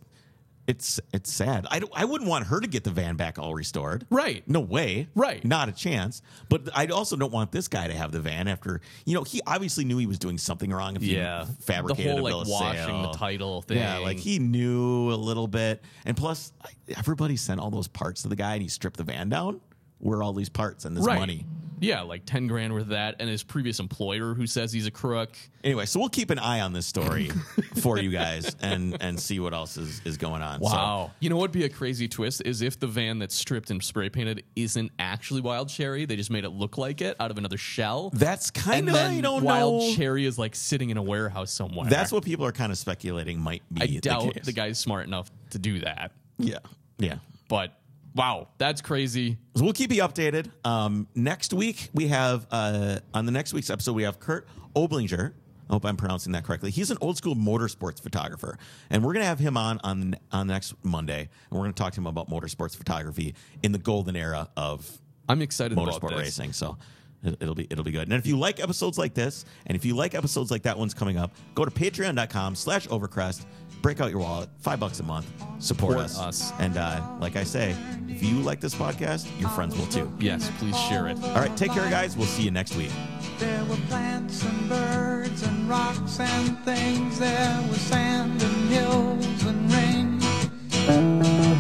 it's 0.67 1.01
it's 1.13 1.33
sad. 1.33 1.67
I 1.71 1.81
don't, 1.81 1.93
I 1.95 2.05
wouldn't 2.05 2.31
want 2.31 2.47
her 2.47 2.61
to 2.61 2.67
get 2.69 2.85
the 2.85 2.91
van 2.91 3.17
back 3.17 3.39
all 3.39 3.55
restored. 3.55 4.07
Right. 4.11 4.47
No 4.49 4.61
way. 4.61 5.09
Right. 5.15 5.45
Not 5.45 5.69
a 5.69 5.73
chance. 5.73 6.23
But 6.49 6.69
I 6.75 6.87
also 6.87 7.17
don't 7.17 7.33
want 7.33 7.51
this 7.51 7.67
guy 7.69 7.89
to 7.89 7.95
have 7.95 8.13
the 8.13 8.21
van 8.21 8.47
after 8.47 8.81
you 9.05 9.15
know 9.15 9.25
he 9.25 9.41
obviously 9.47 9.85
knew 9.85 9.99
he 9.99 10.07
was 10.07 10.19
doing 10.19 10.39
something 10.39 10.71
wrong 10.71 10.95
if 10.97 11.03
Yeah, 11.03 11.47
he 11.47 11.53
fabricated 11.63 12.07
the 12.07 12.11
whole 12.13 12.27
a 12.27 12.31
bill 12.31 12.39
like 12.39 12.47
of 12.47 12.51
washing 12.51 12.85
sale. 12.85 13.13
the 13.13 13.19
title 13.19 13.63
thing. 13.63 13.79
Yeah, 13.79 13.99
like 13.99 14.19
he 14.19 14.39
knew 14.39 15.13
a 15.13 15.17
little 15.17 15.49
bit, 15.49 15.83
and 16.05 16.17
plus 16.17 16.53
everybody 16.97 17.37
sent 17.37 17.61
all 17.61 17.71
those 17.71 17.89
parts 17.89 18.23
to 18.23 18.29
the 18.29 18.37
guy, 18.37 18.55
and 18.55 18.63
he 18.63 18.69
stripped 18.69 18.99
the 18.99 19.05
van 19.05 19.29
down. 19.29 19.61
Where 19.99 20.19
are 20.19 20.23
all 20.23 20.33
these 20.33 20.49
parts 20.49 20.85
and 20.85 20.97
this 20.97 21.05
right. 21.05 21.19
money? 21.19 21.47
Yeah, 21.83 22.03
like 22.03 22.25
ten 22.25 22.47
grand 22.47 22.73
worth 22.73 22.83
of 22.85 22.89
that, 22.89 23.17
and 23.19 23.29
his 23.29 23.43
previous 23.43 23.81
employer 23.81 24.35
who 24.35 24.47
says 24.47 24.73
he's 24.73 24.87
a 24.87 24.91
crook. 24.91 25.37
Anyway, 25.65 25.87
so 25.87 26.01
we'll 26.01 26.09
keep 26.09 26.31
an 26.31 26.39
eye 26.39 26.61
on 26.61 26.73
this 26.73 26.87
story 26.87 27.29
for 27.83 27.99
you 27.99 28.11
guys 28.11 28.57
and 28.61 28.97
and 29.01 29.19
see 29.19 29.41
what 29.41 29.53
else 29.53 29.77
is, 29.77 30.01
is 30.05 30.17
going 30.17 30.43
on. 30.43 30.63
So, 30.63 31.11
You 31.21 31.31
know 31.31 31.37
what'd 31.37 31.53
be 31.53 31.65
a 31.65 31.69
crazy 31.69 32.09
twist 32.09 32.43
is 32.45 32.63
if 32.63 32.79
the 32.79 32.87
van 32.87 33.19
that's 33.19 33.35
stripped 33.35 33.71
and 33.71 33.83
spray 33.83 34.09
painted 34.09 34.45
isn't 34.57 34.93
actually 34.99 35.41
Wild 35.41 35.69
Cherry. 35.69 36.05
They 36.05 36.17
just 36.17 36.31
made 36.31 36.45
it 36.45 36.51
look 36.51 36.79
like 36.79 37.01
it 37.01 37.17
out 37.21 37.31
of 37.31 37.39
another 37.39 37.59
shell. 37.59 38.11
that's 38.15 38.51
kind 38.51 38.89
of 38.89 38.95
I 38.95 39.21
don't 39.21 39.43
Wild 39.43 39.83
know. 39.83 39.95
Cherry 39.95 40.25
is 40.25 40.39
like 40.39 40.55
sitting 40.55 40.91
in 40.91 40.97
a 40.97 41.03
warehouse 41.03 41.53
somewhere. 41.53 41.89
That's 41.91 42.13
what 42.13 42.25
people 42.25 42.47
are 42.47 42.53
kind 42.53 42.73
of 42.73 42.79
speculating 42.79 43.41
might 43.41 43.63
be. 43.73 43.83
I 43.83 43.87
the 43.87 44.01
doubt 44.01 44.35
case. 44.35 44.45
the 44.45 44.53
guy's 44.53 44.79
smart 44.79 45.07
enough 45.07 45.31
to 45.51 45.59
do 45.59 45.81
that. 45.81 46.13
Yeah, 46.39 46.59
yeah. 46.99 47.17
But 47.49 47.73
wow, 48.15 48.49
that's 48.59 48.81
crazy. 48.81 49.39
So 49.57 49.65
we'll 49.65 49.73
keep 49.73 49.93
you 49.93 50.03
updated. 50.03 50.51
Um, 50.65 51.07
next 51.15 51.53
week 51.53 51.89
we 51.95 52.09
have 52.09 52.47
uh, 52.51 52.99
on 53.15 53.27
the 53.27 53.33
next 53.33 53.53
week's 53.53 53.71
episode 53.71 53.93
we 53.95 54.03
have 54.05 54.19
Kurt 54.21 54.47
Oblinger. 54.75 55.33
I 55.71 55.73
hope 55.75 55.87
I'm 55.87 55.97
pronouncing 55.97 56.33
that 56.33 56.45
correctly. 56.45 56.71
He's 56.71 56.91
an 56.91 56.99
old 57.01 57.17
school 57.17 57.35
motorsports 57.35 58.01
photographer, 58.03 58.59
and 58.91 59.03
we're 59.03 59.15
going 59.15 59.23
to 59.23 59.29
have 59.29 59.39
him 59.39 59.57
on 59.57 59.81
on 59.85 60.17
on 60.31 60.47
next 60.49 60.75
Monday, 60.83 61.21
and 61.21 61.29
we're 61.51 61.61
going 61.65 61.73
to 61.73 61.83
talk 61.83 61.93
to 61.95 62.01
him 62.01 62.07
about 62.07 62.29
motorsports 62.29 62.77
photography 62.77 63.35
in 63.63 63.73
the 63.73 63.79
golden 63.79 64.15
era 64.17 64.49
of 64.57 64.99
I'm 65.29 65.41
excited 65.41 65.79
about 65.79 65.89
motorsport 66.01 66.19
racing. 66.19 66.53
So 66.53 66.77
it- 67.23 67.39
it'll 67.41 67.55
be 67.55 67.67
it'll 67.71 67.85
be 67.85 67.93
good. 67.93 68.09
And 68.09 68.13
if 68.15 68.27
you 68.27 68.37
like 68.39 68.61
episodes 68.61 68.99
like 68.99 69.15
this, 69.15 69.45
and 69.67 69.75
if 69.77 69.85
you 69.87 69.95
like 69.97 70.15
episodes 70.15 70.51
like 70.51 70.63
that 70.65 70.77
one's 70.77 70.93
coming 70.93 71.17
up, 71.17 71.31
go 71.55 71.65
to 71.65 71.71
patreon.com 71.71 72.55
slash 72.57 72.87
overcrest, 72.89 73.47
break 73.83 74.01
out 74.01 74.11
your 74.11 74.21
wallet, 74.21 74.49
five 74.61 74.81
bucks 74.81 75.01
a 75.01 75.03
month, 75.03 75.27
support 75.59 75.99
us. 75.99 76.19
us. 76.19 76.53
And 76.59 76.77
uh, 76.77 77.03
like 77.21 77.37
I 77.37 77.45
say, 77.45 77.77
if 78.09 78.23
you 78.23 78.37
like 78.37 78.61
this 78.61 78.75
podcast, 78.75 79.29
your 79.41 79.51
friends 79.51 79.77
will 79.77 79.87
too. 79.87 80.11
Yes, 80.21 80.51
please 80.59 80.79
share 80.83 81.09
it. 81.09 81.23
All 81.23 81.35
right, 81.35 81.55
take 81.57 81.73
care, 81.73 81.91
guys. 81.91 82.17
We'll 82.17 82.27
see 82.27 82.45
you 82.45 82.51
next 82.51 82.77
week. 82.77 82.93
There 83.39 83.65
were 83.65 83.77
plants 83.89 84.45
and 84.45 84.69
birds 84.69 85.43
and 85.43 85.69
rocks 85.69 86.21
and 86.21 86.59
things. 86.65 87.19
There 87.19 87.63
sand 87.75 88.41
and 88.43 88.69
hills 88.71 89.45
and 89.45 89.73
rain. 89.73 90.19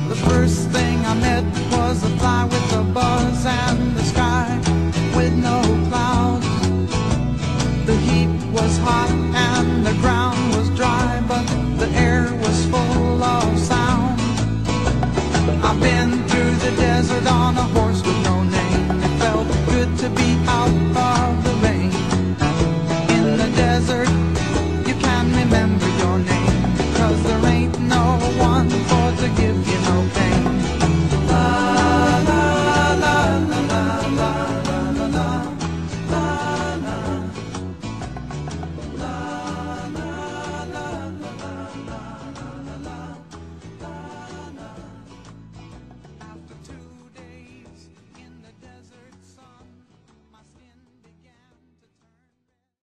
The 0.08 0.16
first 0.28 0.70
thing 0.70 0.98
I 1.04 1.14
met 1.14 1.44
was 1.72 2.04
a 2.04 2.10
fly 2.18 2.44
with 2.44 2.72
a 2.72 2.82
buzz 2.82 3.46
and 3.46 3.96
the 3.96 4.04
sky 4.04 4.58
with 5.16 5.34
no 5.34 5.60
clouds. 5.88 6.46
The 7.86 7.96
heat 7.96 8.32
was 8.52 8.78
hot 8.78 9.10
and 9.10 9.86
the 9.86 9.94
ground. 10.00 10.31
the 16.62 16.70
desert 16.76 17.26
on 17.26 17.56
a 17.56 17.62
horse 17.74 18.11